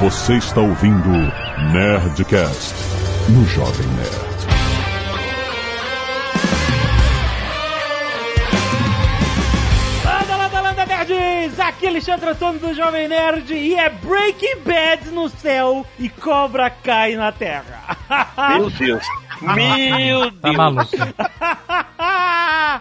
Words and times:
Você 0.00 0.36
está 0.38 0.60
ouvindo 0.60 1.08
Nerdcast 1.72 2.74
no 3.28 3.44
Jovem 3.46 3.86
Nerd. 3.88 4.30
Landa, 10.04 10.36
landa, 10.36 10.60
landa, 10.60 10.86
nerds! 10.86 11.60
Aqui 11.60 11.86
é 11.86 11.88
Alexandre 11.88 12.30
Antônio 12.30 12.60
do 12.60 12.74
Jovem 12.74 13.08
Nerd 13.08 13.52
e 13.52 13.74
é 13.74 13.88
Breaking 13.90 14.60
Bad 14.64 15.10
no 15.10 15.28
céu 15.28 15.84
e 15.98 16.08
Cobra 16.08 16.70
cai 16.70 17.14
na 17.14 17.32
terra. 17.32 17.96
Meu 18.56 18.70
Deus. 18.70 19.04
Meu 19.40 20.30
Tá 20.32 20.50
Deus. 20.50 20.90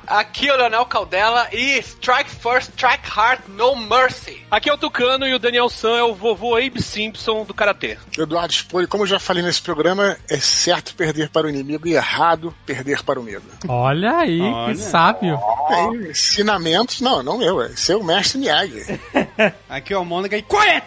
Aqui 0.05 0.47
é 0.47 0.53
o 0.53 0.57
Leonel 0.57 0.85
Caldela 0.85 1.47
e 1.51 1.79
Strike 1.79 2.29
First, 2.29 2.71
Strike 2.73 3.09
Hard, 3.09 3.39
No 3.47 3.75
Mercy. 3.75 4.45
Aqui 4.51 4.69
é 4.69 4.73
o 4.73 4.77
Tucano 4.77 5.25
e 5.25 5.33
o 5.33 5.39
Daniel 5.39 5.69
San 5.69 5.97
é 5.97 6.03
o 6.03 6.13
vovô 6.13 6.55
Abe 6.55 6.81
Simpson 6.81 7.43
do 7.43 7.53
Karatê. 7.53 7.97
Eduardo 8.17 8.53
Spori, 8.53 8.87
como 8.87 9.03
eu 9.03 9.07
já 9.07 9.19
falei 9.19 9.41
nesse 9.41 9.61
programa, 9.61 10.17
é 10.29 10.37
certo 10.37 10.93
perder 10.93 11.29
para 11.29 11.47
o 11.47 11.49
inimigo 11.49 11.87
e 11.87 11.93
errado 11.93 12.53
perder 12.65 13.03
para 13.03 13.19
o 13.19 13.23
medo. 13.23 13.45
Olha 13.67 14.17
aí, 14.17 14.41
que 14.67 14.75
sábio. 14.77 15.39
É, 15.69 16.09
ensinamentos, 16.09 17.01
não, 17.01 17.23
não 17.23 17.41
eu, 17.41 17.61
é 17.61 17.69
seu 17.69 18.03
mestre 18.03 18.39
Miyagi. 18.39 18.99
Aqui 19.69 19.93
é 19.93 19.97
o 19.97 20.05
Mônica 20.05 20.37
e 20.37 20.41
quiet! 20.41 20.83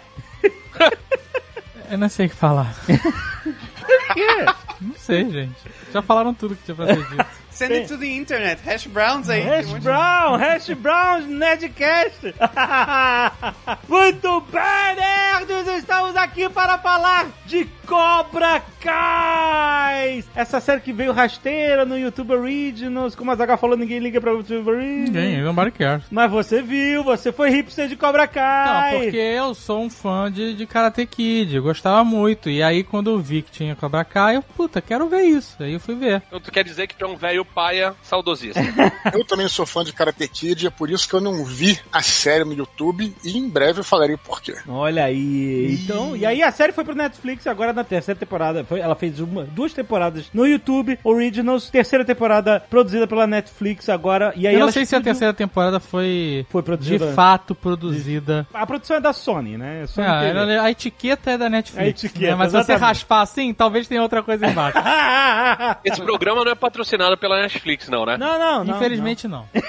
Eu 1.91 1.99
não 1.99 2.09
sei 2.09 2.27
o 2.27 2.31
que 2.31 2.37
falar. 2.37 2.75
Não 4.81 4.95
sei, 4.97 5.31
gente. 5.31 5.55
Já 5.93 6.03
falaram 6.03 6.35
tudo 6.35 6.57
que 6.57 6.65
tinha 6.65 6.75
pra 6.75 6.87
ser 6.87 7.09
dito. 7.09 7.27
Send 7.53 7.73
it 7.73 7.89
to 7.89 7.99
the 7.99 8.17
internet. 8.17 8.61
Hash 8.65 8.87
Browns 8.87 9.29
aí. 9.29 9.43
Hash 9.43 9.71
Brown, 9.83 10.39
Hash 10.39 10.71
Brown, 10.71 11.21
Nerdcast. 11.27 12.35
Muito 13.87 14.41
bem, 14.51 14.97
nerds! 14.97 15.69
Estamos 15.77 16.17
aqui 16.17 16.49
para 16.49 16.79
falar 16.79 17.29
de 17.45 17.67
Cobra 17.87 18.63
Kai! 18.81 20.25
Essa 20.35 20.61
série 20.61 20.81
que 20.81 20.95
veio 20.95 21.13
rasteira 21.13 21.85
no 21.85 21.99
YouTube 21.99 22.33
Originals, 22.33 23.15
como 23.15 23.31
a 23.31 23.35
Zaga 23.37 23.59
falou, 23.59 23.77
ninguém 23.77 23.99
liga 23.99 24.19
pra 24.19 24.33
YouTube 24.33 24.71
Originals. 24.71 25.11
Ninguém, 25.11 25.43
nobody 25.43 25.71
cares. 25.73 26.05
Mas 26.11 26.31
você 26.31 26.63
viu, 26.63 27.05
você 27.05 27.31
foi 27.31 27.51
hipster 27.51 27.87
de 27.87 27.97
Cobra 27.97 28.27
Kai. 28.27 28.95
Não, 28.95 29.01
porque 29.03 29.17
eu 29.17 29.55
sou 29.55 29.83
um 29.83 29.91
fã 29.91 30.33
de, 30.33 30.55
de 30.55 30.67
Karate 30.67 31.05
Kid, 31.05 31.55
eu 31.55 31.63
gostava 31.63 32.03
muito. 32.03 32.49
E 32.49 32.63
aí, 32.63 32.83
quando 32.83 33.11
eu 33.11 33.19
vi 33.19 33.43
que 33.43 33.51
tinha 33.51 33.77
Cobra 33.77 34.05
Kai, 34.05 34.37
eu, 34.37 34.43
puta, 34.43 34.81
quero 34.81 35.07
ver 35.07 35.23
isso. 35.23 35.63
Aí 35.63 35.75
eu 35.75 35.81
fui 35.81 35.95
ver. 35.95 36.23
Então 36.27 36.41
tu 36.41 36.51
quer 36.51 36.65
dizer 36.65 36.87
que 36.87 36.97
tu 36.97 37.05
é 37.05 37.09
um 37.09 37.17
velho 37.17 37.42
paia 37.45 37.95
saudosista. 38.03 38.61
Eu 39.13 39.25
também 39.25 39.49
sou 39.49 39.67
fã 39.67 39.85
de 39.85 39.93
Karate 39.93 40.27
Kid 40.29 40.65
e 40.65 40.67
é 40.67 40.71
por 40.71 40.91
isso 40.91 41.09
que 41.09 41.15
eu 41.15 41.21
não 41.21 41.45
vi 41.45 41.79
a 41.93 42.01
série 42.03 42.45
no 42.45 42.53
YouTube 42.53 43.15
e 43.25 43.37
em 43.39 43.49
breve 43.49 43.81
eu 43.81 43.85
falarei 43.85 44.17
por 44.17 44.41
quê. 44.41 44.55
Olha 44.69 45.05
aí. 45.05 45.79
Então, 45.83 46.17
e 46.17 46.25
aí 46.25 46.43
a 46.43 46.51
série 46.53 46.73
foi 46.73 46.85
pro 46.85 46.95
Netflix 46.95 47.47
agora 47.47 47.73
na 47.73 47.85
terceira 47.85 48.19
temporada. 48.19 48.65
Foi, 48.65 48.81
ela 48.81 48.95
fez 48.95 49.21
uma, 49.21 49.45
duas 49.45 49.73
temporadas 49.73 50.27
no 50.33 50.47
YouTube 50.47 50.99
Originals, 51.05 51.69
terceira 51.71 52.05
temporada 52.05 52.63
produzida 52.71 53.07
pela 53.07 53.27
Netflix 53.27 53.89
agora. 53.89 54.33
E 54.37 54.47
aí 54.47 54.55
eu 54.55 54.61
não 54.61 54.73
sei 54.73 54.87
se 54.87 54.95
a 54.97 55.01
terceira 55.01 55.35
temporada 55.35 55.79
foi, 55.81 56.47
Foi 56.49 56.63
de 56.63 56.67
produzida. 56.67 57.13
fato 57.13 57.55
produzida. 57.55 58.47
A 58.55 58.67
produção 58.67 58.97
é 58.97 59.01
da 59.01 59.13
Sony, 59.13 59.57
né? 59.59 59.87
Sony 59.87 60.07
Ah, 60.07 60.23
ela- 60.25 60.63
a 60.63 60.71
etiqueta 60.71 61.33
é 61.33 61.39
da 61.39 61.49
Netflix. 61.49 61.85
A 61.85 61.89
etiqueta, 61.89 62.31
né? 62.33 62.35
Mas 62.37 62.53
se 62.53 62.57
você 62.57 62.75
raspar 62.75 63.23
assim, 63.23 63.53
talvez 63.53 63.87
tenha 63.89 64.03
outra 64.03 64.23
coisa 64.23 64.47
embaixo. 64.47 64.79
Esse 65.85 66.01
programa 66.03 66.45
não 66.45 66.53
é 66.53 66.55
patrocinado 66.55 67.17
pela 67.17 67.32
Netflix, 67.41 67.89
não, 67.89 68.05
né? 68.05 68.17
Não, 68.17 68.39
não, 68.39 68.65
não. 68.65 68.77
Infelizmente 68.77 69.27
não. 69.27 69.47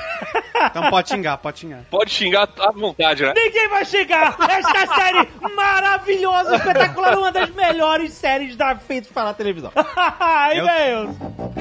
Então 0.65 0.89
pode 0.89 1.09
xingar, 1.09 1.37
pode 1.39 1.59
xingar. 1.59 1.81
Pode 1.91 2.09
xingar 2.09 2.47
à 2.57 2.71
vontade, 2.71 3.21
né? 3.21 3.33
não. 3.35 3.43
Ninguém 3.43 3.67
vai 3.67 3.83
chegar! 3.83 4.33
Esta 4.49 4.87
série 4.95 5.27
maravilhosa, 5.53 6.55
espetacular, 6.55 7.17
uma 7.17 7.33
das 7.33 7.49
melhores 7.49 8.13
séries 8.13 8.55
da 8.55 8.73
feitas 8.77 9.11
para 9.11 9.31
a 9.31 9.33
televisão. 9.33 9.71
Aí, 10.21 10.59
Eu- 10.59 10.65
velho. 10.65 11.17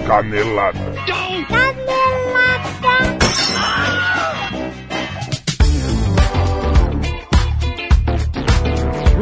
Canelada. 0.06 0.78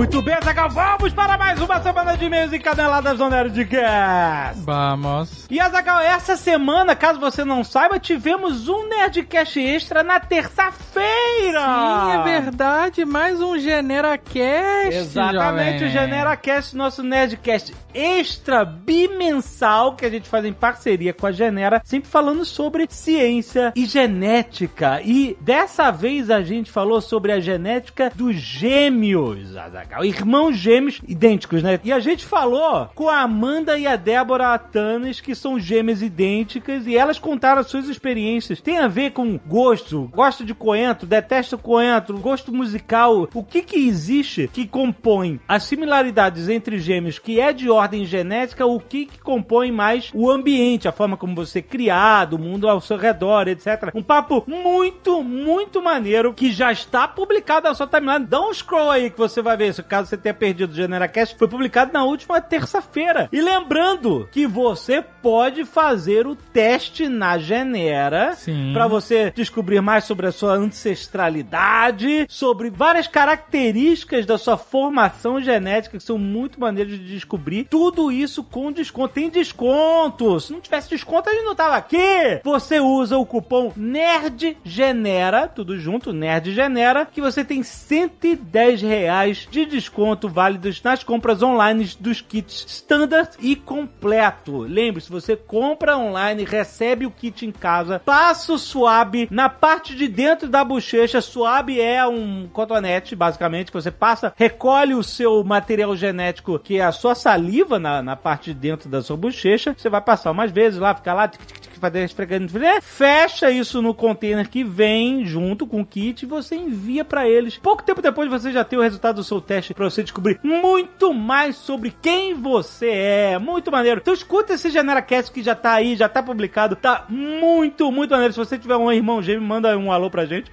Muito 0.00 0.22
bem, 0.22 0.34
Zagal, 0.43 0.71
vamos 0.71 1.12
para 1.12 1.37
mais 1.37 1.61
uma 1.61 1.83
semana 1.83 2.16
de 2.16 2.25
e-mails 2.25 2.55
e 2.55 2.59
caneladas 2.59 3.19
do 3.19 3.28
Nerdcast. 3.28 4.62
Vamos. 4.65 5.47
E 5.50 5.61
Azagal, 5.61 6.00
essa 6.00 6.38
semana, 6.38 6.97
caso 6.97 7.21
você 7.21 7.44
não 7.44 7.62
saiba, 7.62 7.99
tivemos 7.99 8.66
um 8.66 8.89
Nerdcast 8.89 9.60
extra 9.60 10.03
na 10.03 10.19
terça-feira. 10.19 11.60
Sim, 11.60 12.12
é 12.12 12.22
verdade. 12.41 13.05
Mais 13.05 13.43
um 13.43 13.59
GeneraCast. 13.59 14.94
Exatamente, 14.94 15.81
jovem. 15.81 15.89
o 15.89 15.91
GeneraCast, 15.91 16.75
nosso 16.75 17.03
Nerdcast 17.03 17.75
extra 17.94 18.65
bimensal 18.65 19.94
que 19.94 20.05
a 20.05 20.10
gente 20.10 20.28
faz 20.28 20.44
em 20.44 20.53
parceria 20.53 21.12
com 21.12 21.27
a 21.27 21.33
Genera, 21.33 21.81
sempre 21.84 22.09
falando 22.09 22.44
sobre 22.44 22.87
ciência 22.89 23.72
e 23.75 23.87
genética. 23.87 25.00
E 25.03 25.37
dessa 25.41 25.91
vez 25.91 26.31
a 26.31 26.43
gente 26.43 26.71
falou 26.71 27.00
sobre 27.00 27.33
a 27.33 27.41
genética 27.41 28.10
dos 28.15 28.37
gêmeos, 28.37 29.56
Azagal, 29.56 29.90
irmãos 30.03 30.56
gêmeos 30.56 31.01
idênticos, 31.06 31.62
né? 31.62 31.81
E 31.83 31.93
a 31.93 32.01
gente 32.01 32.25
falou 32.25 32.89
com 32.95 33.09
a 33.09 33.21
Amanda 33.21 33.78
e 33.78 33.87
a 33.87 33.97
Débora 33.97 34.55
Atanes, 34.55 35.21
que 35.21 35.34
são 35.34 35.59
gêmeas 35.59 36.03
idênticas, 36.03 36.87
e 36.87 36.97
elas 36.97 37.19
contaram 37.19 37.61
as 37.61 37.69
suas 37.69 37.89
experiências. 37.89 38.61
Tem 38.61 38.78
a 38.78 38.89
ver 38.89 39.12
com 39.12 39.39
gosto, 39.47 40.11
gosto 40.12 40.45
de 40.45 40.55
coentro, 40.55 41.06
detesto 41.06 41.59
coentro, 41.59 42.19
gosto 42.19 42.53
musical. 42.53 43.28
O 43.34 43.45
que 43.45 43.62
que 43.62 43.77
existe 43.77 44.49
que 44.53 44.67
compõe 44.67 45.41
as 45.49 45.65
similaridades 45.65 46.49
entre 46.49 46.78
gêmeos, 46.78 47.19
que 47.19 47.41
é 47.41 47.53
de 47.53 47.71
ordem 47.71 48.05
genética, 48.05 48.67
o 48.67 48.81
que 48.81 49.07
que 49.07 49.19
compõe 49.19 49.71
mais 49.71 50.11
o 50.15 50.31
ambiente, 50.31 50.89
a 50.89 50.93
forma 50.93 51.17
como 51.17 51.34
você 51.34 51.59
é 51.59 51.62
criado, 51.62 52.34
o 52.34 52.39
mundo 52.39 52.69
ao 52.69 52.81
seu 52.81 52.97
redor, 52.97 53.49
etc. 53.49 53.91
Um 53.95 54.03
papo 54.03 54.45
muito, 54.47 55.22
muito 55.22 55.83
maneiro 55.83 56.34
que 56.34 56.51
já 56.53 56.72
está 56.72 57.07
publicado 57.09 57.69
na 57.69 57.75
sua 57.75 57.87
timeline. 57.87 58.27
Dá 58.27 58.41
um 58.41 58.53
scroll 58.53 58.91
aí 58.91 59.11
que 59.11 59.19
você 59.19 59.43
vai 59.43 59.57
ver, 59.57 59.70
se 59.73 59.83
caso 59.83 60.09
você 60.09 60.17
tenha 60.17 60.35
perdido 60.35 60.73
o 60.73 60.75
GeneraCast, 60.75 61.37
foi 61.37 61.49
publicado 61.49 61.93
na 61.93 62.05
última 62.05 62.41
terça-feira. 62.41 63.29
E 63.33 63.41
lembrando 63.41 64.29
que 64.31 64.47
você 64.47 65.03
pode 65.03 65.65
fazer 65.65 66.27
o 66.27 66.35
teste 66.35 67.09
na 67.09 67.39
Genera 67.39 68.37
para 68.73 68.87
você 68.87 69.33
descobrir 69.35 69.81
mais 69.81 70.05
sobre 70.05 70.27
a 70.27 70.33
sua 70.33 70.55
ancestralidade, 70.55 72.27
sobre 72.29 72.71
várias 72.71 73.07
características 73.07 74.27
da 74.27 74.39
sua 74.39 74.57
formação 74.57 75.41
genética 75.41 75.99
que 75.99 76.05
são 76.05 76.19
muito 76.19 76.61
maneiras 76.61 76.93
de 76.93 77.07
descobrir. 77.07 77.65
Tudo 77.65 78.11
isso 78.11 78.43
com 78.43 78.73
desconto. 78.73 79.15
Tem 79.15 79.31
desconto. 79.31 80.39
Se 80.41 80.53
não 80.53 80.61
tivesse 80.61 80.91
desconto, 80.91 81.29
a 81.29 81.33
gente 81.33 81.45
não 81.45 81.55
tava 81.55 81.77
aqui. 81.77 82.41
Você 82.45 82.81
usa 82.81 83.19
o 83.19 83.27
cupom 83.27 83.73
NERDGENERA, 83.77 85.49
tudo 85.49 85.79
junto, 85.79 86.13
NERDGENERA, 86.13 87.07
que 87.07 87.21
você 87.21 87.45
tem 87.45 87.63
110 87.63 88.83
reais 88.83 89.49
de 89.51 89.59
desconto 89.66 90.28
válidos 90.28 90.82
nas 90.82 91.03
compras 91.03 91.43
online 91.43 91.91
dos 91.98 92.21
kits 92.21 92.65
standard 92.69 93.31
e 93.41 93.56
completo. 93.56 94.59
Lembre-se, 94.59 95.10
você 95.10 95.37
compra 95.37 95.97
online, 95.97 96.44
recebe 96.44 97.06
o 97.06 97.10
kit 97.10 97.47
em 97.47 97.53
casa, 97.53 98.00
passa 98.04 98.53
o 98.53 98.59
suave 98.59 99.28
na 99.31 99.48
parte 99.48 99.94
de 99.94 100.09
dentro 100.09 100.48
da 100.48 100.65
bochecha. 100.65 101.21
Suave 101.21 101.81
é 101.81 102.06
um 102.06 102.48
cotonete, 102.53 103.15
basicamente, 103.16 103.71
que 103.71 103.81
você 103.81 103.91
passa, 103.91 104.32
recolhe 104.37 104.94
o 104.94 105.03
seu 105.03 105.43
material 105.44 105.97
genético, 105.97 106.59
que 106.59 106.78
é 106.78 106.84
a 106.84 106.92
sua 106.92 107.15
saliva 107.15 107.78
na, 107.78 108.03
na 108.03 108.16
parte 108.16 108.53
de 108.53 108.60
dentro 108.60 108.88
da 108.88 109.03
sua 109.03 109.16
bochecha. 109.16 109.75
Você 109.77 109.88
vai 109.88 110.00
passar 110.00 110.31
umas 110.31 110.50
vezes 110.50 110.78
lá, 110.78 110.94
ficar 110.94 111.15
lá, 111.15 111.28
tic, 111.28 111.41
tic, 111.44 111.60
tic, 111.60 111.70
fazer 111.81 112.05
esfregando, 112.05 112.53
fecha 112.83 113.51
isso 113.51 113.81
no 113.81 113.95
container 113.95 114.49
que 114.49 114.63
vem 114.63 115.25
junto 115.25 115.67
com 115.67 115.81
o 115.81 115.87
kit 115.87 116.23
e 116.23 116.29
você 116.29 116.55
envia 116.55 117.05
pra 117.05 117.29
eles. 117.29 117.59
Pouco 117.59 117.83
tempo 117.83 118.03
depois 118.03 118.31
você 118.31 118.53
já 118.53 118.63
tem 118.65 118.79
o 118.79 118.83
resultado 118.83 119.16
do 119.16 119.25
seu 119.25 119.41
teste 119.41 119.75
pra 119.75 119.89
você 119.89 120.03
descobrir 120.03 120.39
muito 120.43 121.13
mais 121.13 121.57
sobre 121.57 121.95
quem 122.03 122.34
você 122.34 122.89
é. 122.89 123.39
Muito 123.39 123.71
maneiro. 123.71 124.01
Então 124.01 124.15
escuta 124.15 124.54
esse 124.54 124.71
GeneraCast 124.71 125.33
que 125.33 125.43
já 125.43 125.54
tá 125.54 125.72
aí, 125.72 125.97
já 125.97 126.09
tá 126.09 126.22
publicado. 126.22 126.77
Tá 126.77 127.07
muito, 127.09 127.91
muito 127.91 128.10
maneiro. 128.10 128.33
Se 128.33 128.39
você 128.39 128.59
tiver 128.59 128.77
um 128.77 128.93
irmão 128.93 129.22
gêmeo, 129.22 129.43
manda 129.43 129.77
um 129.77 129.91
alô 129.91 130.10
pra 130.10 130.27
gente. 130.27 130.51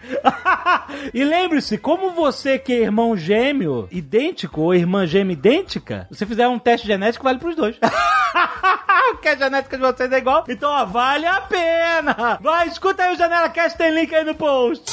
e 1.13 1.23
lembre-se, 1.23 1.77
como 1.77 2.11
você 2.11 2.57
que 2.57 2.73
é 2.73 2.81
irmão 2.81 3.15
gêmeo 3.15 3.87
idêntico 3.91 4.61
ou 4.61 4.73
irmã 4.73 5.05
gêmea 5.05 5.33
idêntica, 5.33 6.07
se 6.11 6.25
fizer 6.25 6.47
um 6.47 6.59
teste 6.59 6.87
genético, 6.87 7.23
vale 7.23 7.39
pros 7.39 7.55
dois. 7.55 7.77
Porque 9.11 9.29
a 9.29 9.35
genética 9.35 9.77
de 9.77 9.83
vocês 9.83 10.11
é 10.11 10.17
igual. 10.17 10.43
Então, 10.47 10.69
ó, 10.69 10.85
vale 11.17 11.25
a 11.25 11.41
pena. 11.41 12.39
Vai, 12.41 12.67
escuta 12.67 13.03
aí 13.03 13.13
o 13.13 13.17
GeneraCast, 13.17 13.77
tem 13.77 13.91
link 13.91 14.13
aí 14.13 14.23
no 14.23 14.35
post. 14.35 14.83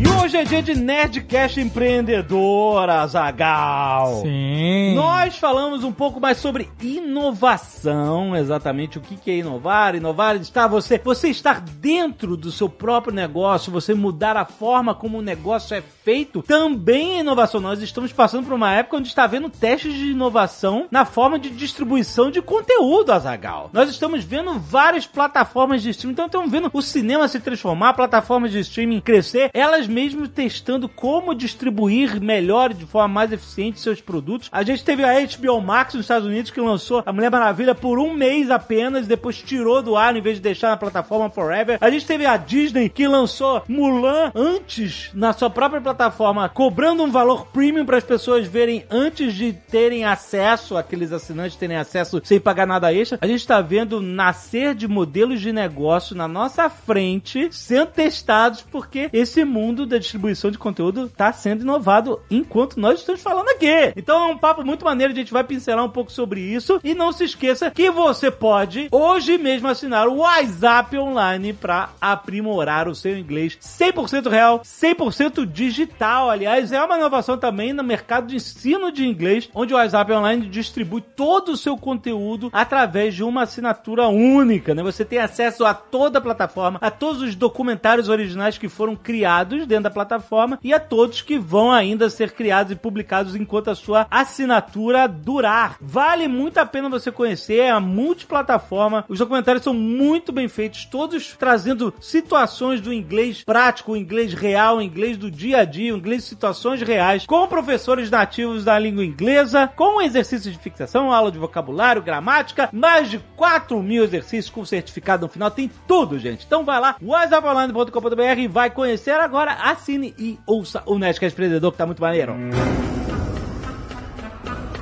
E 0.00 0.20
Hoje 0.30 0.36
é 0.36 0.44
dia 0.44 0.62
de 0.62 0.76
Nerdcast 0.76 1.60
Empreendedor, 1.60 2.88
Azagal. 2.88 4.22
Sim. 4.22 4.94
Nós 4.94 5.36
falamos 5.36 5.82
um 5.82 5.90
pouco 5.90 6.20
mais 6.20 6.38
sobre 6.38 6.70
inovação, 6.80 8.36
exatamente 8.36 8.96
o 8.96 9.00
que 9.00 9.28
é 9.28 9.38
inovar. 9.38 9.96
Inovar 9.96 10.36
está 10.36 10.68
você, 10.68 10.98
você 10.98 11.30
estar 11.30 11.60
dentro 11.60 12.36
do 12.36 12.52
seu 12.52 12.68
próprio 12.68 13.12
negócio, 13.12 13.72
você 13.72 13.92
mudar 13.92 14.36
a 14.36 14.44
forma 14.44 14.94
como 14.94 15.18
o 15.18 15.22
negócio 15.22 15.74
é 15.74 15.82
feito, 15.82 16.42
também 16.42 17.16
é 17.16 17.20
inovação. 17.22 17.60
Nós 17.60 17.82
estamos 17.82 18.12
passando 18.12 18.44
por 18.44 18.54
uma 18.54 18.72
época 18.72 18.98
onde 18.98 19.08
está 19.08 19.24
havendo 19.24 19.50
testes 19.50 19.92
de 19.92 20.12
inovação 20.12 20.86
na 20.92 21.04
forma 21.04 21.40
de 21.40 21.50
distribuição 21.50 22.30
de 22.30 22.40
conteúdo, 22.40 23.10
Azagal. 23.10 23.68
Nós 23.72 23.90
estamos 23.90 24.22
vendo 24.22 24.60
várias 24.60 25.08
plataformas 25.08 25.82
de 25.82 25.90
streaming, 25.90 26.12
então 26.12 26.26
estamos 26.26 26.50
vendo 26.52 26.70
o 26.72 26.82
cinema 26.82 27.26
se 27.26 27.40
transformar, 27.40 27.94
plataformas 27.94 28.52
de 28.52 28.60
streaming 28.60 29.00
crescer, 29.00 29.50
elas 29.52 29.88
mesmo 29.90 30.28
testando 30.28 30.88
como 30.88 31.34
distribuir 31.34 32.20
melhor, 32.20 32.72
de 32.72 32.86
forma 32.86 33.08
mais 33.08 33.32
eficiente 33.32 33.80
seus 33.80 34.00
produtos. 34.00 34.48
A 34.52 34.62
gente 34.62 34.84
teve 34.84 35.04
a 35.04 35.14
HBO 35.20 35.60
Max 35.60 35.94
nos 35.94 36.04
Estados 36.04 36.26
Unidos 36.26 36.50
que 36.50 36.60
lançou 36.60 37.02
a 37.04 37.12
Mulher 37.12 37.30
Maravilha 37.30 37.74
por 37.74 37.98
um 37.98 38.14
mês 38.14 38.50
apenas, 38.50 39.06
depois 39.06 39.42
tirou 39.42 39.82
do 39.82 39.96
ar 39.96 40.16
em 40.16 40.22
vez 40.22 40.36
de 40.36 40.42
deixar 40.42 40.70
na 40.70 40.76
plataforma 40.76 41.28
Forever. 41.30 41.78
A 41.80 41.90
gente 41.90 42.06
teve 42.06 42.24
a 42.24 42.36
Disney 42.36 42.88
que 42.88 43.06
lançou 43.06 43.62
Mulan 43.68 44.32
antes 44.34 45.10
na 45.14 45.32
sua 45.32 45.50
própria 45.50 45.80
plataforma, 45.80 46.48
cobrando 46.48 47.02
um 47.02 47.10
valor 47.10 47.46
premium 47.46 47.84
para 47.84 47.96
as 47.96 48.04
pessoas 48.04 48.46
verem 48.46 48.84
antes 48.90 49.34
de 49.34 49.52
terem 49.52 50.04
acesso, 50.04 50.76
aqueles 50.76 51.12
assinantes 51.12 51.56
terem 51.56 51.76
acesso 51.76 52.20
sem 52.24 52.40
pagar 52.40 52.66
nada 52.66 52.92
extra. 52.92 53.18
A 53.20 53.26
gente 53.26 53.40
está 53.40 53.60
vendo 53.60 54.00
nascer 54.00 54.74
de 54.74 54.86
modelos 54.86 55.40
de 55.40 55.52
negócio 55.52 56.14
na 56.14 56.28
nossa 56.28 56.68
frente, 56.68 57.48
sendo 57.50 57.86
testados, 57.88 58.62
porque 58.62 59.08
esse 59.12 59.44
mundo 59.44 59.79
da 59.86 59.98
distribuição 59.98 60.50
de 60.50 60.58
conteúdo 60.58 61.06
está 61.06 61.32
sendo 61.32 61.62
inovado 61.62 62.20
enquanto 62.30 62.78
nós 62.78 63.00
estamos 63.00 63.22
falando 63.22 63.48
aqui. 63.48 63.92
Então 63.96 64.28
é 64.28 64.32
um 64.32 64.38
papo 64.38 64.64
muito 64.64 64.84
maneiro, 64.84 65.12
a 65.12 65.16
gente 65.16 65.32
vai 65.32 65.44
pincelar 65.44 65.84
um 65.84 65.90
pouco 65.90 66.12
sobre 66.12 66.40
isso. 66.40 66.80
E 66.82 66.94
não 66.94 67.12
se 67.12 67.24
esqueça 67.24 67.70
que 67.70 67.90
você 67.90 68.30
pode 68.30 68.88
hoje 68.90 69.38
mesmo 69.38 69.68
assinar 69.68 70.08
o 70.08 70.18
WhatsApp 70.18 70.96
Online 70.98 71.52
para 71.52 71.90
aprimorar 72.00 72.88
o 72.88 72.94
seu 72.94 73.16
inglês 73.16 73.58
100% 73.60 74.28
real, 74.28 74.60
100% 74.60 75.46
digital. 75.46 76.30
Aliás, 76.30 76.72
é 76.72 76.82
uma 76.82 76.96
inovação 76.96 77.36
também 77.38 77.72
no 77.72 77.82
mercado 77.82 78.26
de 78.28 78.36
ensino 78.36 78.92
de 78.92 79.06
inglês, 79.06 79.48
onde 79.54 79.74
o 79.74 79.76
WhatsApp 79.76 80.12
Online 80.12 80.46
distribui 80.46 81.00
todo 81.00 81.52
o 81.52 81.56
seu 81.56 81.76
conteúdo 81.76 82.50
através 82.52 83.14
de 83.14 83.22
uma 83.22 83.42
assinatura 83.42 84.08
única. 84.08 84.74
Né? 84.74 84.82
Você 84.82 85.04
tem 85.04 85.18
acesso 85.18 85.64
a 85.64 85.74
toda 85.74 86.18
a 86.18 86.22
plataforma, 86.22 86.78
a 86.82 86.90
todos 86.90 87.22
os 87.22 87.34
documentários 87.34 88.08
originais 88.08 88.58
que 88.58 88.68
foram 88.68 88.96
criados 88.96 89.66
dentro 89.70 89.84
da 89.84 89.90
plataforma 89.90 90.58
e 90.62 90.74
a 90.74 90.80
todos 90.80 91.22
que 91.22 91.38
vão 91.38 91.70
ainda 91.70 92.10
ser 92.10 92.32
criados 92.32 92.72
e 92.72 92.76
publicados 92.76 93.34
enquanto 93.34 93.70
a 93.70 93.74
sua 93.74 94.06
assinatura 94.10 95.06
durar. 95.06 95.76
Vale 95.80 96.28
muito 96.28 96.58
a 96.58 96.66
pena 96.66 96.90
você 96.90 97.10
conhecer, 97.10 97.60
é 97.60 97.70
a 97.70 97.80
multiplataforma. 97.80 99.04
Os 99.08 99.18
documentários 99.18 99.64
são 99.64 99.72
muito 99.72 100.32
bem 100.32 100.48
feitos, 100.48 100.84
todos 100.84 101.34
trazendo 101.38 101.94
situações 102.00 102.80
do 102.80 102.92
inglês 102.92 103.44
prático, 103.44 103.92
o 103.92 103.96
inglês 103.96 104.34
real, 104.34 104.78
o 104.78 104.82
inglês 104.82 105.16
do 105.16 105.30
dia 105.30 105.60
a 105.60 105.64
dia, 105.64 105.94
o 105.94 105.98
inglês 105.98 106.24
de 106.24 106.28
situações 106.28 106.82
reais, 106.82 107.24
com 107.24 107.46
professores 107.46 108.10
nativos 108.10 108.64
da 108.64 108.78
língua 108.78 109.04
inglesa, 109.04 109.68
com 109.76 110.02
exercícios 110.02 110.52
de 110.52 110.60
fixação, 110.60 111.12
aula 111.12 111.30
de 111.30 111.38
vocabulário, 111.38 112.02
gramática, 112.02 112.68
mais 112.72 113.08
de 113.08 113.18
4 113.36 113.80
mil 113.80 114.02
exercícios 114.02 114.52
com 114.52 114.64
certificado 114.64 115.26
no 115.26 115.32
final, 115.32 115.50
tem 115.50 115.70
tudo, 115.86 116.18
gente. 116.18 116.44
Então 116.44 116.64
vai 116.64 116.80
lá, 116.80 116.96
whatsapponline.com.br 117.00 118.38
e 118.38 118.48
vai 118.48 118.70
conhecer 118.70 119.20
agora, 119.20 119.52
assine 119.62 120.14
e 120.18 120.38
ouça 120.46 120.82
o 120.86 120.98
Nerdcast 120.98 121.34
Empreendedor, 121.34 121.72
que 121.72 121.78
tá 121.78 121.86
muito 121.86 122.00
maneiro. 122.00 122.34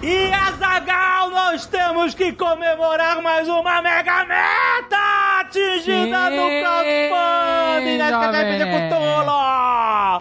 E 0.03 0.33
Azagal, 0.33 1.31
nós 1.31 1.67
temos 1.67 2.15
que 2.15 2.33
comemorar 2.33 3.21
mais 3.21 3.49
uma 3.49 3.83
mega 3.83 4.25
meta 4.25 5.41
atingida 5.41 6.29
Sim, 6.29 6.37
no 6.37 6.49
crowdfunding 6.61 7.99
Nerdcast 7.99 8.37
jovem. 8.37 8.57
RPG 8.57 8.65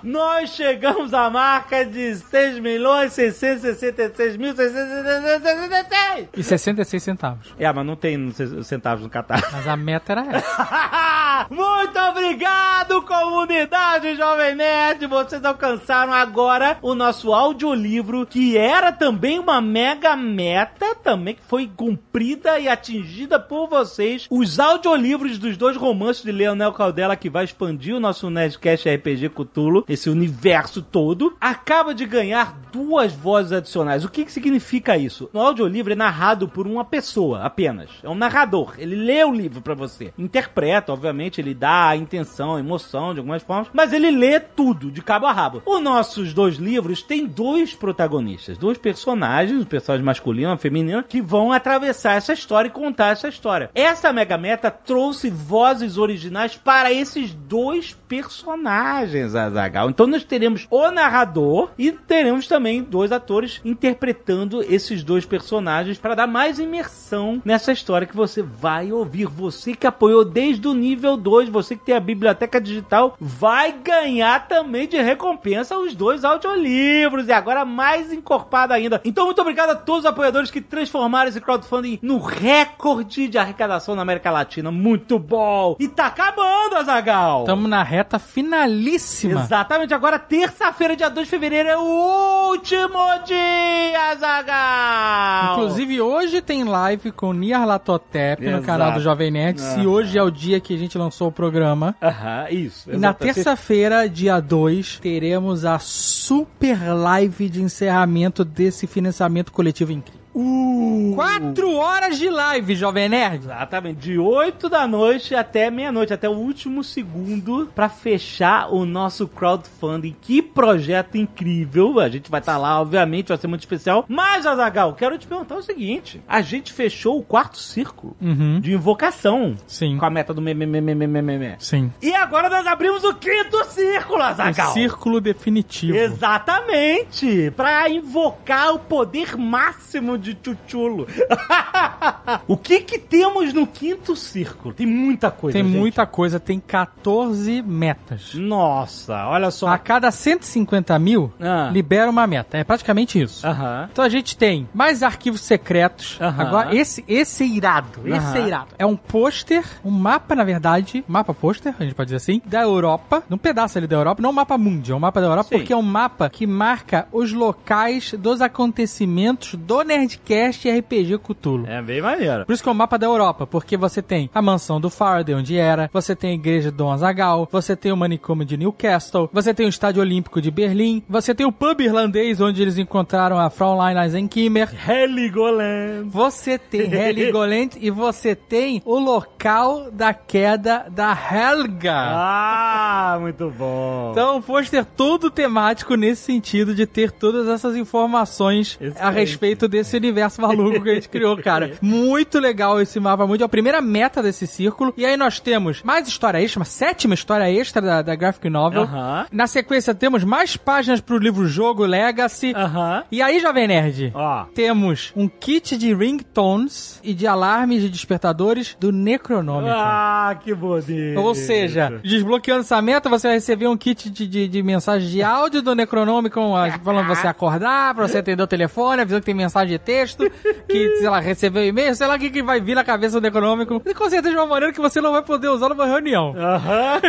Nós 0.04 0.52
chegamos 0.52 1.14
à 1.14 1.30
marca 1.30 1.86
de 1.86 2.16
6 2.16 2.60
milhões 2.60 3.14
666 3.14 4.38
mil 4.38 4.56
666. 4.56 6.30
E 6.36 6.44
66 6.44 7.04
centavos. 7.04 7.54
É, 7.58 7.72
mas 7.72 7.86
não 7.86 7.96
tem 7.96 8.32
centavos 8.64 9.04
no 9.04 9.10
Catar. 9.10 9.42
Mas 9.52 9.68
a 9.68 9.78
meta 9.78 10.14
era 10.14 10.38
essa. 10.38 11.48
Muito 11.50 11.98
obrigado, 12.00 13.02
comunidade 13.04 14.16
Jovem 14.16 14.56
Nerd! 14.56 15.06
Vocês 15.08 15.44
alcançaram 15.44 16.12
agora 16.12 16.78
o 16.82 16.96
nosso 16.96 17.34
audiolivro, 17.34 18.26
que 18.26 18.58
era 18.58 18.92
também 18.92 19.40
uma 19.40 19.62
mega 19.62 20.16
meta, 20.16 20.96
também 20.96 21.36
que 21.36 21.44
foi 21.44 21.68
cumprida 21.68 22.60
e 22.60 22.68
atingida 22.68 23.40
por 23.40 23.68
vocês. 23.68 24.28
Os 24.30 24.60
audiolivros 24.60 25.38
dos 25.38 25.58
dois 25.58 25.78
romances 25.78 26.24
de 26.24 26.32
Leonel 26.32 26.74
Caldela, 26.74 27.16
que 27.16 27.30
vai 27.30 27.46
expandir 27.46 27.96
o 27.96 28.00
nosso 28.00 28.30
Nerdcast 28.30 28.90
RPG 28.90 29.30
Cthulhu, 29.30 29.84
esse 29.98 30.10
universo 30.10 30.82
todo, 30.82 31.36
acaba 31.42 31.94
de 31.94 32.06
ganhar 32.06 32.58
duas 32.72 33.12
vozes 33.12 33.52
adicionais. 33.52 34.06
O 34.06 34.10
que, 34.10 34.24
que 34.24 34.32
significa 34.32 34.96
isso? 34.96 35.30
O 35.34 35.40
audiolivro 35.40 35.94
é 35.94 35.96
narrado 35.96 36.48
por 36.48 36.68
uma 36.68 36.86
pessoa 36.86 37.44
apenas. 37.44 37.90
É 38.04 38.10
um 38.10 38.16
narrador. 38.16 38.76
Ele 38.78 38.96
lê 38.96 39.24
o 39.24 39.34
livro 39.34 39.62
pra 39.62 39.74
você. 39.74 40.14
Interpreta, 40.18 40.94
obviamente, 40.94 41.42
ele 41.42 41.54
dá 41.54 41.90
a 41.90 41.98
intenção, 41.98 42.56
a 42.56 42.60
emoção 42.60 43.14
de 43.14 43.20
algumas 43.20 43.42
formas, 43.42 43.68
mas 43.74 43.92
ele 43.92 44.12
lê 44.12 44.40
tudo, 44.40 44.92
de 44.92 45.02
cabo 45.02 45.26
a 45.26 45.34
rabo. 45.34 45.64
Os 45.66 45.82
nossos 45.82 46.34
dois 46.34 46.58
livros 46.58 47.02
têm 47.02 47.26
dois 47.26 47.74
protagonistas, 47.74 48.58
dois 48.58 48.78
personagens, 48.78 49.60
um 49.60 49.66
personagem 49.66 50.06
masculino 50.06 50.54
e 50.54 50.58
feminino, 50.58 51.04
que 51.04 51.22
vão 51.22 51.52
atravessar 51.52 52.14
essa 52.14 52.34
história 52.34 52.68
e 52.68 52.72
contar 52.72 53.10
essa 53.10 53.28
história. 53.28 53.72
Essa 53.74 54.14
Mega 54.14 54.38
Meta 54.38 54.70
trouxe 54.70 55.30
vozes 55.30 55.98
originais 55.98 56.56
para 56.56 56.92
esses 56.92 57.34
dois 57.34 57.98
personagens, 58.08 59.36
Azagal. 59.78 59.90
Então 59.90 60.08
nós 60.08 60.24
teremos 60.24 60.68
o 60.70 60.92
narrador 60.92 61.70
e 61.78 61.92
teremos 61.92 62.48
também 62.48 62.82
dois 62.82 63.12
atores 63.12 63.62
interpretando 63.64 64.64
esses 64.64 65.04
dois 65.04 65.26
personagens 65.26 65.98
para 65.98 66.16
dar 66.16 66.28
mais 66.28 66.60
imersão 66.60 67.42
nessa 67.46 67.72
história 67.72 68.08
que 68.08 68.16
você 68.16 68.42
vai 68.42 68.92
ouvir. 68.92 69.26
Você 69.26 69.76
que 69.76 69.88
apoiou 69.88 70.26
desde 70.26 70.68
o 70.68 70.74
nível 70.74 71.16
2, 71.16 71.50
você 71.50 71.76
que 71.76 71.86
tem 71.86 71.96
a 71.96 72.00
biblioteca 72.00 72.60
digital, 72.60 73.16
vai 73.20 73.72
ganhar 73.72 74.48
também 74.48 74.88
de 74.88 74.98
recompensa 74.98 75.78
os 75.78 75.96
dois 75.96 76.24
audiolivros 76.24 77.28
e 77.28 77.32
agora 77.32 77.64
mais 77.66 78.12
encorpado 78.12 78.74
ainda. 78.74 79.02
Então 79.06 79.26
muito 79.26 79.42
obrigado 79.42 79.72
a 79.72 79.76
todos 79.76 80.02
os 80.02 80.06
apoiadores 80.06 80.50
que 80.50 80.62
transformaram 80.62 81.30
esse 81.30 81.42
crowdfunding 81.42 82.00
no 82.02 82.20
recorde 82.20 83.28
de 83.28 83.38
arrecadação 83.38 83.96
na 83.96 84.02
América 84.02 84.32
Latina. 84.32 84.72
Muito 84.72 85.20
bom! 85.20 85.76
E 85.80 85.88
tá 85.88 86.08
acabando, 86.08 86.76
Azagal! 86.76 87.42
Estamos 87.42 87.70
na 87.70 87.84
reta 87.84 88.18
finalíssima. 88.18 89.42
Exatamente, 89.42 89.67
agora 89.94 90.18
terça-feira, 90.18 90.96
dia 90.96 91.10
2 91.10 91.28
de 91.28 91.30
fevereiro, 91.30 91.70
é 91.70 91.78
o 91.78 92.50
último 92.52 93.00
dia, 93.26 94.16
Zagal! 94.16 95.54
Inclusive, 95.58 96.02
hoje 96.02 96.42
tem 96.42 96.64
live 96.64 97.12
com 97.12 97.34
Niar 97.34 97.66
Latotep 97.66 98.46
no 98.50 98.62
canal 98.62 98.94
do 98.94 99.02
Jovem 99.02 99.30
Nerd. 99.30 99.60
Se 99.60 99.80
Aham. 99.80 99.90
hoje 99.90 100.18
é 100.18 100.24
o 100.24 100.32
dia 100.32 100.60
que 100.60 100.74
a 100.74 100.78
gente 100.78 100.98
lançou 100.98 101.28
o 101.28 101.32
programa. 101.32 101.96
Aham, 102.02 102.48
isso. 102.50 102.90
E 102.90 102.94
na 102.94 103.10
exatamente. 103.10 103.36
terça-feira, 103.36 104.08
dia 104.08 104.40
2, 104.40 105.00
teremos 105.00 105.66
a 105.66 105.80
super 105.80 106.94
live 106.94 107.50
de 107.50 107.62
encerramento 107.62 108.46
desse 108.46 108.88
financiamento 108.88 109.52
coletivo 109.52 109.92
incrível. 109.92 110.27
Uh, 110.40 111.14
Quatro 111.16 111.72
horas 111.74 112.20
de 112.20 112.30
live, 112.30 112.76
Jovem 112.76 113.10
Nerd. 113.10 113.44
Exatamente, 113.46 114.00
de 114.00 114.20
8 114.20 114.70
da 114.70 114.86
noite 114.88 115.34
até 115.34 115.72
meia-noite, 115.72 116.14
até 116.14 116.30
o 116.30 116.34
último 116.34 116.84
segundo, 116.84 117.72
pra 117.74 117.90
fechar 117.90 118.72
o 118.72 118.86
nosso 118.86 119.28
crowdfunding. 119.28 120.16
Que 120.22 120.44
projeto 120.44 121.18
incrível! 121.18 122.00
A 122.00 122.08
gente 122.08 122.30
vai 122.30 122.40
estar 122.40 122.58
lá, 122.58 122.80
obviamente, 122.80 123.30
vai 123.30 123.38
ser 123.38 123.48
muito 123.48 123.62
especial. 123.62 124.06
Mas, 124.08 124.46
Azagal, 124.46 124.94
quero 124.94 125.18
te 125.18 125.26
perguntar 125.26 125.56
o 125.56 125.64
seguinte: 125.64 126.22
a 126.28 126.40
gente 126.42 126.72
fechou 126.72 127.18
o 127.18 127.24
quarto 127.24 127.58
círculo 127.58 128.16
Uhum. 128.22 128.60
de 128.60 128.74
invocação 128.74 129.56
Sim. 129.66 129.98
com 129.98 130.06
a 130.06 130.10
meta 130.12 130.34
do 130.36 130.42
meme, 130.42 130.68
meme, 130.68 130.94
meme, 130.94 131.08
meme, 131.08 131.38
meme. 131.40 131.56
Sim. 131.58 131.92
E 132.00 132.14
agora 132.14 132.48
nós 132.48 132.68
abrimos 132.68 133.04
o 133.04 133.14
quinto 133.16 133.64
círculo, 133.72 134.20
O 134.20 134.24
Azagal. 134.24 134.72
círculo 134.74 135.20
definitivo. 135.20 135.98
Exatamente! 135.98 137.52
Pra 137.56 137.90
invocar 137.90 138.74
o 138.76 138.80
poder 138.80 139.36
máximo 139.36 140.16
de 140.18 140.27
de 140.34 140.38
chuchulo. 140.44 141.08
o 142.48 142.58
que 142.58 142.82
que 142.82 142.98
temos 143.00 143.54
no 143.54 143.66
quinto 143.66 144.16
círculo? 144.16 144.74
Tem 144.74 144.86
muita 144.86 145.32
coisa, 145.32 145.58
Tem 145.58 145.66
gente. 145.68 145.78
muita 145.78 146.06
coisa, 146.06 146.40
tem 146.40 146.60
14 146.60 147.62
metas. 147.62 148.34
Nossa, 148.34 149.28
olha 149.28 149.52
só. 149.52 149.68
A 149.68 149.78
cada 149.78 150.12
150 150.12 150.98
mil, 151.00 151.32
Ah. 151.40 151.70
libera 151.72 152.10
uma 152.10 152.26
meta. 152.28 152.58
É 152.58 152.64
praticamente 152.64 153.22
isso. 153.22 153.46
Aham. 153.46 153.88
Então 153.92 154.04
a 154.04 154.10
gente 154.10 154.38
tem 154.38 154.68
mais 154.74 155.04
arquivos 155.04 155.42
secretos. 155.42 156.18
Aham. 156.22 156.42
Agora, 156.44 156.76
esse, 156.76 157.04
esse 157.08 157.44
é 157.44 157.48
irado. 157.48 158.08
Esse 158.08 158.38
é 158.38 158.48
irado. 158.48 158.68
É 158.78 158.86
um 158.86 158.96
pôster, 158.96 159.64
um 159.84 159.92
mapa, 159.92 160.36
na 160.36 160.44
verdade, 160.44 161.04
mapa 161.08 161.34
pôster, 161.34 161.74
a 161.80 161.84
gente 161.84 161.96
pode 161.96 162.08
dizer 162.08 162.18
assim, 162.18 162.42
da 162.46 162.62
Europa, 162.62 163.24
num 163.30 163.38
pedaço 163.38 163.78
ali 163.78 163.88
da 163.88 163.96
Europa, 163.96 164.22
não 164.22 164.30
um 164.30 164.34
mapa 164.34 164.58
mundi, 164.58 164.92
é 164.92 164.96
um 164.96 165.00
mapa 165.00 165.20
da 165.22 165.28
Europa, 165.28 165.50
Sim. 165.50 165.58
porque 165.58 165.74
é 165.74 165.78
um 165.78 165.82
mapa 165.82 166.30
que 166.30 166.46
marca 166.48 167.08
os 167.12 167.32
locais 167.34 168.14
dos 168.18 168.42
acontecimentos 168.42 169.56
do 169.56 169.82
Nerdcast 170.08 170.70
RPG 170.70 171.18
Cthulhu. 171.20 171.66
É 171.68 171.82
bem 171.82 172.02
maneiro. 172.02 172.46
Por 172.46 172.54
isso 172.54 172.64
que 172.64 172.70
é 172.70 172.72
o 172.72 172.76
mapa 172.76 172.98
da 172.98 173.06
Europa, 173.06 173.46
porque 173.46 173.76
você 173.76 174.02
tem 174.02 174.30
a 174.34 174.42
mansão 174.42 174.80
do 174.80 174.90
Faraday, 174.90 175.36
onde 175.36 175.58
era, 175.58 175.90
você 175.92 176.16
tem 176.16 176.32
a 176.32 176.34
igreja 176.34 176.72
do 176.72 176.78
Dom 176.78 176.92
Azagal, 176.92 177.48
você 177.52 177.76
tem 177.76 177.92
o 177.92 177.98
manicômio 177.98 178.46
de 178.46 178.56
Newcastle, 178.56 179.30
você 179.34 179.54
tem 179.54 179.66
o 179.66 179.70
estádio 179.70 180.02
olímpico 180.02 180.42
de 180.42 180.50
Berlim, 180.50 181.04
você 181.10 181.36
tem 181.36 181.46
o 181.46 181.52
pub 181.52 181.82
irlandês 181.82 182.40
onde 182.40 182.62
eles 182.62 182.78
encontraram 182.78 183.38
a 183.38 183.50
Fraulein 183.50 183.98
Eisenkimmer, 183.98 184.70
Heligoland. 184.90 186.08
você 186.10 186.58
tem 186.58 186.82
Heligoland 186.94 187.78
e 187.82 187.90
você 187.92 188.34
tem 188.36 188.82
o 188.86 188.98
local 188.98 189.92
da 189.92 190.14
queda 190.14 190.86
da 190.90 191.12
Helga. 191.12 191.94
Ah, 191.96 193.18
muito 193.20 193.50
bom. 193.50 194.12
Então, 194.12 194.38
um 194.38 194.42
pôster 194.42 194.86
todo 194.86 195.30
temático 195.30 195.96
nesse 195.96 196.22
sentido 196.24 196.74
de 196.74 196.86
ter 196.86 197.12
todas 197.12 197.48
essas 197.50 197.76
informações 197.76 198.78
a 198.82 198.86
Excelente. 198.86 199.14
respeito 199.16 199.68
desse 199.68 199.97
universo 199.98 200.42
maluco 200.42 200.82
que 200.82 200.90
a 200.90 200.94
gente 200.96 201.10
criou, 201.10 201.38
cara. 201.38 201.74
Muito 201.82 202.40
legal 202.40 202.82
esse 202.82 203.00
mapa 203.00 203.26
mundo. 203.26 203.42
É 203.42 203.46
a 203.46 203.50
primeira 203.50 203.82
meta 203.82 204.22
desse 204.22 204.48
círculo. 204.48 204.94
E 204.98 205.06
aí 205.06 205.18
nós 205.18 205.40
temos 205.40 205.82
mais 205.84 206.08
história 206.08 206.42
extra, 206.42 206.60
uma 206.60 206.66
sétima 206.66 207.14
história 207.14 207.50
extra 207.52 207.82
da, 207.82 208.02
da 208.02 208.16
Graphic 208.16 208.50
Novel. 208.50 208.88
Na 209.32 209.48
sequência 209.48 209.94
temos 209.94 210.24
mais 210.24 210.58
páginas 210.58 211.02
pro 211.02 211.18
livro 211.18 211.48
Jogo 211.48 211.86
Legacy. 211.86 212.54
Aham. 212.56 213.04
E 213.12 213.22
aí, 213.22 213.40
Jovem 213.40 213.68
Nerd, 213.68 214.12
Ó. 214.14 214.46
temos 214.54 215.12
um 215.16 215.28
kit 215.28 215.78
de 215.78 215.94
ringtones 215.94 217.00
e 217.04 217.14
de 217.14 217.28
alarmes 217.28 217.82
de 217.82 217.90
despertadores 217.90 218.76
do 218.80 218.92
Necronômico. 218.92 219.74
Ah, 219.74 220.38
que 220.44 220.54
bonito. 220.54 221.20
Ou 221.20 221.34
seja, 221.34 222.00
desbloqueando 222.04 222.62
essa 222.62 222.82
meta, 222.82 223.10
você 223.10 223.28
vai 223.28 223.38
receber 223.38 223.68
um 223.68 223.78
kit 223.78 224.10
de, 224.10 224.28
de, 224.28 224.48
de 224.48 224.64
mensagem 224.64 225.10
de 225.10 225.22
áudio 225.24 225.62
do 225.62 225.76
Necronômico 225.76 226.40
ah, 226.56 226.80
falando 226.84 227.06
pra 227.06 227.16
você 227.16 227.28
acordar, 227.28 227.96
pra 227.96 228.08
você 228.08 228.20
atender 228.20 228.44
o 228.44 228.48
telefone, 228.48 229.02
avisando 229.02 229.22
que 229.22 229.26
tem 229.26 229.36
mensagem 229.36 229.70
de 229.70 229.80
texto, 229.88 230.30
que, 230.68 230.98
sei 230.98 231.10
lá, 231.10 231.22
recebeu 231.22 231.66
e-mail, 231.66 231.96
sei 231.96 232.06
lá 232.06 232.16
o 232.16 232.20
que, 232.20 232.30
que 232.30 232.44
vai 232.44 232.60
vir 232.60 232.76
na 232.76 232.84
cabeça 232.84 233.22
do 233.22 233.24
Necronômico. 233.24 233.82
E 233.86 233.94
com 233.94 234.10
certeza 234.10 234.34
de 234.34 234.36
uma 234.36 234.46
maneira 234.46 234.74
que 234.74 234.82
você 234.82 235.00
não 235.00 235.14
vai 235.14 235.22
poder 235.22 235.48
usar 235.48 235.70
numa 235.70 235.86
reunião. 235.86 236.36
Aham. 236.38 237.00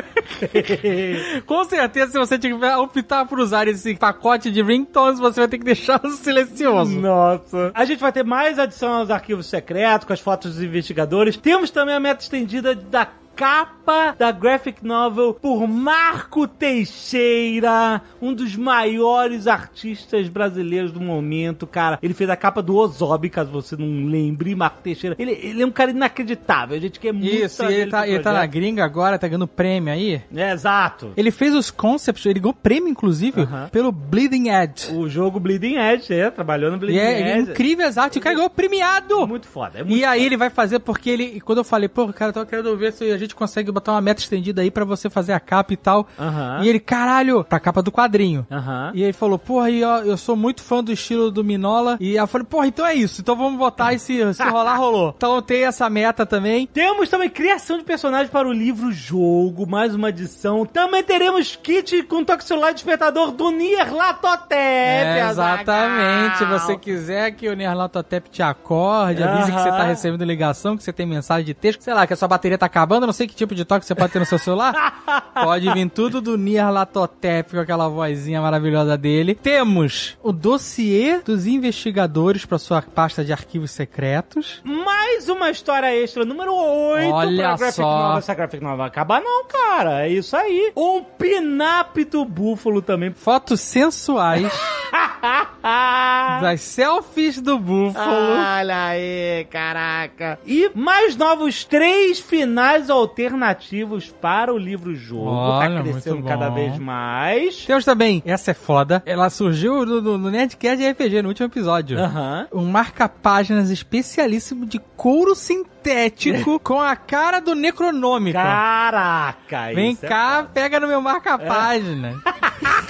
Com 1.44 1.64
certeza, 1.64 2.12
se 2.12 2.18
você 2.18 2.38
tiver 2.38 2.76
optar 2.76 3.24
por 3.24 3.40
usar 3.40 3.66
esse 3.66 3.96
pacote 3.96 4.50
de 4.50 4.62
ringtones, 4.62 5.18
você 5.18 5.40
vai 5.40 5.48
ter 5.48 5.58
que 5.58 5.64
deixá-lo 5.64 6.10
silencioso. 6.22 7.00
Nossa. 7.00 7.72
A 7.74 7.84
gente 7.84 7.98
vai 7.98 8.12
ter 8.12 8.22
mais 8.24 8.58
adição 8.60 8.92
aos 8.92 9.10
arquivos 9.10 9.46
secretos, 9.46 10.06
com 10.06 10.12
as 10.12 10.20
fotos 10.20 10.54
dos 10.54 10.62
investigadores. 10.62 11.36
Temos 11.36 11.70
também 11.70 11.96
a 11.96 12.00
meta 12.00 12.22
estendida 12.22 12.76
da 12.76 13.08
capa 13.42 14.16
da 14.18 14.32
graphic 14.32 14.84
novel 14.84 15.32
por 15.32 15.64
Marco 15.68 16.48
Teixeira, 16.48 18.02
um 18.20 18.34
dos 18.34 18.56
maiores 18.56 19.46
artistas 19.46 20.28
brasileiros 20.28 20.90
do 20.90 21.00
momento, 21.00 21.64
cara. 21.64 22.00
Ele 22.02 22.14
fez 22.14 22.28
a 22.28 22.34
capa 22.36 22.60
do 22.60 22.74
Ozob, 22.74 23.30
caso 23.30 23.52
você 23.52 23.76
não 23.76 24.06
lembre, 24.10 24.56
Marco 24.56 24.80
Teixeira. 24.82 25.14
Ele, 25.20 25.30
ele 25.40 25.62
é 25.62 25.64
um 25.66 25.70
cara 25.70 25.92
inacreditável, 25.92 26.76
a 26.76 26.80
gente 26.80 26.98
quer 26.98 27.12
muito 27.12 27.32
Isso, 27.32 27.62
ele 27.64 27.88
tá, 27.88 28.08
ele 28.08 28.18
tá 28.18 28.32
na 28.32 28.44
gringa 28.44 28.84
agora, 28.84 29.16
tá 29.16 29.28
ganhando 29.28 29.46
prêmio 29.46 29.92
aí. 29.92 30.20
É, 30.34 30.50
exato. 30.52 31.12
Ele 31.16 31.30
fez 31.30 31.54
os 31.54 31.70
concepts, 31.70 32.26
ele 32.26 32.40
ganhou 32.40 32.52
prêmio, 32.54 32.88
inclusive, 32.88 33.42
Aham. 33.42 33.68
pelo 33.70 33.92
Bleeding 33.92 34.48
Edge. 34.48 34.92
O 34.92 35.08
jogo 35.08 35.38
Bleeding 35.38 35.76
Edge, 35.76 36.12
é, 36.12 36.28
trabalhou 36.28 36.72
no 36.72 36.78
Bleeding 36.78 36.98
E 36.98 37.00
é 37.00 37.38
Edge. 37.38 37.50
incrível, 37.52 37.86
exato. 37.86 38.18
O 38.18 38.20
cara 38.20 38.34
ganhou 38.34 38.50
premiado. 38.50 39.28
Muito 39.28 39.46
foda. 39.46 39.78
É 39.78 39.84
muito 39.84 39.96
E 39.96 40.04
aí 40.04 40.24
ele 40.26 40.36
vai 40.36 40.50
fazer 40.50 40.80
porque 40.80 41.08
ele, 41.08 41.40
quando 41.40 41.58
eu 41.58 41.64
falei, 41.64 41.88
pô, 41.88 42.12
cara, 42.12 42.30
eu 42.30 42.34
tava 42.34 42.46
querendo 42.46 42.76
ver 42.76 42.92
se 42.92 43.04
a 43.12 43.16
gente 43.16 43.27
consegue 43.34 43.70
botar 43.70 43.92
uma 43.92 44.00
meta 44.00 44.20
estendida 44.20 44.62
aí 44.62 44.70
pra 44.70 44.84
você 44.84 45.08
fazer 45.10 45.32
a 45.32 45.40
capa 45.40 45.72
e 45.72 45.76
tal. 45.76 46.06
Aham. 46.18 46.60
E 46.62 46.68
ele, 46.68 46.80
caralho, 46.80 47.44
pra 47.44 47.60
capa 47.60 47.82
do 47.82 47.92
quadrinho. 47.92 48.46
Aham. 48.50 48.92
E 48.94 49.02
ele 49.02 49.12
falou, 49.12 49.38
porra, 49.38 49.70
e, 49.70 49.84
ó, 49.84 49.98
eu 49.98 50.16
sou 50.16 50.36
muito 50.36 50.62
fã 50.62 50.82
do 50.82 50.92
estilo 50.92 51.30
do 51.30 51.44
Minola. 51.44 51.96
E 52.00 52.16
eu 52.16 52.26
falei, 52.26 52.46
porra, 52.46 52.66
então 52.66 52.86
é 52.86 52.94
isso. 52.94 53.20
Então 53.20 53.36
vamos 53.36 53.58
botar 53.58 53.92
e 53.92 53.98
se, 53.98 54.18
se 54.34 54.42
rolar, 54.42 54.76
rolou. 54.76 55.14
Então 55.16 55.40
tem 55.42 55.64
essa 55.64 55.88
meta 55.88 56.24
também. 56.24 56.66
Temos 56.66 57.08
também 57.08 57.28
criação 57.28 57.78
de 57.78 57.84
personagens 57.84 58.30
para 58.30 58.48
o 58.48 58.52
livro 58.52 58.90
jogo, 58.92 59.66
mais 59.66 59.94
uma 59.94 60.10
edição. 60.10 60.64
Também 60.66 61.02
teremos 61.02 61.56
kit 61.56 62.02
com 62.04 62.24
toque 62.24 62.44
celular 62.44 62.72
despertador 62.72 63.32
do 63.32 63.50
Nier 63.50 63.94
Latotep. 63.94 64.58
É, 64.58 65.28
exatamente. 65.28 66.38
Se 66.38 66.44
você 66.44 66.76
quiser 66.76 67.32
que 67.32 67.48
o 67.48 67.56
Nerlatotep 67.56 68.30
te 68.30 68.42
acorde, 68.42 69.22
avise 69.22 69.52
que 69.52 69.58
você 69.58 69.70
tá 69.70 69.84
recebendo 69.84 70.24
ligação, 70.24 70.76
que 70.76 70.82
você 70.82 70.92
tem 70.92 71.06
mensagem 71.06 71.44
de 71.44 71.54
texto, 71.54 71.82
sei 71.82 71.94
lá, 71.94 72.06
que 72.06 72.12
a 72.12 72.16
sua 72.16 72.28
bateria 72.28 72.58
tá 72.58 72.66
acabando, 72.66 73.06
não 73.06 73.12
sei 73.18 73.26
que 73.26 73.34
tipo 73.34 73.54
de 73.54 73.64
toque 73.64 73.84
você 73.84 73.94
pode 73.96 74.12
ter 74.12 74.20
no 74.20 74.24
seu 74.24 74.38
celular. 74.38 75.02
pode 75.34 75.68
vir 75.72 75.90
tudo 75.90 76.20
do 76.20 76.38
Nerlatotep 76.38 77.50
com 77.50 77.60
aquela 77.60 77.88
vozinha 77.88 78.40
maravilhosa 78.40 78.96
dele. 78.96 79.34
Temos 79.34 80.16
o 80.22 80.32
dossiê 80.32 81.20
dos 81.24 81.44
investigadores 81.46 82.44
para 82.44 82.58
sua 82.58 82.80
pasta 82.80 83.24
de 83.24 83.32
arquivos 83.32 83.72
secretos. 83.72 84.62
Mais 84.64 85.28
uma 85.28 85.50
história 85.50 85.92
extra, 85.94 86.24
número 86.24 86.54
8 86.54 87.12
Olha 87.12 87.42
pra 87.42 87.56
Graphic 87.56 87.72
só. 87.72 87.82
Novel. 87.82 88.18
Essa 88.18 88.34
Graphic 88.34 88.62
Novel 88.62 88.78
vai 88.78 88.86
acabar 88.86 89.20
não, 89.20 89.44
cara. 89.46 90.06
É 90.06 90.08
isso 90.08 90.36
aí. 90.36 90.72
Um 90.76 91.02
pinap 91.02 91.96
do 92.04 92.24
búfalo 92.24 92.80
também. 92.80 93.12
Fotos 93.12 93.60
sensuais 93.60 94.52
das 96.40 96.60
selfies 96.60 97.40
do 97.40 97.58
búfalo. 97.58 98.12
Olha 98.12 98.86
aí, 98.86 99.44
caraca. 99.50 100.38
E 100.46 100.70
mais 100.72 101.16
novos 101.16 101.64
três 101.64 102.20
finais 102.20 102.88
alternativos 103.08 104.10
para 104.20 104.52
o 104.52 104.58
livro-jogo. 104.58 105.58
Tá 105.58 105.82
crescendo 105.82 106.22
cada 106.22 106.48
vez 106.50 106.78
mais. 106.78 107.64
Temos 107.64 107.84
também, 107.84 108.22
essa 108.24 108.50
é 108.50 108.54
foda, 108.54 109.02
ela 109.06 109.30
surgiu 109.30 109.84
no, 109.86 110.00
no, 110.00 110.18
no 110.18 110.30
Nerdcast 110.30 110.76
de 110.76 110.88
RPG, 110.90 111.22
no 111.22 111.28
último 111.28 111.46
episódio. 111.46 111.98
Aham. 111.98 112.46
Um 112.52 112.66
marca-páginas 112.66 113.70
especialíssimo 113.70 114.66
de 114.66 114.78
couro 114.96 115.34
sintético 115.34 116.58
com 116.60 116.80
a 116.80 116.94
cara 116.96 117.40
do 117.40 117.54
Necronômico. 117.54 118.38
Caraca, 118.38 119.72
Vem 119.74 119.92
isso 119.92 120.04
é 120.04 120.08
cá, 120.08 120.36
foda. 120.38 120.50
pega 120.52 120.80
no 120.80 120.86
meu 120.88 121.00
marca-página. 121.00 122.20
Ah, 122.24 122.82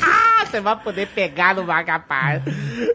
você 0.49 0.61
vai 0.61 0.77
poder 0.77 1.09
pegar 1.09 1.55
no 1.55 1.65
vagapaz. 1.65 2.43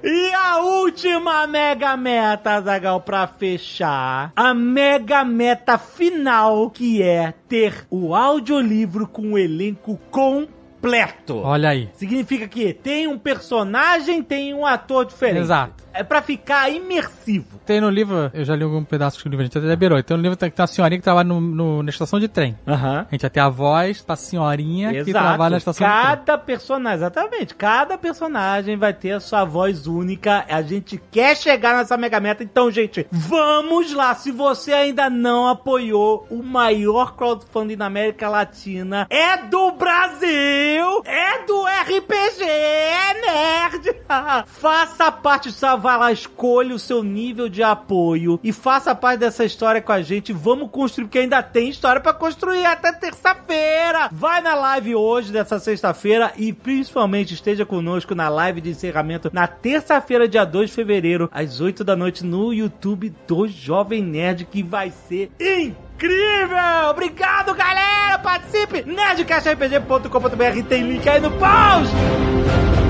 e 0.03 0.33
a 0.33 0.57
última 0.57 1.45
mega 1.47 1.95
meta, 1.95 2.59
Zagal, 2.61 3.01
pra 3.01 3.27
fechar. 3.27 4.31
A 4.35 4.53
mega 4.53 5.23
meta 5.23 5.77
final, 5.77 6.69
que 6.69 7.01
é 7.01 7.33
ter 7.47 7.85
o 7.89 8.15
audiolivro 8.15 9.07
com 9.07 9.33
o 9.33 9.37
elenco 9.37 9.99
completo. 10.09 11.37
Olha 11.37 11.69
aí. 11.69 11.89
Significa 11.93 12.47
que 12.47 12.73
tem 12.73 13.07
um 13.07 13.17
personagem, 13.17 14.21
tem 14.21 14.53
um 14.53 14.65
ator 14.65 15.05
diferente. 15.05 15.41
Exato. 15.41 15.82
É 15.93 16.03
pra 16.03 16.21
ficar 16.21 16.69
imersivo. 16.69 17.59
Tem 17.65 17.79
no 17.79 17.89
livro, 17.89 18.31
eu 18.33 18.43
já 18.43 18.55
li 18.55 18.63
algum 18.63 18.83
pedaço 18.83 19.23
do 19.23 19.29
livro, 19.29 19.41
a 19.41 19.45
gente 19.45 19.57
até 19.57 19.67
liberou. 19.67 20.01
Tem 20.01 20.17
no 20.17 20.23
livro 20.23 20.35
tem, 20.35 20.49
tem 20.49 20.61
uma 20.63 20.67
senhorinha 20.67 20.99
que 20.99 21.03
trabalha 21.03 21.27
no, 21.27 21.39
no- 21.39 21.83
na 21.83 21.89
estação 21.89 22.19
de 22.19 22.27
trem. 22.27 22.57
Aham. 22.67 23.05
A 23.07 23.11
gente 23.11 23.21
vai 23.21 23.29
ter 23.29 23.39
a 23.39 23.49
voz 23.49 24.01
pra 24.01 24.15
senhorinha 24.15 24.91
que 24.91 25.09
Exato. 25.09 25.25
trabalha 25.25 25.51
na 25.51 25.57
estação 25.57 25.87
de 25.87 25.93
trem. 25.93 26.03
Cada 26.03 26.37
personagem, 26.37 26.97
exatamente. 26.97 27.55
Cada 27.55 27.97
personagem 27.97 28.75
vai 28.77 28.93
ter 28.93 29.11
a 29.11 29.19
sua 29.19 29.45
voz 29.45 29.85
única. 29.87 30.45
A 30.49 30.61
gente 30.61 31.01
quer 31.11 31.37
chegar 31.37 31.75
nessa 31.77 31.95
mega 31.97 32.19
meta. 32.19 32.43
Então, 32.43 32.71
gente, 32.71 33.05
vamos 33.11 33.93
lá. 33.93 34.13
Se 34.15 34.31
você 34.31 34.73
ainda 34.73 35.09
não 35.09 35.47
apoiou 35.47 36.25
o 36.29 36.41
maior 36.41 37.15
crowdfunding 37.15 37.77
da 37.77 37.85
América 37.85 38.29
Latina, 38.29 39.05
é 39.09 39.37
do 39.37 39.71
Brasil, 39.71 41.01
é 41.05 41.45
do 41.45 41.63
RPG, 41.65 42.43
é 42.43 43.21
nerd. 43.21 43.95
faça 44.47 45.11
parte, 45.11 45.51
só 45.51 45.77
vai 45.83 45.97
lá, 45.97 46.11
escolha 46.13 46.73
o 46.73 46.79
seu 46.79 47.03
nível 47.03 47.49
de 47.49 47.61
apoio 47.61 48.39
e 48.41 48.53
faça 48.53 48.95
parte 48.95 49.19
dessa 49.19 49.43
história 49.43 49.81
com 49.81 49.91
a 49.91 50.01
gente. 50.01 50.31
Vamos 50.31 50.71
construir, 50.71 51.07
porque 51.07 51.19
ainda 51.19 51.43
tem 51.43 51.67
história 51.67 51.99
pra 51.99 52.13
construir 52.13 52.65
até 52.65 52.93
terça-feira. 52.93 54.07
Vai 54.09 54.39
na 54.41 54.55
live 54.55 54.95
hoje, 54.95 55.33
dessa 55.33 55.59
sexta-feira, 55.59 56.31
e 56.37 56.53
principalmente 56.53 57.33
esteja 57.33 57.65
conosco 57.65 58.15
na 58.15 58.29
live 58.29 58.61
de 58.61 58.69
encerramento 58.69 59.29
na 59.33 59.45
terça-feira, 59.45 60.25
dia 60.25 60.45
2 60.45 60.69
de 60.69 60.75
fevereiro, 60.75 61.29
às 61.33 61.59
8 61.59 61.83
da 61.83 61.97
noite, 61.97 62.25
no 62.25 62.53
YouTube 62.53 63.13
do 63.27 63.45
Jovem 63.45 64.01
Nerd, 64.01 64.45
que 64.45 64.63
vai 64.63 64.89
ser 64.89 65.31
incrível! 65.37 66.89
Obrigado, 66.91 67.53
galera! 67.53 68.17
Participe! 68.19 68.85
nerdcastrpg.com.br 68.85 70.67
tem 70.69 70.83
link 70.83 71.09
aí 71.09 71.19
no 71.19 71.31
post! 71.31 72.82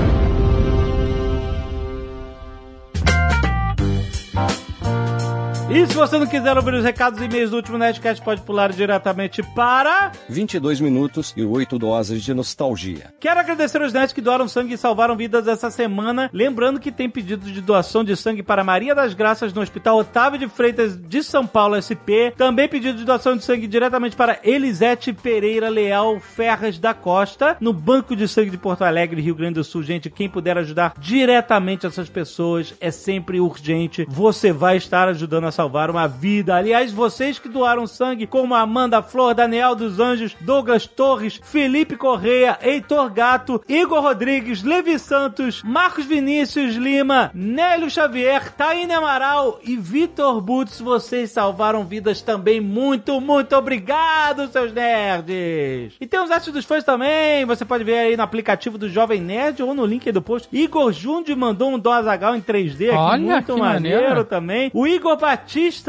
E 5.74 5.84
se 5.88 5.94
você 5.94 6.16
não 6.20 6.26
quiser 6.28 6.56
ouvir 6.56 6.72
os 6.74 6.84
recados 6.84 7.20
e 7.20 7.24
e-mails 7.24 7.50
do 7.50 7.56
último 7.56 7.76
Nerdcast, 7.76 8.22
pode 8.22 8.42
pular 8.42 8.72
diretamente 8.72 9.42
para... 9.42 10.12
22 10.28 10.80
minutos 10.80 11.34
e 11.36 11.44
8 11.44 11.76
doses 11.80 12.22
de 12.22 12.32
nostalgia. 12.32 13.12
Quero 13.18 13.40
agradecer 13.40 13.82
aos 13.82 13.92
nerds 13.92 14.12
que 14.12 14.20
doaram 14.20 14.46
sangue 14.46 14.74
e 14.74 14.78
salvaram 14.78 15.16
vidas 15.16 15.48
essa 15.48 15.72
semana. 15.72 16.30
Lembrando 16.32 16.78
que 16.78 16.92
tem 16.92 17.10
pedido 17.10 17.50
de 17.50 17.60
doação 17.60 18.04
de 18.04 18.14
sangue 18.14 18.40
para 18.40 18.62
Maria 18.62 18.94
das 18.94 19.14
Graças 19.14 19.52
no 19.52 19.62
Hospital 19.62 19.98
Otávio 19.98 20.38
de 20.38 20.46
Freitas 20.46 20.96
de 20.96 21.24
São 21.24 21.44
Paulo, 21.44 21.74
SP. 21.82 22.30
Também 22.36 22.68
pedido 22.68 22.96
de 22.96 23.04
doação 23.04 23.36
de 23.36 23.42
sangue 23.42 23.66
diretamente 23.66 24.14
para 24.14 24.38
Elisete 24.44 25.12
Pereira 25.12 25.68
Leal 25.68 26.20
Ferras 26.20 26.78
da 26.78 26.94
Costa, 26.94 27.56
no 27.60 27.72
Banco 27.72 28.14
de 28.14 28.28
Sangue 28.28 28.50
de 28.50 28.58
Porto 28.58 28.82
Alegre, 28.82 29.20
Rio 29.20 29.34
Grande 29.34 29.54
do 29.54 29.64
Sul. 29.64 29.82
Gente, 29.82 30.08
quem 30.08 30.28
puder 30.28 30.56
ajudar 30.56 30.94
diretamente 31.00 31.84
essas 31.84 32.08
pessoas 32.08 32.74
é 32.80 32.92
sempre 32.92 33.40
urgente. 33.40 34.06
Você 34.08 34.52
vai 34.52 34.76
estar 34.76 35.08
ajudando 35.08 35.48
a 35.48 35.50
salvar 35.50 35.63
uma 35.68 36.06
vida. 36.06 36.54
Aliás, 36.56 36.92
vocês 36.92 37.38
que 37.38 37.48
doaram 37.48 37.86
sangue, 37.86 38.26
como 38.26 38.54
Amanda 38.54 39.02
Flor, 39.02 39.34
Daniel 39.34 39.74
dos 39.74 39.98
Anjos, 40.00 40.36
Douglas 40.40 40.86
Torres, 40.86 41.40
Felipe 41.42 41.96
Correia, 41.96 42.58
Heitor 42.62 43.10
Gato, 43.10 43.62
Igor 43.68 44.00
Rodrigues, 44.02 44.62
Levi 44.62 44.98
Santos, 44.98 45.62
Marcos 45.62 46.04
Vinícius 46.04 46.74
Lima, 46.74 47.30
Nélio 47.34 47.90
Xavier, 47.90 48.52
Taine 48.52 48.92
Amaral 48.92 49.58
e 49.64 49.76
Vitor 49.76 50.40
Butz, 50.40 50.80
vocês 50.80 51.30
salvaram 51.30 51.84
vidas 51.84 52.20
também. 52.20 52.60
Muito, 52.60 53.20
muito 53.20 53.54
obrigado, 53.56 54.48
seus 54.48 54.72
nerds! 54.72 55.94
E 56.00 56.06
tem 56.06 56.20
os 56.20 56.30
artes 56.30 56.52
dos 56.52 56.64
fãs 56.64 56.84
também, 56.84 57.44
você 57.44 57.64
pode 57.64 57.84
ver 57.84 57.98
aí 57.98 58.16
no 58.16 58.22
aplicativo 58.22 58.76
do 58.78 58.88
Jovem 58.88 59.20
Nerd 59.20 59.62
ou 59.62 59.74
no 59.74 59.84
link 59.86 60.06
aí 60.06 60.12
do 60.12 60.22
post. 60.22 60.48
Igor 60.52 60.92
Jundi 60.92 61.34
mandou 61.34 61.70
um 61.70 61.78
Dozagal 61.78 62.36
em 62.36 62.40
3D 62.40 62.88
aqui, 62.88 62.96
Olha, 62.96 63.18
muito 63.18 63.58
maneiro, 63.58 64.02
maneiro. 64.02 64.24
também. 64.24 64.70
O 64.74 64.86
Igor 64.86 65.16
Batista 65.16 65.43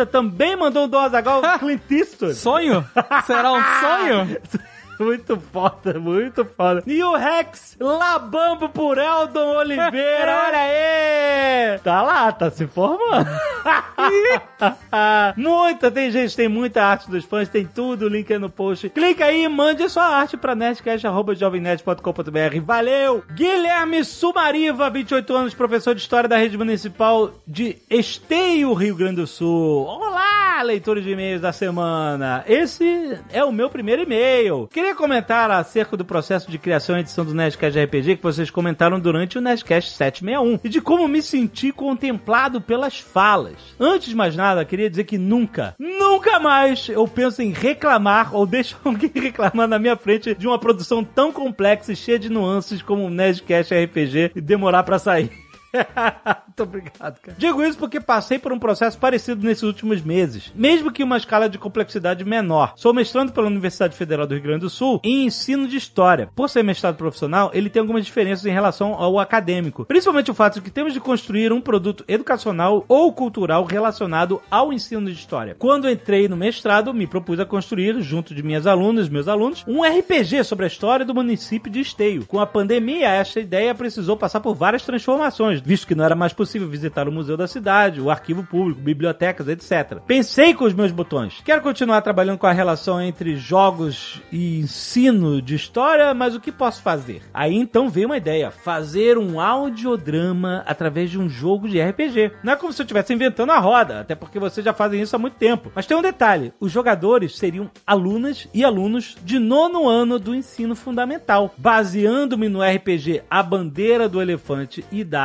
também 0.06 0.56
mandou 0.56 0.86
um 0.86 0.88
Dozagal 0.88 1.42
Clint 1.60 1.82
Eastwood. 1.90 2.36
Sonho? 2.36 2.86
Será 3.26 3.52
um 3.52 3.64
sonho? 3.82 4.38
Muito 5.00 5.40
foda, 5.40 6.00
muito 6.00 6.46
foda. 6.46 6.84
E 6.88 7.04
o 7.04 7.16
Rex 7.16 7.78
Labambo 7.80 8.70
por 8.70 8.98
Eldon 8.98 9.58
Oliveira, 9.58 9.92
olha 10.48 10.58
aí! 10.58 11.80
Tá 11.80 12.02
lá, 12.02 12.32
tá 12.32 12.50
se 12.50 12.66
formando. 12.68 13.26
muita, 15.36 15.92
tem 15.92 16.10
gente, 16.12 16.36
tem 16.36 16.48
muita 16.48 16.84
arte 16.84 17.10
dos 17.10 17.26
fãs, 17.26 17.50
tem 17.50 17.66
tudo, 17.66 18.06
o 18.06 18.10
link 18.10 18.32
aí 18.32 18.40
no 18.40 18.50
post. 18.50 18.90
Clica 18.90 19.26
aí 19.26 19.44
e 19.44 19.50
mande 19.50 19.84
a 19.84 19.90
sua 19.90 20.06
arte 20.06 20.38
pra 20.38 20.56
nerdcast.jovemnerd.com.br. 20.56 22.62
Valeu! 22.64 23.24
Guilherme 23.34 24.04
Sumariva, 24.04 24.90
28 24.90 25.36
anos, 25.36 25.54
professor 25.54 25.94
de 25.94 26.02
História 26.02 26.30
da 26.30 26.38
Rede 26.38 26.58
Municipal 26.58 27.32
de 27.48 27.78
Esteio, 27.90 28.74
Rio 28.74 28.96
Grande 28.96 29.18
do 29.18 29.28
Sul. 29.28 29.86
Olá, 29.86 30.62
leitores 30.64 31.04
de 31.04 31.12
e-mails 31.12 31.42
da 31.42 31.52
semana. 31.52 32.44
Esse 32.48 33.20
é 33.32 33.44
o 33.44 33.52
meu 33.52 33.70
primeiro 33.70 34.04
e-mail. 34.04 34.70
Queria 34.72 34.85
comentar 34.94 35.50
acerca 35.50 35.96
do 35.96 36.04
processo 36.04 36.52
de 36.52 36.58
criação 36.58 36.98
e 36.98 37.00
edição 37.00 37.24
do 37.26 37.34
Nerdcast 37.34 37.80
RPG 37.80 38.18
que 38.18 38.24
vocês 38.24 38.52
comentaram 38.52 39.00
durante 39.00 39.38
o 39.38 39.42
Nerdcast 39.42 39.92
761 39.92 40.60
e 40.64 40.70
de 40.70 40.82
como 40.82 41.08
me 41.08 41.22
senti 41.22 41.72
contemplado 41.72 42.60
pelas 42.60 43.00
falas. 43.00 43.56
Antes 43.80 44.10
de 44.10 44.16
mais 44.16 44.36
nada, 44.36 44.66
queria 44.66 44.90
dizer 44.90 45.06
que 45.06 45.18
nunca, 45.18 45.76
nunca 45.80 46.40
mais 46.40 46.90
eu 46.90 47.08
penso 47.08 47.42
em 47.42 47.52
reclamar 47.52 48.36
ou 48.36 48.46
deixar 48.46 48.78
alguém 48.86 49.12
reclamar 49.14 49.68
na 49.68 49.80
minha 49.80 49.96
frente 49.96 50.36
de 50.36 50.48
uma 50.48 50.60
produção 50.60 51.04
tão 51.04 51.32
complexa 51.32 51.94
e 51.94 51.96
cheia 51.96 52.20
de 52.20 52.30
nuances 52.30 52.82
como 52.82 53.06
o 53.06 53.10
Nerdcast 53.10 53.74
RPG 53.74 54.32
e 54.36 54.42
demorar 54.42 54.84
pra 54.84 55.00
sair. 55.00 55.45
Muito 56.48 56.64
obrigado, 56.64 57.20
cara. 57.20 57.38
Digo 57.38 57.64
isso 57.64 57.78
porque 57.78 58.00
passei 58.00 58.40
por 58.40 58.54
um 58.54 58.60
processo 58.60 58.98
parecido 58.98 59.46
nesses 59.46 59.64
últimos 59.64 60.02
meses, 60.02 60.52
mesmo 60.56 60.92
que 60.92 61.04
uma 61.04 61.18
escala 61.18 61.50
de 61.50 61.58
complexidade 61.58 62.24
menor. 62.24 62.74
Sou 62.76 62.94
mestrando 62.94 63.32
pela 63.32 63.48
Universidade 63.48 63.96
Federal 63.96 64.26
do 64.26 64.34
Rio 64.34 64.44
Grande 64.44 64.62
do 64.62 64.70
Sul 64.70 65.00
em 65.04 65.26
ensino 65.26 65.68
de 65.68 65.78
história. 65.78 66.30
Por 66.36 66.50
ser 66.50 66.64
mestrado 66.64 66.96
profissional, 66.96 67.52
ele 67.54 67.70
tem 67.70 67.82
algumas 67.82 68.06
diferenças 68.06 68.46
em 68.46 68.52
relação 68.52 68.94
ao 68.94 69.20
acadêmico, 69.20 69.86
principalmente 69.86 70.32
o 70.32 70.34
fato 70.34 70.56
de 70.56 70.62
que 70.62 70.72
temos 70.72 70.94
de 70.94 71.00
construir 71.00 71.52
um 71.52 71.62
produto 71.62 72.04
educacional 72.08 72.86
ou 72.88 73.12
cultural 73.12 73.64
relacionado 73.66 74.42
ao 74.50 74.72
ensino 74.72 75.08
de 75.08 75.14
história. 75.14 75.56
Quando 75.58 75.90
entrei 75.90 76.28
no 76.28 76.38
mestrado, 76.38 76.94
me 76.94 77.08
propus 77.08 77.40
a 77.40 77.46
construir, 77.46 78.00
junto 78.02 78.34
de 78.34 78.44
minhas 78.44 78.66
alunas, 78.66 79.10
meus 79.10 79.28
alunos, 79.28 79.64
um 79.68 79.84
RPG 79.84 80.44
sobre 80.44 80.66
a 80.66 80.68
história 80.68 81.06
do 81.06 81.14
município 81.14 81.72
de 81.72 81.82
Esteio. 81.82 82.26
Com 82.26 82.40
a 82.40 82.48
pandemia, 82.48 83.10
esta 83.10 83.40
ideia 83.40 83.76
precisou 83.76 84.16
passar 84.16 84.40
por 84.40 84.56
várias 84.56 84.84
transformações, 84.84 85.62
visto 85.66 85.88
que 85.88 85.96
não 85.96 86.06
era 86.06 86.16
mais 86.16 86.32
possível 86.32 86.68
visitar 86.68 87.08
o 87.08 87.12
museu 87.12 87.36
da 87.36 87.48
cidade, 87.48 88.00
o 88.00 88.10
arquivo 88.10 88.44
público, 88.44 88.80
bibliotecas, 88.80 89.48
etc. 89.48 90.00
Pensei 90.06 90.54
com 90.54 90.66
os 90.66 90.74
meus 90.74 90.92
botões. 90.92 91.42
Quero 91.44 91.62
continuar 91.62 92.02
trabalhando 92.02 92.38
com 92.38 92.48
a 92.48 92.52
relação 92.52 93.02
entre 93.02 93.36
jogos 93.36 94.22
e 94.32 94.60
ensino 94.60 95.42
de 95.42 95.56
história, 95.56 96.14
mas 96.14 96.36
o 96.36 96.40
que 96.40 96.52
posso 96.52 96.82
fazer? 96.82 97.24
Aí 97.34 97.56
então 97.56 97.90
veio 97.90 98.08
uma 98.08 98.18
ideia: 98.18 98.52
fazer 98.52 99.18
um 99.18 99.40
audiodrama 99.40 100.64
através 100.68 101.10
de 101.10 101.20
um 101.20 101.28
jogo 101.28 101.68
de 101.68 101.82
RPG. 101.82 102.32
Não 102.44 102.54
é 102.54 102.56
como 102.56 102.72
se 102.72 102.82
eu 102.82 102.84
estivesse 102.84 103.14
inventando 103.14 103.52
a 103.52 103.60
roda, 103.60 104.02
até 104.02 104.14
porque 104.14 104.40
vocês 104.40 104.64
já 104.64 104.74
fazem 104.74 105.02
isso 105.02 105.16
há 105.16 105.20
muito 105.20 105.36
tempo. 105.36 105.72
Mas 105.74 105.86
tem 105.86 105.98
um 105.98 106.02
detalhe: 106.02 106.54
os 106.60 106.72
jogadores 106.72 107.38
seriam 107.38 107.70
alunas 107.86 108.48
e 108.54 108.64
alunos 108.64 109.18
de 109.24 109.40
nono 109.40 109.90
ano 109.90 110.20
do 110.20 110.36
ensino 110.36 110.76
fundamental, 110.76 111.54
baseando-me 111.58 112.48
no 112.48 112.62
RPG 112.62 113.24
A 113.30 113.42
Bandeira 113.42 114.08
do 114.08 114.22
Elefante 114.22 114.86
e 114.92 115.04
da 115.04 115.22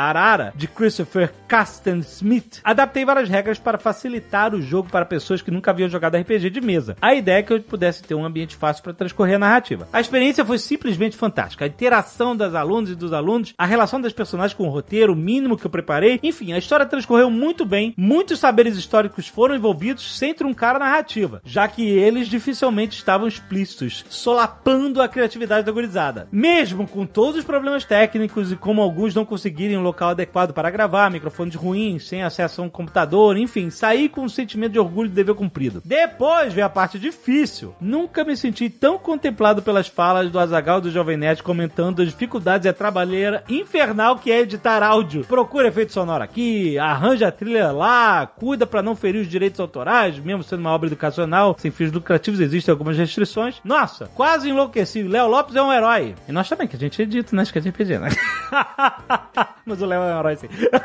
De 0.55 0.69
Christopher 0.69 1.33
Casten 1.49 2.01
Smith. 2.01 2.61
Adaptei 2.63 3.05
várias 3.07 3.29
regras 3.29 3.59
para 3.59 3.79
facilitar 3.79 4.55
o 4.55 4.61
jogo 4.61 4.91
para 4.91 5.07
pessoas 5.07 5.41
que 5.41 5.51
nunca 5.51 5.71
haviam 5.71 5.89
jogado 5.89 6.17
RPG 6.17 6.51
de 6.51 6.61
mesa. 6.61 6.95
A 7.01 7.15
ideia 7.15 7.39
é 7.39 7.43
que 7.43 7.53
eu 7.53 7.63
pudesse 7.63 8.03
ter 8.03 8.15
um 8.15 8.25
ambiente 8.25 8.55
fácil 8.55 8.83
para 8.83 8.93
transcorrer 8.93 9.37
a 9.37 9.39
narrativa. 9.39 9.89
A 9.91 10.01
experiência 10.01 10.45
foi 10.45 10.59
simplesmente 10.59 11.17
fantástica. 11.17 11.65
A 11.65 11.69
interação 11.69 12.37
das 12.37 12.55
alunas 12.55 12.91
e 12.91 12.95
dos 12.95 13.15
alunos, 13.15 13.55
a 13.57 13.65
relação 13.65 13.99
das 13.99 14.13
personagens 14.13 14.57
com 14.57 14.69
o 14.69 14.71
roteiro, 14.71 15.15
o 15.15 15.17
mínimo 15.17 15.57
que 15.57 15.67
eu 15.67 15.71
preparei, 15.71 16.21
enfim, 16.23 16.53
a 16.53 16.59
história 16.59 16.85
transcorreu 16.85 17.31
muito 17.31 17.65
bem. 17.65 17.95
Muitos 17.97 18.39
saberes 18.39 18.77
históricos 18.77 19.27
foram 19.27 19.57
envolvidos 19.57 20.19
sem 20.19 20.35
truncar 20.35 20.77
a 20.77 20.81
narrativa, 20.81 21.41
já 21.45 21.67
que 21.67 21.83
eles 21.89 22.29
dificilmente 22.29 22.97
estavam 22.97 23.27
explícitos, 23.27 24.05
solapando 24.11 25.01
a 25.01 25.09
criatividade 25.09 25.65
da 25.65 25.73
gurizada. 25.73 26.29
Mesmo 26.31 26.87
com 26.87 27.07
todos 27.07 27.41
os 27.41 27.45
problemas 27.45 27.85
técnicos 27.85 28.53
e 28.53 28.57
como 28.57 28.83
alguns 28.83 29.15
não 29.15 29.25
conseguirem 29.25 29.79
local 29.79 30.10
adequado 30.11 30.53
para 30.53 30.71
gravar, 30.71 31.11
microfones 31.11 31.55
ruins, 31.55 32.07
sem 32.07 32.23
acesso 32.23 32.61
a 32.61 32.65
um 32.65 32.69
computador, 32.69 33.37
enfim, 33.37 33.71
saí 33.71 34.09
com 34.09 34.23
um 34.23 34.29
sentimento 34.29 34.73
de 34.73 34.79
orgulho 34.79 35.09
de 35.09 35.15
dever 35.15 35.35
cumprido. 35.35 35.83
Depois 35.85 36.53
veio 36.53 36.67
a 36.67 36.71
parte 36.71 36.99
difícil. 36.99 37.75
Nunca 37.81 38.25
me 38.25 38.37
senti 38.37 38.69
tão 38.71 38.99
contemplado 38.99 39.63
pelas 39.63 39.89
falas 39.89 40.31
do 40.31 40.39
Azagal 40.39 40.81
do 40.81 40.91
Jovem 40.91 41.17
Nerd 41.17 41.43
comentando 41.43 42.03
as 42.03 42.09
dificuldades 42.09 42.67
e 42.67 42.69
a 42.69 42.73
trabalheira 42.73 43.45
infernal 43.49 44.19
que 44.19 44.31
é 44.31 44.41
editar 44.41 44.83
áudio. 44.83 45.25
Procura 45.25 45.69
efeito 45.69 45.93
sonoro 45.93 46.23
aqui, 46.23 46.79
arranja 46.79 47.29
a 47.29 47.33
trilha 47.33 47.73
lá, 47.73 48.27
cuida 48.27 48.67
para 48.67 48.83
não 48.83 48.97
ferir 48.97 49.21
os 49.21 49.29
direitos 49.29 49.61
autorais, 49.61 50.19
mesmo 50.19 50.43
sendo 50.43 50.61
uma 50.61 50.71
obra 50.71 50.89
educacional, 50.89 51.57
sem 51.59 51.71
fins 51.71 51.93
lucrativos 51.93 52.41
existem 52.41 52.73
algumas 52.73 52.97
restrições. 52.97 53.61
Nossa, 53.65 54.07
quase 54.15 54.49
enlouqueci. 54.49 55.03
Léo 55.03 55.29
Lopes 55.29 55.57
é 55.57 55.63
um 55.63 55.73
herói. 55.73 56.15
E 56.29 56.33
nós 56.33 56.49
também, 56.49 56.67
que 56.67 56.77
a 56.77 56.79
gente 56.79 57.01
edita, 57.03 57.35
né? 57.35 57.43
Acho 57.43 57.53
que 57.53 57.59
a 57.59 57.63
gente 57.63 57.81
né? 57.99 58.09
Mas 59.65 59.81
o 59.81 59.87
Léo 59.87 60.00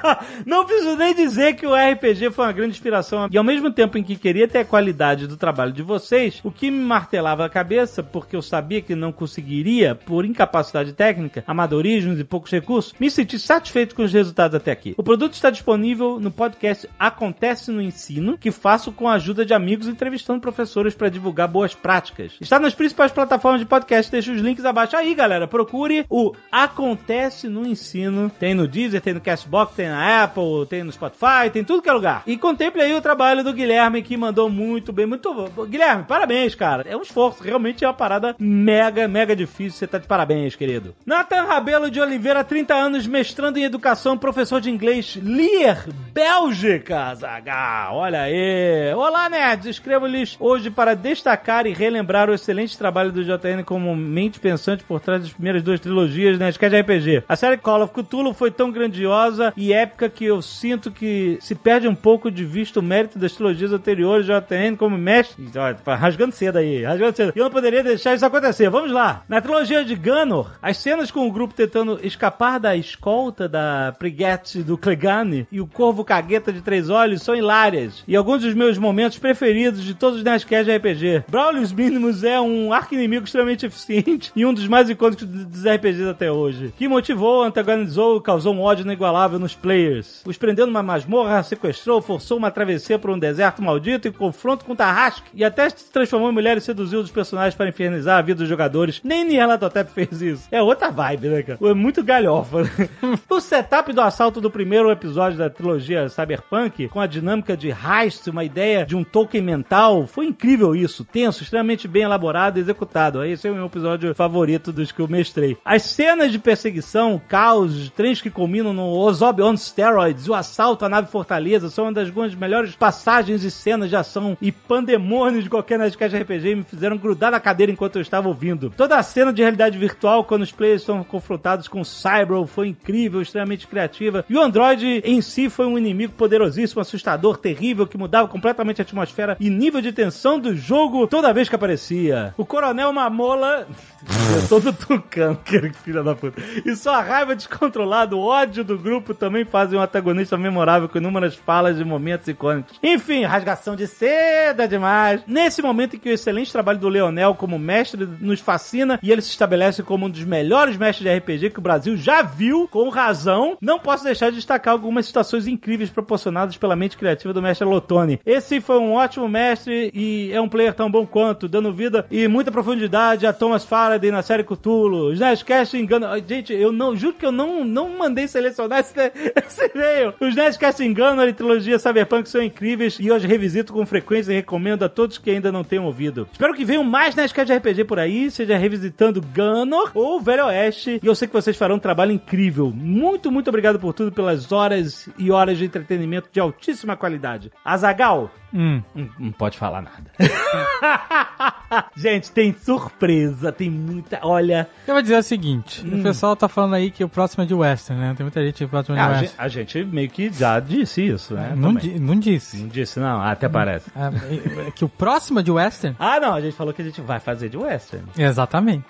Não 0.45 0.65
preciso 0.65 0.95
nem 0.95 1.13
dizer 1.13 1.56
que 1.56 1.65
o 1.65 1.73
RPG 1.73 2.32
foi 2.32 2.45
uma 2.45 2.51
grande 2.51 2.71
inspiração. 2.71 3.28
E 3.32 3.38
ao 3.38 3.43
mesmo 3.43 3.71
tempo 3.71 3.97
em 3.97 4.04
que 4.04 4.15
queria 4.15 4.47
ter 4.47 4.60
a 4.60 4.65
qualidade 4.65 5.28
do 5.28 5.38
trabalho 5.38 5.71
de 5.71 5.82
vocês, 5.82 6.39
o 6.43 6.51
que 6.51 6.69
me 6.69 6.84
martelava 6.84 7.45
a 7.45 7.49
cabeça, 7.49 8.04
porque 8.04 8.36
eu 8.36 8.41
sabia 8.41 8.82
que 8.82 8.95
não 8.95 9.12
conseguiria, 9.12 9.95
por 9.95 10.25
incapacidade 10.25 10.93
técnica, 10.93 11.43
amadorismos 11.47 12.19
e 12.19 12.23
poucos 12.23 12.51
recursos, 12.51 12.93
me 12.99 13.10
senti 13.10 13.39
satisfeito 13.39 13.95
com 13.95 14.04
os 14.04 14.13
resultados 14.13 14.56
até 14.56 14.71
aqui. 14.71 14.93
O 14.97 15.04
produto 15.04 15.34
está 15.34 15.49
disponível 15.49 16.19
no 16.19 16.32
podcast 16.32 16.88
Acontece 16.99 17.71
no 17.71 17.82
Ensino, 17.82 18.38
que 18.38 18.51
faço 18.51 18.91
com 18.91 19.08
a 19.08 19.13
ajuda 19.13 19.45
de 19.45 19.54
amigos 19.54 19.88
entrevistando 19.88 20.41
professores 20.41 20.95
para 20.95 21.10
divulgar 21.10 21.47
boas 21.47 21.73
práticas. 21.73 22.34
Está 22.39 22.60
nas 22.60 22.75
principais 22.75 23.12
plataformas 23.12 23.62
de 23.62 23.65
podcast, 23.65 24.12
deixo 24.12 24.32
os 24.32 24.41
links 24.41 24.65
abaixo. 24.65 24.95
Aí, 24.95 25.13
galera, 25.13 25.47
procure 25.47 26.06
o 26.10 26.34
Acontece 26.51 27.47
no 27.47 27.65
Ensino. 27.65 28.32
Tem 28.39 28.54
no 28.54 28.67
Deezer, 28.67 29.01
tem 29.05 29.13
no 29.13 29.21
Castbox, 29.21 29.75
tem 29.75 29.87
na 29.87 30.23
Apple, 30.23 30.65
tem 30.67 30.83
no 30.83 30.91
Spotify, 30.91 31.51
tem 31.53 31.63
tudo 31.63 31.79
que 31.79 31.87
é 31.87 31.93
lugar. 31.93 32.23
E 32.25 32.35
contemple 32.35 32.81
aí 32.81 32.91
o 32.95 33.01
trabalho 33.01 33.43
do 33.43 33.53
Guilherme, 33.53 34.01
que 34.01 34.17
mandou 34.17 34.49
muito 34.49 34.91
bem, 34.91 35.05
muito... 35.05 35.31
Guilherme, 35.69 36.05
parabéns, 36.05 36.55
cara. 36.55 36.83
É 36.89 36.97
um 36.97 37.03
esforço, 37.03 37.43
realmente 37.43 37.85
é 37.85 37.87
uma 37.87 37.93
parada 37.93 38.35
mega, 38.39 39.07
mega 39.07 39.35
difícil. 39.35 39.77
Você 39.77 39.85
tá 39.85 39.99
de 39.99 40.07
parabéns, 40.07 40.55
querido. 40.55 40.95
Nathan 41.05 41.43
Rabelo 41.43 41.91
de 41.91 42.01
Oliveira, 42.01 42.43
30 42.43 42.73
anos, 42.73 43.05
mestrando 43.05 43.59
em 43.59 43.63
educação, 43.63 44.17
professor 44.17 44.59
de 44.59 44.71
inglês, 44.71 45.19
Lier, 45.21 45.85
Bélgica. 46.11 47.13
Zaga, 47.13 47.89
olha 47.91 48.21
aí. 48.21 48.91
Olá, 48.95 49.29
nerds. 49.29 49.67
Escrevo-lhes 49.67 50.35
hoje 50.39 50.71
para 50.71 50.95
destacar 50.95 51.67
e 51.67 51.73
relembrar 51.73 52.27
o 52.27 52.33
excelente 52.33 52.75
trabalho 52.75 53.11
do 53.11 53.23
JN 53.23 53.63
como 53.63 53.95
mente 53.95 54.39
pensante 54.39 54.83
por 54.83 54.99
trás 54.99 55.21
das 55.21 55.31
primeiras 55.31 55.61
duas 55.61 55.79
trilogias 55.79 56.39
da 56.39 56.45
Nerdcast 56.45 56.75
RPG. 56.75 57.23
A 57.29 57.35
série 57.35 57.57
Call 57.57 57.83
of 57.83 57.93
Cthulhu 57.93 58.33
foi 58.33 58.49
tão 58.49 58.71
grandiosa 58.95 59.53
e 59.55 59.73
épica 59.73 60.10
que 60.10 60.25
eu 60.25 60.41
sinto 60.41 60.89
que 60.89 61.38
se 61.41 61.53
perde 61.53 61.88
um 61.88 61.95
pouco 61.95 62.31
de 62.31 62.45
vista 62.45 62.79
o 62.79 62.84
mérito 62.84 63.19
das 63.19 63.34
trilogias 63.34 63.73
anteriores 63.73 64.25
JN 64.25 64.75
como 64.77 64.97
mestre. 64.97 65.45
Tá 65.84 65.95
rasgando 65.95 66.34
cedo 66.34 66.58
aí, 66.58 66.84
rasgando 66.84 67.15
cedo. 67.15 67.34
E 67.36 67.39
eu 67.39 67.45
não 67.45 67.51
poderia 67.51 67.84
deixar 67.84 68.15
isso 68.15 68.25
acontecer. 68.25 68.69
Vamos 68.69 68.91
lá. 68.91 69.23
Na 69.27 69.41
trilogia 69.41 69.84
de 69.84 69.95
Gunor, 69.95 70.51
as 70.62 70.77
cenas 70.77 71.12
com 71.12 71.27
o 71.27 71.31
grupo 71.31 71.53
tentando 71.53 71.99
escapar 72.01 72.60
da 72.60 72.75
escolta 72.75 73.47
da 73.47 73.93
Brigette 73.99 74.63
do 74.63 74.77
Clegane 74.77 75.47
e 75.51 75.60
o 75.60 75.67
Corvo 75.67 76.03
Cagueta 76.03 76.53
de 76.53 76.62
Três 76.62 76.89
Olhos 76.89 77.21
são 77.21 77.36
hilárias. 77.36 78.03
E 78.08 78.15
alguns 78.15 78.41
dos 78.41 78.53
meus 78.53 78.77
momentos 78.77 79.17
preferidos 79.17 79.84
de 79.84 79.93
todos 79.93 80.19
os 80.19 80.23
Nerdcasts 80.23 80.73
RPG. 80.73 81.25
Brawley 81.29 81.62
os 81.62 81.73
Mínimos 81.73 82.23
é 82.23 82.39
um 82.39 82.71
arco-inimigo 82.71 83.25
extremamente 83.25 83.65
eficiente 83.65 84.31
e 84.36 84.45
um 84.45 84.53
dos 84.53 84.67
mais 84.67 84.89
icônicos 84.89 85.25
dos 85.25 85.65
RPGs 85.65 86.10
até 86.10 86.31
hoje. 86.31 86.73
Que 86.77 86.88
motivou, 86.88 87.43
antagonizou 87.43 88.21
causou 88.21 88.53
um 88.53 88.62
ódio 88.62 88.84
inigualável 88.85 89.39
nos 89.39 89.55
players. 89.55 90.21
Os 90.25 90.37
prendeu 90.37 90.65
numa 90.65 90.83
masmorra, 90.83 91.43
sequestrou, 91.43 92.01
forçou 92.01 92.37
uma 92.37 92.51
travessia 92.51 92.99
por 92.99 93.09
um 93.09 93.19
deserto 93.19 93.61
maldito 93.61 94.07
e 94.07 94.11
confronto 94.11 94.65
com 94.65 94.75
Tarrasque. 94.75 95.29
E 95.33 95.43
até 95.43 95.69
se 95.69 95.91
transformou 95.91 96.29
em 96.29 96.33
mulher 96.33 96.57
e 96.57 96.61
seduziu 96.61 96.99
os 96.99 97.11
personagens 97.11 97.55
para 97.55 97.69
infernizar 97.69 98.19
a 98.19 98.21
vida 98.21 98.39
dos 98.39 98.49
jogadores. 98.49 99.01
Nem 99.03 99.25
Nyarlathotep 99.25 99.91
fez 99.91 100.21
isso. 100.21 100.47
É 100.51 100.61
outra 100.61 100.89
vibe, 100.89 101.27
né, 101.27 101.43
cara? 101.43 101.59
É 101.61 101.73
muito 101.73 102.03
galhofa. 102.03 102.63
né? 102.63 102.89
o 103.29 103.39
setup 103.39 103.91
do 103.91 104.01
assalto 104.01 104.39
do 104.39 104.51
primeiro 104.51 104.91
episódio 104.91 105.37
da 105.37 105.49
trilogia 105.49 106.09
Cyberpunk, 106.09 106.87
com 106.89 106.99
a 106.99 107.07
dinâmica 107.07 107.55
de 107.57 107.69
heist, 107.69 108.29
uma 108.29 108.43
ideia 108.43 108.85
de 108.85 108.95
um 108.95 109.03
token 109.03 109.41
mental, 109.41 110.07
foi 110.07 110.25
incrível 110.25 110.75
isso. 110.75 111.03
Tenso, 111.03 111.43
extremamente 111.43 111.87
bem 111.87 112.03
elaborado 112.03 112.57
e 112.57 112.61
executado. 112.61 113.23
Esse 113.23 113.47
é 113.47 113.51
o 113.51 113.55
meu 113.55 113.65
episódio 113.65 114.13
favorito 114.13 114.71
dos 114.71 114.91
que 114.91 114.99
eu 114.99 115.07
mestrei. 115.07 115.57
As 115.63 115.83
cenas 115.83 116.31
de 116.31 116.39
perseguição, 116.39 117.21
caos, 117.27 117.89
trens 117.91 118.21
que 118.21 118.29
culminam 118.29 118.73
no 118.75 118.91
Ozob 118.91 119.41
on 119.41 119.57
Steroids, 119.57 120.27
o 120.27 120.33
assalto 120.33 120.85
à 120.85 120.89
nave 120.89 121.09
Fortaleza, 121.09 121.69
são 121.69 121.85
uma 121.85 121.93
das 121.93 122.11
melhores 122.35 122.75
passagens 122.75 123.43
e 123.43 123.49
cenas 123.49 123.89
de 123.89 123.95
ação 123.95 124.38
e 124.41 124.51
pandemônio 124.51 125.41
de 125.41 125.49
qualquer 125.49 125.79
Nerdcast 125.79 126.17
RPG 126.17 126.49
e 126.49 126.55
me 126.55 126.63
fizeram 126.63 126.97
grudar 126.97 127.31
na 127.31 127.39
cadeira 127.39 127.71
enquanto 127.71 127.95
eu 127.95 128.01
estava 128.01 128.27
ouvindo. 128.27 128.71
Toda 128.75 128.97
a 128.97 129.03
cena 129.03 129.31
de 129.31 129.41
realidade 129.41 129.77
virtual, 129.77 130.23
quando 130.23 130.41
os 130.41 130.51
players 130.51 130.81
estão 130.81 131.03
confrontados 131.03 131.67
com 131.67 131.81
o 131.81 131.85
Cyber, 131.85 132.45
foi 132.45 132.67
incrível, 132.67 133.21
extremamente 133.21 133.67
criativa. 133.67 134.25
E 134.29 134.35
o 134.35 134.41
Android 134.41 135.01
em 135.03 135.21
si 135.21 135.49
foi 135.49 135.65
um 135.65 135.77
inimigo 135.77 136.13
poderosíssimo, 136.13 136.81
assustador, 136.81 137.38
terrível, 137.38 137.88
que 137.88 137.97
mudava 137.97 138.27
completamente 138.27 138.81
a 138.81 138.83
atmosfera 138.83 139.38
e 139.39 139.49
nível 139.49 139.81
de 139.81 139.91
tensão 139.91 140.38
do 140.38 140.55
jogo 140.55 141.07
toda 141.07 141.33
vez 141.33 141.47
que 141.47 141.55
aparecia. 141.55 142.33
O 142.38 142.45
Coronel 142.45 142.91
Mamola. 142.91 143.67
Eu 144.35 144.47
todo 144.47 144.73
tucano, 144.73 145.38
que 145.45 145.71
filha 145.73 146.03
da 146.03 146.15
puta. 146.15 146.41
E 146.65 146.75
sua 146.75 147.01
raiva 147.01 147.35
descontrolada, 147.35 148.15
o 148.15 148.19
ódio 148.19 148.63
do 148.65 148.78
grupo 148.78 149.13
também 149.13 149.45
fazem 149.45 149.78
um 149.78 149.82
antagonista 149.82 150.38
memorável 150.38 150.89
com 150.89 150.97
inúmeras 150.97 151.36
falas 151.36 151.80
e 151.80 151.84
momentos 151.84 152.28
icônicos. 152.28 152.80
Enfim, 152.84 153.23
rasgação 153.23 153.75
de 153.75 153.88
seda 153.88 154.67
demais. 154.67 155.21
Nesse 155.28 155.62
momento 155.62 155.95
em 155.95 155.99
que 155.99 156.10
o 156.10 156.12
excelente 156.12 156.51
trabalho 156.51 156.80
do 156.80 156.89
Leonel 156.89 157.36
como 157.36 157.58
mestre 157.58 158.06
nos 158.19 158.39
fascina 158.39 158.99
e 159.01 159.12
ele 159.12 159.21
se 159.21 159.30
estabelece 159.30 159.84
como 159.84 160.06
um 160.06 160.10
dos 160.10 160.23
melhores 160.23 160.78
mestres 160.78 161.08
de 161.08 161.17
RPG 161.17 161.51
que 161.51 161.60
o 161.60 161.62
Brasil 161.62 161.95
já 161.95 162.21
viu, 162.21 162.67
com 162.67 162.89
razão, 162.89 163.58
não 163.62 163.80
posso 163.80 164.04
deixar 164.04 164.30
de 164.30 164.38
destacar 164.38 164.73
algumas 164.73 165.06
situações 165.06 165.47
incríveis 165.47 165.89
proporcionadas 165.89 166.58
pela 166.58 166.75
mente 166.75 166.97
criativa 166.97 167.34
do 167.34 167.41
mestre 167.41 167.67
Lotone. 167.67 168.19
Esse 168.25 168.60
foi 168.60 168.80
um 168.80 168.93
ótimo 168.93 169.30
mestre 169.30 169.91
e 169.93 170.32
é 170.34 170.41
um 170.41 170.49
player 170.49 170.73
tão 170.73 170.89
bom 170.89 171.06
quanto, 171.06 171.47
dando 171.47 171.71
vida 171.71 172.06
e 172.10 172.28
muita 172.28 172.51
profundidade 172.51 173.28
a 173.28 173.34
Thomas 173.34 173.63
Faraday 173.63 174.12
na 174.12 174.21
série 174.21 174.43
Cthulhu. 174.43 175.12
Os 175.12 175.19
Nerdcast 175.19 175.78
engano. 175.78 176.08
Gente, 176.28 176.54
eu 176.54 176.71
não 176.71 176.95
juro 176.95 177.13
que 177.13 177.25
eu 177.25 177.32
não, 177.32 177.63
não 177.63 177.97
mandei 177.97 178.28
selecionar 178.28 178.54
esse, 178.79 179.11
esse 179.45 179.71
e-mail. 179.73 180.13
Os 180.19 180.35
Nerdcast 180.35 180.83
engano 180.83 181.23
e 181.27 181.33
trilogia 181.33 181.79
Cyberpunk 181.79 182.29
são 182.29 182.41
incríveis 182.41 182.97
e 182.99 183.11
os 183.11 183.23
revisito 183.23 183.73
com 183.73 183.85
frequência 183.85 184.31
e 184.31 184.35
recomendo 184.35 184.83
a 184.83 184.89
todos 184.89 185.17
que 185.17 185.31
ainda 185.31 185.51
não 185.51 185.63
tenham 185.63 185.85
ouvido. 185.85 186.27
Espero 186.31 186.53
que 186.53 186.65
venham 186.65 186.83
mais 186.83 187.15
Nerdcast 187.15 187.51
de 187.51 187.57
RPG 187.57 187.83
por 187.85 187.99
aí, 187.99 188.29
seja 188.31 188.57
revisitando 188.57 189.21
Gunner 189.21 189.91
ou 189.93 190.19
Velho 190.19 190.45
Oeste. 190.45 190.99
E 191.01 191.05
eu 191.05 191.15
sei 191.15 191.27
que 191.27 191.33
vocês 191.33 191.57
farão 191.57 191.75
um 191.75 191.79
trabalho 191.79 192.11
incrível. 192.11 192.71
Muito, 192.73 193.31
muito 193.31 193.49
obrigado 193.49 193.79
por 193.79 193.93
tudo, 193.93 194.11
pelas 194.11 194.51
horas 194.51 195.09
e 195.17 195.31
horas 195.31 195.57
de 195.57 195.65
entretenimento 195.65 196.29
de 196.31 196.39
altíssima 196.39 196.95
qualidade. 196.95 197.51
Azagal, 197.63 198.31
Hum. 198.57 198.81
não, 198.95 199.09
não 199.19 199.31
pode 199.33 199.57
falar 199.57 199.81
nada. 199.81 200.11
Gente, 201.97 202.31
tem 202.31 202.53
surpresa, 202.53 203.51
tem 203.51 203.69
muita. 203.69 204.19
Olha. 204.23 204.69
Eu 204.87 204.93
vou 204.93 205.01
dizer 205.01 205.17
o 205.17 205.23
seguinte: 205.23 205.85
o 205.85 206.01
pessoal 206.01 206.35
tá 206.35 206.47
falando 206.47 206.75
aí 206.75 206.89
que 206.89 207.03
o 207.03 207.09
próximo 207.09 207.43
é 207.43 207.47
de 207.47 207.53
Western, 207.53 208.01
né? 208.01 208.13
Tem 208.15 208.23
muita 208.23 208.41
gente 208.43 208.55
que 208.55 208.67
próximo 208.67 208.95
é 208.95 208.99
de 208.99 209.03
A 209.05 209.13
gente, 209.13 209.21
Western. 209.23 209.43
a 209.45 209.47
gente 209.49 209.83
meio 209.83 210.09
que 210.09 210.31
já 210.31 210.59
disse 210.59 211.05
isso, 211.05 211.33
né? 211.33 211.53
Não, 211.55 211.73
di- 211.73 211.99
não 211.99 212.17
disse. 212.17 212.57
Não 212.57 212.67
disse, 212.69 212.99
não, 212.99 213.21
até 213.21 213.49
parece. 213.49 213.91
Ah, 213.95 214.09
é- 214.29 214.67
é 214.67 214.71
que 214.71 214.85
o 214.85 214.89
próximo 214.89 215.39
é 215.39 215.43
de 215.43 215.51
Western? 215.51 215.95
Ah, 215.99 216.19
não, 216.19 216.33
a 216.33 216.39
gente 216.41 216.55
falou 216.55 216.73
que 216.73 216.81
a 216.81 216.85
gente 216.85 217.01
vai 217.01 217.19
fazer 217.19 217.49
de 217.49 217.57
western. 217.57 218.05
Exatamente. 218.17 218.85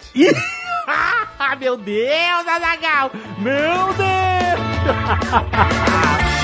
Ah, 0.87 1.55
meu 1.59 1.75
Deus, 1.77 2.47
Azagal! 2.47 3.11
Meu 3.39 3.93
Deus! 3.95 4.05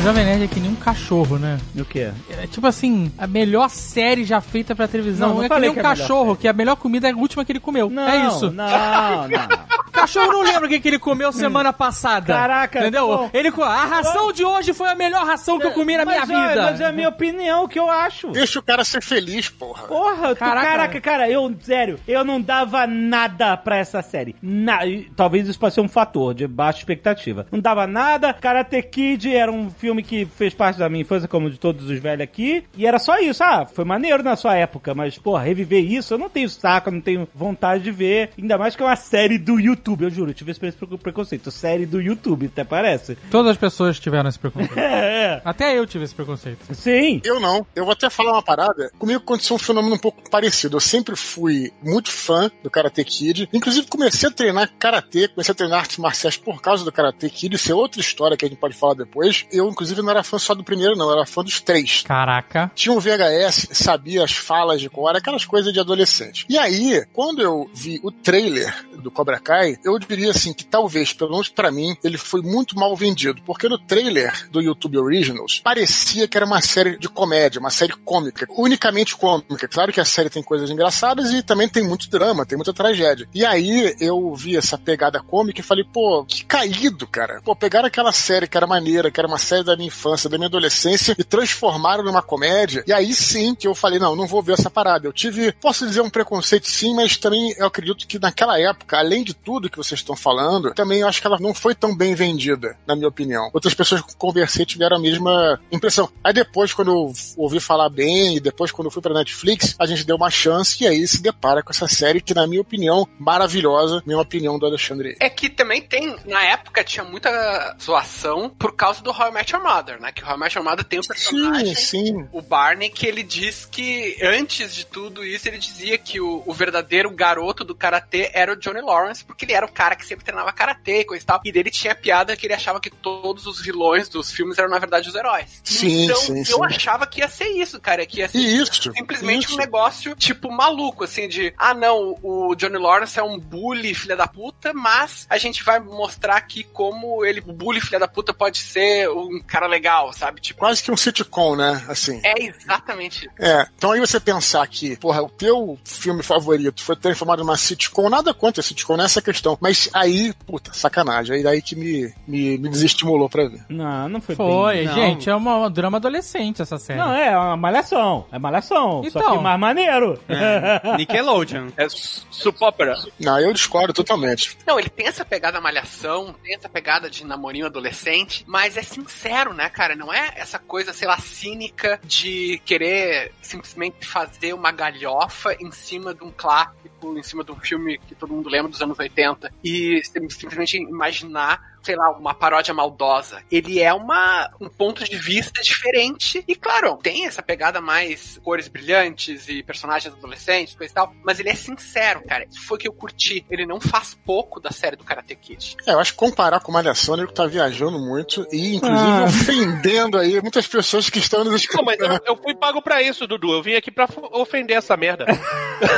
O 0.00 0.02
Jovem 0.02 0.24
Nerd 0.24 0.44
é 0.44 0.48
que 0.48 0.58
nem 0.58 0.70
um 0.70 0.76
cachorro, 0.76 1.38
né? 1.38 1.60
O 1.76 1.84
quê? 1.84 2.10
É 2.30 2.46
tipo 2.46 2.66
assim, 2.66 3.12
a 3.18 3.26
melhor 3.26 3.68
série 3.68 4.24
já 4.24 4.40
feita 4.40 4.74
pra 4.74 4.88
televisão. 4.88 5.28
Não, 5.28 5.36
não 5.36 5.44
é 5.44 5.48
que 5.50 5.58
nem 5.58 5.68
um 5.68 5.74
que 5.74 5.78
é 5.78 5.82
cachorro, 5.82 6.34
que 6.34 6.48
a 6.48 6.54
melhor 6.54 6.76
comida 6.76 7.06
é 7.06 7.12
a 7.12 7.14
última 7.14 7.44
que 7.44 7.52
ele 7.52 7.60
comeu. 7.60 7.90
Não, 7.90 8.08
é 8.08 8.26
isso. 8.28 8.50
Não, 8.50 9.28
não. 9.28 9.28
Cachorro 9.92 10.32
não 10.32 10.42
lembra 10.42 10.66
o 10.66 10.68
que, 10.68 10.80
que 10.80 10.88
ele 10.88 10.98
comeu 10.98 11.30
semana 11.30 11.72
passada. 11.72 12.32
Caraca, 12.32 12.78
Entendeu? 12.78 13.06
bom. 13.06 13.30
Ele, 13.34 13.52
a 13.60 13.84
ração 13.84 14.32
de 14.32 14.42
hoje 14.44 14.72
foi 14.72 14.88
a 14.88 14.94
melhor 14.94 15.26
ração 15.26 15.58
que 15.58 15.66
eu 15.66 15.72
comi 15.72 15.96
na 15.96 16.06
minha 16.06 16.20
Mas, 16.20 16.28
vida. 16.28 16.62
Mas 16.62 16.80
é 16.80 16.86
a 16.86 16.92
minha 16.92 17.08
opinião, 17.08 17.64
o 17.64 17.68
que 17.68 17.78
eu 17.78 17.90
acho. 17.90 18.28
Deixa 18.28 18.60
o 18.60 18.62
cara 18.62 18.82
ser 18.84 19.02
feliz, 19.02 19.50
porra. 19.50 19.88
Porra, 19.88 20.28
tu, 20.34 20.38
Caraca. 20.38 20.66
caraca. 20.66 21.00
cara, 21.00 21.28
eu, 21.28 21.54
sério, 21.60 21.98
eu 22.08 22.24
não 22.24 22.40
dava 22.40 22.86
nada 22.86 23.56
pra 23.58 23.76
essa 23.76 24.00
série. 24.00 24.34
Na, 24.40 24.78
talvez 25.14 25.46
isso 25.46 25.58
possa 25.58 25.74
ser 25.74 25.80
um 25.80 25.88
fator 25.88 26.32
de 26.32 26.46
baixa 26.46 26.78
expectativa. 26.78 27.46
Não 27.50 27.60
dava 27.60 27.86
nada. 27.86 28.32
Karate 28.32 28.80
Kid 28.82 29.34
era 29.34 29.52
um 29.52 29.68
filme 29.70 29.89
que 30.02 30.24
fez 30.26 30.54
parte 30.54 30.78
da 30.78 30.88
minha 30.88 31.02
infância, 31.02 31.28
como 31.28 31.50
de 31.50 31.58
todos 31.58 31.88
os 31.88 31.98
velhos 31.98 32.22
aqui. 32.22 32.64
E 32.76 32.86
era 32.86 32.98
só 32.98 33.18
isso. 33.18 33.42
Ah, 33.42 33.66
foi 33.66 33.84
maneiro 33.84 34.22
na 34.22 34.36
sua 34.36 34.56
época, 34.56 34.94
mas, 34.94 35.18
porra, 35.18 35.42
reviver 35.42 35.84
isso, 35.84 36.14
eu 36.14 36.18
não 36.18 36.28
tenho 36.28 36.48
saco, 36.48 36.88
eu 36.88 36.92
não 36.94 37.00
tenho 37.00 37.28
vontade 37.34 37.82
de 37.84 37.90
ver. 37.90 38.30
Ainda 38.38 38.56
mais 38.58 38.76
que 38.76 38.82
é 38.82 38.86
uma 38.86 38.96
série 38.96 39.38
do 39.38 39.58
YouTube, 39.58 40.02
eu 40.04 40.10
juro, 40.10 40.30
eu 40.30 40.34
tive 40.34 40.50
esse 40.52 40.60
pre- 40.60 40.72
preconceito. 40.98 41.50
Série 41.50 41.86
do 41.86 42.00
YouTube, 42.00 42.46
até 42.46 42.64
parece. 42.64 43.16
Todas 43.30 43.52
as 43.52 43.56
pessoas 43.56 43.98
tiveram 43.98 44.28
esse 44.28 44.38
preconceito. 44.38 44.78
É, 44.80 45.34
é. 45.36 45.42
Até 45.44 45.78
eu 45.78 45.86
tive 45.86 46.04
esse 46.04 46.14
preconceito. 46.14 46.74
Sim. 46.74 47.20
Eu 47.24 47.38
não. 47.40 47.66
Eu 47.74 47.84
vou 47.84 47.92
até 47.92 48.08
falar 48.10 48.32
uma 48.32 48.42
parada. 48.42 48.90
Comigo 48.98 49.20
aconteceu 49.20 49.56
um 49.56 49.58
fenômeno 49.58 49.94
um 49.94 49.98
pouco 49.98 50.28
parecido. 50.30 50.76
Eu 50.76 50.80
sempre 50.80 51.14
fui 51.16 51.72
muito 51.82 52.10
fã 52.10 52.50
do 52.62 52.70
Karate 52.70 53.04
Kid. 53.04 53.48
Inclusive, 53.52 53.86
comecei 53.86 54.28
a 54.28 54.32
treinar 54.32 54.70
Karate, 54.78 55.28
comecei 55.28 55.52
a 55.52 55.54
treinar 55.54 55.80
artes 55.80 55.98
marciais 55.98 56.36
por 56.36 56.60
causa 56.60 56.84
do 56.84 56.92
Karate 56.92 57.28
Kid. 57.30 57.54
Isso 57.56 57.70
é 57.70 57.74
outra 57.74 58.00
história 58.00 58.36
que 58.36 58.44
a 58.44 58.48
gente 58.48 58.58
pode 58.58 58.74
falar 58.76 58.94
depois. 58.94 59.46
Eu, 59.52 59.68
inclusive, 59.80 60.02
não 60.02 60.10
era 60.10 60.22
fã 60.22 60.38
só 60.38 60.54
do 60.54 60.62
primeiro, 60.62 60.94
não. 60.94 61.10
Era 61.10 61.24
fã 61.24 61.42
dos 61.42 61.60
três. 61.60 62.02
Caraca. 62.02 62.70
Tinha 62.74 62.92
um 62.92 63.00
VHS, 63.00 63.68
sabia 63.72 64.22
as 64.22 64.32
falas 64.32 64.80
de 64.80 64.90
cor, 64.90 65.16
aquelas 65.16 65.46
coisas 65.46 65.72
de 65.72 65.80
adolescente. 65.80 66.44
E 66.48 66.58
aí, 66.58 67.04
quando 67.14 67.40
eu 67.40 67.70
vi 67.74 67.98
o 68.02 68.12
trailer 68.12 68.86
do 68.98 69.10
Cobra 69.10 69.40
Kai, 69.40 69.78
eu 69.82 69.98
diria 69.98 70.30
assim 70.30 70.52
que 70.52 70.64
talvez, 70.64 71.14
pelo 71.14 71.30
menos 71.30 71.48
pra 71.48 71.70
mim, 71.70 71.96
ele 72.04 72.18
foi 72.18 72.42
muito 72.42 72.76
mal 72.76 72.94
vendido, 72.94 73.40
porque 73.46 73.68
no 73.68 73.78
trailer 73.78 74.48
do 74.50 74.60
YouTube 74.60 74.98
Originals 74.98 75.60
parecia 75.64 76.28
que 76.28 76.36
era 76.36 76.44
uma 76.44 76.60
série 76.60 76.98
de 76.98 77.08
comédia, 77.08 77.58
uma 77.58 77.70
série 77.70 77.94
cômica, 78.04 78.46
unicamente 78.50 79.16
cômica. 79.16 79.66
Claro 79.66 79.92
que 79.92 80.00
a 80.00 80.04
série 80.04 80.28
tem 80.28 80.42
coisas 80.42 80.70
engraçadas 80.70 81.32
e 81.32 81.42
também 81.42 81.68
tem 81.68 81.82
muito 81.82 82.10
drama, 82.10 82.44
tem 82.44 82.56
muita 82.56 82.74
tragédia. 82.74 83.26
E 83.34 83.46
aí 83.46 83.96
eu 83.98 84.34
vi 84.34 84.56
essa 84.56 84.76
pegada 84.76 85.20
cômica 85.20 85.60
e 85.60 85.64
falei, 85.64 85.84
pô, 85.84 86.24
que 86.26 86.44
caído, 86.44 87.06
cara. 87.06 87.40
Pô, 87.42 87.56
pegaram 87.56 87.86
aquela 87.86 88.12
série 88.12 88.46
que 88.46 88.56
era 88.56 88.66
maneira, 88.66 89.10
que 89.10 89.18
era 89.18 89.28
uma 89.28 89.38
série 89.38 89.64
da 89.70 89.76
minha 89.76 89.88
infância, 89.88 90.28
da 90.28 90.36
minha 90.36 90.48
adolescência 90.48 91.14
e 91.18 91.24
transformaram 91.24 92.04
numa 92.04 92.22
comédia. 92.22 92.84
E 92.86 92.92
aí 92.92 93.14
sim 93.14 93.54
que 93.54 93.66
eu 93.66 93.74
falei, 93.74 93.98
não, 93.98 94.14
não 94.16 94.26
vou 94.26 94.42
ver 94.42 94.54
essa 94.54 94.70
parada. 94.70 95.06
Eu 95.06 95.12
tive, 95.12 95.52
posso 95.52 95.86
dizer, 95.86 96.00
um 96.00 96.10
preconceito 96.10 96.68
sim, 96.68 96.94
mas 96.94 97.16
também 97.16 97.54
eu 97.56 97.66
acredito 97.66 98.06
que 98.06 98.18
naquela 98.18 98.58
época 98.58 98.98
além 98.98 99.24
de 99.24 99.34
tudo 99.34 99.70
que 99.70 99.76
vocês 99.76 100.00
estão 100.00 100.16
falando, 100.16 100.72
também 100.74 101.00
eu 101.00 101.08
acho 101.08 101.20
que 101.20 101.26
ela 101.26 101.38
não 101.40 101.54
foi 101.54 101.74
tão 101.74 101.96
bem 101.96 102.14
vendida, 102.14 102.76
na 102.86 102.94
minha 102.94 103.08
opinião. 103.08 103.50
Outras 103.52 103.74
pessoas 103.74 104.02
que 104.02 104.16
conversei 104.16 104.64
tiveram 104.64 104.96
a 104.96 105.00
mesma 105.00 105.60
impressão. 105.70 106.10
Aí 106.22 106.32
depois, 106.32 106.72
quando 106.72 106.90
eu 106.90 107.12
ouvi 107.36 107.60
falar 107.60 107.88
bem, 107.88 108.36
e 108.36 108.40
depois 108.40 108.70
quando 108.70 108.86
eu 108.86 108.90
fui 108.90 109.02
pra 109.02 109.14
Netflix, 109.14 109.74
a 109.78 109.86
gente 109.86 110.04
deu 110.04 110.16
uma 110.16 110.30
chance 110.30 110.82
e 110.82 110.86
aí 110.86 111.06
se 111.06 111.22
depara 111.22 111.62
com 111.62 111.70
essa 111.70 111.88
série 111.88 112.20
que, 112.20 112.34
na 112.34 112.46
minha 112.46 112.60
opinião, 112.60 113.06
maravilhosa, 113.18 114.02
minha 114.06 114.18
opinião 114.18 114.58
do 114.58 114.66
Alexandre. 114.66 115.16
É 115.20 115.28
que 115.28 115.48
também 115.48 115.82
tem, 115.82 116.16
na 116.26 116.42
época, 116.44 116.84
tinha 116.84 117.04
muita 117.04 117.76
zoação 117.80 118.50
por 118.50 118.74
causa 118.74 119.02
do 119.02 119.10
How 119.10 119.28
I 119.28 119.32
Met 119.32 119.54
Your 119.60 119.62
Mother, 119.62 120.00
né? 120.00 120.10
Que 120.12 120.24
o 120.24 120.26
How 120.26 120.36
I 120.36 120.38
Met 120.38 120.56
Your 120.56 120.64
Mother 120.64 120.84
tem 120.84 120.98
um 120.98 121.02
personagem, 121.02 121.74
Sim, 121.74 122.06
sim. 122.06 122.28
o 122.32 122.40
Barney, 122.40 122.90
que 122.90 123.06
ele 123.06 123.22
diz 123.22 123.66
que 123.70 124.16
antes 124.22 124.74
de 124.74 124.86
tudo 124.86 125.24
isso, 125.24 125.46
ele 125.48 125.58
dizia 125.58 125.98
que 125.98 126.20
o, 126.20 126.42
o 126.46 126.52
verdadeiro 126.52 127.10
garoto 127.10 127.64
do 127.64 127.74
karatê 127.74 128.30
era 128.32 128.52
o 128.52 128.56
Johnny 128.56 128.80
Lawrence, 128.80 129.24
porque 129.24 129.44
ele 129.44 129.52
era 129.52 129.66
o 129.66 129.72
cara 129.72 129.94
que 129.94 130.04
sempre 130.04 130.24
treinava 130.24 130.52
karatê 130.52 131.00
e 131.00 131.04
coisa 131.04 131.22
e 131.22 131.26
tal. 131.26 131.40
E 131.44 131.52
dele 131.52 131.70
tinha 131.70 131.94
piada 131.94 132.36
que 132.36 132.46
ele 132.46 132.54
achava 132.54 132.80
que 132.80 132.90
todos 132.90 133.46
os 133.46 133.60
vilões 133.60 134.08
dos 134.08 134.30
filmes 134.32 134.58
eram, 134.58 134.70
na 134.70 134.78
verdade, 134.78 135.08
os 135.08 135.14
heróis. 135.14 135.60
Sim, 135.64 136.04
então, 136.04 136.16
sim, 136.16 136.38
eu 136.38 136.44
sim. 136.44 136.64
achava 136.64 137.06
que 137.06 137.20
ia 137.20 137.28
ser 137.28 137.48
isso, 137.48 137.80
cara. 137.80 138.06
Que 138.06 138.20
ia 138.20 138.28
ser 138.28 138.38
isso. 138.38 138.92
simplesmente 138.92 139.46
isso. 139.46 139.54
um 139.54 139.58
negócio, 139.58 140.14
tipo, 140.16 140.50
maluco, 140.50 141.04
assim, 141.04 141.28
de 141.28 141.52
ah, 141.56 141.74
não, 141.74 142.16
o 142.22 142.54
Johnny 142.54 142.78
Lawrence 142.78 143.18
é 143.18 143.22
um 143.22 143.38
bully, 143.38 143.94
filha 143.94 144.16
da 144.16 144.26
puta, 144.26 144.72
mas 144.72 145.26
a 145.28 145.38
gente 145.38 145.62
vai 145.62 145.78
mostrar 145.80 146.36
aqui 146.36 146.64
como 146.64 147.24
ele, 147.24 147.40
o 147.40 147.52
bully, 147.52 147.80
filha 147.80 147.98
da 147.98 148.08
puta, 148.08 148.32
pode 148.32 148.58
ser 148.58 149.08
um 149.10 149.40
cara 149.50 149.66
legal, 149.66 150.12
sabe? 150.12 150.40
Tipo, 150.40 150.60
Quase 150.60 150.82
que 150.82 150.90
um 150.92 150.96
sitcom, 150.96 151.56
né? 151.56 151.84
Assim. 151.88 152.20
é 152.24 152.44
exatamente 152.44 153.26
isso. 153.26 153.34
É, 153.38 153.66
então 153.76 153.92
aí 153.92 154.00
você 154.00 154.20
pensar 154.20 154.66
que, 154.68 154.96
porra, 154.96 155.22
o 155.22 155.28
teu 155.28 155.78
filme 155.84 156.22
favorito 156.22 156.82
foi 156.82 156.96
transformado 156.96 157.40
numa 157.40 157.56
sitcom, 157.56 158.08
nada 158.08 158.32
contra 158.34 158.62
sitcom 158.62 158.96
nessa 158.96 159.20
questão. 159.22 159.58
Mas 159.60 159.88
aí, 159.92 160.32
puta, 160.46 160.72
sacanagem. 160.72 161.36
Aí 161.36 161.42
daí 161.42 161.62
que 161.62 161.74
me, 161.76 162.12
me, 162.26 162.58
me 162.58 162.68
desestimulou 162.68 163.28
pra 163.28 163.48
ver. 163.48 163.64
Não, 163.68 164.08
não 164.08 164.20
foi, 164.20 164.34
Foi, 164.36 164.74
bem. 164.76 164.86
Não. 164.86 164.94
gente, 164.94 165.28
é 165.30 165.34
uma, 165.34 165.66
um 165.66 165.70
drama 165.70 165.96
adolescente 165.98 166.62
essa 166.62 166.78
série. 166.78 166.98
Não, 166.98 167.12
é 167.14 167.36
uma 167.36 167.56
malhação. 167.56 168.26
É 168.30 168.38
malhação. 168.38 169.02
Só 169.10 169.18
Então. 169.20 169.36
que 169.38 169.42
mais 169.42 169.58
maneiro. 169.60 170.20
É, 170.28 170.96
Nickelodeon. 170.96 171.68
É 171.80 171.88
su- 171.88 172.26
supópera. 172.30 172.94
Não, 173.18 173.38
eu 173.40 173.52
discordo 173.52 173.92
totalmente. 173.92 174.56
Não, 174.66 174.78
ele 174.78 174.88
tem 174.90 175.06
essa 175.06 175.24
pegada 175.24 175.60
malhação, 175.60 176.34
tem 176.42 176.54
essa 176.54 176.68
pegada 176.68 177.08
de 177.08 177.24
namorinho 177.24 177.66
adolescente, 177.66 178.44
mas 178.46 178.76
é 178.76 178.82
sincero, 178.82 179.39
né, 179.48 179.68
cara? 179.70 179.96
Não 179.96 180.12
é 180.12 180.32
essa 180.36 180.58
coisa, 180.58 180.92
sei 180.92 181.08
lá, 181.08 181.18
cínica 181.18 181.98
de 182.04 182.60
querer 182.64 183.32
simplesmente 183.40 184.06
fazer 184.06 184.52
uma 184.52 184.70
galhofa 184.70 185.54
em 185.60 185.70
cima 185.72 186.14
de 186.14 186.22
um 186.22 186.30
clássico, 186.30 187.16
em 187.18 187.22
cima 187.22 187.42
de 187.42 187.50
um 187.50 187.56
filme 187.58 187.98
que 187.98 188.14
todo 188.14 188.32
mundo 188.34 188.48
lembra 188.50 188.70
dos 188.70 188.82
anos 188.82 188.98
80 188.98 189.50
e 189.64 190.02
sim- 190.04 190.28
simplesmente 190.28 190.76
imaginar 190.76 191.69
sei 191.82 191.96
lá, 191.96 192.10
uma 192.10 192.34
paródia 192.34 192.74
maldosa. 192.74 193.42
Ele 193.50 193.80
é 193.80 193.92
uma, 193.92 194.50
um 194.60 194.68
ponto 194.68 195.04
de 195.04 195.16
vista 195.16 195.62
diferente. 195.62 196.44
E 196.46 196.54
claro, 196.54 196.96
tem 197.02 197.26
essa 197.26 197.42
pegada 197.42 197.80
mais 197.80 198.38
cores 198.42 198.68
brilhantes 198.68 199.48
e 199.48 199.62
personagens 199.62 200.12
adolescentes, 200.14 200.74
coisa 200.74 200.92
e 200.92 200.94
tal. 200.94 201.12
Mas 201.24 201.40
ele 201.40 201.48
é 201.50 201.54
sincero, 201.54 202.22
cara. 202.26 202.44
Isso 202.50 202.60
foi 202.66 202.76
o 202.76 202.80
que 202.80 202.88
eu 202.88 202.92
curti. 202.92 203.44
Ele 203.50 203.66
não 203.66 203.80
faz 203.80 204.18
pouco 204.24 204.60
da 204.60 204.70
série 204.70 204.96
do 204.96 205.04
Karate 205.04 205.34
Kid. 205.36 205.76
É, 205.86 205.92
eu 205.92 206.00
acho 206.00 206.12
que 206.12 206.18
comparar 206.18 206.60
com 206.60 206.72
Malhação, 206.72 207.14
ele 207.16 207.26
tá 207.32 207.46
viajando 207.46 207.98
muito 207.98 208.46
e, 208.52 208.76
inclusive, 208.76 209.00
Ah. 209.00 209.24
ofendendo 209.24 210.18
aí 210.18 210.40
muitas 210.40 210.66
pessoas 210.66 211.08
que 211.10 211.18
estão 211.18 211.44
nos 211.44 211.66
Não, 211.74 211.84
mas 211.84 211.98
eu, 211.98 212.20
eu 212.26 212.36
fui 212.36 212.54
pago 212.54 212.82
pra 212.82 213.02
isso, 213.02 213.26
Dudu. 213.26 213.52
Eu 213.52 213.62
vim 213.62 213.74
aqui 213.74 213.90
pra 213.90 214.08
ofender 214.32 214.76
essa 214.76 214.96
merda. 214.96 215.26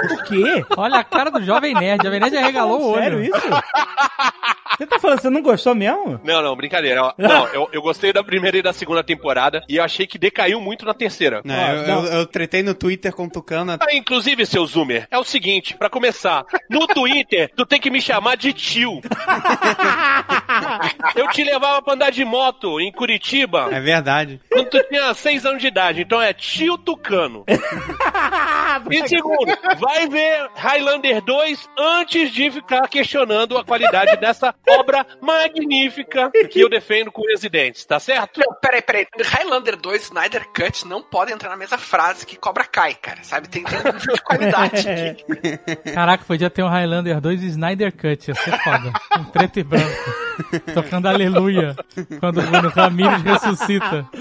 Por 0.08 0.24
quê? 0.24 0.64
Olha 0.76 0.98
a 0.98 1.04
cara 1.04 1.30
do 1.30 1.42
Jovem 1.42 1.74
Nerd. 1.74 2.00
O 2.02 2.04
Jovem 2.04 2.20
Nerd 2.20 2.36
arregalou 2.36 2.80
o 2.80 2.90
olho. 2.92 3.02
Sério 3.02 3.22
isso? 3.24 3.32
Você 4.78 4.86
tá 4.86 4.98
falando 4.98 5.16
que 5.18 5.22
você 5.22 5.30
não 5.30 5.42
gostou 5.42 5.71
mesmo? 5.74 6.20
Não, 6.24 6.42
não, 6.42 6.56
brincadeira. 6.56 7.12
Não, 7.18 7.46
eu, 7.48 7.68
eu 7.72 7.82
gostei 7.82 8.12
da 8.12 8.22
primeira 8.22 8.56
e 8.56 8.62
da 8.62 8.72
segunda 8.72 9.02
temporada 9.02 9.62
e 9.68 9.76
eu 9.76 9.84
achei 9.84 10.06
que 10.06 10.18
decaiu 10.18 10.60
muito 10.60 10.84
na 10.84 10.94
terceira. 10.94 11.40
Né, 11.44 11.56
Ó, 11.56 11.72
eu, 11.76 11.86
não. 11.86 12.06
eu, 12.06 12.12
eu 12.20 12.26
tretei 12.26 12.62
no 12.62 12.74
Twitter 12.74 13.12
com 13.12 13.24
o 13.24 13.30
Tucano. 13.30 13.76
Ah, 13.80 13.94
inclusive, 13.94 14.44
seu 14.46 14.64
Zoomer, 14.66 15.06
é 15.10 15.18
o 15.18 15.24
seguinte, 15.24 15.76
pra 15.76 15.88
começar, 15.90 16.44
no 16.68 16.86
Twitter, 16.92 17.50
tu 17.56 17.64
tem 17.64 17.80
que 17.80 17.90
me 17.90 18.00
chamar 18.00 18.36
de 18.36 18.52
tio. 18.52 19.00
Eu 21.14 21.28
te 21.28 21.42
levava 21.44 21.82
pra 21.82 21.94
andar 21.94 22.10
de 22.10 22.24
moto 22.24 22.80
em 22.80 22.90
Curitiba 22.92 23.68
É 23.70 23.80
verdade. 23.80 24.40
quando 24.50 24.68
tu 24.70 24.82
tinha 24.88 25.12
seis 25.14 25.44
anos 25.46 25.60
de 25.60 25.68
idade, 25.68 26.02
então 26.02 26.20
é 26.20 26.32
tio 26.32 26.76
Tucano. 26.78 27.44
E 28.90 29.06
segundo, 29.08 29.52
vai 29.78 30.08
ver 30.08 30.48
Highlander 30.56 31.20
2 31.22 31.68
antes 31.78 32.30
de 32.32 32.50
ficar 32.50 32.88
questionando 32.88 33.58
a 33.58 33.64
qualidade 33.64 34.16
dessa 34.16 34.54
obra 34.66 35.06
magnífica 35.20 36.30
que 36.50 36.60
eu 36.60 36.70
defendo 36.70 37.12
com 37.12 37.22
residentes, 37.28 37.84
tá 37.84 38.00
certo? 38.00 38.40
Não, 38.40 38.54
peraí, 38.60 38.80
peraí. 38.80 39.06
Highlander 39.22 39.76
2 39.76 40.04
Snyder 40.04 40.46
Cut 40.54 40.86
não 40.88 41.02
pode 41.02 41.32
entrar 41.32 41.50
na 41.50 41.56
mesma 41.56 41.76
frase 41.78 42.24
que 42.26 42.36
Cobra 42.36 42.64
Kai, 42.64 42.94
cara. 42.94 43.18
Sabe? 43.22 43.48
Tem, 43.48 43.62
um 43.62 43.92
nível 43.92 44.14
de 44.14 44.22
qualidade 44.22 44.88
aqui. 44.88 45.92
Caraca, 45.92 46.24
podia 46.24 46.48
ter 46.50 46.62
um 46.62 46.68
Highlander 46.68 47.20
2 47.20 47.42
e 47.42 47.46
Snyder 47.48 47.92
Cut, 47.92 48.28
ia 48.28 48.34
ser 48.34 48.58
foda. 48.62 48.92
Um 49.18 49.24
preto 49.24 49.58
e 49.58 49.62
branco. 49.64 50.31
Tocando 50.74 51.08
aleluia. 51.08 51.76
Quando 52.20 52.40
o 52.40 52.42
Bruno 52.42 52.68
Ramirez 52.68 53.22
ressuscita. 53.22 54.06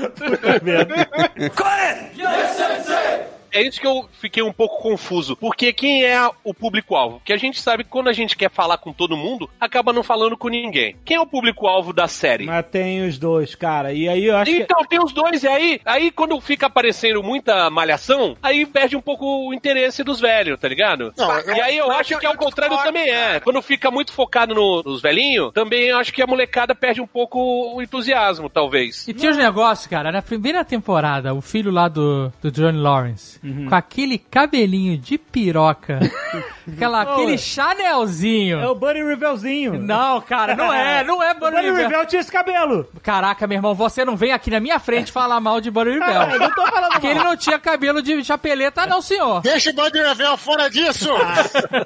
É 1.36 3.31
isso 3.60 3.82
que 3.82 3.88
eu 3.88 4.08
fiquei 4.14 4.42
um 4.44 4.54
pouco 4.54 4.82
confuso. 4.82 5.36
Porque 5.36 5.74
quem 5.74 6.04
é 6.06 6.30
o 6.44 6.54
público-alvo? 6.54 7.18
Porque 7.18 7.34
a 7.34 7.38
gente 7.38 7.60
sabe 7.60 7.84
que 7.84 7.90
quando 7.90 8.08
a 8.08 8.14
gente 8.14 8.38
quer 8.38 8.50
falar 8.50 8.78
com 8.78 8.94
todo 8.94 9.18
mundo, 9.18 9.50
acaba 9.60 9.92
não 9.92 10.04
falando 10.04 10.38
com 10.38 10.48
ninguém. 10.48 10.96
Quem 11.04 11.18
é 11.18 11.22
o 11.22 11.26
público-alvo 11.26 11.92
da 11.92 12.08
série? 12.08 12.46
Mas 12.46 12.66
tem 12.68 13.06
os 13.06 13.18
dois, 13.18 13.56
cara. 13.56 13.92
E 13.94 14.08
aí 14.08 14.26
eu 14.26 14.38
acho 14.38 14.52
que. 14.52 14.58
Então, 14.62 14.86
tem 14.86 15.04
os 15.04 15.12
dois, 15.12 15.44
e 15.44 15.48
aí, 15.48 15.82
aí 15.86 16.12
quando 16.12 16.40
fica 16.40 16.68
aparecendo 16.68 17.22
muita 17.24 17.70
malhação, 17.70 18.38
aí 18.42 18.66
perde 18.66 18.96
um 18.96 19.02
pouco 19.02 19.26
o 19.50 19.54
interesse 19.54 20.04
dos 20.04 20.20
velhos, 20.20 20.60
tá 20.60 20.68
ligado? 20.68 21.14
Não, 21.18 21.40
eu- 21.40 21.56
E 21.56 21.62
aí 21.62 21.78
eu 21.78 21.88
Mas 21.88 22.00
acho 22.02 22.14
eu- 22.14 22.20
que 22.20 22.26
ao 22.26 22.34
eu 22.34 22.38
contrário 22.40 22.76
discordo, 22.76 22.98
também 22.98 23.12
é. 23.14 23.16
cara. 23.28 23.42
Quando 23.42 23.62
fica 23.62 23.92
muito 23.92 24.14
focado 24.14 24.54
no- 24.56 24.82
nos 24.84 25.02
velhinhos, 25.02 25.52
também 25.54 25.88
eu 25.88 25.98
acho 25.98 26.14
que 26.14 26.22
a 26.22 26.28
molecada 26.28 26.74
perde 26.76 27.02
um 27.02 27.08
pouco 27.08 27.40
o 27.76 27.82
entusiasmo, 27.82 28.50
talvez. 28.50 29.08
E 29.08 29.14
tinha 29.14 29.32
os 29.32 29.38
negócios, 29.38 29.88
cara, 29.88 30.12
na 30.12 30.22
primeira 30.22 30.64
temporada, 30.64 31.34
o 31.34 31.42
filho 31.42 31.72
lá 31.72 31.88
do, 31.88 32.32
do 32.42 32.52
Johnny 32.52 32.78
Lawrence, 32.78 33.40
com 33.42 33.76
aquele 33.76 34.18
cabelinho 34.18 34.98
de 34.98 35.18
piroca, 35.18 36.00
aquela, 36.68 37.02
aquele 37.02 37.38
chanelzinho. 37.38 38.60
É 38.60 38.68
o 38.68 38.76
Buddy 38.76 39.04
Rivelzinho. 39.04 39.74
Não, 39.80 40.22
cara, 40.22 40.56
não 40.56 40.74
é, 40.74 41.04
não 41.04 41.22
é 41.22 41.32
O 41.32 41.36
Buddy 41.36 41.52
Buddy 41.56 41.68
Rivel. 41.70 41.88
Rivel 41.90 42.06
tinha 42.06 42.20
esse 42.22 42.32
cabelo. 42.32 42.88
Caraca, 43.04 43.48
meu 43.48 43.58
irmão, 43.58 43.74
você 43.76 44.04
não 44.06 44.16
vem 44.16 44.32
aqui 44.32 44.50
na 44.50 44.60
minha 44.60 44.80
frente 44.80 45.12
falar 45.12 45.40
mal 45.40 45.60
de 45.62 45.70
Buddy 45.72 46.00
Ah, 46.02 46.12
eu 46.14 46.24
Rivel. 46.26 46.40
não 46.40 46.52
tô 46.56 46.68
falando 46.68 46.92
Porque 46.92 47.08
ele 47.08 47.16
mal. 47.20 47.26
não 47.26 47.38
tinha 47.38 47.60
cabelo 47.60 48.02
de 48.02 48.24
chapeleta, 48.24 48.86
não, 48.86 49.02
senhor. 49.02 49.42
Deixa 49.42 49.70
o 49.70 49.74
Buddy 49.74 50.00
Revel 50.02 50.38
fora 50.38 50.70
disso! 50.70 51.10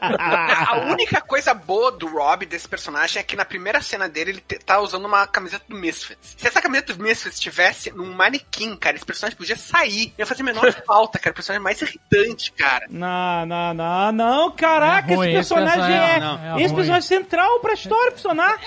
A 0.09 0.77
única 0.91 1.21
coisa 1.21 1.53
boa 1.53 1.91
do 1.91 2.07
Rob, 2.07 2.45
desse 2.45 2.67
personagem, 2.67 3.19
é 3.19 3.23
que 3.23 3.35
na 3.35 3.45
primeira 3.45 3.81
cena 3.81 4.07
dele, 4.09 4.31
ele 4.31 4.41
tá 4.59 4.79
usando 4.79 5.05
uma 5.05 5.27
camiseta 5.27 5.63
do 5.67 5.75
Misfits. 5.75 6.35
Se 6.37 6.47
essa 6.47 6.61
camiseta 6.61 6.93
do 6.93 7.03
Misfits 7.03 7.35
estivesse 7.35 7.91
num 7.91 8.13
manequim, 8.13 8.75
cara, 8.75 8.95
esse 8.95 9.05
personagem 9.05 9.37
podia 9.37 9.55
sair. 9.55 10.13
Ia 10.17 10.25
fazer 10.25 10.41
a 10.41 10.45
menor 10.45 10.71
falta, 10.85 11.19
cara. 11.19 11.31
O 11.31 11.35
personagem 11.35 11.63
mais 11.63 11.81
irritante, 11.81 12.51
cara. 12.53 12.85
Não, 12.89 13.45
não, 13.45 13.73
não, 13.73 14.11
não, 14.11 14.51
caraca, 14.65 15.11
É 15.13 15.15
ruim, 15.15 15.27
esse 15.27 15.35
personagem 15.53 15.95
é. 15.95 16.19
não, 16.19 16.33
é 16.35 16.55
esse 16.57 16.65
ruim. 16.67 16.75
personagem 16.75 17.01
central 17.07 17.59
pra 17.59 17.73
história 17.73 18.11
funcionar. 18.11 18.57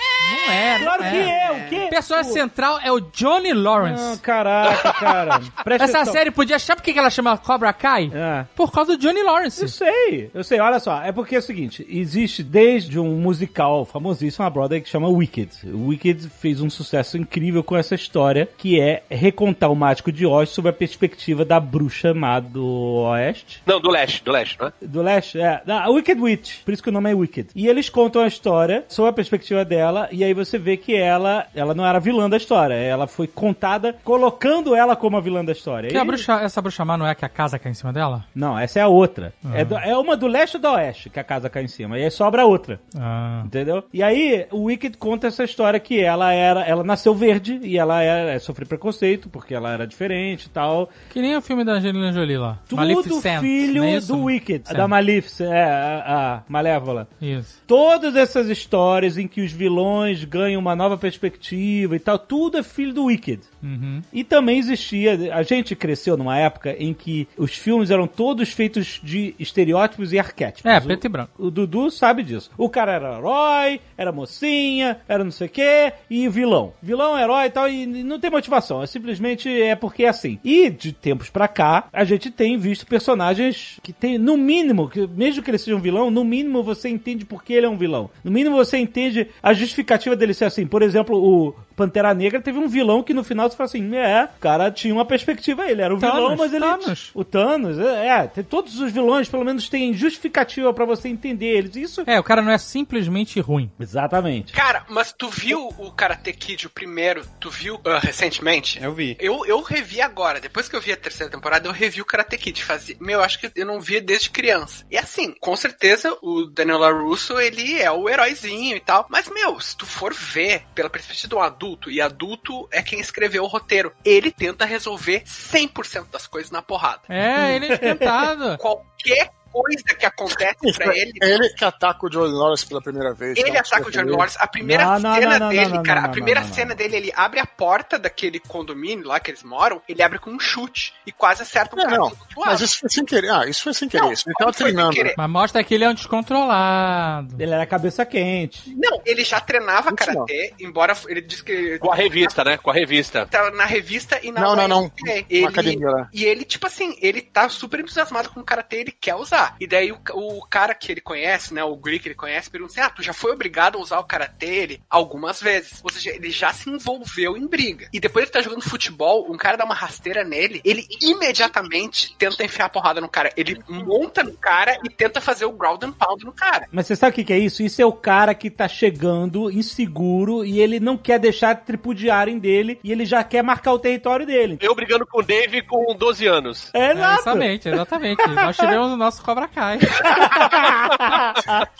Não 0.47 0.53
é, 0.53 0.79
Claro 0.79 1.03
não 1.03 1.11
que 1.11 1.17
é, 1.17 1.51
o 1.51 1.69
quê? 1.69 1.85
O 1.85 1.89
personagem 1.89 2.31
O- 2.31 2.33
central 2.33 2.79
é 2.83 2.91
o 2.91 2.99
Johnny 2.99 3.53
Lawrence. 3.53 4.03
Não, 4.03 4.17
caraca, 4.17 4.93
cara. 4.93 5.39
Presta 5.63 5.83
Essa 5.85 5.97
atenção. 5.97 6.13
série 6.13 6.31
podia. 6.31 6.59
Sabe 6.59 6.81
por 6.81 6.93
que 6.93 6.97
ela 6.99 7.09
chama 7.09 7.37
Cobra 7.37 7.71
Kai? 7.73 8.11
É. 8.13 8.45
Por 8.55 8.71
causa 8.71 8.95
do 8.95 9.01
Johnny 9.01 9.21
Lawrence. 9.23 9.61
Eu 9.61 9.67
sei, 9.67 10.31
eu 10.33 10.43
sei, 10.43 10.59
olha 10.59 10.79
só, 10.79 11.01
é 11.01 11.11
porque 11.11 11.35
é 11.35 11.39
o 11.39 11.41
seguinte, 11.41 11.85
existe 11.89 12.43
desde 12.43 12.99
um 12.99 13.15
musical 13.15 13.85
famosíssimo 13.85 14.43
na 14.43 14.49
Broadway 14.49 14.81
que 14.81 14.89
chama 14.89 15.07
Wicked. 15.07 15.51
O 15.65 15.87
Wicked 15.87 16.29
fez 16.29 16.61
um 16.61 16.69
sucesso 16.69 17.17
incrível 17.17 17.63
com 17.63 17.75
essa 17.77 17.95
história, 17.95 18.47
que 18.57 18.79
é 18.79 19.03
recontar 19.09 19.71
o 19.71 19.75
Mágico 19.75 20.11
de 20.11 20.25
Oz 20.25 20.49
sob 20.49 20.69
a 20.69 20.73
perspectiva 20.73 21.43
da 21.45 21.59
bruxa 21.59 22.13
má 22.13 22.39
do 22.39 22.65
Oeste. 23.09 23.61
Não, 23.65 23.79
do 23.79 23.89
leste, 23.89 24.23
do 24.23 24.31
leste, 24.31 24.57
não 24.59 24.67
é? 24.67 24.73
Do 24.81 25.01
leste, 25.01 25.39
é. 25.39 25.61
A 25.89 25.91
Wicked 25.91 26.21
Witch, 26.21 26.63
por 26.63 26.73
isso 26.73 26.83
que 26.83 26.89
o 26.89 26.91
nome 26.91 27.11
é 27.11 27.15
Wicked. 27.15 27.49
E 27.55 27.67
eles 27.67 27.89
contam 27.89 28.21
a 28.21 28.27
história 28.27 28.83
sob 28.87 29.09
a 29.09 29.13
perspectiva 29.13 29.63
dela, 29.65 30.07
e 30.11 30.23
aí 30.23 30.33
você 30.33 30.57
vê 30.57 30.77
que 30.77 30.95
ela, 30.95 31.47
ela 31.55 31.73
não 31.73 31.85
era 31.85 31.99
vilã 31.99 32.29
da 32.29 32.37
história, 32.37 32.73
ela 32.75 33.07
foi 33.07 33.27
contada 33.27 33.95
colocando 34.03 34.75
ela 34.75 34.95
como 34.95 35.17
a 35.17 35.21
vilã 35.21 35.43
da 35.43 35.51
história. 35.51 35.89
Que 35.89 35.97
a 35.97 36.01
E- 36.03 36.05
bruxa, 36.05 36.33
essa 36.41 36.61
bruxa 36.61 36.83
má 36.85 36.97
não 36.97 37.07
é 37.07 37.15
que 37.15 37.25
a 37.25 37.29
casa 37.29 37.57
cai 37.59 37.71
em 37.71 37.75
cima 37.75 37.91
dela? 37.93 38.25
Não, 38.35 38.57
essa 38.57 38.79
é 38.79 38.81
a 38.81 38.87
outra. 38.87 39.33
É, 39.53 39.63
do- 39.65 39.77
é 39.77 39.97
uma 39.97 40.15
do 40.17 40.27
leste 40.27 40.55
e 40.55 40.59
do 40.59 40.67
oeste 40.69 41.09
que 41.09 41.19
a 41.19 41.23
casa 41.23 41.49
cai 41.49 41.63
em 41.63 41.67
cima, 41.67 41.97
e 41.97 42.03
aí 42.03 42.11
sobra 42.11 42.43
a 42.43 42.45
outra. 42.45 42.79
Ah. 42.97 43.41
Entendeu? 43.45 43.83
E 43.93 44.03
aí, 44.03 44.45
o 44.51 44.63
Wicked 44.63 44.97
conta 44.97 45.27
essa 45.27 45.43
história 45.43 45.79
que 45.79 45.99
ela 45.99 46.31
era. 46.33 46.61
Ela 46.63 46.83
nasceu 46.83 47.13
verde 47.15 47.59
e 47.63 47.77
ela 47.77 48.01
era, 48.01 48.31
é, 48.31 48.39
sofreu 48.39 48.67
preconceito 48.67 49.29
porque 49.29 49.53
ela 49.53 49.71
era 49.73 49.87
diferente 49.87 50.45
e 50.45 50.49
tal. 50.49 50.89
Que 51.09 51.21
nem 51.21 51.35
o 51.35 51.41
filme 51.41 51.63
da 51.63 51.73
Angelina 51.73 52.11
Jolie 52.11 52.37
lá. 52.37 52.59
Tudo 52.67 52.77
Maleficent, 52.79 53.41
filho 53.41 53.83
é 53.83 53.99
do 53.99 54.23
Wicked, 54.25 54.67
Cent. 54.67 54.77
da 54.77 54.87
Maleficent. 54.87 55.49
É, 55.51 55.63
a, 55.79 56.35
a 56.37 56.43
Malévola. 56.47 57.07
Isso. 57.21 57.61
Todas 57.67 58.15
essas 58.15 58.47
histórias 58.49 59.17
em 59.17 59.27
que 59.27 59.41
os 59.41 59.51
vilões 59.51 60.23
ganham 60.23 60.59
uma 60.61 60.75
nova 60.75 60.97
perspectiva 60.97 61.95
e 61.95 61.99
tal, 61.99 62.17
tudo 62.19 62.57
é 62.57 62.63
filho 62.63 62.93
do 62.93 63.05
Wicked. 63.05 63.41
Uhum. 63.61 64.01
E 64.13 64.23
também 64.23 64.57
existia. 64.59 65.33
A 65.33 65.43
gente 65.43 65.75
cresceu 65.75 66.15
numa 66.17 66.37
época 66.37 66.75
em 66.77 66.93
que 66.93 67.27
os 67.37 67.53
filmes 67.55 67.91
eram 67.91 68.07
todos 68.07 68.49
feitos 68.51 68.99
de 69.03 69.35
estereótipos 69.39 70.13
e 70.13 70.19
arquétipos. 70.19 70.65
É, 70.69 70.77
O- 70.77 70.81
preto 70.81 71.05
e 71.05 71.09
branco. 71.09 71.31
O 71.37 71.51
Dudu 71.51 71.89
sabe 71.91 72.23
disso. 72.23 72.49
O 72.57 72.69
cara 72.69 72.93
era 72.93 73.17
herói, 73.17 73.81
era 73.97 74.11
mocinha, 74.11 74.99
era 75.07 75.23
não 75.23 75.31
sei 75.31 75.47
o 75.47 75.49
quê, 75.49 75.93
e 76.09 76.27
vilão. 76.29 76.73
Vilão, 76.81 77.17
herói 77.19 77.45
e 77.45 77.49
tal, 77.49 77.69
e 77.69 77.85
não 77.85 78.19
tem 78.19 78.29
motivação. 78.29 78.81
É 78.81 78.87
simplesmente 78.87 79.49
é 79.49 79.75
porque 79.75 80.03
é 80.03 80.09
assim. 80.09 80.39
E 80.43 80.69
de 80.69 80.91
tempos 80.93 81.29
pra 81.29 81.47
cá, 81.47 81.87
a 81.91 82.03
gente 82.03 82.31
tem 82.31 82.57
visto 82.57 82.85
personagens 82.85 83.79
que 83.83 83.91
tem, 83.91 84.17
no 84.17 84.37
mínimo, 84.37 84.89
que 84.89 85.05
mesmo 85.07 85.43
que 85.43 85.49
ele 85.49 85.57
seja 85.69 85.75
um 85.75 85.81
vilão, 85.81 86.09
no 86.09 86.23
mínimo 86.23 86.63
você 86.63 86.89
entende 86.89 87.23
por 87.23 87.43
que 87.43 87.53
ele 87.53 87.65
é 87.65 87.69
um 87.69 87.77
vilão. 87.77 88.09
No 88.23 88.31
mínimo 88.31 88.55
você 88.55 88.77
entende 88.77 89.27
a 89.41 89.53
justificativa 89.53 90.15
dele 90.15 90.33
ser 90.33 90.45
assim. 90.45 90.65
Por 90.65 90.81
exemplo, 90.81 91.15
o 91.15 91.55
Pantera 91.79 92.13
Negra 92.13 92.41
teve 92.41 92.59
um 92.59 92.67
vilão 92.67 93.01
que 93.01 93.13
no 93.13 93.23
final 93.23 93.49
você 93.49 93.55
fala 93.55 93.69
assim: 93.69 93.95
é, 93.95 94.25
o 94.25 94.39
cara 94.41 94.69
tinha 94.69 94.93
uma 94.93 95.05
perspectiva, 95.05 95.65
ele 95.71 95.81
era 95.81 95.95
um 95.95 95.97
Thanos, 95.97 96.15
vilão, 96.15 96.35
mas 96.35 96.53
ele. 96.53 96.65
Thanos. 96.65 97.11
O 97.13 97.23
Thanos, 97.23 97.79
é, 97.79 98.07
é, 98.35 98.43
todos 98.43 98.81
os 98.81 98.91
vilões 98.91 99.29
pelo 99.29 99.45
menos 99.45 99.69
têm 99.69 99.93
justificativa 99.93 100.73
pra 100.73 100.83
você 100.83 101.07
entender 101.07 101.45
eles. 101.45 101.77
Isso. 101.77 102.03
É, 102.05 102.19
o 102.19 102.23
cara 102.23 102.41
não 102.41 102.51
é 102.51 102.57
simplesmente 102.57 103.39
ruim. 103.39 103.71
Exatamente. 103.79 104.51
Cara, 104.51 104.83
mas 104.89 105.13
tu 105.13 105.29
viu 105.29 105.69
o 105.77 105.89
Karate 105.91 106.33
Kid, 106.33 106.67
o 106.67 106.69
primeiro, 106.69 107.25
tu 107.39 107.49
viu 107.49 107.79
ah, 107.85 107.99
recentemente? 107.99 108.83
Eu 108.83 108.93
vi. 108.93 109.15
Eu, 109.17 109.45
eu 109.45 109.61
revi 109.61 110.01
agora, 110.01 110.41
depois 110.41 110.67
que 110.67 110.75
eu 110.75 110.81
vi 110.81 110.91
a 110.91 110.97
terceira 110.97 111.31
temporada, 111.31 111.65
eu 111.65 111.71
revi 111.71 112.01
o 112.01 112.05
Karate 112.05 112.37
Kid. 112.37 112.61
Fazia, 112.61 112.97
meu, 112.99 113.23
acho 113.23 113.39
que 113.39 113.49
eu 113.55 113.65
não 113.65 113.79
via 113.79 114.01
desde 114.01 114.29
criança. 114.29 114.85
E 114.91 114.97
assim, 114.97 115.33
com 115.39 115.55
certeza 115.55 116.17
o 116.21 116.43
Daniel 116.43 116.79
LaRusso, 116.79 117.39
ele 117.39 117.79
é 117.79 117.89
o 117.89 118.09
heróizinho 118.09 118.75
e 118.75 118.81
tal. 118.81 119.07
Mas, 119.09 119.29
meu, 119.29 119.57
se 119.61 119.77
tu 119.77 119.85
for 119.85 120.13
ver 120.13 120.63
pela 120.75 120.89
perspectiva 120.89 121.29
de 121.29 121.35
um 121.35 121.41
adulto, 121.41 121.68
e 121.87 122.01
adulto 122.01 122.67
é 122.71 122.81
quem 122.81 122.99
escreveu 122.99 123.43
o 123.43 123.47
roteiro, 123.47 123.91
ele 124.03 124.31
tenta 124.31 124.65
resolver 124.65 125.23
100% 125.23 126.09
das 126.11 126.25
coisas 126.27 126.51
na 126.51 126.61
porrada. 126.61 127.01
É, 127.09 127.55
ele 127.55 127.67
é 127.67 127.77
tentado. 127.77 128.57
Qualquer 128.57 129.31
coisa 129.51 129.83
que 129.97 130.05
acontece 130.05 130.73
pra 130.77 130.95
ele, 130.95 131.13
É 131.21 131.29
ele 131.29 131.49
que 131.49 131.65
ataca 131.65 132.05
o 132.05 132.09
Johnny 132.09 132.31
Lawrence 132.33 132.65
pela 132.65 132.81
primeira 132.81 133.13
vez. 133.13 133.37
Ele 133.37 133.51
tá? 133.51 133.59
ataca 133.59 133.87
o 133.87 133.91
Johnny 133.91 134.11
Lawrence. 134.11 134.37
A 134.39 134.47
primeira 134.47 134.85
Não, 134.85 134.99
não, 134.99 135.15
cena 135.15 135.31
não, 135.31 135.39
não, 135.39 135.49
dele, 135.49 135.73
não, 135.73 135.83
cara, 135.83 136.01
não, 136.01 136.05
a 136.05 136.07
não, 136.07 136.11
primeira 136.13 136.41
não, 136.41 136.47
não, 136.47 136.53
cena 136.53 136.69
não. 136.69 136.75
dele, 136.75 136.95
ele 136.97 137.13
abre 137.15 137.39
a 137.39 137.45
porta 137.45 137.97
daquele 137.99 138.39
condomínio 138.39 139.07
lá 139.07 139.19
que 139.19 139.31
eles 139.31 139.43
moram, 139.43 139.81
ele 139.87 140.01
abre 140.01 140.19
com 140.19 140.31
um 140.31 140.39
chute 140.39 140.93
e 141.05 141.11
quase 141.11 141.41
acerta 141.43 141.75
um 141.75 141.79
Não, 141.79 141.85
cara 141.85 141.97
não. 141.97 142.11
Mas 142.37 142.61
isso 142.61 142.79
foi 142.79 142.89
sem 142.89 143.05
querer. 143.05 143.29
Ah, 143.31 143.45
isso 143.47 143.63
foi 143.63 143.73
sem 143.73 143.87
querer. 143.89 144.03
Não, 144.03 144.11
isso 144.11 144.23
ele 144.27 144.35
tava 144.37 144.53
treinando. 144.53 144.93
querer? 144.93 145.13
Mas 145.17 145.29
mostra 145.29 145.63
que 145.63 145.73
ele 145.73 145.83
é 145.83 145.89
um 145.89 145.93
descontrolado. 145.93 147.35
Ele 147.41 147.51
era 147.51 147.65
cabeça 147.65 148.05
quente. 148.05 148.73
Não, 148.75 149.01
ele 149.05 149.23
já 149.23 149.39
treinava 149.39 149.93
karatê, 149.93 150.53
embora 150.59 150.95
ele 151.07 151.21
disse 151.21 151.43
que 151.43 151.77
Com 151.79 151.91
a 151.91 151.95
revista, 151.95 152.43
né? 152.43 152.57
Com 152.57 152.69
a 152.69 152.73
revista. 152.73 153.25
tá 153.25 153.49
na 153.51 153.65
revista 153.65 154.19
e 154.23 154.31
na 154.31 154.41
Não, 154.41 154.55
não, 154.55 154.67
não. 154.67 154.91
Uma 155.31 155.49
academia 155.49 155.89
lá. 155.89 156.09
E 156.13 156.25
ele, 156.25 156.43
tipo 156.45 156.67
assim, 156.67 156.97
ele 157.01 157.21
tá 157.21 157.49
super 157.49 157.79
entusiasmado 157.79 158.29
com 158.29 158.39
o 158.39 158.43
karatê, 158.43 158.77
ele 158.77 158.91
quer 158.91 159.15
usar. 159.15 159.38
E 159.59 159.67
daí 159.67 159.91
o, 159.91 159.99
o 160.13 160.45
cara 160.45 160.73
que 160.73 160.91
ele 160.91 161.01
conhece, 161.01 161.53
né, 161.53 161.63
o 161.63 161.75
Guri 161.75 161.99
que 161.99 162.07
ele 162.09 162.15
conhece, 162.15 162.49
pergunta 162.49 162.73
assim: 162.73 162.81
"Ah, 162.81 162.89
tu 162.89 163.01
já 163.01 163.13
foi 163.13 163.31
obrigado 163.31 163.77
a 163.77 163.81
usar 163.81 163.99
o 163.99 164.03
karatê 164.03 164.45
ele 164.45 164.81
algumas 164.89 165.41
vezes?". 165.41 165.79
Ou 165.83 165.89
seja, 165.89 166.11
ele 166.11 166.29
já 166.29 166.51
se 166.51 166.69
envolveu 166.69 167.37
em 167.37 167.47
briga. 167.47 167.87
E 167.93 167.99
depois 167.99 168.23
ele 168.23 168.31
tá 168.31 168.41
jogando 168.41 168.61
futebol, 168.61 169.31
um 169.31 169.37
cara 169.37 169.57
dá 169.57 169.65
uma 169.65 169.75
rasteira 169.75 170.23
nele, 170.23 170.61
ele 170.65 170.85
imediatamente 171.01 172.15
tenta 172.17 172.43
enfiar 172.43 172.65
a 172.65 172.69
porrada 172.69 172.99
no 172.99 173.09
cara. 173.09 173.31
Ele 173.37 173.57
monta 173.67 174.23
no 174.23 174.33
cara 174.33 174.77
e 174.83 174.89
tenta 174.89 175.21
fazer 175.21 175.45
o 175.45 175.51
ground 175.51 175.83
and 175.83 175.93
pound 175.93 176.25
no 176.25 176.33
cara. 176.33 176.67
Mas 176.71 176.87
você 176.87 176.95
sabe 176.95 177.11
o 177.11 177.15
que, 177.15 177.23
que 177.23 177.33
é 177.33 177.39
isso? 177.39 177.63
Isso 177.63 177.81
é 177.81 177.85
o 177.85 177.93
cara 177.93 178.33
que 178.33 178.49
tá 178.49 178.67
chegando 178.67 179.49
inseguro 179.49 180.43
e 180.43 180.59
ele 180.59 180.79
não 180.79 180.97
quer 180.97 181.19
deixar 181.19 181.55
tripudiarem 181.55 182.37
dele 182.39 182.79
e 182.83 182.91
ele 182.91 183.05
já 183.05 183.23
quer 183.23 183.43
marcar 183.43 183.73
o 183.73 183.79
território 183.79 184.25
dele. 184.25 184.57
Eu 184.61 184.75
brigando 184.75 185.05
com 185.05 185.19
o 185.19 185.23
Dave 185.23 185.61
com 185.61 185.95
12 185.95 186.27
anos. 186.27 186.69
É 186.73 186.89
É, 186.89 186.93
exatamente, 186.93 187.69
exatamente. 187.69 188.27
Nós 188.27 188.57
tivemos 188.57 188.91
o 188.91 188.97
nosso 188.97 189.21
Cobra 189.29 189.47
Kai. 189.47 189.77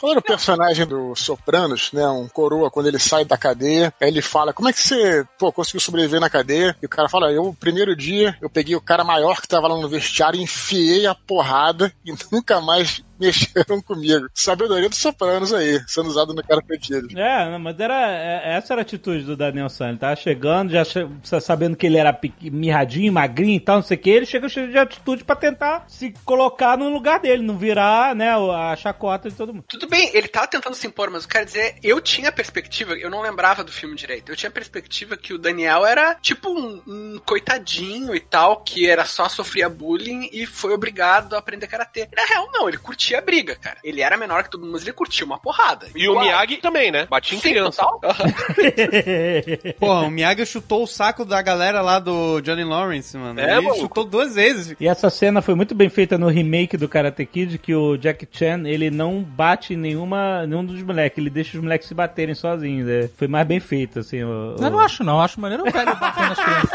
Era 0.04 0.18
o 0.20 0.22
personagem 0.22 0.86
do 0.86 1.16
Sopranos, 1.16 1.90
né? 1.92 2.06
Um 2.06 2.28
coroa, 2.28 2.70
quando 2.70 2.86
ele 2.86 3.00
sai 3.00 3.24
da 3.24 3.36
cadeia, 3.36 3.92
ele 4.00 4.22
fala: 4.22 4.52
Como 4.52 4.68
é 4.68 4.72
que 4.72 4.78
você 4.78 5.26
pô, 5.36 5.50
conseguiu 5.50 5.80
sobreviver 5.80 6.20
na 6.20 6.30
cadeia? 6.30 6.76
E 6.80 6.86
o 6.86 6.88
cara 6.88 7.08
fala: 7.08 7.32
Eu, 7.32 7.46
o 7.46 7.54
primeiro 7.54 7.96
dia, 7.96 8.36
eu 8.40 8.48
peguei 8.48 8.76
o 8.76 8.80
cara 8.80 9.02
maior 9.02 9.40
que 9.40 9.48
tava 9.48 9.66
lá 9.66 9.76
no 9.76 9.88
vestiário, 9.88 10.40
enfiei 10.40 11.08
a 11.08 11.14
porrada 11.14 11.92
e 12.04 12.14
nunca 12.30 12.60
mais 12.60 13.02
mexeram 13.20 13.80
comigo. 13.82 14.26
Sabedoria 14.34 14.88
dos 14.88 14.98
Sopranos 14.98 15.52
aí, 15.52 15.80
sendo 15.86 16.08
usado 16.08 16.32
no 16.34 16.42
cara 16.42 16.60
Kid. 16.62 17.18
É, 17.18 17.58
mas 17.58 17.78
era, 17.78 18.10
é- 18.10 18.56
essa 18.56 18.74
era 18.74 18.80
a 18.80 18.82
atitude 18.82 19.24
do 19.24 19.36
Daniel 19.36 19.68
San. 19.68 19.90
Ele 19.90 19.98
tava 19.98 20.16
chegando, 20.16 20.70
já 20.72 20.84
che- 20.84 21.06
sabendo 21.40 21.76
que 21.76 21.86
ele 21.86 21.96
era 21.98 22.18
mirradinho, 22.42 23.12
magrinho 23.12 23.56
e 23.56 23.60
tal, 23.60 23.76
não 23.76 23.82
sei 23.82 23.96
o 23.96 24.00
que. 24.00 24.10
Ele 24.10 24.26
chega 24.26 24.48
cheio 24.48 24.70
de 24.70 24.78
atitude 24.78 25.24
pra 25.24 25.36
tentar 25.36 25.84
se 25.88 26.12
colocar 26.24 26.76
no 26.76 26.88
lugar 26.88 27.20
dele, 27.20 27.42
não 27.42 27.56
virar, 27.58 28.14
né, 28.14 28.30
a 28.30 28.74
chacota 28.76 29.28
de 29.30 29.36
todo 29.36 29.52
mundo. 29.52 29.64
Tudo 29.68 29.88
bem, 29.88 30.10
ele 30.14 30.28
tava 30.28 30.46
tentando 30.46 30.74
se 30.74 30.86
impor, 30.86 31.10
mas 31.10 31.24
eu 31.24 31.28
quero 31.28 31.44
dizer, 31.46 31.76
eu 31.82 32.00
tinha 32.00 32.28
a 32.28 32.32
perspectiva, 32.32 32.92
eu 32.94 33.10
não 33.10 33.20
lembrava 33.20 33.62
do 33.64 33.72
filme 33.72 33.94
direito, 33.96 34.30
eu 34.30 34.36
tinha 34.36 34.48
a 34.48 34.52
perspectiva 34.52 35.16
que 35.16 35.34
o 35.34 35.38
Daniel 35.38 35.84
era 35.84 36.14
tipo 36.16 36.48
um, 36.50 36.82
um 36.86 37.18
coitadinho 37.24 38.14
e 38.14 38.20
tal, 38.20 38.62
que 38.62 38.88
era 38.88 39.04
só 39.04 39.28
sofria 39.28 39.68
bullying 39.68 40.28
e 40.32 40.46
foi 40.46 40.72
obrigado 40.72 41.34
a 41.34 41.38
aprender 41.38 41.66
karatê. 41.66 42.08
Na 42.14 42.24
real, 42.24 42.48
não, 42.52 42.68
ele 42.68 42.78
curtia 42.78 43.09
a 43.18 43.20
briga, 43.22 43.56
cara. 43.56 43.76
Ele 43.84 44.00
era 44.00 44.16
menor 44.16 44.42
que 44.44 44.50
todo 44.50 44.60
mundo, 44.62 44.72
mas 44.72 44.82
ele 44.82 44.92
curtia 44.92 45.24
uma 45.26 45.38
porrada. 45.38 45.86
E 45.94 46.08
o 46.08 46.18
Miyagi 46.18 46.56
também, 46.58 46.90
né? 46.90 47.06
Batia 47.08 47.36
em 47.36 47.40
Sim, 47.40 47.50
criança. 47.50 47.82
Porra, 49.78 50.06
o 50.06 50.10
Miyagi 50.10 50.46
chutou 50.46 50.82
o 50.82 50.86
saco 50.86 51.24
da 51.24 51.40
galera 51.42 51.80
lá 51.80 51.98
do 51.98 52.40
Johnny 52.40 52.64
Lawrence, 52.64 53.16
mano. 53.16 53.40
É, 53.40 53.52
Ele 53.56 53.62
maluco. 53.62 53.80
chutou 53.80 54.04
duas 54.04 54.34
vezes. 54.34 54.76
E 54.78 54.86
essa 54.88 55.10
cena 55.10 55.42
foi 55.42 55.54
muito 55.54 55.74
bem 55.74 55.88
feita 55.88 56.16
no 56.18 56.28
remake 56.28 56.76
do 56.76 56.88
Karate 56.88 57.24
Kid, 57.26 57.58
que 57.58 57.74
o 57.74 57.96
Jack 57.96 58.26
Chan, 58.30 58.62
ele 58.66 58.90
não 58.90 59.22
bate 59.22 59.74
em 59.74 59.76
nenhuma, 59.76 60.46
nenhum 60.46 60.64
dos 60.64 60.82
moleques, 60.82 61.18
ele 61.18 61.30
deixa 61.30 61.56
os 61.56 61.62
moleques 61.62 61.88
se 61.88 61.94
baterem 61.94 62.34
sozinhos. 62.34 62.88
é. 62.88 63.08
Foi 63.16 63.28
mais 63.28 63.46
bem 63.46 63.60
feito, 63.60 63.98
assim. 64.00 64.22
O, 64.22 64.56
Eu 64.60 64.70
não 64.70 64.78
acho, 64.78 65.02
não. 65.04 65.14
Eu 65.16 65.20
acho 65.20 65.40
maneiro 65.40 65.66
o 65.66 65.70
velho 65.70 65.96
batendo 65.96 66.28
nas 66.28 66.38
crianças. 66.38 66.70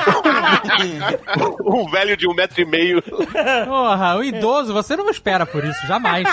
um 1.65 1.89
velho 1.89 2.17
de 2.17 2.27
um 2.27 2.33
metro 2.33 2.61
e 2.61 2.65
meio. 2.65 3.01
Porra, 3.01 4.15
o 4.17 4.23
idoso, 4.23 4.73
você 4.73 4.95
não 4.95 5.09
espera 5.09 5.45
por 5.45 5.63
isso, 5.63 5.85
jamais. 5.87 6.24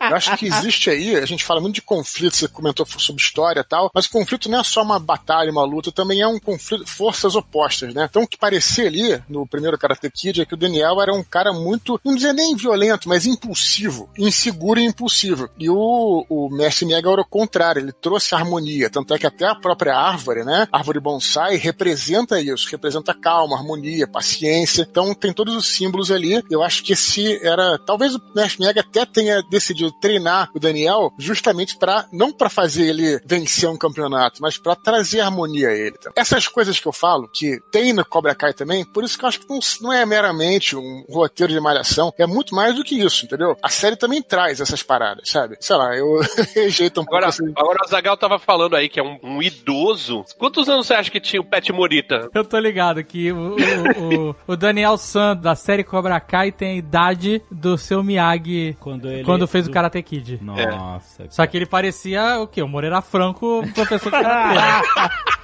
Eu 0.00 0.16
acho 0.16 0.36
que 0.36 0.46
existe 0.46 0.90
aí, 0.90 1.16
a 1.16 1.26
gente 1.26 1.44
fala 1.44 1.60
muito 1.60 1.74
de 1.74 1.82
conflito, 1.82 2.36
você 2.36 2.46
comentou 2.46 2.86
sobre 2.86 3.22
história 3.22 3.60
e 3.60 3.64
tal, 3.64 3.90
mas 3.94 4.06
o 4.06 4.10
conflito 4.10 4.48
não 4.48 4.60
é 4.60 4.64
só 4.64 4.82
uma 4.82 4.98
batalha, 4.98 5.50
uma 5.50 5.64
luta, 5.64 5.90
também 5.90 6.20
é 6.20 6.28
um 6.28 6.38
conflito, 6.38 6.86
forças 6.86 7.34
opostas, 7.34 7.92
né? 7.94 8.06
Então 8.08 8.22
o 8.22 8.28
que 8.28 8.36
parecia 8.36 8.86
ali, 8.86 9.20
no 9.28 9.46
primeiro 9.46 9.78
Karate 9.78 10.10
Kid, 10.10 10.40
é 10.40 10.46
que 10.46 10.54
o 10.54 10.56
Daniel 10.56 11.00
era 11.00 11.12
um 11.12 11.24
cara 11.24 11.52
muito, 11.52 12.00
não 12.04 12.14
dizer 12.14 12.32
nem 12.32 12.54
violento, 12.54 13.08
mas 13.08 13.26
impulsivo, 13.26 14.08
inseguro 14.16 14.78
e 14.78 14.84
impulsivo. 14.84 15.48
E 15.58 15.68
o, 15.68 16.26
o 16.28 16.48
Mestre 16.50 16.86
Miyagi 16.86 17.08
era 17.08 17.20
o 17.20 17.24
contrário, 17.24 17.80
ele 17.80 17.92
trouxe 17.92 18.34
harmonia, 18.34 18.90
tanto 18.90 19.14
é 19.14 19.18
que 19.18 19.26
até 19.26 19.46
a 19.46 19.54
própria 19.54 19.96
árvore, 19.96 20.44
né? 20.44 20.68
A 20.70 20.78
árvore 20.78 21.00
bonsai 21.00 21.56
representa 21.56 22.40
isso, 22.40 22.68
representa 22.70 23.14
calma, 23.14 23.56
harmonia, 23.56 24.06
paciência. 24.06 24.86
Então 24.88 25.14
tem 25.14 25.32
todos 25.32 25.54
os 25.54 25.68
símbolos 25.68 26.10
ali. 26.10 26.42
Eu 26.50 26.62
acho 26.62 26.82
que 26.82 26.92
esse 26.92 27.44
era, 27.44 27.78
talvez 27.78 28.14
o 28.14 28.22
Mestre 28.34 28.60
Miyagi 28.60 28.78
até 28.78 29.06
tenha 29.16 29.42
decidido 29.42 29.90
treinar 29.92 30.50
o 30.54 30.60
Daniel 30.60 31.10
justamente 31.18 31.76
para 31.78 32.06
não 32.12 32.30
para 32.30 32.50
fazer 32.50 32.86
ele 32.88 33.18
vencer 33.24 33.68
um 33.68 33.76
campeonato, 33.78 34.40
mas 34.42 34.58
para 34.58 34.76
trazer 34.76 35.20
harmonia 35.20 35.68
a 35.68 35.74
ele. 35.74 35.96
tá? 35.98 36.10
Essas 36.14 36.46
coisas 36.46 36.78
que 36.78 36.86
eu 36.86 36.92
falo, 36.92 37.28
que 37.32 37.58
tem 37.72 37.92
no 37.92 38.04
Cobra 38.04 38.34
Kai 38.34 38.52
também, 38.52 38.84
por 38.84 39.02
isso 39.04 39.18
que 39.18 39.24
eu 39.24 39.28
acho 39.28 39.40
que 39.40 39.48
não, 39.48 39.58
não 39.80 39.92
é 39.92 40.04
meramente 40.04 40.76
um 40.76 41.04
roteiro 41.08 41.52
de 41.52 41.58
malhação, 41.60 42.12
é 42.18 42.26
muito 42.26 42.54
mais 42.54 42.74
do 42.74 42.84
que 42.84 42.94
isso, 43.00 43.24
entendeu? 43.24 43.56
A 43.62 43.68
série 43.68 43.96
também 43.96 44.20
traz 44.22 44.60
essas 44.60 44.82
paradas, 44.82 45.28
sabe? 45.30 45.56
Sei 45.60 45.74
lá, 45.76 45.96
eu 45.96 46.20
rejeito 46.54 47.00
um 47.00 47.04
pouco 47.04 47.16
Agora, 47.16 47.28
assim. 47.28 47.52
agora 47.56 47.78
o 47.84 47.88
Zagal 47.88 48.16
tava 48.16 48.38
falando 48.38 48.76
aí 48.76 48.88
que 48.88 49.00
é 49.00 49.02
um, 49.02 49.18
um 49.22 49.42
idoso. 49.42 50.24
Quantos 50.38 50.68
anos 50.68 50.86
você 50.86 50.94
acha 50.94 51.10
que 51.10 51.20
tinha 51.20 51.40
o 51.40 51.44
Pet 51.44 51.72
Morita? 51.72 52.28
Eu 52.34 52.44
tô 52.44 52.58
ligado 52.58 53.02
que 53.02 53.32
o, 53.32 53.56
o, 53.56 54.30
o- 54.30 54.36
o 54.48 54.56
Daniel 54.56 54.96
San, 54.98 55.36
da 55.36 55.54
série 55.54 55.82
Cobra 55.84 56.20
Kai, 56.20 56.52
tem 56.52 56.72
a 56.72 56.76
idade 56.76 57.42
do 57.50 57.76
seu 57.78 58.02
Miyagi 58.02 58.76
Quando 58.80 59.05
ele. 59.10 59.24
quando 59.24 59.46
fez 59.46 59.66
o 59.66 59.68
do- 59.70 59.72
Karate 59.74 60.02
Kid. 60.02 60.38
Nossa. 60.42 61.24
Só 61.30 61.46
que 61.46 61.56
ele 61.56 61.66
parecia 61.66 62.40
o 62.40 62.46
quê? 62.46 62.62
O 62.62 62.68
Moreira 62.68 63.00
Franco, 63.00 63.62
professor 63.74 64.10
de 64.10 64.22
Karate. 64.22 64.86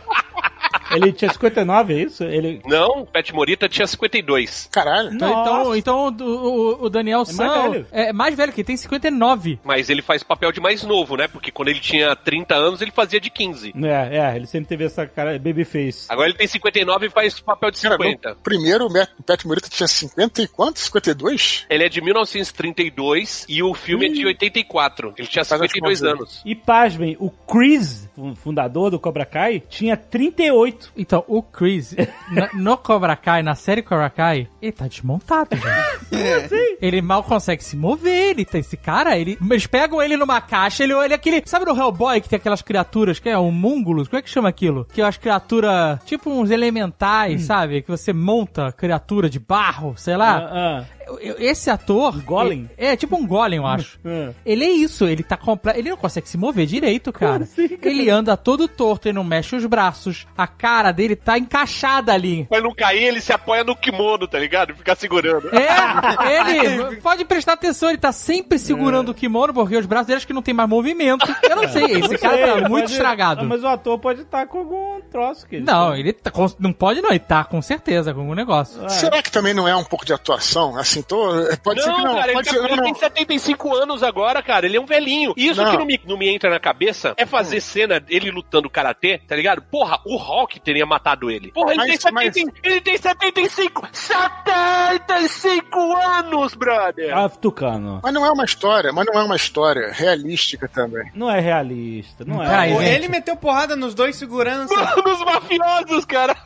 Ele 0.94 1.12
tinha 1.12 1.32
59, 1.32 1.94
é 1.94 2.02
isso? 2.02 2.24
Ele... 2.24 2.60
Não, 2.66 3.02
o 3.02 3.06
Pet 3.06 3.34
Morita 3.34 3.68
tinha 3.68 3.86
52. 3.86 4.68
Caralho. 4.70 5.12
Então, 5.14 5.30
então, 5.76 5.76
então 5.76 6.26
o, 6.26 6.84
o- 6.84 6.90
Daniel 6.90 7.18
mais 7.20 7.28
San 7.36 7.70
velho. 7.70 7.86
é 7.90 8.12
mais 8.12 8.34
velho, 8.34 8.52
que 8.52 8.62
tem 8.64 8.76
59. 8.76 9.58
Mas 9.64 9.88
ele 9.90 10.02
faz 10.02 10.22
papel 10.22 10.52
de 10.52 10.60
mais 10.60 10.82
novo, 10.82 11.16
né? 11.16 11.26
Porque 11.28 11.50
quando 11.50 11.68
ele 11.68 11.80
tinha 11.80 12.14
30 12.14 12.54
anos, 12.54 12.80
ele 12.82 12.90
fazia 12.90 13.20
de 13.20 13.30
15. 13.30 13.72
É, 13.82 14.16
é, 14.18 14.36
ele 14.36 14.46
sempre 14.46 14.68
teve 14.68 14.84
essa 14.84 15.06
cara 15.06 15.38
babyface. 15.38 16.06
Agora 16.08 16.28
ele 16.28 16.36
tem 16.38 16.46
59 16.46 17.06
e 17.06 17.10
faz 17.10 17.40
papel 17.40 17.70
de 17.70 17.80
Cara, 17.80 17.96
50. 17.96 18.28
no 18.30 18.36
primeiro, 18.36 18.86
o 18.86 19.22
Pat 19.22 19.44
Morita 19.44 19.68
tinha 19.68 19.86
50 19.88 20.42
e 20.42 20.48
quantos? 20.48 20.82
52? 20.82 21.66
Ele 21.70 21.84
é 21.84 21.88
de 21.88 22.00
1932 22.00 23.46
e 23.48 23.62
o 23.62 23.74
filme 23.74 24.06
é 24.06 24.08
de 24.10 24.26
84. 24.26 25.14
Ele 25.16 25.26
tinha 25.28 25.44
Faz 25.44 25.60
as 25.60 25.70
52 25.72 26.00
contas 26.00 26.02
aí. 26.02 26.18
anos. 26.18 26.42
E 26.44 26.54
pasmem, 26.54 27.16
o 27.18 27.30
Chris, 27.30 28.08
o 28.16 28.34
fundador 28.34 28.90
do 28.90 28.98
Cobra 28.98 29.24
Kai, 29.24 29.62
tinha 29.68 29.96
38. 29.96 30.81
Então, 30.96 31.24
o 31.28 31.42
Chris, 31.42 31.94
na- 32.30 32.50
no 32.54 32.76
Cobra 32.76 33.16
Kai, 33.16 33.42
na 33.42 33.54
série 33.54 33.82
Cobra 33.82 34.10
Kai, 34.10 34.48
ele 34.60 34.72
tá 34.72 34.86
desmontado, 34.86 35.56
velho. 35.56 35.82
Ele 36.82 37.00
mal 37.00 37.22
consegue 37.22 37.62
se 37.62 37.76
mover, 37.76 38.30
ele 38.30 38.44
tá, 38.44 38.58
esse 38.58 38.76
cara, 38.76 39.16
ele, 39.16 39.38
eles 39.50 39.66
pegam 39.66 40.02
ele 40.02 40.16
numa 40.16 40.40
caixa, 40.40 40.82
ele 40.82 40.92
olha 40.92 41.14
aquele, 41.14 41.42
sabe 41.46 41.64
no 41.64 41.76
Hellboy 41.76 42.20
que 42.20 42.28
tem 42.28 42.36
aquelas 42.36 42.60
criaturas, 42.60 43.18
que 43.18 43.28
é 43.28 43.38
um 43.38 43.50
múngulos, 43.52 44.08
como 44.08 44.18
é 44.18 44.22
que 44.22 44.28
chama 44.28 44.48
aquilo? 44.48 44.84
Que 44.92 45.00
é 45.00 45.04
umas 45.04 45.16
criaturas, 45.16 46.00
tipo 46.04 46.28
uns 46.30 46.50
elementais, 46.50 47.42
sabe? 47.42 47.82
Que 47.82 47.90
você 47.90 48.12
monta 48.12 48.72
criatura 48.72 49.30
de 49.30 49.38
barro, 49.38 49.94
sei 49.96 50.16
lá. 50.16 50.38
Ah, 50.38 50.84
Eu- 51.00 51.01
eu- 51.01 51.01
Esse 51.38 51.70
ator... 51.70 52.20
golem? 52.22 52.68
É, 52.76 52.88
é 52.92 52.96
tipo 52.96 53.16
um 53.16 53.26
golem, 53.26 53.58
eu 53.58 53.66
acho. 53.66 53.98
ah. 54.04 54.32
Ele 54.44 54.64
é 54.64 54.70
isso, 54.70 55.06
ele 55.06 55.22
tá 55.22 55.36
completo. 55.36 55.78
Ele 55.78 55.90
não 55.90 55.96
consegue 55.96 56.28
se 56.28 56.36
mover 56.36 56.66
direito, 56.66 57.12
cara. 57.12 57.44
assim, 57.44 57.68
cara? 57.68 57.80
Ele 57.90 58.08
anda 58.10 58.36
todo 58.36 58.66
torto, 58.68 59.08
ele 59.08 59.14
não 59.14 59.24
mexe 59.24 59.54
os 59.56 59.64
braços. 59.66 60.26
A 60.36 60.46
cara 60.46 60.92
dele 60.92 61.14
tá 61.16 61.38
encaixada 61.38 62.12
ali. 62.12 62.44
Pra 62.48 62.60
não 62.60 62.74
cair, 62.74 63.04
ele 63.04 63.20
se 63.20 63.32
apoia 63.32 63.64
no 63.64 63.76
kimono, 63.76 64.26
tá 64.26 64.38
ligado? 64.38 64.74
Fica 64.74 64.94
segurando. 64.94 65.48
É, 65.54 66.88
ele 66.88 66.96
pode 66.96 67.24
prestar 67.24 67.52
atenção, 67.54 67.88
ele 67.88 67.98
tá 67.98 68.12
sempre 68.12 68.58
segurando 68.58 69.10
o 69.10 69.14
kimono, 69.14 69.52
porque 69.54 69.76
os 69.76 69.86
braços 69.86 70.06
dele 70.08 70.16
acho 70.18 70.26
que 70.26 70.32
não 70.32 70.42
tem 70.42 70.54
mais 70.54 70.68
movimento. 70.68 71.26
Eu 71.42 71.56
não 71.56 71.68
sei, 71.68 71.84
esse 71.84 72.08
Não 72.08 72.18
cara 72.18 72.34
sei, 72.36 72.46
tá 72.62 72.68
muito 72.68 72.70
pode- 72.82 72.92
estragado. 72.92 73.44
Mas 73.44 73.62
o 73.62 73.66
ator 73.66 73.98
pode 73.98 74.22
estar 74.22 74.46
com 74.46 74.58
algum 74.58 75.00
troço 75.10 75.46
que 75.46 75.56
ele 75.56 75.64
Não, 75.64 75.94
ele 75.94 76.12
tá 76.12 76.30
não 76.58 76.72
pode 76.72 77.00
não, 77.00 77.10
ele 77.10 77.18
tá 77.18 77.44
com 77.44 77.60
certeza 77.62 78.12
com 78.14 78.20
algum 78.20 78.34
negócio. 78.34 78.88
Será 78.90 79.22
que 79.22 79.30
também 79.30 79.54
não 79.54 79.66
é 79.68 79.74
um 79.76 79.84
pouco 79.84 80.04
de 80.04 80.12
atuação? 80.12 80.76
Assim, 80.76 81.01
tô. 81.02 81.28
Pode 81.62 81.82
ser 81.82 81.90
que 81.92 81.98
Não, 81.98 82.04
não. 82.06 82.14
cara, 82.14 82.26
ele, 82.26 82.32
pode 82.34 82.48
tá- 82.48 82.54
ser, 82.54 82.64
ele 82.64 82.76
não, 82.76 82.84
tem 82.84 82.94
75 82.94 83.74
anos 83.76 84.02
agora, 84.02 84.42
cara. 84.42 84.66
Ele 84.66 84.76
é 84.76 84.80
um 84.80 84.86
velhinho. 84.86 85.32
E 85.36 85.48
isso 85.48 85.62
Não. 85.62 85.70
que 85.70 85.76
não 85.78 85.84
me, 85.86 86.00
não 86.06 86.16
me 86.18 86.28
entra 86.28 86.50
na 86.50 86.60
cabeça 86.60 87.14
é 87.16 87.24
fazer 87.26 87.60
cena 87.60 87.98
dele 88.00 88.30
lutando 88.30 88.68
karatê, 88.70 89.18
tá 89.26 89.34
ligado? 89.36 89.62
Porra, 89.62 89.98
o 90.04 90.16
Hulk 90.16 90.60
teria 90.60 90.86
matado 90.86 91.30
ele. 91.30 91.52
Porra, 91.52 91.70
ele, 91.72 91.78
Mas- 91.78 91.88
tem, 92.32 92.44
70, 92.44 92.52
ele 92.62 92.80
tem 92.80 92.96
75! 92.98 93.88
75 93.92 95.78
anos, 95.96 96.54
brother! 96.54 97.16
Ah, 97.16 97.28
Tucano. 97.28 98.00
Mas 98.02 98.12
não 98.12 98.24
é 98.24 98.30
uma 98.30 98.44
história, 98.44 98.92
mas 98.92 99.06
não 99.06 99.20
é 99.20 99.24
uma 99.24 99.36
história 99.36 99.90
realística 99.92 100.68
também. 100.68 101.10
Não 101.14 101.30
é 101.30 101.40
realista, 101.40 102.24
não 102.24 102.42
é. 102.42 102.72
Pô, 102.72 102.80
gente. 102.80 102.90
ele 102.90 103.08
meteu 103.08 103.36
porrada 103.36 103.76
nos 103.76 103.94
dois 103.94 104.16
seguranças. 104.16 104.72
Nos 105.04 105.20
mafiosos, 105.24 106.04
cara! 106.04 106.36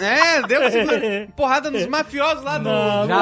É, 0.00 0.42
deu 0.42 0.60
porrada 1.36 1.70
nos 1.70 1.86
mafiosos 1.86 2.42
lá 2.44 2.58
do. 2.58 2.64
Não, 2.64 3.06
do- 3.06 3.14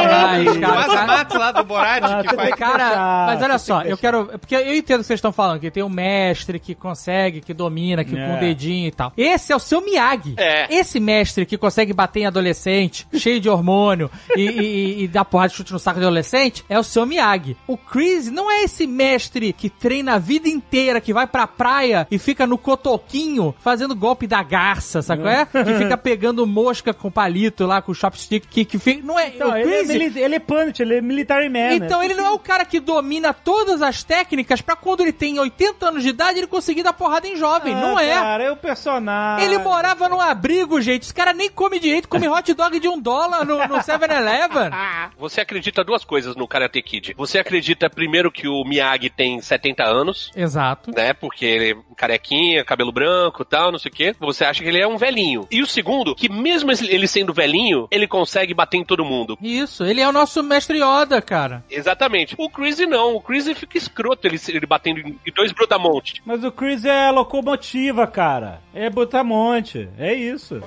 vai, 0.43 0.59
cara, 0.61 0.83
já- 0.93 1.03
Asmato 1.03 1.39
lá 1.39 1.53
do 1.53 1.65
Borat, 1.65 2.03
Ah, 2.05 2.23
que 2.23 2.37
que 2.37 2.57
Cara, 2.57 3.27
mas 3.27 3.43
olha 3.43 3.59
só, 3.59 3.83
eu 3.83 3.97
quero. 3.97 4.27
Porque 4.39 4.55
eu 4.55 4.75
entendo 4.75 4.99
o 4.99 5.01
que 5.03 5.07
vocês 5.07 5.19
estão 5.19 5.33
falando, 5.33 5.61
que 5.61 5.71
tem 5.71 5.83
um 5.83 5.89
mestre 5.89 6.59
que 6.59 6.75
consegue, 6.75 7.41
que 7.41 7.53
domina, 7.55 8.05
que 8.05 8.17
É. 8.17 8.27
com 8.27 8.37
o 8.37 8.41
dedinho 8.41 8.89
e 8.89 8.91
tal. 8.91 9.13
Esse 9.17 9.53
é 9.53 9.57
o 9.57 9.59
seu 9.59 9.81
Miyagi. 9.81 10.35
É. 10.37 10.75
Esse 10.75 10.99
mestre 10.99 11.45
que 11.47 11.57
consegue 11.59 11.93
bater 11.93 12.21
em 12.21 12.27
adolescente, 12.27 13.07
cheio 13.15 13.41
de 13.41 13.49
hormônio, 13.49 14.11
e, 14.37 14.43
e, 14.43 15.05
e 15.05 15.09
dar 15.09 15.25
porrada 15.25 15.51
de 15.51 15.57
chute 15.57 15.73
no 15.73 15.79
saco 15.79 15.99
de 16.01 16.05
adolescente, 16.07 16.65
é 16.69 16.79
o 16.79 16.83
seu 16.83 17.05
Miyagi. 17.05 17.57
O 17.67 17.77
Chris 17.77 18.31
não 18.31 18.51
é 18.51 18.63
esse 18.65 18.87
mestre 18.87 19.53
que 19.53 19.69
treina 19.69 20.15
a 20.15 20.19
vida 20.19 20.49
inteira, 20.49 21.01
que 21.01 21.13
vai 21.13 21.27
pra 21.27 21.47
praia 21.47 22.07
e 22.11 22.19
fica 22.19 22.47
no 22.47 22.57
cotoquinho 22.59 23.55
fazendo 23.61 23.95
golpe 23.95 24.27
da 24.27 24.43
garça, 24.43 25.03
sabe 25.03 25.23
qual 25.23 25.33
é? 25.35 25.45
Que 25.47 25.75
fica 25.79 25.97
pegando 25.97 26.47
mosca 26.47 26.95
com 26.95 27.11
palito 27.11 27.67
lá, 27.67 27.83
com 27.83 27.93
chopstick, 27.93 28.47
que, 28.49 28.65
que 28.65 28.79
fica. 28.79 29.03
Não 29.05 29.19
é. 29.19 29.29
Então, 29.29 29.51
o 29.51 29.57
ele, 29.57 29.75
é 29.75 29.85
Chris, 29.85 30.17
ele 30.25 30.37
é 30.37 30.39
punch, 30.39 30.81
ele 30.83 30.97
é 30.97 31.01
military 31.01 31.49
man. 31.49 31.75
então 31.75 32.01
né? 32.01 32.07
ele 32.07 32.15
não 32.15 32.27
é 32.27 32.31
o 32.31 32.39
cara 32.39 32.65
que 32.65 32.81
domina 32.81 33.33
todas 33.33 33.83
as 33.83 34.03
técnicas 34.03 34.61
pra 34.61 34.77
quando 34.77 35.01
ele 35.01 35.13
tem 35.13 35.39
80 35.39 35.89
anos 35.89 36.03
de 36.03 36.09
idade 36.09 36.39
ele 36.39 36.47
conseguir 36.47 36.83
dar 36.83 36.93
porrada 36.93 37.27
em 37.27 37.37
jovem. 37.37 37.75
Ah, 37.75 37.81
não 37.81 37.99
é. 37.99 38.15
Cara, 38.15 38.45
é 38.45 38.51
o 38.51 38.57
personagem. 38.57 39.47
Ele 39.47 39.59
morava 39.59 40.09
num 40.09 40.21
abrigo, 40.21 40.81
gente. 40.81 41.03
Esse 41.03 41.15
cara 41.15 41.33
nem 41.33 41.51
come 41.51 41.79
direito, 41.79 42.09
come 42.09 42.29
hot 42.29 42.53
dog 42.55 42.79
de 42.79 42.89
um 42.89 42.99
dólar 42.99 43.45
no, 43.45 43.59
no 43.67 43.77
7-Eleven. 43.77 44.71
Você 45.19 45.41
acredita 45.41 45.85
duas 45.85 46.05
coisas 46.05 46.37
no 46.37 46.49
Karate 46.49 46.83
Kid. 46.83 47.15
Você 47.17 47.39
acredita, 47.39 47.89
primeiro, 47.89 48.31
que 48.31 48.49
o 48.49 48.65
Miyagi 48.65 49.11
tem 49.11 49.41
70 49.41 49.85
anos, 49.85 50.31
Exato. 50.35 50.91
né? 50.91 51.13
Porque 51.13 51.45
ele 51.45 51.73
é 51.73 51.77
carequinha, 51.97 52.65
cabelo 52.65 52.93
branco 52.93 53.43
e 53.43 53.47
tal, 53.47 53.73
não 53.73 53.79
sei 53.79 53.91
o 53.91 53.95
quê. 53.95 54.15
Você 54.21 54.45
acha 54.45 54.63
que 54.63 54.69
ele 54.69 54.81
é 54.81 54.87
um 54.87 54.97
velhinho. 54.97 55.47
E 55.51 55.63
o 55.63 55.67
segundo, 55.67 56.15
que 56.15 56.29
mesmo 56.29 56.71
ele 56.73 57.07
sendo 57.07 57.33
velhinho, 57.33 57.87
ele 57.91 58.07
consegue 58.07 58.55
bater 58.55 58.79
em 58.79 58.85
todo 58.85 59.05
mundo. 59.05 59.39
Isso, 59.41 59.85
ele 59.85 60.01
é 60.01 60.09
o 60.09 60.13
nosso 60.15 60.43
mestre 60.43 60.79
Yoda, 60.79 61.21
cara. 61.21 61.63
Exatamente. 61.71 62.35
O 62.39 62.49
Crazy 62.49 62.87
não. 62.87 63.17
O 63.17 63.21
Crazy 63.21 63.55
fica 63.55 63.77
escroto 63.77 64.27
ele, 64.27 64.41
ele 64.49 64.67
batendo 64.67 65.01
em 65.01 65.19
dois 65.35 65.53
brutamontes. 65.53 66.21
Mas 66.25 66.43
o 66.43 66.51
Chris 66.51 66.85
é 66.85 67.11
locomotiva, 67.11 68.07
cara. 68.07 68.61
É 68.73 68.89
Butamonte. 68.89 69.89
É 69.99 70.15
isso. 70.15 70.63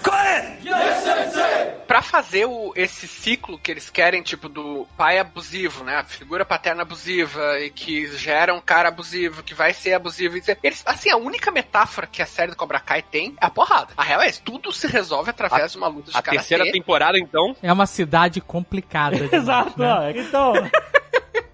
Pra 1.87 2.01
fazer 2.01 2.45
o, 2.45 2.73
esse 2.75 3.07
ciclo 3.07 3.57
que 3.57 3.71
eles 3.71 3.89
querem, 3.89 4.21
tipo, 4.21 4.49
do 4.49 4.85
pai 4.97 5.19
abusivo, 5.19 5.83
né? 5.83 5.95
A 5.97 6.03
figura 6.03 6.43
paterna 6.45 6.81
abusiva 6.81 7.59
e 7.61 7.69
que 7.69 8.07
gera 8.17 8.53
um 8.53 8.59
cara 8.59 8.89
abusivo, 8.89 9.41
que 9.41 9.53
vai 9.53 9.73
ser 9.73 9.93
abusivo. 9.93 10.37
e 10.37 10.43
Eles, 10.61 10.83
assim, 10.85 11.09
a 11.09 11.15
única 11.17 11.49
metáfora 11.49 12.05
que 12.05 12.21
a 12.21 12.25
série 12.25 12.51
do 12.51 12.57
Cobra 12.57 12.79
Kai 12.79 13.01
tem 13.01 13.35
é 13.41 13.45
a 13.45 13.49
porrada. 13.49 13.93
A 13.95 14.03
real 14.03 14.21
é 14.21 14.29
isso, 14.29 14.41
tudo 14.43 14.71
se 14.73 14.85
resolve 14.87 15.29
através 15.29 15.71
de 15.71 15.77
uma 15.77 15.87
luta 15.87 16.11
de 16.11 16.17
A 16.17 16.21
karatê. 16.21 16.37
terceira 16.39 16.71
temporada, 16.71 17.17
então, 17.17 17.55
É 17.63 17.71
uma 17.71 17.85
cidade 17.85 18.41
complicada. 18.41 19.15
demais, 19.17 19.33
Exato. 19.33 19.79
né? 19.79 20.13
Então, 20.17 20.53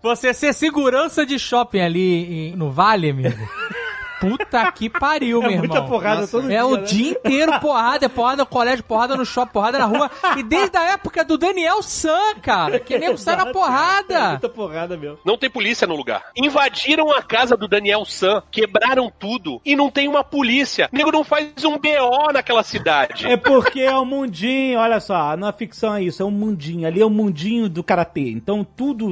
Você 0.02 0.34
ser 0.34 0.54
segurança 0.54 1.26
de 1.26 1.38
shopping 1.40 1.80
ali 1.80 2.50
em- 2.50 2.56
no 2.56 2.72
Vale, 2.72 3.12
amigo. 3.12 3.38
Puta 4.30 4.72
que 4.72 4.90
pariu, 4.90 5.40
meu 5.40 5.50
é 5.50 5.54
irmão. 5.54 5.68
muita 5.68 5.82
porrada 5.84 6.22
Nossa. 6.22 6.32
todo 6.32 6.48
dia. 6.48 6.58
É 6.58 6.64
o 6.64 6.78
né? 6.78 6.82
dia 6.84 7.12
inteiro 7.12 7.60
porrada, 7.60 8.06
é 8.06 8.10
porrada 8.10 8.38
no 8.44 8.46
colégio, 8.46 8.84
porrada 8.84 9.16
no 9.16 9.26
shopping, 9.26 9.52
porrada 9.54 9.78
na 9.80 9.86
rua. 9.86 10.10
E 10.38 10.44
desde 10.44 10.78
a 10.78 10.92
época 10.94 11.24
do 11.24 11.38
Daniel 11.38 11.82
San, 11.84 12.36
cara, 12.42 12.80
que 12.80 12.98
nego 12.98 13.18
sai 13.18 13.36
na 13.36 13.50
É 13.50 13.52
porrada. 13.52 14.30
muita 14.30 14.50
porrada 14.50 14.98
mesmo. 14.98 15.18
não 15.26 15.38
tem 15.38 15.50
polícia 15.50 15.86
no 15.88 15.96
lugar. 15.96 16.24
Invadiram 16.36 17.12
a 17.12 17.22
casa 17.22 17.56
do 17.58 17.68
Daniel 17.68 18.06
San, 18.06 18.42
quebraram 18.52 19.12
tudo 19.20 19.62
e 19.66 19.76
não 19.76 19.90
tem 19.90 20.08
uma 20.08 20.24
polícia. 20.24 20.90
O 20.92 20.96
nego 20.96 21.12
não 21.12 21.24
faz 21.24 21.52
um 21.66 21.78
BO 21.78 22.32
naquela 22.34 22.64
cidade. 22.64 23.28
É 23.28 23.38
porque 23.38 23.82
é 23.82 23.98
um 23.98 24.06
mundinho, 24.06 24.80
olha 24.80 25.00
só, 25.00 25.36
na 25.38 25.52
ficção 25.52 25.96
é 25.96 26.04
isso, 26.04 26.22
é 26.22 26.26
um 26.26 26.32
mundinho. 26.32 26.88
Ali 26.88 27.02
é 27.02 27.06
o 27.06 27.10
mundinho 27.10 27.68
do 27.70 27.84
karatê. 27.84 28.30
Então 28.30 28.64
tudo 28.64 29.12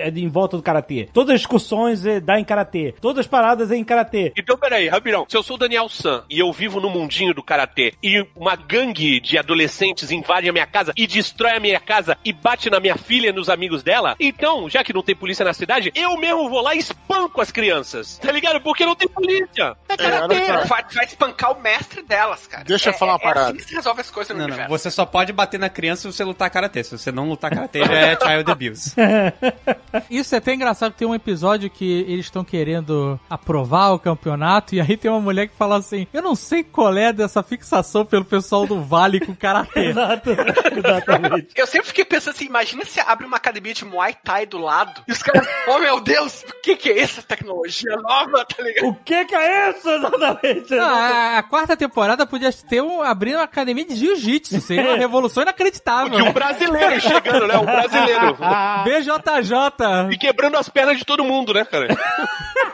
é 0.00 0.08
em 0.08 0.28
volta 0.28 0.56
do 0.56 0.62
karatê. 0.62 1.08
Todas 1.12 1.34
as 1.34 1.40
discussões 1.40 2.04
é 2.06 2.20
dá 2.20 2.38
em 2.38 2.44
karatê. 2.44 2.94
Todas 3.00 3.20
as 3.20 3.26
paradas 3.26 3.70
é 3.70 3.76
em 3.76 3.84
karatê. 3.84 4.27
Então, 4.36 4.56
peraí, 4.56 4.88
rapidão. 4.88 5.26
Se 5.28 5.36
eu 5.36 5.42
sou 5.42 5.56
o 5.56 5.58
Daniel 5.58 5.88
San 5.88 6.24
e 6.30 6.38
eu 6.38 6.52
vivo 6.52 6.80
no 6.80 6.90
mundinho 6.90 7.34
do 7.34 7.42
karatê 7.42 7.94
e 8.02 8.24
uma 8.36 8.56
gangue 8.56 9.20
de 9.20 9.38
adolescentes 9.38 10.10
invade 10.10 10.48
a 10.48 10.52
minha 10.52 10.66
casa 10.66 10.92
e 10.96 11.06
destrói 11.06 11.52
a 11.52 11.60
minha 11.60 11.80
casa 11.80 12.16
e 12.24 12.32
bate 12.32 12.70
na 12.70 12.80
minha 12.80 12.96
filha 12.96 13.28
e 13.28 13.32
nos 13.32 13.48
amigos 13.48 13.82
dela, 13.82 14.16
então, 14.20 14.68
já 14.68 14.82
que 14.84 14.92
não 14.92 15.02
tem 15.02 15.14
polícia 15.14 15.44
na 15.44 15.52
cidade, 15.52 15.90
eu 15.94 16.16
mesmo 16.16 16.48
vou 16.48 16.60
lá 16.60 16.74
e 16.74 16.78
espanco 16.78 17.40
as 17.40 17.50
crianças. 17.50 18.18
Tá 18.18 18.30
ligado? 18.32 18.60
Porque 18.60 18.84
não 18.84 18.94
tem 18.94 19.08
polícia. 19.08 19.76
É 19.88 19.94
É, 19.94 19.96
karatê. 19.96 20.46
só. 20.46 20.64
Vai, 20.64 20.84
vai 20.94 21.04
espancar 21.04 21.52
o 21.52 21.60
mestre 21.60 22.02
delas, 22.02 22.46
cara. 22.46 22.64
Deixa 22.64 22.90
eu 22.90 22.94
É- 22.94 22.96
falar 22.98 23.12
uma 23.12 23.18
é, 23.18 23.22
É 23.22 23.24
parada. 23.34 23.48
assim 23.50 23.56
que 23.58 23.64
se 23.64 23.74
resolve 23.74 24.00
as 24.00 24.10
coisas 24.10 24.30
no 24.36 24.42
Não, 24.42 24.48
não, 24.48 24.54
universo. 24.54 24.70
você 24.70 24.90
só 24.90 25.04
pode 25.06 25.32
bater 25.32 25.58
na 25.58 25.68
criança 25.68 26.02
se 26.02 26.12
você 26.16 26.24
lutar 26.24 26.50
karatê. 26.50 26.82
Se 26.84 26.96
você 26.96 27.10
não 27.12 27.28
lutar 27.28 27.50
karatê, 27.50 27.84
já 27.84 27.92
é 27.92 28.16
child 28.20 28.50
abuse. 28.50 28.94
Isso 30.10 30.34
é 30.34 30.38
até 30.38 30.54
engraçado 30.54 30.92
que 30.92 30.98
tem 30.98 31.08
um 31.08 31.14
episódio 31.14 31.70
que 31.70 32.04
eles 32.08 32.26
estão 32.26 32.44
querendo 32.44 33.18
aprovar 33.28 33.92
o 33.92 33.98
campeonato 34.08 34.74
e 34.74 34.80
aí 34.80 34.96
tem 34.96 35.10
uma 35.10 35.20
mulher 35.20 35.48
que 35.48 35.56
fala 35.56 35.76
assim: 35.76 36.06
Eu 36.12 36.22
não 36.22 36.34
sei 36.34 36.62
qual 36.64 36.96
é 36.96 37.12
dessa 37.12 37.42
fixação 37.42 38.04
pelo 38.04 38.24
pessoal 38.24 38.66
do 38.66 38.82
Vale 38.82 39.20
com 39.20 39.34
karatê. 39.34 39.86
Exato. 39.90 40.30
Exatamente. 40.76 41.48
Eu 41.54 41.66
sempre 41.66 41.88
fiquei 41.88 42.04
pensando 42.04 42.34
assim, 42.34 42.46
imagina 42.46 42.84
se 42.84 43.00
abre 43.00 43.26
uma 43.26 43.36
academia 43.36 43.74
de 43.74 43.84
Muay 43.84 44.14
Thai 44.24 44.46
do 44.46 44.58
lado 44.58 45.02
e 45.06 45.12
os 45.12 45.22
caras, 45.22 45.46
oh 45.66 45.78
meu 45.78 46.00
Deus, 46.00 46.42
o 46.42 46.62
que 46.62 46.76
que 46.76 46.90
é 46.90 47.00
essa 47.00 47.22
tecnologia 47.22 47.96
nova, 47.96 48.44
tá 48.44 48.62
ligado? 48.62 48.88
O 48.88 48.94
que 48.94 49.24
que 49.24 49.34
é 49.34 49.70
isso 49.70 49.88
exatamente? 49.88 50.74
Não, 50.74 50.88
a, 50.88 51.38
a 51.38 51.42
quarta 51.42 51.76
temporada 51.76 52.26
podia 52.26 52.52
ter 52.52 52.82
um, 52.82 53.02
abrir 53.02 53.34
uma 53.34 53.44
academia 53.44 53.84
de 53.84 53.96
jiu-jitsu. 53.96 54.60
Seria 54.60 54.90
uma 54.90 54.96
revolução 54.96 55.42
inacreditável. 55.42 56.18
E 56.18 56.22
um 56.22 56.32
brasileiro 56.32 57.00
chegando, 57.00 57.46
né? 57.46 57.58
Um 57.58 57.64
brasileiro. 57.64 58.36
BJJ. 58.84 60.12
E 60.12 60.18
quebrando 60.18 60.56
as 60.56 60.68
pernas 60.68 60.98
de 60.98 61.04
todo 61.04 61.24
mundo, 61.24 61.52
né, 61.52 61.64
cara? 61.64 61.88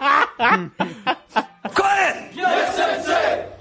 Quiet! 1.75 2.35
Yes. 2.35 3.09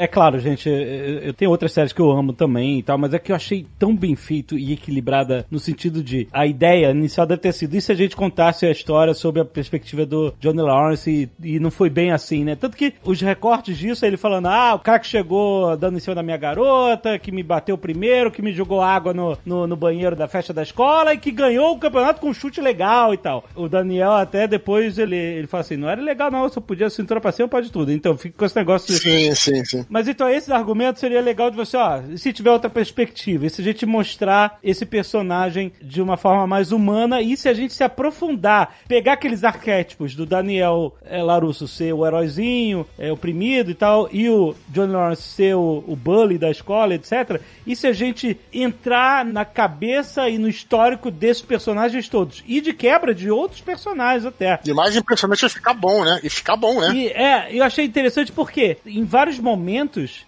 É 0.04 0.08
claro, 0.08 0.38
gente, 0.38 0.68
eu 0.68 1.24
eu 1.24 1.34
tenho 1.34 1.50
outras 1.50 1.72
séries 1.72 1.94
que 1.94 2.02
eu 2.02 2.12
amo 2.12 2.34
também 2.34 2.80
e 2.80 2.84
tal, 2.84 2.98
mas 2.98 3.14
é 3.14 3.20
que 3.20 3.32
eu 3.32 3.36
achei 3.38 3.66
tão 3.80 3.96
bem 3.96 4.18
feito 4.18 4.58
e 4.58 4.74
equilibrada 4.74 5.46
no 5.50 5.60
sentido 5.60 6.04
de 6.04 6.28
a 6.34 6.46
ideia 6.46 6.92
inicial 6.92 7.26
deve 7.26 7.40
ter 7.40 7.54
sido 7.54 7.74
e 7.74 7.80
se 7.80 7.90
a 7.90 7.96
gente 7.96 8.14
contasse 8.14 8.66
a 8.66 8.72
história 8.72 9.14
sob 9.14 9.40
a 9.40 9.46
perspectiva 9.46 10.06
do 10.06 10.34
Johnny 10.42 10.62
Lawrence 10.62 11.10
e, 11.10 11.54
e 11.56 11.58
não 11.58 11.72
foi 11.72 11.90
bem 11.90 12.12
assim, 12.12 12.44
né? 12.44 12.54
Tanto 12.54 12.76
que 12.76 12.94
os 13.06 13.22
recortes 13.22 13.78
disso, 13.78 14.06
ele 14.06 14.18
falando, 14.18 14.48
ah, 14.48 14.76
o 14.76 14.80
cara 14.80 15.00
que 15.00 15.08
chegou 15.08 15.78
dando 15.78 15.96
em 15.96 16.02
cima 16.02 16.16
da 16.16 16.22
minha 16.22 16.36
garota, 16.36 17.18
que 17.18 17.32
me 17.32 17.42
bateu 17.42 17.78
primeiro, 17.78 18.30
que 18.30 18.42
me 18.42 18.52
jogou 18.52 18.82
água 18.82 19.14
no, 19.14 19.38
no, 19.46 19.66
no 19.66 19.78
banheiro 19.78 20.18
da 20.18 20.28
festa 20.28 20.54
da 20.54 20.64
escola 20.64 21.14
e 21.14 21.18
que 21.18 21.32
ganhou 21.32 21.72
o 21.72 21.80
campeonato 21.80 22.20
com 22.20 22.28
um 22.28 22.34
chute 22.34 22.60
legal 22.60 23.14
e 23.14 23.18
tal. 23.18 23.46
O 23.56 23.70
Daniel 23.70 24.12
até 24.12 24.50
depois 24.50 24.98
ele, 24.98 25.16
ele 25.16 25.48
fala 25.48 25.62
assim, 25.62 25.78
não 25.78 25.90
era 25.90 26.02
legal 26.02 26.30
não, 26.30 26.50
só 26.50 26.60
podia 26.60 26.90
cintura 26.90 27.22
pra 27.22 27.32
cima, 27.32 27.48
pode 27.48 27.72
tudo. 27.72 27.90
Então 27.90 28.18
fica 28.18 28.38
com 28.38 28.46
esse 28.46 28.56
negócio 28.58 28.94
de... 28.94 29.00
Sim, 29.00 29.34
sim, 29.34 29.64
sim. 29.64 29.86
Mas 29.94 30.08
então 30.08 30.28
esse 30.28 30.52
argumento 30.52 31.00
seria 31.00 31.22
legal 31.22 31.52
de 31.52 31.56
você, 31.56 31.78
ó, 31.78 32.02
e 32.10 32.18
se 32.18 32.34
tiver 32.34 32.50
outra 32.50 32.68
perspectiva, 32.68 33.46
e 33.46 33.50
se 33.52 33.62
a 33.62 33.64
gente 33.64 33.86
mostrar 33.86 34.58
esse 34.64 34.88
personagem 34.88 35.72
de 35.80 36.02
uma 36.02 36.18
forma 36.18 36.48
mais 36.48 36.72
humana, 36.72 37.22
e 37.22 37.38
se 37.38 37.48
a 37.48 37.54
gente 37.54 37.76
se 37.76 37.84
aprofundar, 37.84 38.76
pegar 38.88 39.14
aqueles 39.14 39.44
arquétipos 39.44 40.16
do 40.16 40.26
Daniel 40.26 40.96
é, 41.06 41.22
Larusso 41.22 41.68
ser 41.68 41.94
o 41.94 42.04
heróizinho, 42.08 42.88
é, 42.98 43.12
oprimido 43.12 43.70
e 43.70 43.76
tal, 43.76 44.10
e 44.12 44.28
o 44.32 44.56
John 44.70 44.88
Lawrence 44.88 45.22
ser 45.22 45.56
o, 45.56 45.84
o 45.88 45.96
bully 45.96 46.40
da 46.40 46.50
escola, 46.50 46.96
etc. 46.96 47.40
E 47.64 47.76
se 47.76 47.86
a 47.86 47.94
gente 47.94 48.36
entrar 48.52 49.24
na 49.24 49.46
cabeça 49.46 50.28
e 50.28 50.40
no 50.40 50.50
histórico 50.50 51.12
desses 51.12 51.44
personagens 51.44 52.10
todos, 52.10 52.44
e 52.48 52.62
de 52.62 52.74
quebra 52.74 53.14
de 53.14 53.30
outros 53.30 53.62
personagens 53.62 54.26
até. 54.26 54.60
E 54.66 54.74
mais 54.74 54.96
impressionante 54.96 55.46
é 55.46 55.50
ficar 55.50 55.76
bom, 55.76 56.04
né? 56.04 56.20
E 56.24 56.32
ficar 56.32 56.56
bom, 56.56 56.82
né? 56.82 56.96
E 56.96 57.10
é, 57.10 57.56
eu 57.56 57.64
achei 57.64 57.86
interessante 57.86 58.32
porque 58.32 58.78
em 58.84 59.06
vários 59.06 59.38
momentos, 59.38 59.73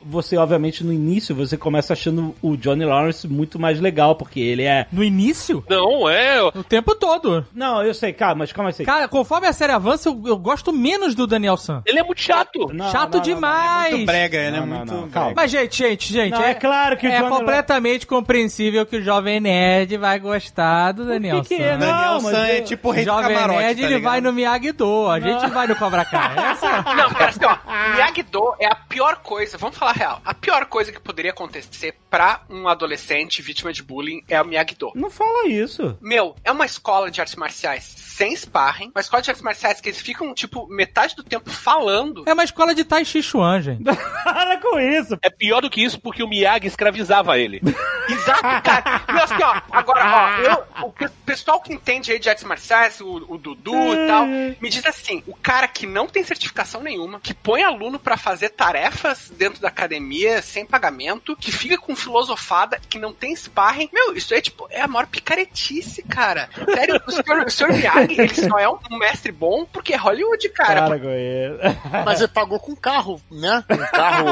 você, 0.03 0.37
obviamente, 0.37 0.83
no 0.83 0.93
início, 0.93 1.35
você 1.35 1.57
começa 1.57 1.93
achando 1.93 2.35
o 2.41 2.55
Johnny 2.55 2.85
Lawrence 2.85 3.27
muito 3.27 3.59
mais 3.59 3.79
legal, 3.79 4.15
porque 4.15 4.39
ele 4.39 4.63
é. 4.63 4.87
No 4.91 5.03
início? 5.03 5.63
Não, 5.69 6.09
é. 6.09 6.41
O 6.43 6.63
tempo 6.63 6.95
todo. 6.95 7.45
Não, 7.53 7.83
eu 7.83 7.93
sei, 7.93 8.13
calma, 8.13 8.35
mas 8.39 8.51
calma 8.51 8.71
aí. 8.77 8.85
Cara, 8.85 9.07
conforme 9.07 9.47
a 9.47 9.53
série 9.53 9.71
avança, 9.71 10.09
eu, 10.09 10.21
eu 10.25 10.37
gosto 10.37 10.71
menos 10.71 11.15
do 11.15 11.27
Daniel 11.27 11.57
San. 11.57 11.81
Ele 11.85 11.99
é 11.99 12.03
muito 12.03 12.21
chato. 12.21 12.71
Não, 12.73 12.91
Chato 12.91 13.13
não, 13.13 13.19
não, 13.19 13.23
demais. 13.23 13.93
Muito 13.93 14.05
brega, 14.05 14.37
ele 14.37 14.57
é 14.57 14.61
muito. 14.61 14.93
não, 14.93 15.09
calma. 15.09 15.33
Mas, 15.35 15.51
gente, 15.51 15.77
gente, 15.77 16.13
gente. 16.13 16.31
Não, 16.31 16.43
é 16.43 16.53
claro 16.53 16.97
que 16.97 17.07
o 17.07 17.09
é 17.09 17.19
Johnny 17.19 17.29
completamente 17.29 18.07
compreensível 18.07 18.85
que 18.85 18.97
o 18.97 19.01
Jovem 19.01 19.39
Nerd 19.39 19.97
vai 19.97 20.19
gostar 20.19 20.91
do 20.91 21.05
Daniel 21.05 21.41
que 21.41 21.49
que 21.49 21.57
San. 21.57 21.63
é? 21.63 21.77
Não, 21.77 21.87
Daniel 21.87 22.21
mas 22.21 22.35
San 22.35 22.47
é 22.47 22.61
tipo 22.61 22.89
o 22.89 22.91
rei 22.91 23.05
do 23.05 23.11
Jovem 23.11 23.35
camarote, 23.35 23.59
Nerd, 23.59 23.81
tá 23.81 23.87
ele 23.87 23.99
vai 23.99 24.21
no 24.21 24.33
Miyagi-Do. 24.33 25.09
A 25.09 25.19
gente 25.19 25.47
vai 25.47 25.67
no 25.67 25.75
Cobra 25.75 26.05
Kai. 26.05 26.35
Essa 26.51 26.81
Não, 26.81 27.09
cara, 27.11 27.29
assim, 27.29 27.45
ó, 27.45 27.93
Miyagi-Do 27.95 28.55
é 28.59 28.67
a 28.67 28.75
pior 28.75 29.17
coisa, 29.17 29.34
vamos 29.57 29.77
falar 29.77 29.91
a 29.91 29.93
real, 29.93 30.21
a 30.23 30.33
pior 30.33 30.65
coisa 30.65 30.91
que 30.91 30.99
poderia 30.99 31.31
acontecer 31.31 31.95
pra 32.09 32.43
um 32.49 32.67
adolescente 32.67 33.41
vítima 33.41 33.71
de 33.71 33.83
bullying 33.83 34.23
é 34.27 34.41
o 34.41 34.45
Miyagi-Do. 34.45 34.91
Não 34.95 35.09
fala 35.09 35.47
isso. 35.47 35.97
Meu, 36.01 36.35
é 36.43 36.51
uma 36.51 36.65
escola 36.65 37.11
de 37.11 37.19
artes 37.19 37.35
marciais 37.35 38.04
sem 38.15 38.35
sparring, 38.35 38.91
uma 38.95 39.01
escola 39.01 39.21
de 39.21 39.29
artes 39.29 39.43
marciais 39.43 39.81
que 39.81 39.89
eles 39.89 40.01
ficam, 40.01 40.33
tipo, 40.33 40.67
metade 40.67 41.15
do 41.15 41.23
tempo 41.23 41.49
falando. 41.49 42.23
é 42.25 42.33
uma 42.33 42.43
escola 42.43 42.73
de 42.73 42.83
Tai 42.85 43.03
Chi 43.03 43.21
Chuan, 43.21 43.61
gente. 43.61 43.83
Para 44.23 44.57
com 44.57 44.79
isso. 44.79 45.17
É 45.21 45.29
pior 45.29 45.61
do 45.61 45.69
que 45.69 45.83
isso 45.83 45.99
porque 45.99 46.23
o 46.23 46.27
Miyagi 46.27 46.67
escravizava 46.67 47.37
ele. 47.37 47.61
Exato, 48.07 48.41
cara. 48.63 49.01
E 49.13 49.19
assim, 49.19 49.43
ó, 49.43 49.61
agora, 49.71 50.01
ó, 50.05 50.41
eu, 50.41 50.87
o 50.87 50.91
pe- 50.91 51.09
pessoal 51.25 51.59
que 51.59 51.73
entende 51.73 52.11
aí 52.11 52.19
de 52.19 52.29
artes 52.29 52.43
marciais, 52.43 53.01
o, 53.01 53.25
o 53.27 53.37
Dudu 53.37 53.75
e 53.95 54.07
tal, 54.07 54.25
me 54.27 54.69
diz 54.69 54.85
assim: 54.85 55.23
o 55.25 55.35
cara 55.35 55.67
que 55.67 55.87
não 55.87 56.05
tem 56.07 56.23
certificação 56.23 56.81
nenhuma, 56.83 57.19
que 57.19 57.33
põe 57.33 57.63
aluno 57.63 57.97
pra 57.97 58.15
fazer 58.15 58.49
tarefas 58.49 59.31
dentro 59.35 59.59
da 59.59 59.69
academia 59.69 60.41
sem 60.43 60.65
pagamento, 60.65 61.35
que 61.35 61.51
fica 61.51 61.77
com 61.79 61.95
filosofada, 61.95 62.79
que 62.87 62.99
não 62.99 63.11
tem 63.11 63.35
sparring, 63.35 63.89
meu, 63.91 64.15
isso 64.15 64.33
é 64.35 64.41
tipo, 64.41 64.67
é 64.69 64.81
a 64.81 64.87
maior 64.87 65.07
picaretice, 65.07 66.03
cara. 66.03 66.47
Sério, 66.75 67.01
o 67.07 67.11
senhor, 67.11 67.43
o 67.45 67.49
senhor 67.51 67.73
Miyagi, 67.73 68.04
ele 68.13 68.33
só 68.33 68.59
é 68.59 68.69
um 68.69 68.97
mestre 68.97 69.31
bom 69.31 69.65
porque 69.65 69.93
é 69.93 69.97
Hollywood, 69.97 70.49
cara. 70.49 70.87
Com 70.87 70.95
isso. 70.95 71.81
Mas 72.05 72.19
ele 72.19 72.27
pagou 72.27 72.59
com 72.59 72.75
carro, 72.75 73.21
né? 73.31 73.63
Um 73.69 73.77
carro. 73.91 74.25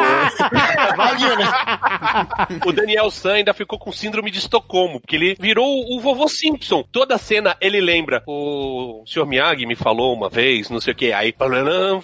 Valia, 0.96 1.36
né? 1.36 1.46
O 2.66 2.72
Daniel 2.72 3.10
San 3.12 3.34
ainda 3.34 3.54
ficou 3.54 3.78
com 3.78 3.92
síndrome 3.92 4.32
de 4.32 4.40
Estocolmo, 4.40 5.00
porque 5.00 5.16
ele 5.16 5.36
virou 5.40 5.86
o 5.90 6.00
vovô 6.00 6.28
Simpson. 6.28 6.84
Toda 6.92 7.18
cena 7.18 7.56
ele 7.60 7.82
lembra. 7.82 8.24
O 8.28 9.04
Sr. 9.06 9.26
Miyagi 9.26 9.66
me 9.66 9.76
falou 9.76 10.14
uma 10.14 10.30
vez, 10.30 10.70
não 10.70 10.80
sei 10.80 10.94
o 10.94 10.96
que, 10.96 11.12
aí, 11.12 11.34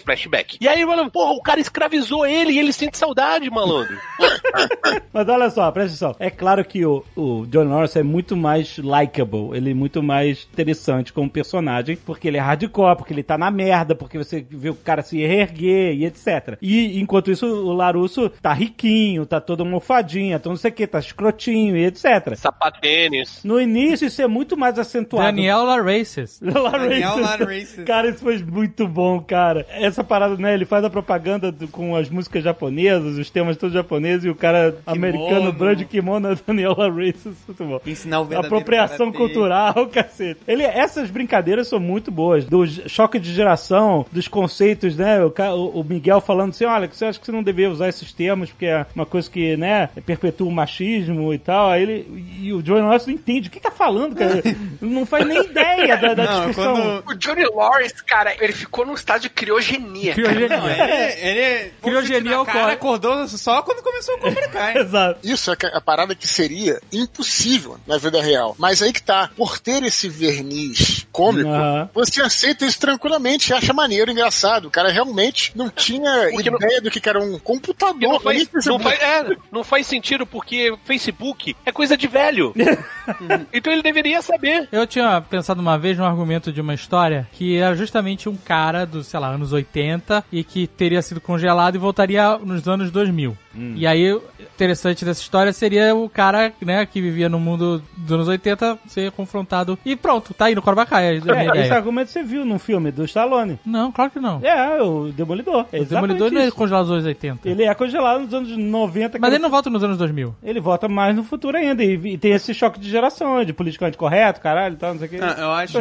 flashback. 0.03 0.57
E 0.59 0.67
aí, 0.67 0.85
mano, 0.85 1.09
porra, 1.09 1.31
o 1.33 1.41
cara 1.41 1.59
escravizou 1.59 2.25
ele 2.25 2.53
e 2.53 2.59
ele 2.59 2.73
sente 2.73 2.97
saudade, 2.97 3.49
malandro. 3.49 3.97
Mas 5.13 5.27
olha 5.27 5.49
só, 5.49 5.71
presta 5.71 6.05
atenção. 6.05 6.15
É 6.19 6.29
claro 6.29 6.63
que 6.63 6.85
o, 6.85 7.03
o 7.15 7.45
John 7.47 7.65
Lawrence 7.65 7.97
é 7.97 8.03
muito 8.03 8.35
mais 8.35 8.77
likable, 8.77 9.55
ele 9.55 9.71
é 9.71 9.73
muito 9.73 10.01
mais 10.01 10.47
interessante 10.51 11.13
como 11.13 11.29
personagem, 11.29 11.58
porque 12.05 12.27
ele 12.27 12.37
é 12.37 12.39
hardcore, 12.41 12.95
porque 12.97 13.13
ele 13.13 13.23
tá 13.23 13.37
na 13.37 13.49
merda, 13.51 13.95
porque 13.95 14.17
você 14.17 14.45
vê 14.49 14.69
o 14.69 14.75
cara 14.75 15.01
se 15.01 15.17
reerguer 15.17 15.93
e 15.95 16.05
etc. 16.05 16.57
E 16.61 16.99
enquanto 16.99 17.31
isso, 17.31 17.45
o 17.45 17.73
Larusso 17.73 18.29
tá 18.41 18.53
riquinho, 18.53 19.25
tá 19.25 19.39
todo 19.41 19.65
mofadinho, 19.65 20.35
então 20.35 20.51
não 20.51 20.57
sei 20.57 20.71
o 20.71 20.73
que, 20.73 20.87
tá 20.87 20.99
escrotinho 20.99 21.75
e 21.77 21.85
etc. 21.85 22.35
Sapatênis. 22.35 23.43
No 23.43 23.59
início 23.59 24.07
isso 24.07 24.21
é 24.21 24.27
muito 24.27 24.55
mais 24.57 24.77
acentuado. 24.77 25.27
Daniel 25.27 25.63
LaRaces. 25.63 26.39
Daniel 26.43 27.19
Laraces. 27.19 27.83
Cara, 27.85 28.09
isso 28.09 28.19
foi 28.19 28.37
muito 28.43 28.87
bom, 28.87 29.19
cara. 29.21 29.65
Essa 29.69 30.03
parada, 30.03 30.35
né? 30.37 30.53
Ele 30.53 30.65
faz 30.65 30.83
a 30.83 30.89
propaganda 30.89 31.51
do- 31.51 31.67
com 31.67 31.95
as 31.95 32.09
músicas 32.09 32.43
japonesas, 32.43 33.17
os 33.17 33.29
temas 33.29 33.57
todos 33.57 33.73
japoneses, 33.73 34.25
e 34.25 34.29
o 34.29 34.35
cara 34.35 34.75
americano, 34.85 35.51
Brand 35.51 35.81
Kimono, 35.83 36.29
Daniel 36.45 36.75
Laraces. 36.77 37.35
Muito 37.47 37.63
bom. 37.65 37.79
Ensinar 37.85 38.21
o 38.21 38.37
Apropriação 38.37 39.11
cultural, 39.11 39.87
cacete. 39.91 40.39
Ele, 40.47 40.63
essas 40.63 41.09
brincadeiras 41.09 41.39
são 41.63 41.79
muito 41.79 42.11
boas. 42.11 42.45
Do 42.45 42.65
choque 42.89 43.19
de 43.19 43.33
geração, 43.33 44.05
dos 44.11 44.27
conceitos, 44.27 44.95
né? 44.95 45.23
O, 45.23 45.31
o 45.55 45.79
o 45.79 45.83
Miguel 45.83 46.19
falando 46.21 46.49
assim: 46.51 46.65
olha, 46.65 46.87
você 46.91 47.05
acha 47.05 47.19
que 47.19 47.25
você 47.25 47.31
não 47.31 47.41
deveria 47.43 47.71
usar 47.71 47.87
esses 47.89 48.11
termos, 48.13 48.49
porque 48.49 48.65
é 48.65 48.85
uma 48.95 49.05
coisa 49.05 49.29
que, 49.29 49.55
né, 49.57 49.89
perpetua 50.05 50.47
o 50.47 50.51
machismo 50.51 51.33
e 51.33 51.37
tal. 51.39 51.69
Aí 51.69 51.81
ele. 51.83 52.25
E 52.41 52.53
o 52.53 52.63
Joey 52.65 52.81
Lawrence 52.81 53.07
não 53.07 53.13
entende. 53.15 53.47
O 53.47 53.51
que 53.51 53.59
tá 53.59 53.71
falando, 53.71 54.15
cara? 54.15 54.41
não 54.81 55.05
faz 55.05 55.25
nem 55.25 55.43
ideia 55.45 55.97
da, 55.97 56.13
da 56.13 56.23
Não, 56.25 56.47
discussão. 56.47 56.73
quando- 56.75 57.09
O 57.11 57.15
Johnny 57.15 57.45
Lawrence, 57.53 58.03
cara, 58.03 58.35
ele 58.39 58.53
ficou 58.53 58.85
num 58.85 58.93
estado 58.93 59.21
de 59.21 59.29
criogenia. 59.29 60.13
cara. 60.15 60.27
Não, 60.29 60.35
Criogenia. 60.37 61.15
ele, 61.17 61.39
ele 61.39 61.71
Criogenia 61.81 62.37
na 62.37 62.45
cara, 62.45 62.59
ocorre. 62.59 62.73
acordou 62.73 63.27
só 63.27 63.61
quando 63.61 63.81
começou 63.83 64.15
o 64.15 64.19
Cobra 64.19 64.47
Kai. 64.49 64.77
Exato. 64.77 65.19
Isso 65.27 65.51
é 65.51 65.55
que- 65.55 65.65
a 65.65 65.81
parada 65.81 66.13
que 66.15 66.27
seria 66.27 66.79
impossível 66.91 67.77
na 67.87 67.97
vida 67.97 68.21
real. 68.21 68.55
Mas 68.57 68.81
aí 68.81 68.91
que 68.93 69.01
tá. 69.01 69.29
Por 69.35 69.59
ter 69.59 69.83
esse 69.83 70.09
verniz 70.09 71.07
cômico, 71.11 71.38
Aham. 71.45 71.89
você 71.93 72.21
aceita 72.21 72.65
isso 72.65 72.79
tranquilamente 72.79 73.51
e 73.51 73.53
acha 73.53 73.73
maneiro, 73.73 74.11
engraçado. 74.11 74.67
O 74.67 74.71
cara 74.71 74.89
realmente 74.91 75.51
não 75.55 75.69
tinha 75.69 76.29
Porque 76.31 76.49
ideia 76.49 76.81
do 76.81 76.91
que 76.91 76.99
que 76.99 77.09
era 77.09 77.19
um 77.19 77.39
computador. 77.39 77.99
Não 77.99 78.19
faz, 78.19 78.49
não, 78.65 78.79
faz, 78.79 79.01
é, 79.01 79.37
não 79.51 79.63
faz 79.63 79.87
sentido 79.87 80.25
porque 80.25 80.75
Facebook 80.85 81.55
é 81.65 81.71
coisa 81.71 81.95
de 81.95 82.07
velho. 82.07 82.53
então 83.53 83.71
ele 83.71 83.81
deveria 83.81 84.21
saber. 84.21 84.67
Eu 84.71 84.85
tinha 84.85 85.21
pensado 85.21 85.61
uma 85.61 85.77
vez 85.77 85.97
num 85.97 86.05
argumento 86.05 86.51
de 86.51 86.61
uma 86.61 86.73
história 86.73 87.27
que 87.33 87.57
era 87.57 87.75
justamente 87.75 88.29
um 88.29 88.35
cara 88.35 88.85
dos, 88.85 89.07
sei 89.07 89.19
lá, 89.19 89.29
anos 89.29 89.53
80 89.53 90.23
e 90.31 90.43
que 90.43 90.67
teria 90.67 91.01
sido 91.01 91.21
congelado 91.21 91.75
e 91.75 91.79
voltaria 91.79 92.37
nos 92.37 92.67
anos 92.67 92.91
2000. 92.91 93.37
E 93.55 93.85
aí, 93.87 94.13
o 94.13 94.21
interessante 94.55 95.03
dessa 95.03 95.21
história 95.21 95.51
seria 95.51 95.95
o 95.95 96.09
cara, 96.09 96.53
né, 96.61 96.85
que 96.85 97.01
vivia 97.01 97.27
no 97.27 97.39
mundo 97.39 97.81
dos 97.97 98.11
anos 98.11 98.27
80 98.27 98.77
ser 98.87 99.11
confrontado. 99.11 99.77
E 99.85 99.95
pronto, 99.95 100.33
tá 100.33 100.45
aí 100.45 100.55
no 100.55 100.61
Corva 100.61 100.85
Kai. 100.85 101.17
a 101.17 101.21
minha 101.21 101.51
É, 101.55 101.61
esse 101.65 101.73
argumento 101.73 102.11
você 102.11 102.23
viu 102.23 102.45
num 102.45 102.59
filme 102.59 102.91
do 102.91 103.03
Stallone. 103.05 103.59
Não, 103.65 103.91
claro 103.91 104.11
que 104.11 104.19
não. 104.19 104.39
É, 104.43 104.81
o 104.81 105.11
Demolidor. 105.11 105.65
É 105.71 105.81
O 105.81 105.85
Demolidor 105.85 106.27
exatamente 106.27 106.33
não 106.33 106.41
é 106.41 106.47
isso. 106.47 106.55
congelado 106.55 106.83
nos 106.83 106.91
anos 106.91 107.05
80. 107.05 107.49
Ele 107.49 107.63
é 107.63 107.73
congelado 107.73 108.21
nos 108.21 108.33
anos 108.33 108.57
90. 108.57 109.09
que 109.13 109.19
Mas 109.19 109.33
ele 109.33 109.41
não 109.41 109.49
volta 109.49 109.69
nos 109.69 109.83
anos 109.83 109.97
2000. 109.97 110.35
Ele 110.43 110.59
volta 110.59 110.87
mais 110.87 111.15
no 111.15 111.23
futuro 111.23 111.57
ainda. 111.57 111.83
E, 111.83 111.93
e 111.93 112.17
tem 112.17 112.31
esse 112.31 112.53
choque 112.53 112.79
de 112.79 112.89
geração, 112.89 113.43
de 113.43 113.53
politicamente 113.53 113.97
correto, 113.97 114.41
caralho, 114.41 114.75
e 114.75 114.77
tal, 114.77 114.91
não 114.93 114.99
sei 114.99 115.07
o 115.07 115.11
que. 115.11 115.17
Ah, 115.21 115.35
eu 115.39 115.51
acho. 115.51 115.77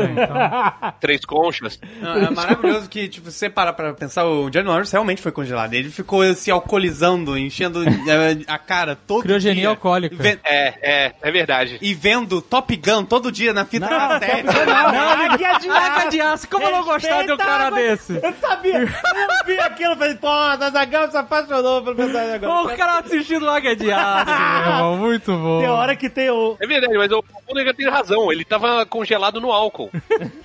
Três 1.00 1.24
conchas. 1.24 1.78
Não, 2.00 2.16
é 2.16 2.30
maravilhoso 2.30 2.88
que, 2.88 3.08
tipo, 3.08 3.30
você 3.30 3.50
para 3.50 3.72
pra 3.72 3.92
pensar, 3.92 4.24
o 4.26 4.48
Johnny 4.50 4.66
Lawrence 4.68 4.92
realmente 4.92 5.20
foi 5.20 5.32
congelado. 5.32 5.74
Ele 5.74 5.90
ficou 5.90 6.24
se 6.34 6.50
alcoolizando, 6.50 7.36
enchendo 7.36 7.67
eh, 7.76 8.44
a 8.46 8.58
cara 8.58 8.96
todo 8.96 9.22
Criogenia 9.22 9.54
dia. 9.62 9.68
alcoólica. 9.68 10.16
E 10.16 10.38
É, 10.44 10.74
é, 10.82 11.12
é 11.22 11.30
verdade. 11.30 11.78
E 11.80 11.94
vendo 11.94 12.40
Top 12.40 12.74
Gun 12.76 13.04
todo 13.04 13.30
dia 13.32 13.52
na 13.52 13.64
fita 13.64 13.88
Não, 13.88 13.98
cassete. 13.98 14.44
Não, 14.44 14.92
não, 14.92 15.08
águia 15.10 15.58
de 15.58 15.68
Água 15.68 15.98
aço. 16.02 16.08
de 16.10 16.20
aço, 16.20 16.48
como 16.48 16.64
eu 16.64 16.70
não 16.72 16.84
gostar 16.84 17.24
de 17.26 17.32
um 17.32 17.36
cara 17.36 17.70
desse? 17.70 18.14
Eu 18.22 18.32
sabia, 18.40 18.80
eu 18.80 19.46
vi 19.46 19.58
aquilo, 19.60 19.96
falei, 19.96 20.14
pô, 20.14 20.28
Zagal 20.70 21.10
se 21.10 21.16
apaixonou 21.16 21.82
pelo 21.82 21.96
personagem 21.96 22.34
agora. 22.34 22.74
o 22.74 22.76
cara 22.76 22.98
assistindo 23.00 23.48
Águia 23.48 23.74
de 23.76 23.90
Aço, 23.92 24.26
meu 24.30 24.60
irmão. 24.72 24.96
Muito 24.98 25.32
bom. 25.36 25.60
Tem 25.60 25.68
hora 25.68 25.96
que 25.96 26.08
tem 26.10 26.30
o... 26.30 26.56
É 26.60 26.66
verdade, 26.66 26.96
mas 26.96 27.10
o 27.12 27.24
Mônica 27.48 27.74
tem 27.74 27.88
razão, 27.88 28.30
ele 28.32 28.44
tava 28.44 28.84
congelado 28.86 29.40
no 29.40 29.50
álcool. 29.52 29.90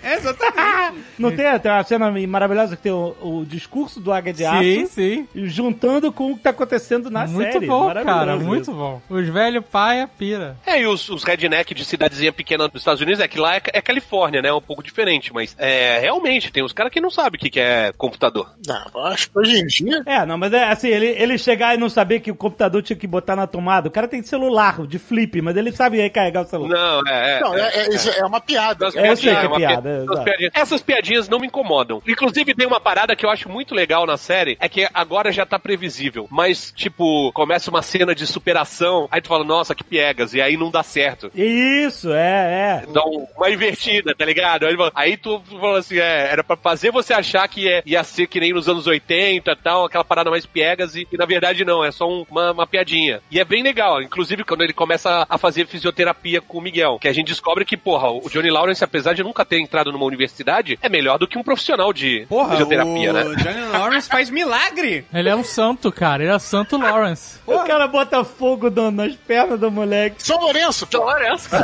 É, 0.01 0.15
exatamente. 0.15 1.03
Não 1.19 1.36
tem 1.36 1.47
até 1.47 1.71
uma 1.71 1.84
cena 1.84 2.11
maravilhosa 2.28 2.76
que 2.76 2.84
tem 2.84 2.91
o, 2.91 3.15
o 3.21 3.45
discurso 3.45 3.99
do 3.99 4.11
Águia 4.11 4.34
de 4.34 4.45
Aço 4.45 4.63
Sim, 4.63 4.86
sim. 4.88 5.28
juntando 5.36 6.11
com 6.11 6.32
o 6.32 6.38
que 6.38 6.43
tá 6.43 6.49
acontecendo 6.51 7.03
na 7.10 7.26
muito 7.28 7.51
série. 7.54 7.68
bom, 7.68 7.93
cara, 7.93 8.36
isso. 8.36 8.45
muito 8.45 8.72
bom. 8.74 9.01
Os 9.10 9.28
velhos 9.28 9.64
paia 9.72 10.08
pira. 10.08 10.58
É, 10.66 10.82
e 10.82 10.88
os, 10.88 11.10
os 11.10 11.24
redneck 11.24 11.74
de 11.74 11.86
cidadezinha 11.86 12.32
pequena 12.32 12.68
dos 12.68 12.82
Estados 12.82 13.01
Unidos, 13.01 13.20
é 13.20 13.28
que 13.28 13.39
lá 13.39 13.56
é, 13.56 13.62
é 13.74 13.82
Califórnia, 13.82 14.41
né? 14.41 14.49
É 14.49 14.54
um 14.54 14.62
pouco 14.62 14.84
diferente, 14.84 15.34
mas 15.34 15.56
é, 15.58 15.99
realmente, 15.99 16.51
tem 16.51 16.64
uns 16.64 16.74
caras 16.74 16.91
que 16.91 17.01
não 17.01 17.10
sabem 17.10 17.38
o 17.38 17.41
que, 17.41 17.49
que 17.49 17.60
é 17.60 17.91
computador. 17.97 18.49
Não, 18.66 19.06
acho 19.06 19.30
que 19.30 19.39
hoje 19.39 19.58
em 19.60 19.66
dia. 19.66 20.04
É, 20.06 20.26
não, 20.26 20.38
mas 20.38 20.54
é 20.54 20.64
assim, 20.66 20.88
ele, 20.88 21.08
ele 21.08 21.38
chegar 21.38 21.76
e 21.76 21.78
não 21.78 21.89
saber 21.89 22.20
que 22.20 22.32
o 22.32 22.36
computador 22.36 22.82
tinha 22.82 22.97
que 22.97 23.08
botar 23.08 23.36
na 23.36 23.47
tomada. 23.47 23.88
O 23.88 23.91
cara 23.91 24.08
tem 24.08 24.22
celular 24.24 24.86
de 24.88 24.99
flip, 24.99 25.41
mas 25.41 25.56
ele 25.56 25.72
sabe 25.72 25.97
recarregar 25.97 26.43
o 26.43 26.47
celular. 26.47 26.70
Não, 27.04 27.12
é. 27.12 27.38
é 27.38 27.39
Não, 27.39 27.56
é, 27.56 27.76
é, 27.76 27.89
isso 27.89 28.10
é 28.10 28.26
uma 28.26 28.41
piada. 28.41 28.89
É, 28.95 29.10
eu 29.10 29.16
sei 29.18 29.36
que 29.36 29.45
é 29.45 29.47
uma 29.47 29.58
piada, 29.58 29.82
pi- 29.82 29.88
é, 29.89 29.97
das 29.97 30.04
exato. 30.04 30.24
piadinhas. 30.24 30.51
Essas 30.56 30.82
piadinhas 30.82 31.30
não 31.30 31.39
me 31.39 31.47
incomodam. 31.47 32.01
Inclusive, 32.08 32.54
tem 32.54 32.68
uma 32.68 32.80
parada 32.80 33.16
que 33.16 33.26
eu 33.26 33.30
acho 33.30 33.49
muito 33.49 33.74
legal 33.74 34.06
na 34.06 34.18
série, 34.18 34.58
é 34.60 34.70
que 34.70 34.88
agora 34.93 35.32
já 35.32 35.45
tá 35.45 35.60
previsível. 35.60 36.28
Mas, 36.30 36.72
tipo, 36.94 37.32
começa 37.34 37.70
uma 37.72 37.82
cena 37.82 38.14
de 38.14 38.26
superação, 38.28 39.08
aí 39.12 39.20
tu 39.20 39.28
fala, 39.28 39.44
nossa, 39.44 39.74
que 39.74 39.84
piegas, 39.84 40.34
e 40.34 40.41
aí 40.41 40.56
não 40.56 40.70
dá 40.70 40.84
certo. 40.84 41.32
Isso, 41.36 42.12
é, 42.14 42.84
é. 42.84 42.91
Dá 42.94 43.02
um- 43.04 43.26
uma 43.36 43.50
invertida, 43.50 44.14
tá 44.16 44.24
ligado? 44.24 44.66
Aí, 44.68 44.76
aí 44.94 45.18
tu 45.18 45.41
falou 45.50 45.76
assim, 45.76 45.98
é, 45.98 46.32
era 46.32 46.44
pra 46.44 46.56
fazer 46.56 46.91
você 46.91 47.14
achar 47.14 47.48
que 47.48 47.68
é- 47.68 47.82
ia 47.86 48.04
ser 48.04 48.28
que 48.28 48.39
nem 48.39 48.54
nos 48.54 48.70
anos 48.70 48.86
80 48.86 49.52
e 49.52 49.56
tal, 49.56 49.86
aquela 49.86 50.04
parada 50.04 50.30
mais 50.30 50.46
piegas, 50.46 50.96
e, 50.96 51.08
e 51.12 51.18
na 51.18 51.26
verdade 51.26 51.66
não, 51.66 51.84
é 51.84 51.91
só 51.91 52.08
um- 52.08 52.26
uma, 52.30 52.52
uma 52.52 52.68
piadinha. 52.68 53.22
E 53.32 53.39
é 53.39 53.46
bem 53.46 53.64
legal, 53.64 54.02
inclusive 54.02 54.44
quando 54.44 54.62
ele 54.64 54.74
começa 54.74 55.26
a 55.28 55.38
fazer 55.38 55.66
fisioterapia 55.66 56.41
com 56.41 56.60
o 56.60 56.62
Miguel, 56.62 57.00
que 57.00 57.08
a 57.08 57.14
gente 57.14 57.28
descobre 57.28 57.66
que, 57.66 57.76
porra, 57.76 58.10
o 58.12 58.30
Johnny 58.30 58.52
Lawrence, 58.52 58.84
apesar 58.84 59.14
de 59.14 59.24
nunca 59.24 59.44
ter 59.44 59.60
entrado 59.60 59.91
numa 59.91 60.06
universidade, 60.06 60.78
é 60.82 60.89
melhor 60.89 61.18
do 61.18 61.28
que 61.28 61.38
um 61.38 61.44
profissional 61.44 61.91
de 61.91 62.26
Porra, 62.30 62.52
fisioterapia, 62.52 63.10
o 63.12 63.14
né? 63.14 63.24
Johnny 63.36 63.62
Lawrence 63.72 64.08
faz 64.08 64.30
milagre. 64.30 65.06
Ele 65.14 65.30
é 65.30 65.36
um 65.36 65.44
santo, 65.44 65.91
cara. 65.91 66.24
Ele 66.24 66.32
é 66.32 66.39
santo 66.39 66.78
Lawrence. 66.92 67.38
O 67.46 67.60
cara 67.60 67.88
bota 67.88 68.24
fogo 68.24 68.70
no- 68.70 68.92
nas 68.92 69.16
pernas 69.16 69.60
do 69.60 69.70
moleque. 69.72 70.24
São 70.26 70.40
Lourenço, 70.40 70.86
pô. 70.88 70.98
Lourenço. 71.00 71.50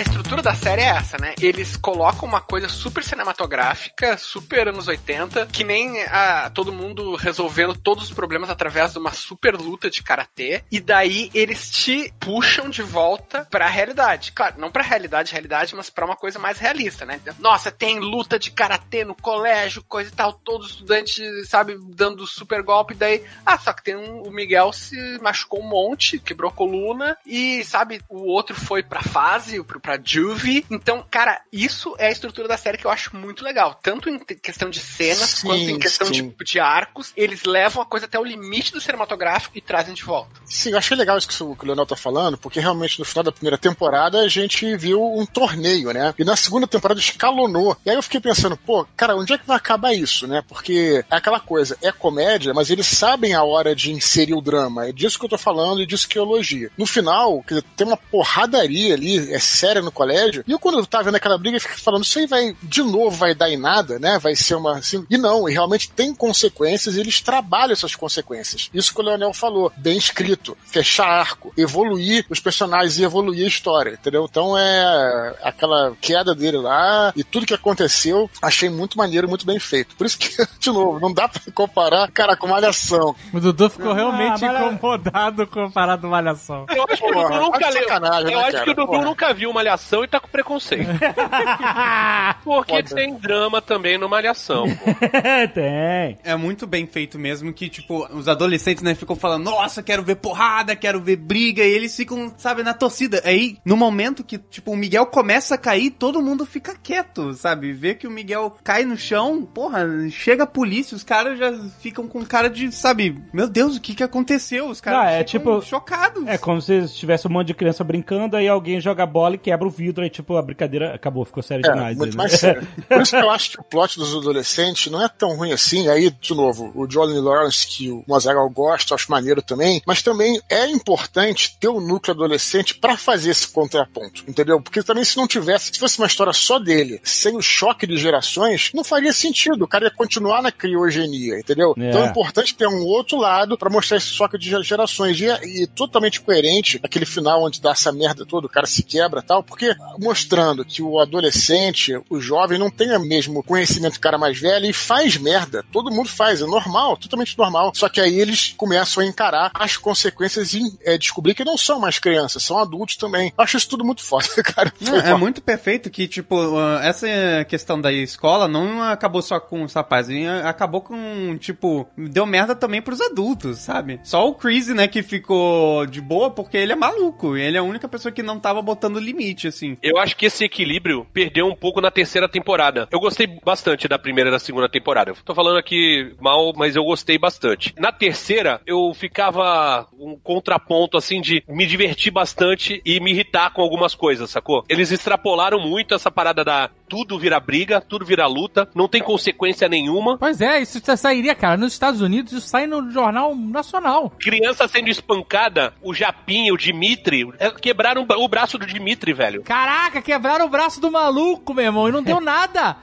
A 0.00 0.02
estrutura 0.02 0.40
da 0.40 0.54
série 0.54 0.80
é 0.80 0.86
essa, 0.86 1.18
né? 1.18 1.34
Eles 1.42 1.76
colocam 1.76 2.26
uma 2.26 2.40
coisa 2.40 2.70
super 2.70 3.04
cinematográfica, 3.04 4.16
super 4.16 4.66
anos 4.68 4.88
80, 4.88 5.44
que 5.48 5.62
nem 5.62 6.02
a, 6.04 6.48
todo 6.48 6.72
mundo 6.72 7.16
resolvendo 7.16 7.76
todos 7.76 8.04
os 8.04 8.10
problemas 8.10 8.48
através 8.48 8.94
de 8.94 8.98
uma 8.98 9.12
super 9.12 9.54
luta 9.54 9.90
de 9.90 10.02
karatê, 10.02 10.64
e 10.72 10.80
daí 10.80 11.30
eles 11.34 11.68
te 11.68 12.10
puxam 12.18 12.70
de 12.70 12.80
volta 12.82 13.46
pra 13.50 13.68
realidade. 13.68 14.32
Claro, 14.32 14.54
não 14.58 14.70
pra 14.70 14.82
realidade, 14.82 15.32
realidade, 15.32 15.76
mas 15.76 15.90
pra 15.90 16.06
uma 16.06 16.16
coisa 16.16 16.38
mais 16.38 16.58
realista, 16.58 17.04
né? 17.04 17.20
Nossa, 17.38 17.70
tem 17.70 18.00
luta 18.00 18.38
de 18.38 18.52
karatê 18.52 19.04
no 19.04 19.14
colégio, 19.14 19.84
coisa 19.86 20.08
e 20.10 20.14
tal, 20.14 20.32
todo 20.32 20.64
estudante, 20.64 21.22
sabe, 21.44 21.76
dando 21.94 22.26
super 22.26 22.62
golpe, 22.62 22.94
daí, 22.94 23.22
ah, 23.44 23.58
só 23.58 23.74
que 23.74 23.84
tem 23.84 23.96
um, 23.96 24.22
o 24.22 24.30
Miguel 24.30 24.72
se 24.72 24.96
machucou 25.20 25.60
um 25.60 25.68
monte, 25.68 26.18
quebrou 26.18 26.50
a 26.50 26.54
coluna, 26.54 27.18
e, 27.26 27.62
sabe, 27.66 28.00
o 28.08 28.32
outro 28.32 28.56
foi 28.56 28.82
pra 28.82 29.02
fase, 29.02 29.62
pro- 29.62 29.89
pra 29.90 30.00
Juvie. 30.02 30.64
Então, 30.70 31.04
cara, 31.10 31.40
isso 31.52 31.94
é 31.98 32.06
a 32.06 32.10
estrutura 32.10 32.46
da 32.46 32.56
série 32.56 32.78
que 32.78 32.86
eu 32.86 32.90
acho 32.90 33.16
muito 33.16 33.42
legal. 33.42 33.78
Tanto 33.82 34.08
em 34.08 34.18
questão 34.18 34.70
de 34.70 34.78
cenas, 34.78 35.30
Sim, 35.30 35.46
quanto 35.46 35.62
em 35.62 35.78
questão 35.78 36.10
de, 36.10 36.22
de 36.22 36.60
arcos. 36.60 37.12
Eles 37.16 37.44
levam 37.44 37.82
a 37.82 37.86
coisa 37.86 38.06
até 38.06 38.18
o 38.18 38.24
limite 38.24 38.72
do 38.72 38.80
cinematográfico 38.80 39.58
e 39.58 39.60
trazem 39.60 39.94
de 39.94 40.04
volta. 40.04 40.40
Sim, 40.44 40.70
eu 40.70 40.78
achei 40.78 40.96
legal 40.96 41.18
isso 41.18 41.28
que 41.28 41.42
o 41.42 41.56
Leonel 41.66 41.86
tá 41.86 41.96
falando, 41.96 42.38
porque 42.38 42.60
realmente 42.60 42.98
no 42.98 43.04
final 43.04 43.24
da 43.24 43.32
primeira 43.32 43.58
temporada 43.58 44.20
a 44.20 44.28
gente 44.28 44.76
viu 44.76 45.02
um 45.02 45.26
torneio, 45.26 45.92
né? 45.92 46.14
E 46.18 46.24
na 46.24 46.36
segunda 46.36 46.66
temporada 46.66 47.00
escalonou. 47.00 47.76
E 47.84 47.90
aí 47.90 47.96
eu 47.96 48.02
fiquei 48.02 48.20
pensando, 48.20 48.56
pô, 48.56 48.86
cara, 48.96 49.16
onde 49.16 49.32
é 49.32 49.38
que 49.38 49.46
vai 49.46 49.56
acabar 49.56 49.92
isso, 49.92 50.26
né? 50.26 50.42
Porque 50.46 51.04
é 51.10 51.16
aquela 51.16 51.40
coisa, 51.40 51.76
é 51.82 51.90
comédia, 51.90 52.54
mas 52.54 52.70
eles 52.70 52.86
sabem 52.86 53.34
a 53.34 53.42
hora 53.42 53.74
de 53.74 53.90
inserir 53.90 54.34
o 54.34 54.40
drama. 54.40 54.86
É 54.86 54.92
disso 54.92 55.18
que 55.18 55.24
eu 55.24 55.30
tô 55.30 55.38
falando 55.38 55.82
e 55.82 55.86
disso 55.86 56.08
que 56.08 56.18
eu 56.18 56.22
elogio. 56.22 56.70
No 56.76 56.86
final, 56.86 57.42
quer 57.42 57.56
dizer, 57.56 57.66
tem 57.76 57.86
uma 57.86 57.96
porradaria 57.96 58.94
ali, 58.94 59.32
é 59.32 59.38
séria 59.70 59.82
no 59.82 59.92
colégio. 59.92 60.44
E 60.46 60.52
eu, 60.52 60.58
quando 60.58 60.78
eu 60.78 60.86
tava 60.86 61.04
vendo 61.04 61.14
aquela 61.14 61.38
briga, 61.38 61.56
eu 61.56 61.60
fiquei 61.60 61.78
falando, 61.78 62.04
isso 62.04 62.18
aí 62.18 62.26
vai, 62.26 62.56
de 62.62 62.82
novo, 62.82 63.16
vai 63.16 63.34
dar 63.34 63.48
em 63.48 63.56
nada, 63.56 63.98
né? 63.98 64.18
Vai 64.18 64.34
ser 64.34 64.56
uma. 64.56 64.78
Assim... 64.78 65.06
E 65.08 65.16
não, 65.16 65.48
e 65.48 65.52
realmente 65.52 65.90
tem 65.90 66.14
consequências 66.14 66.96
e 66.96 67.00
eles 67.00 67.20
trabalham 67.20 67.72
essas 67.72 67.94
consequências. 67.94 68.68
Isso 68.74 68.92
que 68.92 69.00
o 69.00 69.04
Leonel 69.04 69.32
falou, 69.32 69.72
bem 69.76 69.96
escrito, 69.96 70.56
fechar 70.64 71.06
arco, 71.06 71.52
evoluir 71.56 72.26
os 72.28 72.40
personagens 72.40 72.98
e 72.98 73.04
evoluir 73.04 73.44
a 73.44 73.48
história, 73.48 73.92
entendeu? 73.92 74.26
Então 74.28 74.58
é 74.58 75.34
aquela 75.42 75.94
queda 76.00 76.34
dele 76.34 76.58
lá 76.58 77.12
e 77.14 77.22
tudo 77.22 77.46
que 77.46 77.54
aconteceu, 77.54 78.28
achei 78.42 78.68
muito 78.68 78.98
maneiro, 78.98 79.28
muito 79.28 79.46
bem 79.46 79.58
feito. 79.58 79.94
Por 79.96 80.06
isso 80.06 80.18
que, 80.18 80.30
de 80.58 80.70
novo, 80.70 80.98
não 80.98 81.12
dá 81.12 81.28
pra 81.28 81.40
comparar, 81.54 82.10
cara, 82.10 82.36
com 82.36 82.48
malhação. 82.48 83.14
O 83.32 83.40
Dudu 83.40 83.70
ficou 83.70 83.92
realmente 83.92 84.44
mas- 84.44 84.72
incomodado 84.72 85.46
com 85.46 85.64
a 85.64 85.70
parada 85.70 86.02
do 86.02 86.08
Malhação. 86.08 86.66
Eu 86.74 86.84
acho 86.88 87.02
que 87.02 87.10
o 87.10 87.14
Dudu 87.14 87.40
nunca 87.40 87.60
tá 87.60 87.68
leu. 87.68 87.82
Eu 88.30 88.38
né, 88.38 88.44
acho 88.46 88.64
que 88.64 88.70
o 88.70 88.74
Dudu 88.74 88.98
nunca 89.02 89.32
viu 89.32 89.50
Malhação 89.60 90.02
e 90.02 90.08
tá 90.08 90.18
com 90.18 90.28
preconceito. 90.28 90.88
Porque 92.42 92.72
Foda. 92.82 92.94
tem 92.94 93.14
drama 93.14 93.60
também 93.60 93.98
no 93.98 94.08
Malhação. 94.08 94.64
tem. 95.54 96.18
É 96.24 96.34
muito 96.36 96.66
bem 96.66 96.86
feito 96.86 97.18
mesmo 97.18 97.52
que, 97.52 97.68
tipo, 97.68 98.06
os 98.14 98.26
adolescentes, 98.28 98.82
né, 98.82 98.94
ficam 98.94 99.14
falando, 99.16 99.44
nossa, 99.44 99.82
quero 99.82 100.02
ver 100.02 100.16
porrada, 100.16 100.74
quero 100.74 101.00
ver 101.00 101.16
briga, 101.16 101.62
e 101.62 101.70
eles 101.70 101.94
ficam, 101.94 102.32
sabe, 102.38 102.62
na 102.62 102.72
torcida. 102.72 103.20
Aí, 103.24 103.58
no 103.64 103.76
momento 103.76 104.24
que, 104.24 104.38
tipo, 104.38 104.72
o 104.72 104.76
Miguel 104.76 105.06
começa 105.06 105.54
a 105.54 105.58
cair, 105.58 105.90
todo 105.90 106.22
mundo 106.22 106.46
fica 106.46 106.74
quieto, 106.80 107.34
sabe? 107.34 107.72
Vê 107.72 107.94
que 107.94 108.06
o 108.06 108.10
Miguel 108.10 108.56
cai 108.64 108.84
no 108.84 108.96
chão, 108.96 109.42
porra, 109.44 109.86
chega 110.10 110.44
a 110.44 110.46
polícia, 110.46 110.96
os 110.96 111.04
caras 111.04 111.38
já 111.38 111.52
ficam 111.80 112.06
com 112.06 112.24
cara 112.24 112.48
de, 112.48 112.72
sabe, 112.72 113.22
meu 113.32 113.48
Deus, 113.48 113.76
o 113.76 113.80
que 113.80 113.94
que 113.94 114.02
aconteceu? 114.02 114.68
Os 114.68 114.80
caras 114.80 115.00
Não, 115.00 115.06
é 115.08 115.18
ficam 115.24 115.24
tipo- 115.58 115.62
chocados. 115.62 116.26
É 116.26 116.38
como 116.38 116.60
se 116.62 116.86
tivesse 116.94 117.26
um 117.26 117.30
monte 117.30 117.48
de 117.48 117.54
criança 117.54 117.84
brincando, 117.84 118.36
aí 118.36 118.48
alguém 118.48 118.80
joga 118.80 119.04
bola 119.04 119.34
e 119.34 119.38
quebra 119.38 119.49
o 119.66 119.70
vidro, 119.70 120.02
aí 120.04 120.10
tipo, 120.10 120.36
a 120.36 120.42
brincadeira 120.42 120.94
acabou, 120.94 121.24
ficou 121.24 121.42
sério 121.42 121.64
É, 121.66 121.72
demais. 121.72 121.96
muito 121.96 122.12
aí, 122.12 122.16
mais 122.16 122.32
né? 122.32 122.38
sério. 122.38 122.68
Por 122.88 123.00
isso 123.02 123.16
que 123.16 123.22
eu 123.24 123.30
acho 123.30 123.50
que 123.50 123.60
o 123.60 123.64
plot 123.64 123.98
dos 123.98 124.14
adolescentes 124.14 124.90
não 124.90 125.02
é 125.02 125.08
tão 125.08 125.36
ruim 125.36 125.52
assim. 125.52 125.88
Aí, 125.88 126.10
de 126.10 126.34
novo, 126.34 126.70
o 126.74 126.86
Johnny 126.86 127.18
Lawrence, 127.20 127.66
que 127.66 127.90
o 127.90 128.04
Mozagal 128.06 128.48
gosta, 128.50 128.94
acho 128.94 129.10
maneiro 129.10 129.42
também. 129.42 129.82
Mas 129.86 130.02
também 130.02 130.40
é 130.48 130.66
importante 130.66 131.56
ter 131.58 131.68
o 131.68 131.80
núcleo 131.80 132.14
adolescente 132.14 132.74
pra 132.74 132.96
fazer 132.96 133.30
esse 133.30 133.48
contraponto, 133.48 134.24
entendeu? 134.28 134.60
Porque 134.60 134.82
também 134.82 135.04
se 135.04 135.16
não 135.16 135.26
tivesse, 135.26 135.70
se 135.72 135.78
fosse 135.78 135.98
uma 135.98 136.06
história 136.06 136.32
só 136.32 136.58
dele, 136.58 137.00
sem 137.04 137.36
o 137.36 137.42
choque 137.42 137.86
de 137.86 137.96
gerações, 137.96 138.70
não 138.74 138.84
faria 138.84 139.12
sentido. 139.12 139.64
O 139.64 139.68
cara 139.68 139.84
ia 139.86 139.90
continuar 139.90 140.42
na 140.42 140.50
criogenia, 140.52 141.38
entendeu? 141.38 141.74
É. 141.78 141.88
Então 141.88 142.04
é 142.04 142.06
importante 142.08 142.54
ter 142.54 142.66
um 142.66 142.82
outro 142.84 143.16
lado 143.18 143.56
pra 143.56 143.70
mostrar 143.70 143.96
esse 143.98 144.08
choque 144.08 144.38
de 144.38 144.50
gerações. 144.62 145.20
E, 145.20 145.26
é- 145.26 145.40
e 145.44 145.66
totalmente 145.66 146.20
coerente 146.20 146.80
aquele 146.82 147.04
final 147.06 147.42
onde 147.44 147.60
dá 147.60 147.70
essa 147.70 147.92
merda 147.92 148.24
toda, 148.26 148.46
o 148.46 148.50
cara 148.50 148.66
se 148.66 148.82
quebra 148.82 149.20
e 149.20 149.22
tal, 149.22 149.39
porque 149.42 149.74
mostrando 149.98 150.64
que 150.64 150.82
o 150.82 150.98
adolescente, 150.98 152.00
o 152.08 152.20
jovem, 152.20 152.58
não 152.58 152.70
tem 152.70 152.96
o 152.96 153.00
mesmo 153.00 153.42
conhecimento 153.42 153.92
que 153.92 153.98
o 153.98 154.02
cara 154.02 154.18
mais 154.18 154.38
velho 154.38 154.66
e 154.66 154.72
faz 154.72 155.16
merda. 155.16 155.64
Todo 155.72 155.90
mundo 155.90 156.08
faz, 156.08 156.40
é 156.40 156.46
normal, 156.46 156.96
totalmente 156.96 157.36
normal. 157.36 157.72
Só 157.74 157.88
que 157.88 158.00
aí 158.00 158.18
eles 158.18 158.54
começam 158.56 159.02
a 159.02 159.06
encarar 159.06 159.50
as 159.54 159.76
consequências 159.76 160.54
e 160.54 160.62
é, 160.84 160.96
descobrir 160.98 161.34
que 161.34 161.44
não 161.44 161.56
são 161.56 161.80
mais 161.80 161.98
crianças, 161.98 162.42
são 162.42 162.58
adultos 162.58 162.96
também. 162.96 163.32
Acho 163.36 163.56
isso 163.56 163.68
tudo 163.68 163.84
muito 163.84 164.02
foda, 164.02 164.28
cara. 164.42 164.72
Não, 164.80 164.96
é 164.96 165.14
muito 165.14 165.42
perfeito 165.42 165.90
que, 165.90 166.06
tipo, 166.06 166.36
uh, 166.36 166.78
essa 166.82 167.06
questão 167.48 167.80
da 167.80 167.92
escola 167.92 168.48
não 168.48 168.82
acabou 168.82 169.22
só 169.22 169.38
com 169.40 169.62
os 169.62 169.72
rapazes, 169.72 170.26
acabou 170.44 170.80
com, 170.80 171.36
tipo, 171.38 171.88
deu 171.96 172.26
merda 172.26 172.54
também 172.54 172.82
pros 172.82 173.00
adultos, 173.00 173.58
sabe? 173.58 174.00
Só 174.02 174.28
o 174.28 174.34
Chris, 174.34 174.68
né, 174.68 174.88
que 174.88 175.02
ficou 175.02 175.86
de 175.86 176.00
boa 176.00 176.30
porque 176.30 176.56
ele 176.56 176.72
é 176.72 176.76
maluco, 176.76 177.36
ele 177.36 177.56
é 177.56 177.60
a 177.60 177.64
única 177.64 177.88
pessoa 177.88 178.12
que 178.12 178.22
não 178.22 178.38
tava 178.38 178.60
botando 178.62 178.98
limite, 178.98 179.29
assim. 179.48 179.76
Eu 179.82 179.98
acho 179.98 180.16
que 180.16 180.26
esse 180.26 180.44
equilíbrio 180.44 181.06
perdeu 181.12 181.46
um 181.46 181.54
pouco 181.54 181.80
na 181.80 181.90
terceira 181.90 182.28
temporada. 182.28 182.88
Eu 182.90 183.00
gostei 183.00 183.26
bastante 183.26 183.88
da 183.88 183.98
primeira 183.98 184.30
e 184.30 184.32
da 184.32 184.38
segunda 184.38 184.68
temporada. 184.68 185.10
Eu 185.10 185.16
tô 185.24 185.34
falando 185.34 185.58
aqui 185.58 186.14
mal, 186.20 186.52
mas 186.56 186.76
eu 186.76 186.84
gostei 186.84 187.18
bastante. 187.18 187.74
Na 187.78 187.92
terceira, 187.92 188.60
eu 188.66 188.92
ficava 188.94 189.86
um 189.98 190.16
contraponto, 190.16 190.96
assim, 190.96 191.20
de 191.20 191.42
me 191.48 191.66
divertir 191.66 192.12
bastante 192.12 192.80
e 192.84 193.00
me 193.00 193.10
irritar 193.10 193.50
com 193.50 193.62
algumas 193.62 193.94
coisas, 193.94 194.30
sacou? 194.30 194.64
Eles 194.68 194.90
extrapolaram 194.90 195.60
muito 195.60 195.94
essa 195.94 196.10
parada 196.10 196.44
da 196.44 196.70
tudo 196.90 197.16
vira 197.16 197.38
briga, 197.38 197.80
tudo 197.80 198.04
vira 198.04 198.26
luta, 198.26 198.68
não 198.74 198.88
tem 198.88 199.00
consequência 199.00 199.68
nenhuma. 199.68 200.18
Pois 200.18 200.40
é, 200.40 200.60
isso 200.60 200.80
sairia, 200.96 201.36
cara. 201.36 201.56
Nos 201.56 201.72
Estados 201.72 202.00
Unidos 202.00 202.32
isso 202.32 202.48
sai 202.48 202.66
no 202.66 202.90
jornal 202.90 203.32
nacional. 203.32 204.10
Criança 204.18 204.66
sendo 204.66 204.90
espancada, 204.90 205.72
o 205.80 205.94
Japim, 205.94 206.50
o 206.50 206.56
Dimitri, 206.56 207.28
é, 207.38 207.48
quebraram 207.52 208.04
o 208.04 208.28
braço 208.28 208.58
do 208.58 208.66
Dimitri, 208.66 209.12
velho. 209.12 209.44
Caraca, 209.44 210.02
quebraram 210.02 210.46
o 210.46 210.50
braço 210.50 210.80
do 210.80 210.90
maluco, 210.90 211.54
meu 211.54 211.64
irmão, 211.64 211.88
e 211.88 211.92
não 211.92 212.02
deu 212.02 212.18
nada. 212.20 212.76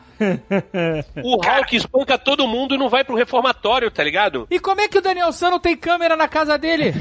O 1.23 1.35
Hulk 1.35 1.75
espanca 1.75 2.17
todo 2.17 2.47
mundo 2.47 2.75
e 2.75 2.77
não 2.77 2.89
vai 2.89 3.03
pro 3.03 3.15
reformatório, 3.15 3.91
tá 3.91 4.03
ligado? 4.03 4.47
E 4.49 4.59
como 4.59 4.81
é 4.81 4.87
que 4.87 4.97
o 4.97 5.01
Daniel 5.01 5.31
San 5.31 5.49
não 5.49 5.59
tem 5.59 5.75
câmera 5.75 6.15
na 6.15 6.27
casa 6.27 6.57
dele? 6.57 6.93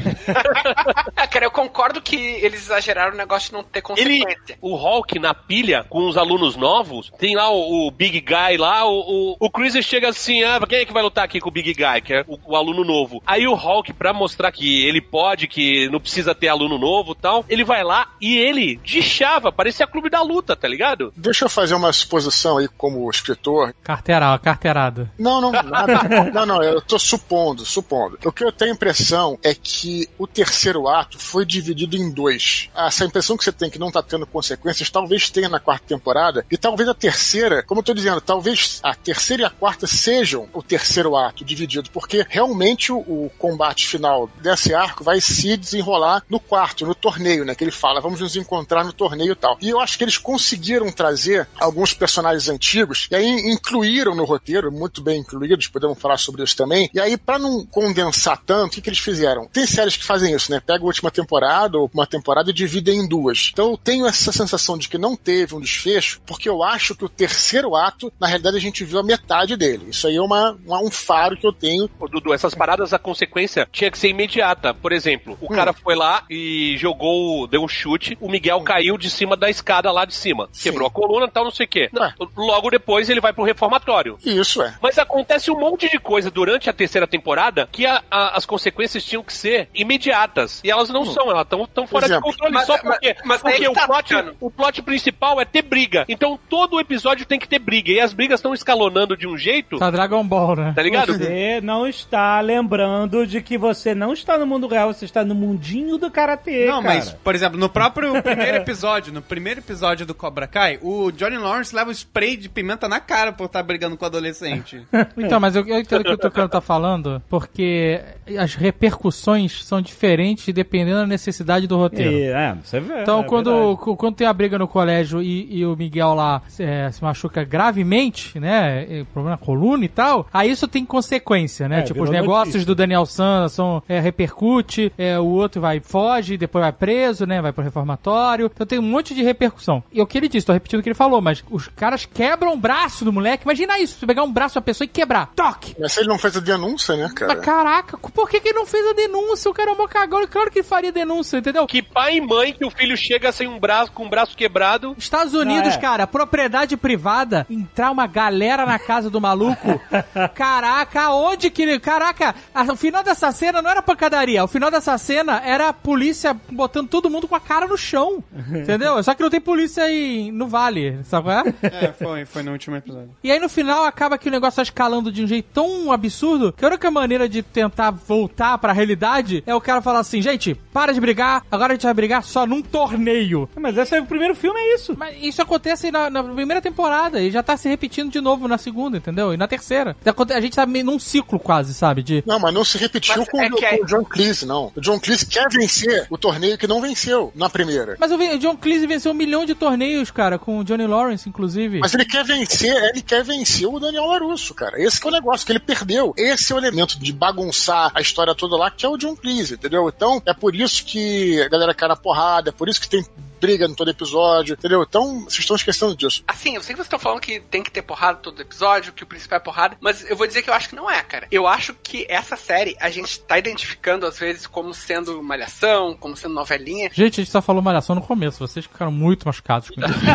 É, 1.17 1.27
cara, 1.27 1.45
eu 1.47 1.51
concordo 1.51 2.01
que 2.01 2.17
eles 2.17 2.63
exageraram 2.63 3.15
o 3.15 3.17
negócio 3.17 3.49
de 3.49 3.55
não 3.55 3.63
ter 3.65 3.83
Ele, 3.97 4.21
consequência. 4.21 4.59
o 4.61 4.75
Hulk 4.75 5.19
na 5.19 5.35
pilha, 5.35 5.85
com 5.89 6.07
os 6.09 6.17
alunos 6.17 6.57
novos, 6.57 7.11
tem 7.19 7.35
lá 7.35 7.51
o, 7.51 7.87
o 7.87 7.91
Big 7.91 8.21
Guy 8.21 8.57
lá, 8.57 8.85
o, 8.87 9.01
o, 9.01 9.37
o 9.41 9.51
Chris 9.51 9.75
chega 9.85 10.09
assim, 10.09 10.43
ah, 10.43 10.61
quem 10.67 10.81
é 10.81 10.85
que 10.85 10.93
vai 10.93 11.03
lutar 11.03 11.25
aqui 11.25 11.41
com 11.41 11.49
o 11.49 11.53
Big 11.53 11.73
Guy, 11.75 12.01
que 12.03 12.15
é 12.15 12.25
o, 12.27 12.39
o 12.45 12.57
aluno 12.57 12.85
novo? 12.85 13.23
Aí 13.27 13.47
o 13.47 13.55
Hulk, 13.55 13.93
pra 13.93 14.13
mostrar 14.13 14.51
que 14.53 14.87
ele 14.87 15.01
pode, 15.01 15.47
que 15.47 15.89
não 15.91 16.01
precisa 16.01 16.35
ter 16.35 16.49
aluno 16.49 16.79
novo 16.79 17.13
e 17.13 17.21
tal, 17.21 17.45
ele 17.49 17.65
vai 17.65 17.83
lá 17.83 18.09
e 18.21 18.37
ele 18.37 18.81
chava, 18.85 19.53
parecia 19.53 19.87
clube 19.87 20.11
da 20.11 20.23
luta, 20.23 20.57
tá 20.57 20.69
ligado? 20.69 21.13
Deixa 21.17 21.45
eu 21.45 21.49
fazer 21.49 21.75
uma 21.75 21.93
suposição 21.93 22.59
aí 22.59 22.69
como 22.77 23.06
escritor. 23.11 23.75
Carteira, 23.83 24.39
carteirada. 24.39 25.11
Não, 25.19 25.41
não, 25.41 25.53
nada. 25.53 26.31
não, 26.33 26.47
não, 26.47 26.63
eu 26.63 26.81
tô 26.81 26.99
supondo, 26.99 27.65
supondo. 27.65 28.19
O 28.25 28.33
que 28.33 28.45
eu 28.45 28.53
tenho 28.53 28.73
a 28.73 28.75
impressão 28.75 29.39
é 29.43 29.55
que 29.55 30.09
o 30.19 30.27
terceiro 30.27 30.89
ato 30.89 31.19
foi 31.19 31.45
dividido 31.45 31.97
em 31.97 32.11
dois. 32.11 32.69
Essa 32.75 33.05
impressão 33.05 33.37
que 33.37 33.45
você 33.45 33.53
tem 33.53 33.71
que 33.71 33.79
não 33.79 33.91
tá 33.91 34.03
tendo 34.03 34.27
consequências, 34.27 34.91
talvez 34.91 35.31
tenha 35.31 35.49
na 35.49 35.61
quarta 35.61 35.87
temporada, 35.87 36.45
e 36.51 36.57
talvez 36.57 36.89
a 36.89 36.95
terceira, 36.95 37.63
como 37.63 37.81
eu 37.81 37.85
tô 37.85 37.95
dizendo, 37.95 38.21
talvez 38.21 38.81
a 38.83 38.95
terceira 38.95 39.43
e 39.43 39.47
a 39.47 39.51
quarta 39.51 39.87
sejam 39.87 40.49
o 40.53 40.63
terceiro 40.63 41.17
ato 41.17 41.45
dividido, 41.45 41.91
porque 41.91 42.25
realmente 42.29 42.93
o, 42.93 42.99
o 42.99 43.31
combate 43.39 43.87
final 43.87 44.29
desse 44.41 44.75
arco 44.75 45.05
vai 45.05 45.21
se 45.21 45.57
desenrolar 45.57 46.23
no 46.29 46.41
quarto, 46.41 46.87
no 46.87 46.95
torneio, 46.95 47.45
né? 47.45 47.55
Que 47.55 47.65
ele 47.65 47.71
fala, 47.71 48.01
vamos 48.01 48.21
nos 48.21 48.37
encontrar 48.37 48.85
no 48.85 48.93
torneio 48.93 49.33
e 49.33 49.37
tal. 49.37 49.57
E 49.61 49.69
eu 49.69 49.81
acho 49.81 49.97
que 49.97 50.05
eles 50.05 50.19
conseguiram 50.19 50.91
trazer 50.91 51.49
alguns 51.59 51.93
personagens 51.93 52.49
antigos, 52.49 52.96
e 53.11 53.15
aí 53.15 53.27
incluíram 53.53 54.15
no 54.15 54.25
roteiro, 54.25 54.71
muito 54.73 55.03
bem 55.03 55.21
incluídos, 55.21 55.69
podemos 55.69 55.99
falar 55.99 56.17
sobre 56.19 56.43
isso 56.43 56.57
também. 56.57 56.91
E 56.95 57.01
aí, 57.01 57.17
para 57.17 57.39
não 57.39 57.65
condensar 57.67 58.41
tanto, 58.45 58.73
o 58.73 58.75
que, 58.75 58.81
que 58.83 58.89
eles 58.89 58.99
fizeram? 58.99 59.47
Tem 59.47 59.67
séries 59.67 59.97
que 59.97 60.05
fazem 60.05 60.35
isso, 60.35 60.51
né? 60.51 60.61
Pega 60.65 60.83
a 60.83 60.87
última 60.87 61.11
temporada 61.11 61.79
ou 61.79 61.91
uma 61.93 62.07
temporada 62.07 62.51
e 62.51 62.53
dividem 62.55 63.01
em 63.01 63.09
duas. 63.09 63.51
Então 63.53 63.71
eu 63.73 63.77
tenho 63.77 64.07
essa 64.07 64.33
sensação 64.33 64.77
de 64.79 64.89
que 64.89 64.99
não 64.99 65.17
teve 65.17 65.55
um 65.55 65.61
desfecho, 65.61 66.21
porque 66.27 66.49
eu 66.49 66.63
acho 66.63 66.95
que 66.95 67.05
o 67.05 67.09
terceiro 67.09 67.75
ato, 67.75 68.13
na 68.21 68.27
realidade, 68.27 68.57
a 68.57 68.61
gente 68.61 68.85
viu 68.85 68.99
a 68.99 69.03
metade 69.03 69.57
dele. 69.57 69.87
Isso 69.91 70.07
aí 70.07 70.17
é 70.17 70.21
uma, 70.23 70.57
uma- 70.65 70.81
um 70.83 70.91
faro 70.91 71.37
que 71.37 71.47
eu 71.47 71.53
tenho. 71.53 71.89
Ô, 71.99 72.07
Dudu, 72.09 72.33
essas 72.33 72.55
paradas, 72.55 72.93
a 72.93 72.99
consequência 72.99 73.69
tinha 73.73 73.91
que 73.91 73.99
ser 73.99 74.09
imediata. 74.09 74.73
Por 74.75 74.93
exemplo, 74.93 75.37
o 75.41 75.49
cara 75.49 75.73
foi 75.73 75.95
lá 75.95 76.25
e 76.31 76.77
jogou, 76.79 77.47
deu 77.47 77.63
um 77.63 77.69
chute, 77.69 78.17
o 78.21 78.29
Miguel 78.29 78.61
caiu 78.63 78.97
de 78.99 79.11
cima 79.11 79.37
da 79.37 79.51
escada 79.51 79.91
lá 79.91 80.05
de 80.05 80.15
cima. 80.15 80.49
Sim. 80.53 80.65
Quebrou 80.65 80.87
a 80.89 80.91
coluna 80.91 81.27
e 81.27 81.31
tal, 81.31 81.45
não 81.45 81.51
sei 81.51 81.67
o 81.67 81.69
quê. 81.69 81.91
Ué. 81.95 82.15
Logo 82.37 82.71
depois 82.71 82.86
ele 83.09 83.21
vai 83.21 83.33
pro 83.33 83.45
reformatório. 83.45 84.19
Isso 84.25 84.63
é. 84.63 84.75
Mas 84.81 84.99
acontece 84.99 85.51
um 85.51 85.59
monte 85.59 85.89
de 85.89 85.99
coisa 85.99 86.31
durante 86.31 86.69
a 86.71 86.73
terceira 86.73 87.07
temporada 87.07 87.69
que 87.71 87.85
a- 87.87 88.03
a- 88.11 88.37
as 88.37 88.47
consequências 88.47 89.05
tinham 89.05 89.23
que 89.23 89.33
ser 89.33 89.69
imediatas. 89.75 90.61
E 90.65 90.71
elas 90.71 90.89
não 90.91 91.05
são, 91.05 91.31
elas 91.31 91.43
estão 91.43 91.67
tão 91.67 91.87
fora 91.87 92.07
Exemplo. 92.07 92.31
de 92.31 92.37
controle. 92.37 92.55
Mas- 92.55 92.67
só 92.67 92.73
mas- 92.75 92.83
porque, 92.83 93.17
mas 93.25 93.41
porque 93.43 93.57
aí 93.63 93.69
o, 93.69 93.73
tá, 93.73 93.87
plot, 93.87 94.15
o 94.41 94.51
plot 94.51 94.83
principal 94.83 95.41
é 95.41 95.45
ter 95.45 95.63
briga. 95.63 96.05
Então 96.09 96.39
todo 96.49 96.79
episódio 96.81 97.27
tem 97.27 97.39
que 97.39 97.49
ter 97.49 97.59
briga. 97.59 97.91
E 97.91 98.01
as 98.01 98.13
brigas 98.13 98.39
estão 98.41 98.53
escalonando 98.55 99.17
de 99.17 99.27
um 99.27 99.37
jeito, 99.37 99.79
Tá 99.79 99.91
Dragon 99.91 100.25
Ball, 100.27 100.57
né? 100.57 100.73
tá 100.75 100.83
ligado? 100.83 101.13
Você 101.15 101.61
não 101.63 101.87
está 101.87 102.41
lembrando 102.41 103.27
de 103.27 103.41
que 103.41 103.57
você 103.59 103.95
não 103.95 104.13
está 104.13 104.37
no 104.39 104.47
mundo 104.47 104.67
real, 104.67 104.93
você 104.93 105.05
está 105.05 105.25
no 105.25 105.35
mundinho 105.35 105.97
do 105.99 106.11
karatê, 106.11 106.67
Não, 106.67 106.83
cara. 106.83 106.95
mas, 106.95 107.11
por 107.13 107.35
exemplo, 107.35 107.59
no 107.59 107.69
próprio 107.69 108.21
primeiro 108.23 108.57
episódio, 108.59 109.13
no 109.13 109.23
primeiro 109.23 109.61
episódio 109.61 110.05
do 110.05 110.15
Cobra 110.15 110.47
Kai, 110.47 110.79
o 110.83 111.11
Johnny 111.13 111.37
Lawrence 111.39 111.75
leva 111.75 111.91
o 111.91 111.93
spray 111.93 112.37
de 112.37 112.49
pimenta 112.49 112.76
na 112.89 113.01
cara 113.01 113.33
por 113.33 113.47
estar 113.47 113.63
brigando 113.63 113.97
com 113.97 114.05
o 114.05 114.07
adolescente. 114.07 114.87
Então, 115.17 115.41
mas 115.41 115.57
eu, 115.57 115.67
eu 115.67 115.79
entendo 115.79 116.01
o 116.01 116.05
que 116.05 116.13
o 116.13 116.17
Tucano 116.19 116.49
tá 116.49 116.61
falando, 116.61 117.23
porque 117.29 118.01
as 118.39 118.55
repercussões 118.55 119.65
são 119.65 119.81
diferentes 119.81 120.53
dependendo 120.53 120.99
da 120.99 121.07
necessidade 121.07 121.67
do 121.67 121.77
roteiro. 121.77 122.13
E, 122.13 122.25
é, 122.25 122.55
você 122.63 122.81
vê. 122.81 123.03
Então, 123.03 123.21
é 123.21 123.25
quando, 123.25 123.51
verdade. 123.51 123.97
quando 123.97 124.15
tem 124.15 124.27
a 124.27 124.33
briga 124.33 124.59
no 124.59 124.69
colégio 124.69 125.23
e, 125.23 125.59
e 125.59 125.67
o 125.67 125.75
Miguel 125.77 126.15
lá 126.15 126.43
é, 126.59 126.91
se 126.91 127.03
machuca 127.03 127.45
gravemente, 127.45 128.39
né? 128.39 129.05
Problema 129.13 129.37
na 129.37 129.39
coluna 129.39 129.85
e 129.85 129.89
tal, 129.89 130.27
aí 130.33 130.51
isso 130.51 130.69
tem 130.69 130.85
consequência, 130.85 131.69
né? 131.69 131.81
É, 131.81 131.83
tipo, 131.83 132.03
os 132.03 132.11
negócios 132.11 132.55
notícia. 132.55 132.67
do 132.67 132.75
Daniel 132.75 133.07
San 133.07 133.49
são, 133.49 133.83
é, 133.89 134.01
repercute, 134.01 134.93
é, 134.97 135.19
o 135.19 135.27
outro 135.27 135.61
vai 135.61 135.81
foge, 135.81 136.37
depois 136.37 136.63
vai 136.63 136.73
preso, 136.73 137.27
né? 137.27 137.41
Vai 137.41 137.53
pro 137.53 137.65
reformatório. 137.65 138.51
Então 138.53 138.67
tem 138.67 138.79
um 138.79 138.83
monte 138.83 139.15
de 139.15 139.23
repercussão. 139.23 139.83
E 139.93 140.01
o 140.01 140.07
que 140.07 140.19
ele 140.19 140.29
disse, 140.29 140.47
tô 140.47 140.53
repetindo 140.53 140.81
o 140.81 140.83
que 140.83 140.89
ele 140.89 140.95
falou, 140.95 141.21
mas 141.21 141.45
os 141.51 141.69
caras 141.69 142.07
quebram 142.07 142.55
o 142.55 142.57
braço 142.67 143.05
do 143.05 143.13
moleque. 143.13 143.45
Imagina 143.45 143.79
isso, 143.79 143.99
você 143.99 144.07
pegar 144.07 144.25
um 144.25 144.33
braço 144.33 144.57
da 144.57 144.61
pessoa 144.61 144.85
e 144.85 144.89
quebrar. 144.89 145.31
Toque! 145.37 145.77
Mas 145.79 145.93
se 145.93 146.01
ele 146.01 146.09
não 146.09 146.19
fez 146.19 146.37
a 146.37 146.41
denúncia, 146.41 146.97
né, 146.97 147.09
cara? 147.15 147.35
Mas 147.35 147.45
caraca, 147.45 147.97
por 147.97 148.29
que, 148.29 148.41
que 148.41 148.49
ele 148.49 148.59
não 148.59 148.67
fez 148.67 148.85
a 148.89 148.93
denúncia? 148.93 149.51
O 149.51 149.55
cara 149.55 149.71
é 149.71 149.73
um 149.73 149.87
cagão. 149.87 150.27
Claro 150.27 150.51
que 150.51 150.59
ele 150.59 150.67
faria 150.67 150.91
denúncia, 150.91 151.39
entendeu? 151.39 151.67
Que 151.67 151.83
pai 151.83 152.17
e 152.17 152.21
mãe 152.21 152.53
que 152.53 152.65
o 152.65 152.71
filho 152.71 152.97
chega 152.97 153.31
sem 153.31 153.47
um 153.47 153.59
braço, 153.59 153.93
com 153.93 154.07
um 154.07 154.09
braço 154.09 154.37
quebrado. 154.37 154.97
Estados 154.99 155.35
Unidos, 155.35 155.69
Não, 155.69 155.79
é. 155.79 155.81
cara, 155.81 156.07
propriedade 156.07 156.77
privada, 156.77 157.47
entrar 157.49 157.91
uma 157.91 158.07
galera 158.07 158.67
na 158.67 158.79
casa 158.79 159.09
do 159.09 159.21
maluco. 159.21 159.81
Caraca, 160.35 161.03
aonde 161.03 161.51
que 161.51 161.63
ele. 161.63 161.79
Caraca, 161.79 162.35
o 162.73 162.77
final 162.77 163.05
dessa 163.05 163.31
cena 163.31 163.63
não 163.63 163.71
era 163.71 163.83
pancadaria. 163.83 164.43
O 164.43 164.49
final 164.49 164.71
dessa 164.71 164.97
cena 164.99 165.41
era 165.45 165.69
a 165.69 165.73
polícia 165.73 166.35
botando 166.51 166.89
todo 166.89 167.11
mundo 167.11 167.29
com 167.29 167.37
a 167.37 167.41
cara 167.41 167.67
no 167.67 167.77
chão. 167.77 168.25
Entendeu? 168.51 169.01
Só 169.03 169.15
que 169.15 169.23
não 169.23 169.31
tem 169.31 169.41
polícia 169.41 169.85
aí 169.85 170.33
no 170.33 170.49
vale, 170.49 170.99
sabe? 171.05 171.27
qual 171.27 171.39
é? 171.39 171.55
é, 171.63 171.93
foi, 171.93 172.25
foi 172.25 172.43
no 172.43 172.56
último 172.57 172.77
episódio. 172.77 173.11
E 173.23 173.31
aí 173.31 173.39
no 173.39 173.49
final 173.49 173.85
acaba 173.85 174.19
que 174.19 174.29
o 174.29 174.33
negócio 174.33 174.57
tá 174.57 174.63
escalando 174.63 175.11
de 175.13 175.23
um 175.23 175.27
jeito 175.27 175.49
tão 175.53 175.93
absurdo 175.93 176.53
que 176.53 176.65
a 176.65 176.69
única 176.69 176.91
maneira 176.91 177.29
de 177.29 177.43
tentar 177.43 177.91
voltar 177.91 178.59
pra 178.59 178.73
realidade 178.73 179.43
é 179.47 179.55
o 179.55 179.61
cara 179.61 179.81
falar 179.83 180.01
assim: 180.01 180.21
gente, 180.21 180.55
para 180.73 180.93
de 180.93 181.01
brigar, 181.01 181.45
agora 181.51 181.73
a 181.73 181.77
gente 181.77 181.85
vai 181.85 181.95
brigar 181.95 182.23
só 182.25 182.47
num 182.47 182.63
torneio. 182.63 183.49
Mas 183.57 183.77
esse 183.77 183.97
é 183.97 184.01
o 184.01 184.07
primeiro 184.07 184.35
filme, 184.35 184.59
é 184.59 184.75
isso. 184.75 184.95
Mas 184.99 185.17
isso 185.23 185.43
acontece 185.43 185.91
na, 185.91 186.09
na 186.11 186.23
primeira 186.23 186.61
temporada 186.63 187.21
e 187.21 187.31
já 187.31 187.43
tá 187.43 187.57
se 187.57 187.69
repetindo 187.69 188.11
de 188.11 188.21
novo 188.21 188.47
na 188.49 188.59
segunda, 188.59 188.97
entendeu? 188.99 189.33
E 189.33 189.37
na 189.37 189.47
terceira. 189.49 189.97
A 190.35 190.41
gente 190.41 190.57
tá 190.57 190.67
meio 190.67 190.85
num 190.85 190.99
ciclo 190.99 191.39
quase, 191.39 191.75
sabe? 191.75 192.03
De. 192.03 192.23
Não, 192.27 192.39
mas 192.39 192.55
não 192.55 192.65
se 192.65 192.79
repetiu 192.79 193.17
Mas 193.19 193.29
com, 193.29 193.41
é 193.43 193.47
o- 193.49 193.55
que 193.57 193.65
é- 193.65 193.79
com 193.79 193.85
o 193.85 193.87
John 193.87 194.05
Cleese, 194.05 194.47
não. 194.47 194.73
O 194.77 194.81
John 194.81 194.99
Cleese 194.99 195.27
quer 195.27 195.47
vencer 195.51 196.07
o 196.11 196.17
torneio 196.19 196.57
que 196.59 196.67
não 196.67 196.81
venceu 196.81 197.33
na 197.35 197.49
primeira. 197.51 197.97
Mas 198.01 198.11
o 198.13 198.39
John 198.39 198.57
Cleese 198.57 198.87
venceu 198.87 199.13
um 199.13 199.15
milhão 199.15 199.45
de 199.45 199.55
torneios, 199.55 200.11
cara, 200.11 200.39
com 200.39 200.59
o 200.59 200.65
Johnny 200.65 200.87
Lawrence, 200.87 201.29
inclusive. 201.29 201.81
Mas 201.81 201.95
ele 201.95 202.05
quer 202.05 202.25
vencer, 202.25 202.36
ele 202.43 203.03
quer 203.03 203.25
vencer 203.25 203.67
o 203.67 203.79
Daniel 203.79 204.07
Larusso, 204.07 204.55
cara. 204.55 204.81
Esse 204.81 205.05
é 205.05 205.09
o 205.09 205.13
negócio, 205.13 205.47
que 205.47 205.53
ele 205.53 205.59
perdeu. 205.59 206.15
Esse 206.17 206.53
é 206.53 206.55
o 206.55 206.59
elemento 206.59 206.99
de 206.99 207.13
bagunçar 207.13 207.91
a 207.95 208.01
história 208.01 208.35
toda 208.35 208.57
lá, 208.57 208.71
que 208.71 208.85
é 208.85 208.89
o 208.89 208.97
John 208.97 209.17
Cleese, 209.17 209.55
entendeu? 209.55 209.89
Então, 209.89 210.23
é 210.27 210.35
por 210.35 210.55
isso 210.55 210.85
que 210.85 211.41
a 211.43 211.49
galera 211.49 211.75
cai 211.75 211.89
na 211.89 211.97
porrada, 211.97 212.51
é 212.51 212.53
por 212.53 212.69
isso 212.69 212.81
que 212.81 212.89
tem 212.89 213.05
briga 213.41 213.69
no 213.69 213.75
todo 213.77 213.91
episódio, 213.91 214.55
entendeu? 214.55 214.83
Então, 214.83 215.21
vocês 215.21 215.41
estão 215.41 215.57
esquecendo 215.57 215.97
disso. 215.97 216.25
Assim, 216.27 216.57
eu 216.57 216.63
sei 216.63 216.75
que 216.75 216.79
vocês 216.79 216.87
estão 216.87 216.99
falando 216.99 217.21
que 217.21 217.41
tem 217.41 217.63
que 217.63 217.71
ter 217.71 217.83
porrada 217.83 218.19
todo 218.19 218.41
episódio, 218.41 218.93
que 218.93 219.03
o 219.03 219.07
principal 219.07 219.39
é 219.39 219.41
porrada, 219.41 219.77
mas 219.81 220.09
eu 220.09 220.17
vou 220.17 220.27
dizer 220.27 220.43
que 220.43 220.51
eu 220.51 220.55
acho 220.55 220.69
que 220.69 220.77
não 220.77 220.91
é, 220.91 221.03
cara. 221.03 221.27
Eu 221.31 221.47
acho 221.47 221.75
que 221.75 222.07
essa 222.09 222.37
série 222.37 222.77
a 222.81 222.91
gente 222.91 223.21
tá 223.21 223.39
identificando 223.39 224.07
às 224.07 224.19
vezes 224.19 224.47
como 224.47 224.73
sendo 224.75 225.23
malhação, 225.23 225.97
como 225.97 226.17
sendo 226.17 226.35
novelinha. 226.35 226.91
Gente, 226.93 227.21
a 227.21 227.25
gente 227.25 227.33
só 227.33 227.43
falou 227.43 227.63
malhação 227.63 227.95
no 227.95 228.03
começo, 228.03 228.47
vocês 228.47 228.65
ficaram 228.65 228.93
muito 228.93 229.27
machucados 229.27 229.71
com 229.71 229.81
isso. 229.81 229.87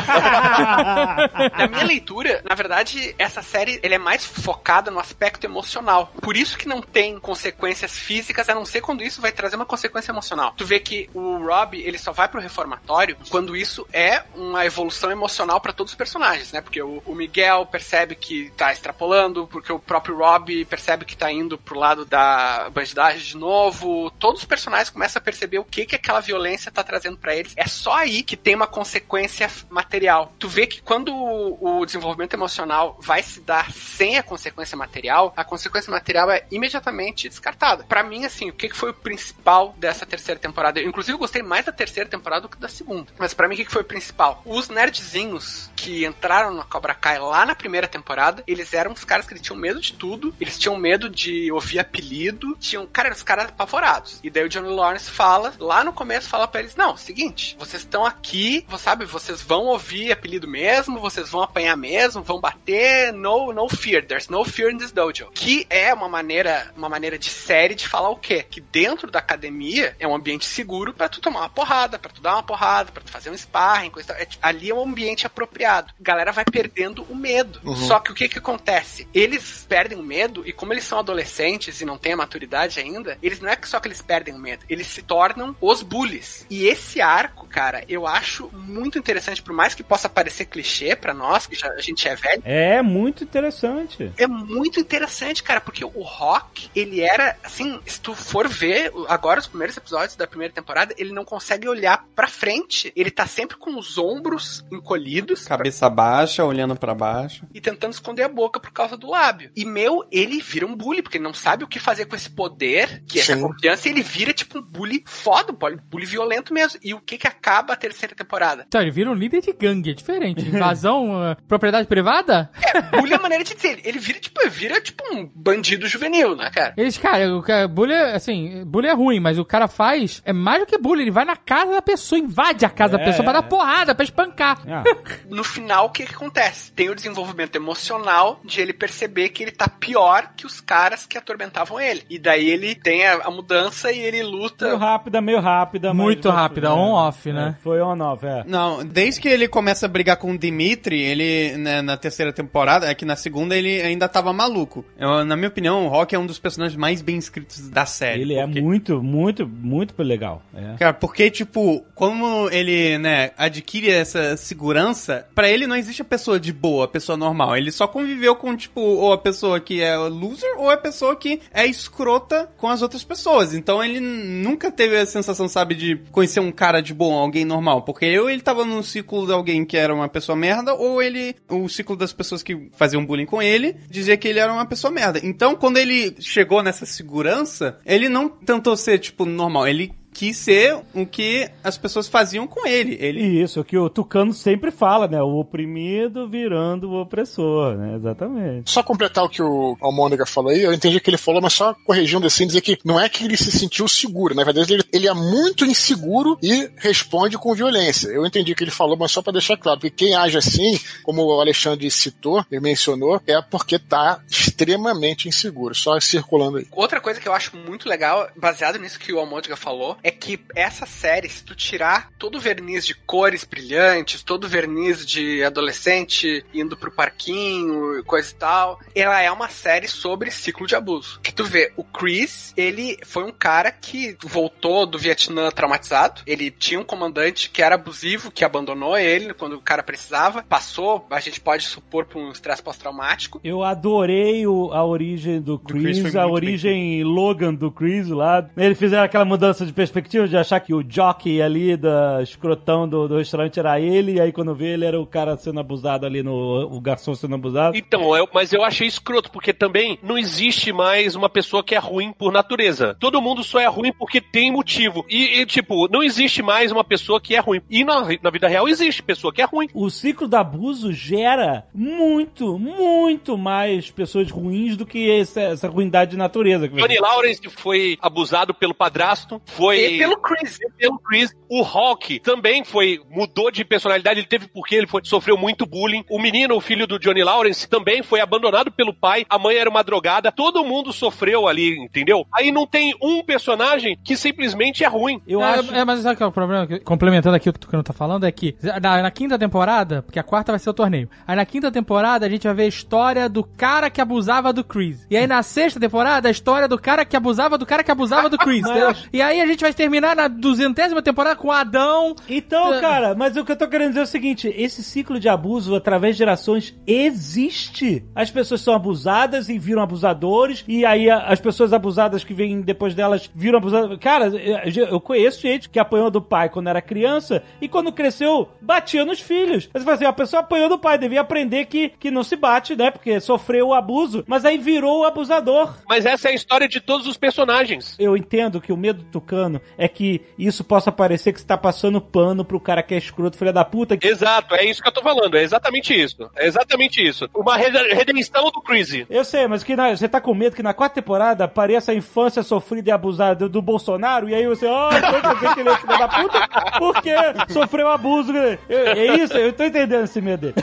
Na 1.57 1.67
minha 1.67 1.83
leitura, 1.83 2.41
na 2.47 2.55
verdade, 2.55 3.15
essa 3.17 3.41
série 3.41 3.79
ele 3.83 3.95
é 3.95 3.97
mais 3.97 4.25
focada 4.25 4.91
no 4.91 4.99
aspecto 4.99 5.45
emocional. 5.45 6.11
Por 6.21 6.35
isso 6.35 6.57
que 6.57 6.67
não 6.67 6.81
tem 6.81 7.19
consequências 7.19 7.97
físicas, 7.97 8.49
a 8.49 8.55
não 8.55 8.65
ser 8.65 8.81
quando 8.81 9.03
isso 9.03 9.21
vai 9.21 9.31
trazer 9.31 9.55
uma 9.55 9.65
consequência 9.65 10.11
emocional. 10.11 10.53
Tu 10.57 10.65
vê 10.65 10.79
que 10.79 11.09
o 11.13 11.37
Rob, 11.45 11.79
ele 11.79 11.97
só 11.97 12.11
vai 12.11 12.27
pro 12.27 12.41
reformatório 12.41 13.10
quando 13.29 13.55
isso 13.55 13.87
é 13.91 14.23
uma 14.35 14.65
evolução 14.65 15.11
emocional 15.11 15.59
pra 15.59 15.73
todos 15.73 15.93
os 15.93 15.97
personagens, 15.97 16.51
né? 16.51 16.61
Porque 16.61 16.81
o, 16.81 17.01
o 17.05 17.15
Miguel 17.15 17.65
percebe 17.65 18.15
que 18.15 18.51
tá 18.57 18.71
extrapolando, 18.71 19.47
porque 19.47 19.71
o 19.71 19.79
próprio 19.79 20.17
Rob 20.17 20.65
percebe 20.65 21.05
que 21.05 21.17
tá 21.17 21.31
indo 21.31 21.57
pro 21.57 21.79
lado 21.79 22.05
da 22.05 22.69
bandidagem 22.69 23.23
de 23.23 23.37
novo. 23.37 24.11
Todos 24.11 24.41
os 24.41 24.47
personagens 24.47 24.89
começam 24.89 25.19
a 25.19 25.23
perceber 25.23 25.59
o 25.59 25.63
que 25.63 25.85
que 25.85 25.95
aquela 25.95 26.19
violência 26.19 26.71
tá 26.71 26.83
trazendo 26.83 27.17
pra 27.17 27.35
eles. 27.35 27.53
É 27.55 27.67
só 27.67 27.93
aí 27.93 28.23
que 28.23 28.37
tem 28.37 28.55
uma 28.55 28.67
consequência 28.67 29.49
material. 29.69 30.33
Tu 30.39 30.47
vê 30.47 30.67
que 30.67 30.81
quando 30.81 31.13
o, 31.13 31.79
o 31.81 31.85
desenvolvimento 31.85 32.33
emocional 32.33 32.97
vai 33.01 33.23
se 33.23 33.41
dar 33.41 33.71
sem 33.71 34.17
a 34.17 34.23
consequência 34.23 34.77
material, 34.77 35.33
a 35.35 35.43
consequência 35.43 35.91
material 35.91 36.29
é 36.29 36.45
imediatamente 36.51 37.29
descartada. 37.29 37.83
Pra 37.83 38.03
mim, 38.03 38.25
assim, 38.25 38.49
o 38.49 38.53
que 38.53 38.69
que 38.69 38.75
foi 38.75 38.91
o 38.91 38.93
principal 38.93 39.75
dessa 39.77 40.05
terceira 40.05 40.39
temporada? 40.39 40.79
Eu, 40.79 40.89
inclusive, 40.89 41.13
eu 41.13 41.19
gostei 41.19 41.41
mais 41.41 41.65
da 41.65 41.71
terceira 41.71 42.09
temporada 42.09 42.41
do 42.41 42.49
que 42.49 42.57
da 42.57 42.67
segunda. 42.67 43.00
Mas 43.17 43.33
pra 43.33 43.47
mim, 43.47 43.55
o 43.55 43.57
que 43.57 43.71
foi 43.71 43.81
o 43.81 43.85
principal? 43.85 44.41
Os 44.45 44.69
nerdzinhos 44.69 45.69
que 45.75 46.05
entraram 46.05 46.53
na 46.53 46.63
Cobra 46.63 46.93
Kai 46.93 47.19
lá 47.19 47.45
na 47.45 47.55
primeira 47.55 47.87
temporada, 47.87 48.43
eles 48.45 48.73
eram 48.73 48.91
os 48.91 49.03
caras 49.03 49.25
que 49.25 49.39
tinham 49.39 49.57
medo 49.57 49.81
de 49.81 49.93
tudo, 49.93 50.33
eles 50.39 50.57
tinham 50.57 50.77
medo 50.77 51.09
de 51.09 51.51
ouvir 51.51 51.79
apelido, 51.79 52.55
tinham, 52.59 52.85
cara, 52.85 53.07
eram 53.07 53.17
os 53.17 53.23
caras 53.23 53.45
apavorados. 53.45 54.19
E 54.23 54.29
daí 54.29 54.45
o 54.45 54.49
Johnny 54.49 54.69
Lawrence 54.69 55.09
fala, 55.09 55.53
lá 55.59 55.83
no 55.83 55.91
começo, 55.91 56.29
fala 56.29 56.47
pra 56.47 56.61
eles: 56.61 56.75
Não, 56.75 56.95
seguinte, 56.95 57.55
vocês 57.59 57.81
estão 57.81 58.05
aqui, 58.05 58.65
sabe, 58.77 59.05
vocês 59.05 59.41
vão 59.41 59.65
ouvir 59.65 60.11
apelido 60.11 60.47
mesmo, 60.47 60.99
vocês 60.99 61.29
vão 61.29 61.41
apanhar 61.41 61.75
mesmo, 61.75 62.21
vão 62.21 62.39
bater, 62.39 63.11
no, 63.13 63.51
no 63.51 63.67
fear, 63.69 64.05
there's 64.05 64.27
no 64.27 64.45
fear 64.45 64.71
in 64.71 64.77
this 64.77 64.91
dojo. 64.91 65.31
Que 65.33 65.65
é 65.69 65.93
uma 65.93 66.07
maneira, 66.07 66.71
uma 66.75 66.89
maneira 66.89 67.17
de 67.17 67.29
série 67.29 67.75
de 67.75 67.87
falar 67.87 68.09
o 68.09 68.15
quê? 68.15 68.43
Que 68.43 68.61
dentro 68.61 69.09
da 69.09 69.19
academia 69.19 69.95
é 69.99 70.07
um 70.07 70.15
ambiente 70.15 70.45
seguro 70.45 70.93
pra 70.93 71.09
tu 71.09 71.19
tomar 71.21 71.41
uma 71.41 71.49
porrada, 71.49 71.97
pra 71.97 72.11
tu 72.11 72.21
dar 72.21 72.33
uma 72.33 72.43
porrada, 72.43 72.90
pra 72.91 73.03
tu 73.03 73.11
fazer 73.11 73.29
um 73.29 73.37
sparring, 73.37 73.89
coisa 73.89 74.11
e 74.11 74.13
tal. 74.13 74.21
É, 74.21 74.27
ali 74.41 74.69
é 74.69 74.75
um 74.75 74.83
ambiente 74.83 75.25
apropriado. 75.25 75.91
A 75.99 76.03
galera 76.03 76.31
vai 76.31 76.45
perdendo 76.45 77.03
o 77.09 77.15
medo. 77.15 77.59
Só 77.75 77.99
que 77.99 78.11
o 78.11 78.15
que 78.15 78.27
que 78.29 78.37
acontece? 78.39 79.07
Eles 79.13 79.65
perdem 79.67 79.97
o 79.97 80.03
medo 80.03 80.43
e 80.47 80.51
como 80.53 80.73
eles 80.73 80.83
são 80.83 80.99
adolescentes 80.99 81.79
e 81.81 81.85
não 81.85 81.97
têm 81.97 82.13
a 82.13 82.17
maturidade 82.17 82.79
ainda, 82.79 83.17
eles 83.21 83.39
não 83.39 83.49
é 83.49 83.55
que 83.55 83.67
só 83.67 83.79
que 83.79 83.87
eles 83.87 84.01
perdem 84.01 84.33
o 84.35 84.39
medo, 84.39 84.65
eles 84.69 84.87
se 84.87 85.01
tornam 85.01 85.55
os 85.61 85.81
bullies. 85.81 86.45
E 86.49 86.67
esse 86.67 87.01
arco, 87.01 87.47
cara, 87.47 87.83
eu 87.87 88.05
acho 88.07 88.49
muito 88.53 88.97
interessante, 88.97 89.41
por 89.41 89.53
mais 89.53 89.73
que 89.73 89.83
possa 89.83 90.09
parecer 90.09 90.45
clichê 90.45 90.95
pra 90.95 91.13
nós, 91.13 91.47
que 91.47 91.55
já, 91.55 91.69
a 91.69 91.81
gente 91.81 92.07
é 92.07 92.15
velho, 92.15 92.41
É 92.45 92.81
muito 92.81 93.23
interessante. 93.23 94.11
é 94.17 94.27
muito 94.27 94.79
interessante, 94.79 95.43
cara, 95.43 95.61
porque 95.61 95.83
o 95.83 96.01
Rock, 96.01 96.69
ele 96.75 97.01
era, 97.01 97.37
assim, 97.43 97.79
se 97.85 97.99
tu 97.99 98.13
for 98.13 98.47
ver 98.47 98.91
agora 99.07 99.39
os 99.39 99.47
primeiros 99.47 99.77
episódios 99.77 100.15
da 100.15 100.27
primeira 100.27 100.53
temporada, 100.53 100.93
ele 100.97 101.13
não 101.13 101.23
consegue 101.25 101.67
olhar 101.67 102.05
pra 102.15 102.27
frente. 102.27 102.80
Ele 102.95 103.11
tá 103.11 103.25
sempre 103.27 103.57
com 103.57 103.77
os 103.77 103.97
ombros 103.97 104.65
encolhidos 104.71 105.45
Cabeça 105.45 105.89
baixa, 105.89 106.43
olhando 106.45 106.75
pra 106.75 106.93
baixo. 106.95 107.45
e 107.53 107.59
tentando 107.61 107.93
esconder 107.93 108.23
a 108.23 108.29
boca 108.29 108.59
por 108.59 108.71
causa 108.71 108.95
do 108.97 109.09
lábio. 109.09 109.51
E, 109.55 109.65
meu, 109.65 110.05
ele 110.11 110.41
vira 110.41 110.65
um 110.65 110.75
bully, 110.75 111.01
porque 111.01 111.17
ele 111.17 111.23
não 111.23 111.33
sabe 111.33 111.63
o 111.63 111.67
que 111.67 111.79
fazer 111.79 112.05
com 112.05 112.15
esse 112.15 112.29
poder, 112.29 113.03
que 113.07 113.19
é 113.19 113.21
essa 113.21 113.37
confiança, 113.37 113.87
e 113.87 113.91
ele 113.91 114.01
vira, 114.01 114.33
tipo, 114.33 114.57
um 114.59 114.61
bully 114.61 115.03
foda, 115.05 115.51
um 115.51 115.55
bully- 115.55 115.79
bully 115.89 116.05
violento 116.05 116.53
mesmo. 116.53 116.79
E 116.83 116.93
o 116.93 116.99
que 116.99 117.17
que 117.17 117.27
acaba 117.27 117.73
a 117.73 117.77
terceira 117.77 118.15
temporada? 118.15 118.65
Então, 118.67 118.81
ele 118.81 118.91
vira 118.91 119.09
um 119.09 119.13
líder 119.13 119.41
de 119.41 119.53
gangue, 119.53 119.91
é 119.91 119.93
diferente. 119.93 120.45
Invasão, 120.45 121.23
eh, 121.31 121.37
propriedade 121.47 121.87
privada? 121.87 122.49
Bully 122.91 123.13
é 123.13 123.15
a 123.15 123.21
maneira 123.21 123.43
de 123.43 123.53
dizer. 123.55 123.81
Ele 123.83 123.99
vira, 123.99 124.19
tipo, 124.19 124.41
ele 124.41 124.49
vira, 124.49 124.81
tipo, 124.81 125.03
um 125.13 125.29
bandido 125.35 125.87
juvenil, 125.87 126.35
né, 126.35 126.49
cara? 126.49 126.73
Eles, 126.77 126.97
cara, 126.97 127.35
o 127.35 127.41
cara, 127.41 127.67
bullying, 127.67 127.93
é, 127.93 128.15
assim, 128.15 128.63
bullying 128.65 128.87
é 128.89 128.93
ruim, 128.93 129.19
mas 129.19 129.37
o 129.37 129.45
cara 129.45 129.67
faz, 129.67 130.21
é 130.25 130.33
mais 130.33 130.59
do 130.61 130.65
que 130.65 130.77
bullying, 130.77 131.03
ele 131.03 131.11
vai 131.11 131.25
na 131.25 131.35
casa 131.35 131.71
da 131.73 131.81
pessoa, 131.81 132.19
invade 132.19 132.65
a 132.65 132.69
casa 132.71 132.97
da 132.97 133.03
É, 133.03 133.05
pessoa 133.05 133.23
pra 133.23 133.31
é. 133.37 133.41
dar 133.41 133.43
porrada, 133.47 133.93
pra 133.95 134.03
espancar. 134.03 134.59
Ah, 134.67 134.83
No 135.29 135.43
final, 135.43 135.85
o 135.85 135.89
que 135.89 136.05
que 136.05 136.13
acontece? 136.15 136.71
Tem 136.71 136.89
o 136.89 136.95
desenvolvimento 136.95 137.55
emocional 137.55 138.39
de 138.43 138.61
ele 138.61 138.73
perceber 138.73 139.29
que 139.29 139.43
ele 139.43 139.51
tá 139.51 139.67
pior 139.67 140.31
que 140.35 140.45
os 140.45 140.59
caras 140.61 141.05
que 141.05 141.17
atormentavam 141.17 141.79
ele. 141.79 142.03
E 142.09 142.19
daí 142.19 142.49
ele 142.49 142.75
tem 142.75 143.05
a, 143.07 143.15
a 143.25 143.31
mudança 143.31 143.91
e 143.91 143.99
ele 143.99 144.21
meio 144.21 144.29
luta. 144.29 144.77
rápida, 144.77 145.21
meio 145.21 145.39
rápida. 145.39 145.93
mas- 145.93 146.03
Muito 146.05 146.29
rápida, 146.29 146.73
on-off, 146.73 147.31
né? 147.31 147.55
É, 147.57 147.63
foi 147.63 147.81
on-off, 147.81 148.25
é. 148.25 148.43
Não, 148.45 148.85
desde 148.85 149.19
que 149.21 149.27
ele 149.27 149.47
começa 149.47 149.85
a 149.85 149.89
brigar 149.89 150.17
com 150.17 150.31
o 150.31 150.37
Dimitri, 150.37 151.01
ele, 151.01 151.57
né, 151.57 151.81
na 151.81 151.97
terceira 151.97 152.31
temporada, 152.31 152.87
é 152.89 152.93
que 152.93 153.05
na 153.05 153.15
segunda 153.15 153.55
ele 153.57 153.81
ainda 153.81 154.07
tava 154.07 154.31
maluco. 154.33 154.85
Eu, 154.99 155.25
na 155.25 155.35
minha 155.35 155.47
opinião, 155.47 155.85
o 155.85 155.89
Rock 155.89 156.13
é 156.13 156.19
um 156.19 156.25
dos 156.25 156.37
personagens 156.37 156.77
mais 156.77 157.01
bem 157.01 157.17
escritos 157.17 157.69
da 157.69 157.85
série. 157.85 158.21
Ele 158.21 158.35
é 158.35 158.45
porque- 158.45 158.61
muito, 158.61 159.01
muito, 159.01 159.47
muito 159.47 159.95
legal. 160.03 160.43
É. 160.53 160.75
Cara, 160.77 160.93
porque, 160.93 161.31
tipo, 161.31 161.83
como 161.95 162.47
ele, 162.51 162.60
né, 162.99 163.31
adquire 163.37 163.89
essa 163.89 164.35
segurança, 164.37 165.27
pra 165.33 165.49
ele 165.49 165.67
não 165.67 165.75
existe 165.75 166.01
a 166.01 166.05
pessoa 166.05 166.39
de 166.39 166.53
boa, 166.53 166.85
a 166.85 166.87
pessoa 166.87 167.17
normal. 167.17 167.57
Ele 167.57 167.71
só 167.71 167.87
conviveu 167.87 168.35
com, 168.35 168.55
tipo, 168.55 168.81
ou 168.81 169.13
a 169.13 169.17
pessoa 169.17 169.59
que 169.59 169.81
é 169.81 169.95
loser, 169.97 170.53
ou 170.57 170.69
a 170.69 170.77
pessoa 170.77 171.15
que 171.15 171.41
é 171.53 171.65
escrota 171.65 172.51
com 172.57 172.67
as 172.67 172.81
outras 172.81 173.03
pessoas. 173.03 173.53
Então 173.53 173.83
ele 173.83 173.99
nunca 173.99 174.71
teve 174.71 174.97
a 174.97 175.05
sensação, 175.05 175.47
sabe, 175.47 175.75
de 175.75 175.99
conhecer 176.11 176.39
um 176.39 176.51
cara 176.51 176.81
de 176.81 176.93
bom, 176.93 177.13
alguém 177.13 177.45
normal. 177.45 177.83
Porque 177.83 178.19
ou 178.19 178.29
ele 178.29 178.41
tava 178.41 178.65
num 178.65 178.83
ciclo 178.83 179.25
de 179.25 179.33
alguém 179.33 179.65
que 179.65 179.77
era 179.77 179.93
uma 179.93 180.07
pessoa 180.07 180.35
merda, 180.35 180.73
ou 180.73 181.01
ele, 181.01 181.35
o 181.49 181.67
ciclo 181.67 181.95
das 181.95 182.13
pessoas 182.13 182.43
que 182.43 182.69
faziam 182.73 183.05
bullying 183.05 183.25
com 183.25 183.41
ele, 183.41 183.75
dizia 183.89 184.17
que 184.17 184.27
ele 184.27 184.39
era 184.39 184.51
uma 184.51 184.65
pessoa 184.65 184.91
merda. 184.91 185.19
Então, 185.23 185.55
quando 185.55 185.77
ele 185.77 186.15
chegou 186.19 186.61
nessa 186.63 186.85
segurança, 186.85 187.79
ele 187.85 188.09
não 188.09 188.29
tentou 188.29 188.75
ser, 188.75 188.99
tipo, 188.99 189.25
normal. 189.25 189.67
Ele 189.67 189.93
quis 190.13 190.37
ser 190.37 190.79
o 190.93 191.05
que 191.05 191.49
as 191.63 191.77
pessoas 191.77 192.07
faziam 192.07 192.47
com 192.47 192.67
ele. 192.67 192.97
Ele 192.99 193.21
isso, 193.41 193.63
que 193.63 193.77
o 193.77 193.89
Tucano 193.89 194.33
sempre 194.33 194.71
fala, 194.71 195.07
né? 195.07 195.21
O 195.21 195.39
oprimido 195.39 196.29
virando 196.29 196.89
o 196.89 197.01
opressor, 197.01 197.75
né? 197.77 197.95
Exatamente. 197.95 198.69
Só 198.69 198.83
completar 198.83 199.23
o 199.23 199.29
que 199.29 199.41
o 199.41 199.77
Almôndega 199.81 200.25
falou 200.25 200.51
aí, 200.51 200.61
eu 200.61 200.73
entendi 200.73 200.97
o 200.97 201.01
que 201.01 201.09
ele 201.09 201.17
falou, 201.17 201.41
mas 201.41 201.53
só 201.53 201.75
corrigindo 201.85 202.27
assim, 202.27 202.47
dizer 202.47 202.61
que 202.61 202.77
não 202.83 202.99
é 202.99 203.07
que 203.09 203.23
ele 203.23 203.37
se 203.37 203.51
sentiu 203.51 203.87
seguro, 203.87 204.35
na 204.35 204.43
verdade 204.43 204.73
ele, 204.73 204.83
ele 204.91 205.07
é 205.07 205.13
muito 205.13 205.65
inseguro 205.65 206.37
e 206.41 206.69
responde 206.77 207.37
com 207.37 207.53
violência. 207.53 208.09
Eu 208.09 208.25
entendi 208.25 208.51
o 208.51 208.55
que 208.55 208.63
ele 208.63 208.71
falou, 208.71 208.97
mas 208.97 209.11
só 209.11 209.21
pra 209.21 209.33
deixar 209.33 209.57
claro, 209.57 209.79
porque 209.79 210.05
quem 210.05 210.15
age 210.15 210.37
assim, 210.37 210.79
como 211.03 211.23
o 211.23 211.39
Alexandre 211.39 211.89
citou 211.89 212.45
e 212.51 212.59
mencionou, 212.59 213.21
é 213.27 213.41
porque 213.41 213.79
tá 213.79 214.21
extremamente 214.29 215.27
inseguro, 215.27 215.73
só 215.75 215.99
circulando 215.99 216.57
aí. 216.57 216.67
Outra 216.71 216.99
coisa 216.99 217.19
que 217.19 217.27
eu 217.27 217.33
acho 217.33 217.55
muito 217.55 217.87
legal, 217.87 218.29
baseado 218.35 218.79
nisso 218.79 218.99
que 218.99 219.13
o 219.13 219.19
Almôndega 219.19 219.55
falou, 219.55 219.97
é 220.03 220.11
que 220.11 220.39
essa 220.55 220.85
série, 220.85 221.29
se 221.29 221.43
tu 221.43 221.55
tirar 221.55 222.09
todo 222.17 222.35
o 222.35 222.39
verniz 222.39 222.85
de 222.85 222.93
cores 222.95 223.43
brilhantes, 223.43 224.23
todo 224.23 224.45
o 224.45 224.47
verniz 224.49 225.05
de 225.05 225.43
adolescente 225.43 226.43
indo 226.53 226.75
pro 226.75 226.91
parquinho 226.91 227.99
e 227.99 228.03
coisa 228.03 228.31
e 228.31 228.35
tal, 228.35 228.79
ela 228.95 229.21
é 229.21 229.31
uma 229.31 229.49
série 229.49 229.87
sobre 229.87 230.31
ciclo 230.31 230.67
de 230.67 230.75
abuso. 230.75 231.19
Que 231.21 231.33
tu 231.33 231.43
vê, 231.43 231.71
o 231.77 231.83
Chris, 231.83 232.53
ele 232.57 232.97
foi 233.05 233.23
um 233.23 233.31
cara 233.31 233.71
que 233.71 234.15
voltou 234.23 234.85
do 234.85 234.97
Vietnã 234.97 235.49
traumatizado, 235.51 236.21
ele 236.25 236.49
tinha 236.51 236.79
um 236.79 236.83
comandante 236.83 237.49
que 237.49 237.61
era 237.61 237.75
abusivo, 237.75 238.31
que 238.31 238.43
abandonou 238.43 238.97
ele 238.97 239.33
quando 239.33 239.53
o 239.53 239.61
cara 239.61 239.83
precisava, 239.83 240.43
passou, 240.43 241.05
a 241.09 241.19
gente 241.19 241.39
pode 241.39 241.63
supor, 241.63 242.05
por 242.05 242.21
um 242.21 242.31
estresse 242.31 242.61
pós-traumático, 242.63 243.39
Eu 243.43 243.63
adorei 243.63 244.45
o- 244.47 244.71
a 244.73 244.83
origem 244.85 245.41
do 245.41 245.57
Chris 245.59 245.81
Chris, 245.99 246.11
foi 246.11 246.19
a 246.21 246.27
origem 246.27 247.03
Logan 247.03 247.53
do 247.53 247.71
Chris 247.71 248.07
lá. 248.07 248.47
Eles 248.57 248.77
fizeram 248.77 249.03
aquela 249.03 249.25
mudança 249.25 249.65
de 249.65 249.71
perspectiva 249.73 249.90
de 250.27 250.37
achar 250.37 250.59
que 250.59 250.73
o 250.73 250.83
jockey 250.87 251.41
ali 251.41 251.75
da 251.77 252.21
escrotão 252.21 252.87
do, 252.87 253.07
do 253.07 253.17
restaurante 253.17 253.59
era 253.59 253.79
ele, 253.79 254.13
e 254.13 254.21
aí 254.21 254.31
quando 254.31 254.53
vê 254.55 254.73
ele 254.73 254.85
era 254.85 254.99
o 254.99 255.05
cara 255.05 255.35
sendo 255.37 255.59
abusado 255.59 256.05
ali 256.05 256.23
no. 256.23 256.67
o 256.71 256.79
garçom 256.81 257.13
sendo 257.13 257.35
abusado. 257.35 257.75
Então, 257.77 258.15
eu- 258.15 258.27
mas 258.33 258.53
eu 258.53 258.63
achei 258.63 258.87
escroto, 258.87 259.31
porque 259.31 259.53
também 259.53 259.99
não 260.01 260.17
existe 260.17 260.71
mais 260.71 261.15
uma 261.15 261.29
pessoa 261.29 261.63
que 261.63 261.75
é 261.75 261.79
ruim 261.79 262.11
por 262.13 262.31
natureza. 262.31 262.95
Todo 262.99 263.21
mundo 263.21 263.43
só 263.43 263.59
é 263.59 263.67
ruim 263.67 263.91
porque 263.91 264.21
tem 264.21 264.51
motivo. 264.51 265.05
E, 265.09 265.41
e, 265.41 265.45
tipo, 265.45 265.87
não 265.91 266.01
existe 266.03 266.41
mais 266.41 266.71
uma 266.71 266.83
pessoa 266.83 267.19
que 267.19 267.35
é 267.35 267.39
ruim. 267.39 267.61
E 267.69 267.83
na, 267.83 268.01
na 268.21 268.29
vida 268.29 268.47
real 268.47 268.67
existe 268.67 269.03
pessoa 269.03 269.33
que 269.33 269.41
é 269.41 269.45
ruim. 269.45 269.67
O 269.73 269.89
ciclo 269.89 270.27
do 270.27 270.35
abuso 270.35 270.91
gera 270.93 271.65
muito, 271.73 272.57
muito 272.57 273.37
mais 273.37 273.89
pessoas 273.91 274.29
ruins 274.29 274.75
do 274.77 274.85
que 274.85 275.09
essa, 275.09 275.41
essa 275.41 275.67
ruindade 275.67 276.11
de 276.11 276.17
natureza. 276.17 276.67
Johnny 276.67 276.97
Lawrence 276.99 277.41
foi 277.49 277.97
abusado 278.01 278.53
pelo 278.53 278.73
padrasto, 278.73 279.41
foi 279.45 279.80
e 279.87 279.97
pelo 279.97 280.17
Chris. 280.17 280.59
e 280.61 280.69
pelo 280.77 280.99
Chris. 280.99 281.33
O 281.49 281.61
Hawk 281.63 282.19
também 282.21 282.63
foi 282.63 282.99
mudou 283.09 283.51
de 283.51 283.63
personalidade, 283.65 284.19
ele 284.19 284.27
teve 284.27 284.47
porque 284.47 284.75
ele 284.75 284.87
foi, 284.87 285.01
sofreu 285.03 285.37
muito 285.37 285.65
bullying. 285.65 286.03
O 286.09 286.19
menino, 286.19 286.55
o 286.55 286.61
filho 286.61 286.87
do 286.87 286.97
Johnny 286.99 287.23
Lawrence, 287.23 287.67
também 287.67 288.01
foi 288.03 288.21
abandonado 288.21 288.71
pelo 288.71 288.93
pai. 288.93 289.25
A 289.29 289.37
mãe 289.37 289.55
era 289.57 289.69
uma 289.69 289.83
drogada. 289.83 290.31
Todo 290.31 290.63
mundo 290.63 290.93
sofreu 290.93 291.47
ali, 291.47 291.77
entendeu? 291.77 292.25
Aí 292.33 292.51
não 292.51 292.65
tem 292.65 292.93
um 293.01 293.23
personagem 293.23 293.97
que 294.03 294.15
simplesmente 294.15 294.83
é 294.83 294.87
ruim. 294.87 295.21
Eu 295.27 295.41
é, 295.41 295.59
acho. 295.59 295.73
é, 295.75 295.83
mas 295.85 295.99
sabe 296.01 296.15
qual 296.17 296.27
é 296.27 296.29
o 296.29 296.33
problema? 296.33 296.67
Que- 296.67 296.79
Complementando 296.79 297.35
aqui 297.35 297.49
o 297.49 297.53
que 297.53 297.57
o 297.57 297.61
Tucano 297.61 297.83
tá 297.83 297.93
falando, 297.93 298.25
é 298.25 298.31
que 298.31 298.55
na, 298.81 299.01
na 299.01 299.11
quinta 299.11 299.37
temporada, 299.37 300.01
porque 300.03 300.19
a 300.19 300.23
quarta 300.23 300.51
vai 300.51 300.59
ser 300.59 300.69
o 300.69 300.73
torneio, 300.73 301.09
aí 301.27 301.35
na 301.35 301.45
quinta 301.45 301.71
temporada 301.71 302.25
a 302.25 302.29
gente 302.29 302.43
vai 302.47 302.53
ver 302.53 302.63
a 302.63 302.67
história 302.67 303.27
do 303.29 303.43
cara 303.43 303.89
que 303.89 303.99
abusava 304.01 304.53
do 304.53 304.63
Chris. 304.63 305.05
E 305.09 305.17
aí 305.17 305.27
na 305.27 305.43
sexta 305.43 305.79
temporada, 305.79 306.27
a 306.27 306.31
história 306.31 306.67
do 306.67 306.79
cara 306.79 307.03
que 307.05 307.15
abusava 307.15 307.57
do 307.57 307.65
cara 307.65 307.83
que 307.83 307.91
abusava 307.91 308.29
do 308.29 308.37
Chris. 308.39 308.61
entendeu? 308.61 308.93
E 309.11 309.21
aí 309.21 309.41
a 309.41 309.45
gente 309.45 309.61
vai 309.61 309.70
vai 309.71 309.73
terminar 309.73 310.15
na 310.15 310.27
duzentésima 310.27 311.01
temporada 311.01 311.35
com 311.35 311.51
Adão. 311.51 312.15
Então, 312.27 312.73
É. 312.73 312.81
cara, 312.81 313.15
mas 313.15 313.35
o 313.37 313.43
que 313.45 313.51
eu 313.53 313.55
tô 313.55 313.67
querendo 313.67 313.89
dizer 313.89 314.01
é 314.01 314.03
o 314.03 314.07
seguinte: 314.07 314.53
esse 314.55 314.83
ciclo 314.83 315.19
de 315.19 315.29
abuso 315.29 315.75
através 315.75 316.15
de 316.15 316.19
gerações 316.19 316.75
existe. 316.85 318.03
As 318.13 318.29
pessoas 318.29 318.61
são 318.61 318.73
abusadas 318.73 319.49
e 319.49 319.57
viram 319.57 319.81
abusadores, 319.81 320.63
e 320.67 320.85
aí 320.85 321.09
as 321.09 321.39
pessoas 321.39 321.73
abusadas 321.73 322.23
que 322.23 322.33
vêm 322.33 322.61
depois 322.61 322.93
delas 322.93 323.29
viram 323.33 323.57
abusadas. 323.57 323.97
Cara, 323.99 324.27
eu 324.27 324.91
eu 324.91 324.99
conheço 324.99 325.41
gente 325.41 325.69
que 325.69 325.79
apanhou 325.79 326.11
do 326.11 326.21
pai 326.21 326.49
quando 326.49 326.67
era 326.67 326.81
criança 326.81 327.43
e 327.61 327.67
quando 327.67 327.91
cresceu 327.91 328.49
batia 328.61 329.05
nos 329.05 329.19
filhos. 329.19 329.69
Mas 329.73 329.83
você 329.83 329.85
fala 329.85 329.95
assim, 329.95 330.05
a 330.05 330.13
pessoa 330.13 330.41
apanhou 330.41 330.67
do 330.67 330.77
pai, 330.77 330.97
devia 330.97 331.21
aprender 331.21 331.65
que, 331.65 331.89
que 331.89 332.11
não 332.11 332.23
se 332.23 332.35
bate, 332.35 332.75
né? 332.75 332.91
Porque 332.91 333.19
sofreu 333.19 333.67
o 333.69 333.73
abuso, 333.73 334.23
mas 334.27 334.43
aí 334.43 334.57
virou 334.57 335.01
o 335.01 335.05
abusador. 335.05 335.75
Mas 335.87 336.05
essa 336.05 336.27
é 336.27 336.31
a 336.31 336.35
história 336.35 336.67
de 336.67 336.79
todos 336.81 337.07
os 337.07 337.15
personagens. 337.17 337.95
Eu 337.99 338.17
entendo 338.17 338.59
que 338.59 338.73
o 338.73 338.77
medo 338.77 339.03
do 339.03 339.09
tucano 339.09 339.60
é 339.77 339.87
que 339.87 340.21
isso 340.37 340.63
possa 340.63 340.91
parecer 340.91 341.33
que 341.33 341.39
você 341.39 341.45
tá 341.47 341.57
passando 341.57 341.99
pano 342.01 342.43
pro 342.45 342.59
cara 342.59 342.83
que 342.83 342.93
é 342.93 342.97
escroto, 342.97 343.37
filho 343.37 343.53
da 343.53 343.63
puta. 343.65 343.97
que- 343.97 344.07
Exato, 344.07 344.55
é 344.55 344.65
isso 344.65 344.81
que 344.81 344.87
eu 344.87 344.91
tô 344.93 345.01
falando, 345.01 345.35
é 345.37 345.43
exatamente 345.43 345.93
isso. 345.93 346.29
É 346.35 346.45
exatamente 346.47 347.01
isso. 347.01 347.29
Uma 347.33 347.55
rede- 347.57 347.93
redenção 347.93 348.43
do 348.51 348.61
Crazy. 348.61 349.05
Eu 349.09 349.23
sei, 349.23 349.47
mas 349.47 349.63
que 349.63 349.75
na- 349.75 349.95
você 349.95 350.07
tá 350.07 350.19
com 350.21 350.33
medo 350.33 350.55
que 350.55 350.63
na 350.63 350.73
quarta 350.73 350.95
temporada 350.95 351.43
apareça 351.45 351.91
a 351.91 351.95
infância 351.95 352.43
sofrida 352.43 352.89
e 352.89 352.91
abusada 352.91 353.47
do 353.49 353.61
Bolsonaro 353.61 354.29
e 354.29 354.35
aí 354.35 354.45
você, 354.47 354.65
ó, 354.65 354.89
dizer 354.89 355.53
que 355.53 355.59
ele 355.61 355.69
é 355.69 355.77
filho 355.77 355.97
da 355.97 356.07
puta 356.07 356.47
porque 356.77 357.11
sofreu 357.53 357.87
abuso. 357.89 358.31
É 358.69 359.15
isso, 359.17 359.33
eu 359.37 359.53
tô 359.53 359.63
entendendo 359.63 360.03
esse 360.03 360.21
medo 360.21 360.41
dele. 360.51 360.55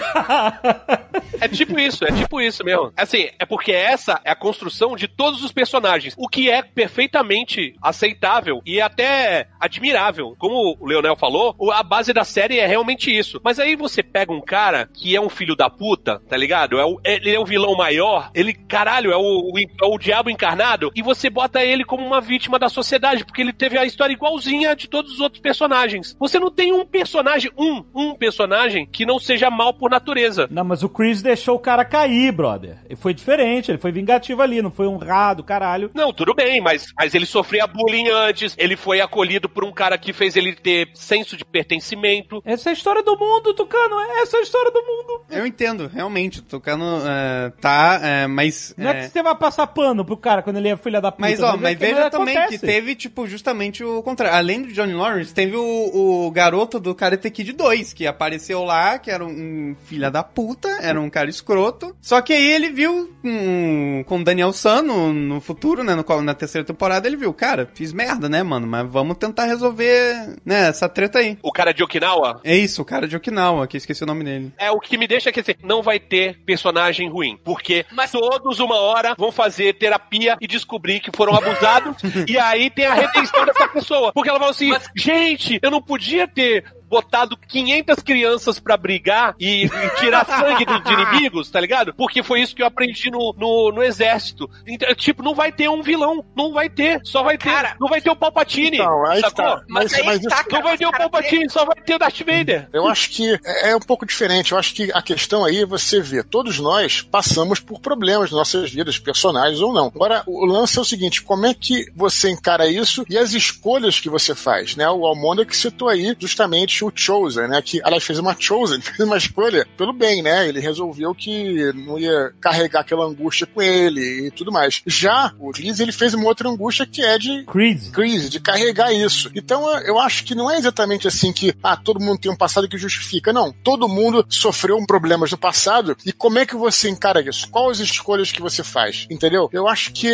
É 1.41 1.49
tipo 1.49 1.79
isso, 1.79 2.05
é 2.05 2.13
tipo 2.13 2.41
isso 2.41 2.65
mesmo. 2.65 2.93
Assim, 2.97 3.29
é 3.39 3.45
porque 3.47 3.73
essa 3.73 4.21
é 4.25 4.31
a 4.31 4.35
construção 4.37 4.97
de 4.97 5.07
todos 5.09 5.43
os 5.45 5.53
personagens, 5.53 6.15
o 6.17 6.29
que 6.29 6.51
é 6.51 6.63
perfeitamente 6.63 7.75
aceitável 7.83 8.61
e 8.67 8.81
até 8.89 9.47
admirável. 9.61 10.35
Como 10.39 10.77
o 10.81 10.87
Leonel 10.87 11.17
falou, 11.17 11.55
a 11.73 11.83
base 11.83 12.13
da 12.13 12.25
série 12.25 12.59
é 12.59 12.67
realmente 12.67 13.17
isso. 13.17 13.41
Mas 13.45 13.59
aí 13.59 13.77
você 13.77 14.03
pega 14.03 14.33
um 14.33 14.41
cara 14.41 14.89
que 14.93 15.15
é 15.15 15.21
um 15.21 15.29
filho 15.29 15.55
da 15.55 15.71
puta, 15.71 16.21
tá 16.29 16.37
ligado? 16.37 16.79
É 16.79 16.85
o- 16.85 17.01
ele 17.05 17.31
é 17.35 17.39
o 17.39 17.45
vilão 17.47 17.77
maior, 17.77 18.31
ele, 18.35 18.53
caralho, 18.53 19.13
é 19.13 19.17
o, 19.17 19.53
o, 19.53 19.59
é 19.59 19.87
o 19.87 19.99
diabo 19.99 20.31
encarnado, 20.31 20.91
e 20.95 21.03
você 21.03 21.31
bota 21.31 21.63
ele 21.65 21.85
como 21.85 22.05
uma 22.05 22.21
vítima 22.21 22.59
da 22.59 22.69
sociedade, 22.69 23.25
porque 23.25 23.41
ele 23.43 23.53
teve 23.53 23.79
a 23.79 23.85
história 23.85 24.13
igualzinha 24.13 24.75
de 24.75 24.89
todos 24.89 25.13
os 25.13 25.21
outros 25.21 25.41
personagens. 25.41 26.17
Você 26.19 26.39
não 26.39 26.51
tem 26.51 26.73
um 26.73 26.85
personagem, 26.85 27.51
um, 27.57 27.85
um 27.95 28.15
personagem 28.15 28.87
que 28.87 29.07
não 29.07 29.19
seja 29.19 29.51
mal 29.51 29.73
por 29.75 29.91
natureza. 29.91 30.49
Não, 30.51 30.65
mas 30.65 30.83
o 30.83 30.89
Chris 30.89 31.23
deixou 31.23 31.57
o 31.57 31.61
cara 31.61 31.85
cair, 31.85 32.33
brother. 32.33 32.79
Ele 32.87 32.97
foi 32.97 33.13
diferente, 33.15 33.71
ele 33.71 33.79
foi 33.79 33.93
vingativo 33.93 34.43
ali, 34.43 34.63
não 34.63 34.71
foi 34.71 34.87
honrado, 34.87 35.45
caralho. 35.45 35.91
Não, 35.95 36.13
tudo 36.13 36.35
bem, 36.35 36.61
mas, 36.61 36.87
mas 36.99 37.15
ele 37.15 37.27
sofria 37.27 37.67
bullying 37.67 38.09
antes, 38.09 38.55
ele 38.59 38.77
foi 38.79 39.01
acolhido 39.01 39.49
por 39.49 39.65
um 39.65 39.73
cara 39.73 39.99
que 39.99 40.13
fez 40.13 40.37
ele 40.37 40.55
ter 40.55 40.89
senso 40.95 41.37
de 41.37 41.45
pertencimento. 41.45 42.41
Essa 42.45 42.69
é 42.69 42.71
a 42.71 42.73
história 42.73 43.03
do 43.03 43.17
mundo, 43.19 43.55
Tucano. 43.55 44.01
Essa 44.23 44.37
é 44.37 44.41
a 44.41 44.43
história 44.43 44.71
do 44.71 44.81
mundo. 44.83 45.23
Eu 45.31 45.47
entendo, 45.47 45.87
realmente, 45.87 46.41
o 46.41 46.43
Tucano 46.43 47.01
é, 47.07 47.53
tá, 47.61 48.01
é, 48.03 48.27
mas... 48.27 48.75
Não 48.77 48.91
é 48.91 48.95
que 48.95 49.01
é, 49.01 49.09
você 49.09 49.23
vai 49.23 49.35
passar 49.37 49.67
pano 49.67 50.05
pro 50.05 50.17
cara 50.17 50.43
quando 50.43 50.57
ele 50.57 50.69
é 50.69 50.77
filha 50.77 51.01
da 51.01 51.11
puta. 51.11 51.21
Mas, 51.23 51.43
ó, 51.43 51.55
é 51.55 51.57
mas 51.57 51.79
que 51.79 51.85
veja 51.87 52.11
também 52.11 52.37
acontece. 52.37 52.59
que 52.61 52.67
teve, 52.67 52.95
tipo, 52.95 53.27
justamente 53.27 53.83
o 53.85 54.03
contrário. 54.03 54.37
Além 54.37 54.63
do 54.63 54.73
Johnny 54.73 54.95
Lawrence, 54.95 55.35
teve 55.35 55.57
o, 55.57 56.27
o 56.27 56.31
garoto 56.31 56.79
do 56.79 56.95
Karate 56.95 57.31
Kid 57.31 57.53
2, 57.53 57.93
que 57.93 58.07
apareceu 58.07 58.63
lá, 58.65 58.99
que 58.99 59.11
era 59.11 59.25
um, 59.25 59.29
um 59.31 59.77
filha 59.85 60.11
da 60.11 60.23
puta, 60.23 60.69
era 60.81 61.01
um 61.01 61.11
cara 61.11 61.29
escroto. 61.29 61.95
Só 62.01 62.21
que 62.21 62.33
aí 62.33 62.51
ele 62.53 62.71
viu 62.71 63.13
um, 63.25 64.05
com 64.05 64.21
o 64.21 64.25
Daniel 64.25 64.53
San 64.53 64.83
no, 64.83 65.13
no 65.13 65.41
futuro, 65.41 65.83
né, 65.83 65.95
no, 65.95 66.05
qual- 66.05 66.23
na 66.23 66.35
terceira 66.35 66.65
temporada, 66.65 67.07
ele 67.09 67.17
viu, 67.17 67.33
cara, 67.35 67.69
fiz 67.75 67.93
merda, 67.93 68.29
né, 68.29 68.43
mano, 68.43 68.67
mas 68.69 68.87
vamos 68.89 69.17
tentar 69.17 69.47
resolver, 69.47 70.37
né, 70.45 70.69
essa 70.69 70.89
treta 70.89 71.19
aí. 71.19 71.39
O 71.43 71.51
cara 71.53 71.73
de 71.73 71.83
Okinawa. 71.83 72.41
É 72.45 72.55
isso, 72.57 72.83
o 72.83 72.85
cara 72.85 73.09
de 73.09 73.17
Okinawa, 73.17 73.67
que 73.67 73.77
esqueci 73.77 74.03
o 74.03 74.07
nome 74.07 74.25
dele. 74.25 74.53
É 74.59 74.71
o 74.71 74.79
que 74.81 74.97
me 74.99 75.07
deixa 75.07 75.33
quer 75.33 75.41
dizer, 75.41 75.57
não 75.63 75.83
vai 75.83 75.99
ter 75.99 76.39
personagem 76.45 77.09
ruim, 77.09 77.39
porque 77.45 77.85
Mas- 77.93 78.13
todos 78.13 78.61
uma 78.61 78.77
hora 78.77 79.15
vão 79.19 79.33
fazer 79.33 79.75
terapia 79.79 80.37
e 80.41 80.47
descobrir 80.47 81.01
que 81.01 81.11
foram 81.15 81.35
abusados 81.35 81.97
e 82.29 82.39
aí 82.39 82.71
tem 82.71 82.87
a 82.87 82.95
redenção 82.95 83.45
dessa 83.47 83.69
pessoa, 83.69 84.13
porque 84.13 84.29
ela 84.29 84.39
fala 84.39 84.51
assim, 84.51 84.71
Mas- 84.71 84.89
gente, 84.97 85.59
eu 85.63 85.71
não 85.71 85.81
podia 85.83 86.27
ter 86.29 86.65
botado 86.89 87.37
500 87.37 87.97
crianças 88.03 88.59
pra 88.59 88.77
brigar 88.77 89.35
e, 89.39 89.65
e 89.67 89.91
tirar 90.01 90.25
sangue 90.27 90.65
de, 90.65 90.81
de 90.83 90.93
inimigos, 90.93 91.51
tá 91.51 91.61
ligado? 91.61 91.95
Porque 91.95 92.23
foi 92.23 92.41
isso 92.41 92.55
que 92.55 92.63
eu 92.63 92.67
aprendi 92.67 93.11
no, 93.11 93.35
no, 93.37 93.73
no 93.73 93.83
exército. 93.83 94.49
Então, 94.67 94.93
tipo, 94.95 95.23
não 95.23 95.35
vai 95.35 95.53
ter 95.53 95.69
um 95.69 95.83
vilão, 95.83 96.25
não 96.37 96.53
vai 96.53 96.69
ter, 96.69 97.01
só 97.05 97.23
vai 97.23 97.37
ter, 97.39 97.51
Cara- 97.51 97.77
não 97.81 97.89
vai 97.89 98.01
ter 98.01 98.11
o 98.11 98.17
Palpatine, 98.17 98.77
Então, 98.79 99.07
aí 99.07 99.21
sacou? 99.21 99.45
tá. 99.45 99.63
Mas, 99.69 99.93
Mas, 99.93 99.95
aí 99.95 100.05
mas 100.07 100.23
tá, 100.23 100.37
isso- 100.37 100.49
cara, 100.49 100.59
Não 100.59 100.63
vai 100.63 100.79
ter 100.79 100.87
o 100.87 100.93
Palpatine, 100.93 101.51
só 101.51 101.65
vai 101.65 101.77
ter 101.77 101.95
o 101.95 101.99
Darth 101.99 102.19
Vader. 102.21 102.69
Eu 102.73 102.89
acho 102.89 103.11
que 103.11 103.39
é 103.45 103.69
é 103.71 103.77
um 103.77 103.81
pouco 103.81 104.07
diferente. 104.07 104.53
Eu 104.53 104.59
acho 104.59 104.73
que 104.75 104.91
a 104.95 105.03
questão 105.03 105.45
aí 105.45 105.59
é 105.59 105.67
você 105.67 106.01
ver, 106.01 106.25
todos 106.25 106.59
nós 106.59 107.03
passamos 107.03 107.61
por 107.61 107.81
problemas 107.81 108.31
nas 108.31 108.39
nossas 108.39 108.71
vidas, 108.71 108.99
personagens 108.99 109.61
ou 109.61 109.73
não. 109.75 109.87
Agora, 109.95 110.23
o 110.27 110.47
lance 110.47 110.79
é 110.79 110.81
o 110.81 110.85
seguinte: 110.85 111.21
como 111.23 111.45
é 111.47 111.53
que 111.53 111.87
você 111.95 112.31
encara 112.31 112.67
isso 112.69 113.05
e 113.11 113.19
as 113.19 113.33
escolhas 113.35 114.01
que 114.01 114.09
você 114.09 114.35
faz, 114.35 114.75
né? 114.77 114.89
O 114.89 115.05
Almonda 115.07 115.45
que 115.45 115.57
citou 115.57 115.89
aí 115.89 116.17
justamente 116.19 116.78
o 116.85 116.93
Chosen, 116.95 117.49
né? 117.49 117.61
Que, 117.63 117.81
aliás, 117.85 118.05
fez 118.05 118.19
uma 118.19 118.37
Chosen, 118.39 118.81
fez 118.83 118.99
uma 119.01 119.17
escolha 119.17 119.67
pelo 119.77 119.93
bem, 119.93 120.23
né? 120.23 120.49
Ele 120.49 120.61
resolveu 120.61 121.15
que 121.15 121.73
não 121.75 121.99
ia 121.99 122.33
carregar 122.41 122.81
aquela 122.81 123.05
angústia 123.07 123.47
com 123.47 123.61
ele 123.63 124.27
e 124.27 124.31
tudo 124.31 124.53
mais. 124.53 124.83
Já 124.87 125.33
o 125.39 125.51
Liz, 125.53 125.81
ele 125.81 125.93
fez 125.93 126.15
uma 126.15 126.27
outra 126.27 126.49
angústia 126.49 126.87
que 126.87 127.03
é 127.03 127.19
de 127.19 127.45
Creed. 127.45 127.91
crise, 127.93 128.29
de 128.29 128.41
carregar 128.41 128.93
isso. 128.93 129.31
Então 129.35 129.69
eu- 129.81 129.99
acho 129.99 130.25
que 130.25 130.35
não 130.35 130.49
é 130.51 130.57
exatamente 130.57 131.09
assim 131.09 131.33
que 131.33 131.53
ah, 131.63 131.77
todo 131.77 132.01
mundo 132.01 132.21
tem 132.21 132.31
um 132.31 132.37
passado 132.37 132.69
que 132.69 132.79
justifica. 132.79 133.33
Não, 133.33 133.53
todo 133.65 133.89
mundo 133.89 134.25
sofreu 134.29 134.79
problemas 134.87 135.31
no 135.33 135.37
passado 135.39 135.97
e 136.07 136.13
como 136.13 136.39
é 136.39 136.47
que 136.47 136.55
você 136.55 136.89
encara 136.89 137.21
isso? 137.21 137.49
Quais 137.51 137.81
as 137.81 137.89
escolhas 137.89 138.31
que 138.31 138.41
você 138.41 138.63
faz? 138.63 139.07
Entendeu? 139.11 139.49
Eu 139.53 139.67
acho 139.69 139.93
que 139.93 140.09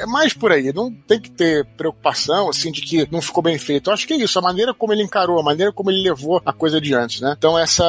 é 0.00 0.06
mais 0.06 0.32
por 0.32 0.52
aí. 0.52 0.72
Não 0.72 0.90
tem 0.92 1.20
que 1.20 1.30
ter 1.30 1.64
preocupação 1.76 2.48
assim 2.48 2.70
de 2.70 2.80
que 2.80 3.08
não 3.10 3.20
ficou 3.20 3.42
bem 3.42 3.58
feito. 3.58 3.90
Eu 3.90 3.94
acho 3.94 4.06
que 4.06 4.14
é 4.14 4.16
isso, 4.16 4.38
a 4.38 4.42
maneira 4.42 4.72
como 4.72 4.92
ele 4.92 5.02
encarou, 5.02 5.38
a 5.38 5.42
maneira 5.42 5.72
como 5.72 5.90
ele 5.90 6.02
levou 6.04 6.40
a 6.44 6.52
coisa 6.52 6.76
adiante, 6.76 7.22
né? 7.22 7.34
Então 7.36 7.58
essa 7.58 7.84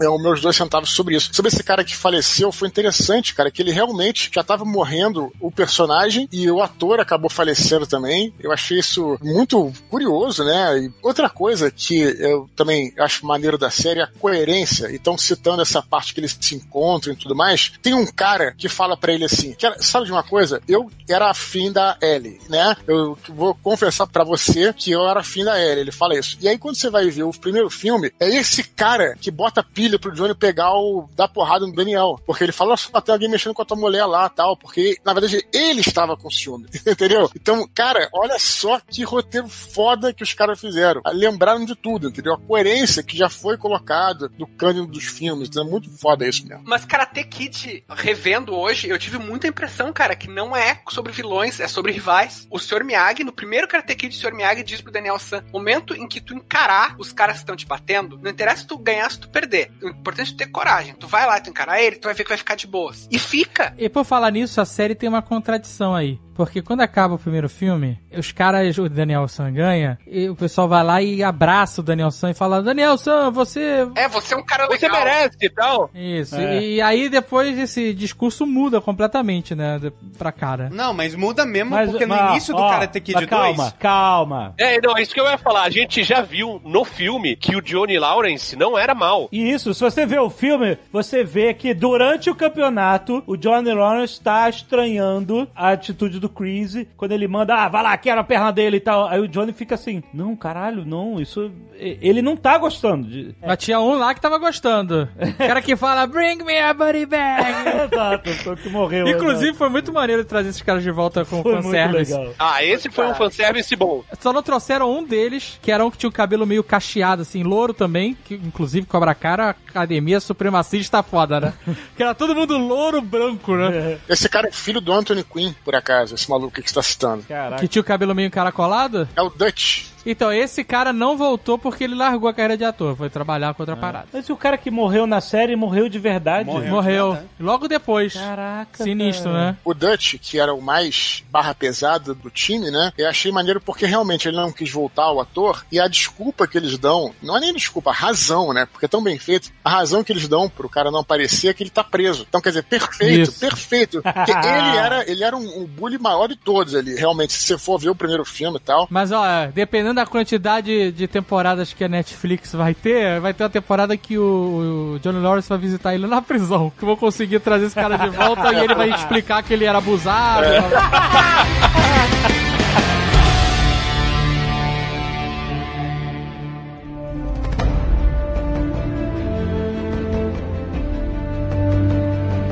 é 0.00 0.08
os 0.08 0.22
meus 0.22 0.40
dois 0.40 0.56
centavos 0.56 0.90
sobre 0.90 1.16
isso. 1.16 1.30
Sobre 1.32 1.50
esse 1.50 1.62
cara 1.62 1.84
que 1.84 1.96
faleceu, 1.96 2.52
foi 2.52 2.68
interessante, 2.68 3.34
cara, 3.34 3.50
que 3.50 3.62
ele 3.62 3.72
realmente 3.72 4.30
já 4.32 4.42
tava 4.42 4.64
morrendo 4.64 5.32
o 5.40 5.50
personagem 5.50 6.28
e 6.32 6.50
o 6.50 6.62
ator 6.62 7.00
acabou 7.00 7.30
falecendo 7.30 7.86
também. 7.86 8.32
Eu 8.40 8.52
achei 8.52 8.78
isso 8.78 9.18
muito 9.22 9.72
curioso, 9.88 10.44
né? 10.44 10.78
E 10.78 10.92
outra 11.02 11.28
coisa 11.28 11.70
que 11.70 11.98
eu 12.00 12.48
também 12.56 12.92
acho 12.98 13.26
maneiro 13.26 13.58
da 13.58 13.70
série 13.70 14.00
é 14.00 14.04
a 14.04 14.06
coerência. 14.06 14.88
Então, 14.92 15.16
citando 15.16 15.62
essa 15.62 15.82
parte 15.82 16.14
que 16.14 16.20
eles 16.20 16.36
se 16.40 16.54
encontram 16.54 17.12
e 17.12 17.16
tudo 17.16 17.34
mais, 17.34 17.72
tem 17.82 17.94
um 17.94 18.06
cara 18.06 18.52
que 18.56 18.68
fala 18.68 18.96
pra 18.96 19.12
ele 19.12 19.24
assim: 19.24 19.54
"Cara, 19.54 19.80
sabe 19.80 20.06
de 20.06 20.12
uma 20.12 20.22
coisa? 20.22 20.60
Eu 20.68 20.90
era 21.08 21.30
afim 21.30 21.72
da 21.72 21.96
Ellie, 22.00 22.40
né? 22.48 22.76
Eu 22.86 23.16
vou 23.28 23.54
confessar 23.54 24.06
pra 24.06 24.24
você 24.24 24.72
que 24.72 24.90
eu 24.90 25.06
era 25.08 25.20
afim 25.20 25.44
da 25.44 25.60
Ellie. 25.60 25.80
Ele 25.80 25.92
fala 25.92 26.18
isso. 26.18 26.36
E 26.40 26.48
aí, 26.48 26.58
quando 26.58 26.76
você 26.76 26.90
vai 26.90 27.08
ver 27.10 27.24
o 27.24 27.30
primeiro 27.30 27.59
filme, 27.68 28.12
é 28.18 28.28
esse 28.28 28.62
cara 28.62 29.16
que 29.20 29.30
bota 29.30 29.62
pilha 29.62 29.98
pro 29.98 30.12
Johnny 30.12 30.34
pegar 30.34 30.72
o. 30.74 31.08
dar 31.14 31.28
porrada 31.28 31.66
no 31.66 31.74
Daniel. 31.74 32.20
Porque 32.24 32.44
ele 32.44 32.52
fala, 32.52 32.76
só 32.76 33.00
tem 33.00 33.12
alguém 33.12 33.28
mexendo 33.28 33.52
com 33.52 33.62
a 33.62 33.64
tua 33.64 33.76
mulher 33.76 34.06
lá 34.06 34.28
tal. 34.28 34.56
Porque, 34.56 34.96
na 35.04 35.12
verdade, 35.12 35.44
ele 35.52 35.80
estava 35.80 36.16
com 36.16 36.30
ciúme. 36.30 36.68
Entendeu? 36.86 37.30
Então, 37.34 37.68
cara, 37.74 38.08
olha 38.12 38.38
só 38.38 38.80
que 38.80 39.02
roteiro 39.02 39.48
foda 39.48 40.12
que 40.12 40.22
os 40.22 40.32
caras 40.32 40.60
fizeram. 40.60 41.02
Lembraram 41.12 41.64
de 41.64 41.74
tudo, 41.74 42.08
entendeu? 42.08 42.34
A 42.34 42.38
coerência 42.38 43.02
que 43.02 43.16
já 43.16 43.28
foi 43.28 43.56
colocada 43.56 44.30
no 44.38 44.46
cânone 44.46 44.86
dos 44.86 45.04
filmes. 45.04 45.48
Então, 45.48 45.66
é 45.66 45.70
muito 45.70 45.90
foda 45.90 46.26
isso 46.26 46.46
mesmo. 46.46 46.62
Mas 46.64 46.84
Karate 46.84 47.24
Kid, 47.24 47.84
revendo 47.88 48.54
hoje, 48.54 48.88
eu 48.88 48.98
tive 48.98 49.18
muita 49.18 49.48
impressão, 49.48 49.92
cara, 49.92 50.14
que 50.14 50.28
não 50.28 50.56
é 50.56 50.80
sobre 50.88 51.12
vilões, 51.12 51.60
é 51.60 51.68
sobre 51.68 51.92
rivais. 51.92 52.46
O 52.50 52.58
Sr. 52.58 52.84
Miyagi, 52.84 53.24
no 53.24 53.32
primeiro 53.32 53.68
Karate 53.68 53.94
Kid, 53.94 54.16
o 54.16 54.18
Sr. 54.18 54.34
Miyagi 54.34 54.62
diz 54.62 54.80
pro 54.80 54.92
Daniel 54.92 55.18
San, 55.18 55.42
momento 55.52 55.94
em 55.94 56.06
que 56.06 56.20
tu 56.20 56.34
encarar 56.34 56.94
os 56.98 57.12
caras 57.12 57.42
estão 57.50 57.56
te 57.56 57.66
batendo, 57.66 58.18
não 58.22 58.30
interessa 58.30 58.66
tu 58.66 58.78
ganhar, 58.78 59.10
se 59.10 59.18
tu 59.18 59.28
perder. 59.28 59.70
O 59.82 59.88
importante 59.88 60.28
é 60.28 60.32
tu 60.32 60.36
ter 60.36 60.46
coragem. 60.46 60.94
Tu 60.94 61.06
vai 61.06 61.26
lá, 61.26 61.40
tu 61.40 61.50
encarar 61.50 61.80
ele, 61.80 61.96
tu 61.96 62.04
vai 62.04 62.14
ver 62.14 62.22
que 62.22 62.28
vai 62.28 62.38
ficar 62.38 62.54
de 62.54 62.66
boas. 62.66 63.08
E 63.10 63.18
fica. 63.18 63.74
E 63.76 63.88
por 63.88 64.04
falar 64.04 64.30
nisso, 64.30 64.60
a 64.60 64.64
série 64.64 64.94
tem 64.94 65.08
uma 65.08 65.22
contradição 65.22 65.94
aí. 65.94 66.18
Porque 66.46 66.62
quando 66.62 66.80
acaba 66.80 67.14
o 67.14 67.18
primeiro 67.18 67.48
filme, 67.48 67.98
os 68.16 68.32
caras, 68.32 68.76
o 68.78 68.88
Daniel 68.88 69.28
San 69.28 69.52
ganha, 69.52 69.98
e 70.06 70.28
o 70.28 70.34
pessoal 70.34 70.66
vai 70.68 70.82
lá 70.82 71.02
e 71.02 71.22
abraça 71.22 71.80
o 71.80 71.84
Daniel 71.84 72.10
San 72.10 72.30
e 72.30 72.34
fala: 72.34 72.62
Daniel 72.62 72.96
San, 72.96 73.30
você. 73.30 73.86
É, 73.94 74.08
você 74.08 74.32
é 74.34 74.36
um 74.38 74.42
cara 74.44 74.66
Você 74.66 74.86
legal. 74.88 75.04
merece 75.04 75.36
e 75.42 75.50
tal. 75.50 75.90
Isso. 75.94 76.36
É. 76.36 76.62
E 76.62 76.80
aí 76.80 77.08
depois 77.10 77.58
esse 77.58 77.92
discurso 77.92 78.46
muda 78.46 78.80
completamente, 78.80 79.54
né? 79.54 79.78
de- 79.78 79.90
Pra 80.16 80.32
cara. 80.32 80.70
Não, 80.72 80.94
mas 80.94 81.14
muda 81.14 81.44
mesmo, 81.44 81.70
Mas, 81.70 81.90
porque 81.90 82.06
no 82.06 82.14
mas, 82.14 82.30
início 82.30 82.54
do 82.54 82.60
ó, 82.62 82.70
Karate 82.70 83.00
Kid 83.00 83.14
mas 83.16 83.26
calma, 83.26 83.62
2... 83.64 83.74
calma. 83.78 84.54
É, 84.58 84.80
não, 84.80 84.96
é 84.96 85.02
isso 85.02 85.12
que 85.12 85.20
eu 85.20 85.26
ia 85.26 85.36
falar. 85.38 85.64
A 85.64 85.70
gente 85.70 86.02
já 86.02 86.22
viu 86.22 86.60
no 86.64 86.84
filme 86.84 87.36
que 87.36 87.54
o 87.54 87.60
Johnny 87.60 87.98
Lawrence 87.98 88.56
não 88.56 88.78
era 88.78 88.94
mal. 88.94 89.28
E 89.30 89.50
isso, 89.50 89.74
se 89.74 89.80
você 89.80 90.06
vê 90.06 90.18
o 90.18 90.30
filme, 90.30 90.78
você 90.90 91.22
vê 91.22 91.52
que 91.52 91.74
durante 91.74 92.30
o 92.30 92.34
campeonato, 92.34 93.22
o 93.26 93.36
Johnny 93.36 93.72
Lawrence 93.74 94.14
está 94.14 94.48
estranhando 94.48 95.46
a 95.54 95.70
atitude 95.70 96.18
do 96.18 96.28
Chris, 96.30 96.86
quando 96.96 97.12
ele 97.12 97.28
manda, 97.28 97.54
ah, 97.54 97.68
vai 97.68 97.82
lá, 97.82 97.96
quero 97.96 98.20
a 98.20 98.24
perna 98.24 98.52
dele 98.52 98.78
e 98.78 98.80
tal. 98.80 99.06
Aí 99.08 99.20
o 99.20 99.28
Johnny 99.28 99.52
fica 99.52 99.74
assim, 99.74 100.02
não, 100.12 100.36
caralho, 100.36 100.84
não, 100.84 101.20
isso. 101.20 101.50
Ele 101.76 102.22
não 102.22 102.36
tá 102.36 102.56
gostando. 102.58 103.08
De... 103.08 103.34
Mas 103.44 103.58
tinha 103.58 103.80
um 103.80 103.94
lá 103.94 104.14
que 104.14 104.20
tava 104.20 104.38
gostando. 104.38 105.08
O 105.18 105.34
cara 105.46 105.62
que 105.62 105.76
fala, 105.76 106.06
bring 106.06 106.42
me 106.44 106.58
a 106.58 106.72
buddy 106.72 107.06
bag. 107.06 107.90
Exato, 107.92 108.50
o 108.50 108.56
que 108.56 108.68
morreu. 108.68 109.08
Inclusive, 109.08 109.54
foi 109.54 109.68
muito 109.68 109.92
maneiro 109.92 110.24
trazer 110.24 110.50
esses 110.50 110.62
caras 110.62 110.82
de 110.82 110.90
volta 110.90 111.24
com 111.24 111.42
foi 111.42 111.54
fanservice. 111.56 112.12
legal. 112.12 112.34
Ah, 112.38 112.62
esse 112.64 112.90
foi 112.90 113.06
um 113.06 113.14
fanservice 113.14 113.74
bom. 113.76 114.04
Só 114.20 114.32
não 114.32 114.42
trouxeram 114.42 114.90
um 114.90 115.04
deles, 115.04 115.58
que 115.62 115.72
era 115.72 115.84
um 115.84 115.90
que 115.90 115.98
tinha 115.98 116.08
o 116.08 116.12
cabelo 116.12 116.46
meio 116.46 116.62
cacheado, 116.62 117.22
assim, 117.22 117.42
louro 117.42 117.74
também, 117.74 118.16
que 118.24 118.34
inclusive 118.34 118.86
Cobra 118.86 119.14
Cara, 119.14 119.50
academia 119.50 120.20
supremacista 120.20 121.02
foda, 121.02 121.40
né? 121.40 121.54
que 121.96 122.02
era 122.02 122.14
todo 122.14 122.34
mundo 122.34 122.56
louro 122.56 123.00
branco, 123.00 123.56
né? 123.56 123.98
Esse 124.08 124.28
cara 124.28 124.48
é 124.48 124.52
filho 124.52 124.80
do 124.80 124.92
Anthony 124.92 125.24
Quinn, 125.24 125.52
por 125.64 125.74
acaso, 125.74 126.16
esse 126.20 126.30
maluco 126.30 126.60
que 126.60 126.68
você 126.68 126.74
tá 126.74 126.82
citando. 126.82 127.22
Caraca. 127.24 127.60
Que 127.60 127.68
tinha 127.68 127.80
o 127.80 127.84
cabelo 127.84 128.14
meio 128.14 128.26
encaracolado. 128.26 129.08
É 129.16 129.22
o 129.22 129.30
Dutch. 129.30 129.86
Então, 130.04 130.32
esse 130.32 130.64
cara 130.64 130.92
não 130.92 131.16
voltou 131.16 131.58
porque 131.58 131.84
ele 131.84 131.94
largou 131.94 132.28
a 132.28 132.34
carreira 132.34 132.56
de 132.56 132.64
ator, 132.64 132.96
foi 132.96 133.10
trabalhar 133.10 133.54
com 133.54 133.62
outra 133.62 133.76
parada. 133.76 134.08
Mas 134.12 134.26
e 134.28 134.32
o 134.32 134.36
cara 134.36 134.56
que 134.56 134.70
morreu 134.70 135.06
na 135.06 135.20
série 135.20 135.56
morreu 135.56 135.88
de 135.88 135.98
verdade? 135.98 136.46
Morreu. 136.46 136.70
Morreu. 136.70 137.18
Logo 137.38 137.68
depois. 137.68 138.14
Caraca. 138.14 138.82
Sinistro, 138.82 139.30
cara. 139.30 139.46
né? 139.46 139.56
O 139.64 139.74
Dutch, 139.74 140.16
que 140.20 140.38
era 140.38 140.54
o 140.54 140.62
mais 140.62 141.24
barra 141.30 141.54
pesada 141.54 142.14
do 142.14 142.30
time, 142.30 142.70
né? 142.70 142.92
Eu 142.96 143.08
achei 143.08 143.30
maneiro 143.30 143.60
porque 143.60 143.86
realmente 143.86 144.28
ele 144.28 144.36
não 144.36 144.52
quis 144.52 144.70
voltar 144.70 145.04
ao 145.04 145.20
ator 145.20 145.64
e 145.70 145.80
a 145.80 145.88
desculpa 145.88 146.46
que 146.46 146.56
eles 146.56 146.78
dão, 146.78 147.12
não 147.22 147.36
é 147.36 147.40
nem 147.40 147.54
desculpa, 147.54 147.90
a 147.90 147.94
razão, 147.94 148.52
né? 148.52 148.66
Porque 148.70 148.86
é 148.86 148.88
tão 148.88 149.02
bem 149.02 149.18
feito. 149.18 149.50
A 149.64 149.70
razão 149.70 150.02
que 150.02 150.12
eles 150.12 150.28
dão 150.28 150.48
pro 150.48 150.68
cara 150.68 150.90
não 150.90 151.00
aparecer 151.00 151.48
é 151.48 151.54
que 151.54 151.62
ele 151.62 151.70
tá 151.70 151.84
preso. 151.84 152.26
Então, 152.28 152.40
quer 152.40 152.50
dizer, 152.50 152.62
perfeito, 152.64 153.30
Isso. 153.30 153.40
perfeito. 153.40 154.02
Porque 154.10 154.30
ele 154.32 154.76
era, 154.76 155.10
ele 155.10 155.24
era 155.24 155.36
um, 155.36 155.62
um 155.62 155.66
bully 155.66 155.98
maior 155.98 156.28
de 156.28 156.36
todos 156.36 156.74
ali, 156.74 156.94
realmente. 156.94 157.32
Se 157.32 157.42
você 157.42 157.58
for 157.58 157.78
ver 157.78 157.90
o 157.90 157.94
primeiro 157.94 158.24
filme 158.24 158.56
e 158.56 158.60
tal. 158.60 158.86
Mas, 158.90 159.12
ó, 159.12 159.46
dependendo 159.52 159.89
da 159.94 160.06
quantidade 160.06 160.92
de 160.92 161.06
temporadas 161.06 161.72
que 161.72 161.84
a 161.84 161.88
Netflix 161.88 162.52
vai 162.52 162.74
ter, 162.74 163.20
vai 163.20 163.32
ter 163.34 163.44
uma 163.44 163.50
temporada 163.50 163.96
que 163.96 164.18
o, 164.18 164.94
o 164.94 164.98
Johnny 165.00 165.20
Lawrence 165.20 165.48
vai 165.48 165.58
visitar 165.58 165.94
ele 165.94 166.06
na 166.06 166.20
prisão. 166.22 166.72
Que 166.78 166.84
vou 166.84 166.96
conseguir 166.96 167.40
trazer 167.40 167.66
esse 167.66 167.74
cara 167.74 167.96
de 167.96 168.08
volta 168.10 168.52
e 168.52 168.64
ele 168.64 168.74
vai 168.74 168.90
explicar 168.90 169.42
que 169.42 169.52
ele 169.52 169.64
era 169.64 169.78
abusado. 169.78 170.46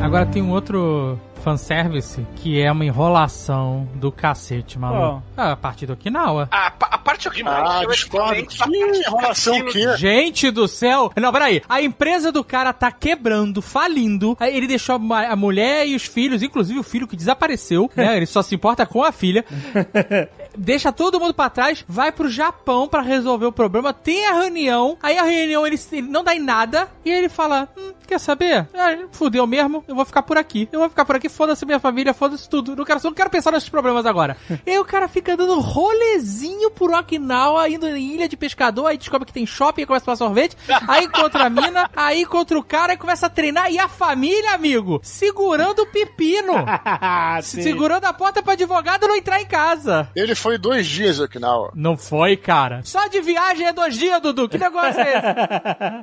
Agora 0.03 0.25
tem 0.25 0.41
um 0.41 0.51
outro 0.51 1.21
fanservice 1.39 2.27
que 2.37 2.61
é 2.61 2.71
uma 2.71 2.85
enrolação 2.85 3.89
do 3.95 4.11
cacete, 4.13 4.79
maluco. 4.79 5.23
Ah, 5.37 5.53
a 5.53 5.57
partir 5.57 5.87
do 5.87 5.93
Okinawa. 5.95 6.49
A, 6.51 6.71
pa- 6.71 6.89
a 6.91 6.99
parte 6.99 7.29
que 7.31 7.43
mais 7.43 7.69
Ah, 7.69 7.85
discordo. 7.87 8.33
a 8.33 8.43
Que 8.47 8.59
parte 8.59 8.77
enrolação 8.77 9.53
daquilo- 9.65 9.93
que 9.93 9.97
Gente 9.99 10.51
do 10.51 10.69
céu! 10.69 11.13
Não, 11.17 11.33
peraí. 11.33 11.63
A 11.69 11.81
empresa 11.83 12.31
do 12.31 12.45
cara 12.45 12.73
tá 12.73 12.91
quebrando, 12.93 13.61
falindo. 13.63 14.37
Ele 14.41 14.67
deixou 14.67 14.97
a 15.13 15.29
a 15.29 15.37
mulher 15.37 15.87
e 15.87 15.95
os 15.95 16.05
filhos, 16.05 16.43
inclusive 16.43 16.79
o 16.79 16.83
filho 16.83 17.07
que 17.09 17.17
desapareceu, 17.17 17.91
né? 17.97 18.17
Ele 18.17 18.27
só 18.27 18.43
se 18.43 18.55
importa 18.55 18.85
com 18.87 19.03
a 19.03 19.13
filha. 19.13 19.45
Deixa 20.57 20.91
todo 20.93 21.21
mundo 21.21 21.35
pra 21.35 21.49
trás, 21.51 21.85
vai 21.87 22.11
pro 22.11 22.29
Japão 22.29 22.89
pra 22.89 23.01
resolver 23.01 23.47
o 23.47 23.53
problema. 23.53 23.93
Tem 23.93 24.27
a 24.27 24.33
reunião. 24.33 24.97
Aí 25.03 25.17
a 25.17 25.23
reunião 25.23 25.67
ele, 25.67 25.79
ele 25.93 26.09
não 26.09 26.25
dá 26.25 26.35
em 26.35 26.41
nada. 26.41 26.89
E 27.05 27.11
aí 27.13 27.19
ele 27.19 27.29
fala: 27.29 27.69
hum, 27.79 27.93
Quer 28.07 28.19
saber? 28.19 28.67
É, 28.73 28.99
fudeu 29.13 29.47
mesmo. 29.47 29.85
Eu 29.87 29.95
vou 29.95 30.05
ficar 30.05 30.23
por 30.23 30.37
aqui. 30.39 30.69
Eu 30.73 30.81
vou 30.81 30.89
ficar 30.89 31.05
por 31.05 31.15
aqui. 31.15 31.28
Foda-se 31.29 31.65
minha 31.67 31.79
família, 31.81 32.13
foda-se 32.15 32.49
tudo. 32.49 32.75
Não 32.77 32.85
quero, 32.85 33.01
não 33.05 33.13
quero 33.13 33.31
pensar 33.31 33.51
nesses 33.53 33.69
problemas 33.69 34.07
agora. 34.07 34.37
e 34.67 34.71
aí 34.71 34.79
o 34.79 34.85
cara 34.85 35.09
fica 35.09 35.37
dando 35.37 35.59
rolezinho 35.61 36.71
por 36.71 36.91
Okinawa, 36.93 37.69
indo 37.69 37.87
em 37.89 38.15
ilha 38.15 38.29
de 38.29 38.37
pescador. 38.37 38.87
Aí 38.87 38.99
descobre 38.99 39.27
que 39.27 39.33
tem 39.33 39.47
shopping, 39.47 39.85
começa 39.85 40.05
a 40.05 40.07
tomar 40.07 40.17
sorvete. 40.17 40.57
Aí 40.89 41.05
encontra 41.05 41.45
a 41.45 41.51
mina, 41.51 41.91
aí 41.95 42.23
encontra 42.23 42.59
o 42.59 42.63
cara 42.63 42.93
e 42.93 42.97
começa 42.97 43.27
a 43.27 43.31
treinar. 43.31 43.71
E 43.71 43.79
a 43.79 43.89
família, 43.89 44.53
amigo, 44.55 45.01
segurando 45.03 45.83
o 45.83 45.87
pepino. 45.87 46.53
Sim. 47.43 47.63
segurando 47.63 48.05
a 48.05 48.13
porta 48.13 48.43
pro 48.43 48.53
advogado 48.53 49.07
não 49.07 49.17
entrar 49.17 49.41
em 49.41 49.47
casa. 49.47 50.09
ele 50.15 50.35
foi 50.35 50.59
dois 50.59 50.87
dias 50.87 51.19
em 51.19 51.23
Okinawa. 51.25 51.73
Não 51.75 51.97
foi, 51.97 52.37
cara. 52.37 52.81
Só 52.85 53.07
de 53.09 53.21
viagem 53.21 53.67
é 53.67 53.73
dois 53.73 53.97
dias, 53.97 54.21
Dudu. 54.21 54.49
Que 54.49 54.59
negócio 54.59 55.01
é 55.01 55.13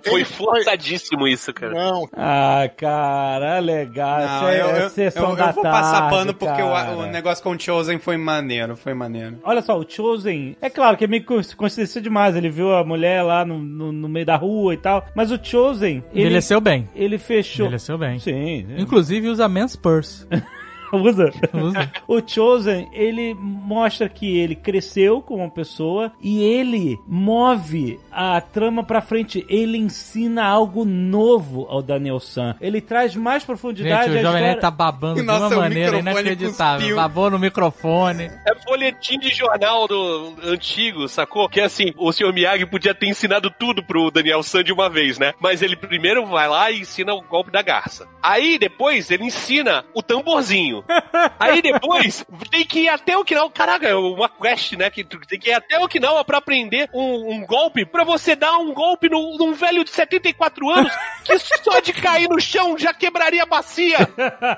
esse? 0.02 0.10
Foi 0.10 0.24
forçadíssimo 0.24 1.28
isso, 1.28 1.54
cara. 1.54 1.74
Não, 1.74 2.08
Ah, 2.16 2.70
cara, 2.78 3.60
legal. 3.60 4.20
Não, 4.20 4.36
Isso 4.36 4.46
é, 4.48 4.62
eu, 4.62 4.70
é 4.70 4.84
eu, 4.86 4.90
sessão 5.20 5.30
eu, 5.32 5.36
da 5.36 5.48
eu 5.50 5.54
vou 5.54 5.64
passar 5.64 6.00
tarde, 6.02 6.16
pano 6.16 6.34
porque 6.34 6.62
o, 6.62 7.00
o 7.00 7.06
negócio 7.08 7.44
com 7.44 7.52
o 7.52 7.60
Chosen 7.60 7.98
foi 8.00 8.18
maneiro, 8.18 8.76
foi 8.76 8.94
maneiro. 8.94 9.38
Olha 9.44 9.62
só, 9.62 9.78
o 9.80 9.86
Chosen, 9.88 10.56
é 10.62 10.70
claro 10.70 10.98
que 10.98 11.06
é 11.06 11.08
meio 11.08 11.24
co- 11.24 11.42
coincidência 11.58 12.02
demais. 12.02 12.36
Ele 12.36 12.50
viu 12.50 12.74
a 12.76 12.84
mulher 12.84 13.22
lá 13.24 13.44
no, 13.46 13.58
no, 13.60 13.92
no 13.92 14.10
meio 14.10 14.26
da 14.26 14.36
rua 14.36 14.74
e 14.74 14.78
tal. 14.78 15.06
Mas 15.16 15.32
o 15.32 15.40
Chosen, 15.42 16.04
ele, 16.14 16.22
Envelheceu 16.26 16.60
bem. 16.62 16.88
ele 16.96 17.18
fechou. 17.18 17.66
Envelheceu 17.66 17.98
bem. 17.98 18.20
Sim, 18.20 18.66
Inclusive 18.78 19.28
usa 19.30 19.48
men's 19.48 19.76
purse. 19.76 20.26
usa. 20.96 21.32
Usa. 21.54 21.92
O 22.08 22.22
Chosen, 22.26 22.88
ele 22.94 23.34
mostra 23.36 24.08
que 24.08 24.38
ele 24.38 24.56
cresceu 24.56 25.22
como 25.22 25.42
uma 25.44 25.50
pessoa 25.50 26.12
e 26.22 26.44
ele 26.44 27.00
move 27.08 28.00
a 28.12 28.40
trama 28.42 28.84
pra 28.84 29.02
frente. 29.02 29.46
Ele 29.50 29.78
ensina 29.78 30.46
algo 30.46 30.86
novo 30.86 31.66
ao 31.70 31.82
Daniel 31.82 32.20
San. 32.20 32.56
Ele 32.62 32.80
traz 32.82 33.16
mais 33.16 33.44
profundidade 33.44 34.12
Gente, 34.12 34.20
o 34.20 34.22
Jovem 34.22 34.42
história. 34.42 34.62
tá 34.62 34.72
babando 34.72 35.16
de 35.16 35.22
uma 35.30 35.50
maneira 35.50 35.98
inacreditável. 36.00 36.80
cuspiu. 36.80 36.96
Babou 36.96 37.30
no 37.30 37.40
microfone. 37.40 38.26
É 38.46 38.56
folhetim 38.68 39.18
de 39.20 39.30
jornal 39.30 39.88
do 39.88 40.34
antigo, 40.44 41.08
sacou? 41.08 41.50
Que 41.50 41.62
assim, 41.62 41.94
o 41.98 42.12
Sr. 42.12 42.32
Miyagi 42.34 42.66
podia 42.66 42.94
ter 42.94 43.08
ensinado 43.08 43.50
tudo 43.50 43.84
pro 43.84 44.12
Daniel 44.12 44.44
San 44.44 44.64
de 44.64 44.72
uma 44.72 44.90
vez, 44.90 45.18
né? 45.20 45.34
Mas 45.40 45.62
ele 45.62 45.76
primeiro 45.76 46.26
vai 46.26 46.48
lá 46.48 46.72
e 46.72 46.82
ensina 46.82 47.14
o 47.14 47.22
golpe 47.22 47.52
da 47.52 47.62
garça. 47.62 48.08
Aí 48.22 48.58
depois 48.58 49.10
ele 49.12 49.26
ensina 49.26 49.84
o 49.94 50.02
tamborzinho. 50.02 50.84
Aí 51.40 51.62
depois 51.62 52.26
tem 52.50 52.66
que 52.66 52.82
ir 52.82 52.90
até 52.90 53.18
Okinawa. 53.18 53.50
Caraca, 53.50 53.88
é 53.88 53.96
uma 53.96 54.30
quest, 54.30 54.74
né? 54.74 54.90
Que 54.90 55.04
tu 55.04 55.20
tem 55.20 55.40
que 55.40 55.50
ir 55.50 55.54
até 55.54 55.80
Okinawa 55.80 56.24
pra 56.24 56.38
aprender 56.38 56.90
um, 56.94 57.34
um 57.34 57.46
golpe, 57.46 57.86
pra 57.86 58.04
você 58.04 58.36
dar 58.36 58.58
um 58.58 58.74
golpe 58.74 59.10
no, 59.10 59.38
num 59.38 59.54
velho 59.54 59.84
de 59.84 59.90
74 59.92 60.70
anos 60.70 60.92
que 61.24 61.38
só 61.40 61.80
de 61.80 61.94
cair 61.94 62.30
no 62.30 62.40
chão 62.40 62.78
já 62.78 62.94
quebraria 62.94 63.44
a 63.44 63.46
bacia. 63.46 63.98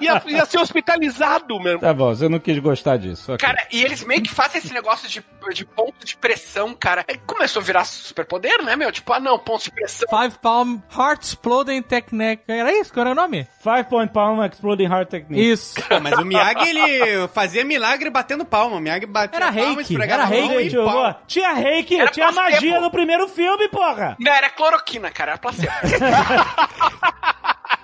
Ia, 0.01 0.21
ia 0.27 0.45
ser 0.45 0.59
hospitalizado, 0.59 1.59
meu. 1.59 1.79
Tá 1.79 1.93
bom, 1.93 2.13
você 2.13 2.27
não 2.27 2.39
quis 2.39 2.59
gostar 2.59 2.97
disso. 2.97 3.33
ok. 3.33 3.47
Cara, 3.47 3.67
e 3.71 3.83
eles 3.83 4.03
meio 4.03 4.21
que 4.21 4.29
fazem 4.29 4.59
esse 4.59 4.73
negócio 4.73 5.07
de, 5.07 5.23
de 5.53 5.65
ponto 5.65 6.05
de 6.05 6.15
pressão, 6.17 6.73
cara. 6.73 7.05
Aí 7.07 7.17
começou 7.25 7.61
a 7.61 7.65
virar 7.65 7.85
superpoder, 7.85 8.63
né, 8.63 8.75
meu? 8.75 8.91
Tipo, 8.91 9.13
ah 9.13 9.19
não, 9.19 9.39
ponto 9.39 9.63
de 9.63 9.71
pressão. 9.71 10.07
Five 10.09 10.37
Palm 10.39 10.79
Heart 10.95 11.23
Exploding 11.23 11.81
Technique. 11.81 12.43
Era 12.47 12.71
isso? 12.73 12.93
Qual 12.93 13.05
era 13.05 13.11
o 13.11 13.15
nome? 13.15 13.47
Five 13.61 13.85
Point 13.89 14.11
Palm 14.11 14.43
Exploding 14.43 14.85
Heart 14.85 15.09
Technique. 15.09 15.51
Isso. 15.51 15.75
Mas 16.09 16.19
o 16.19 16.25
Miyagi, 16.25 16.69
ele 16.69 17.27
fazia 17.33 17.63
milagre 17.65 18.09
batendo 18.09 18.45
palma. 18.45 18.77
O 18.77 18.79
Miyagi 18.79 19.05
batia 19.05 19.37
Era 19.37 19.51
palma, 19.51 19.65
reiki, 19.75 19.81
esfregava 19.93 20.23
era 20.23 20.23
a 20.23 20.41
mão 20.41 20.49
reiki, 20.49 20.75
e 20.75 20.83
pau. 20.83 21.21
Tinha 21.27 21.53
reiki, 21.53 21.99
Era 21.99 22.11
tinha 22.11 22.31
placebo. 22.31 22.51
magia 22.55 22.79
no 22.79 22.91
primeiro 22.91 23.27
filme, 23.27 23.67
porra! 23.69 24.15
Não, 24.19 24.31
era 24.31 24.49
cloroquina, 24.49 25.09
cara, 25.11 25.31
era 25.31 25.39
placebo. 25.39 25.71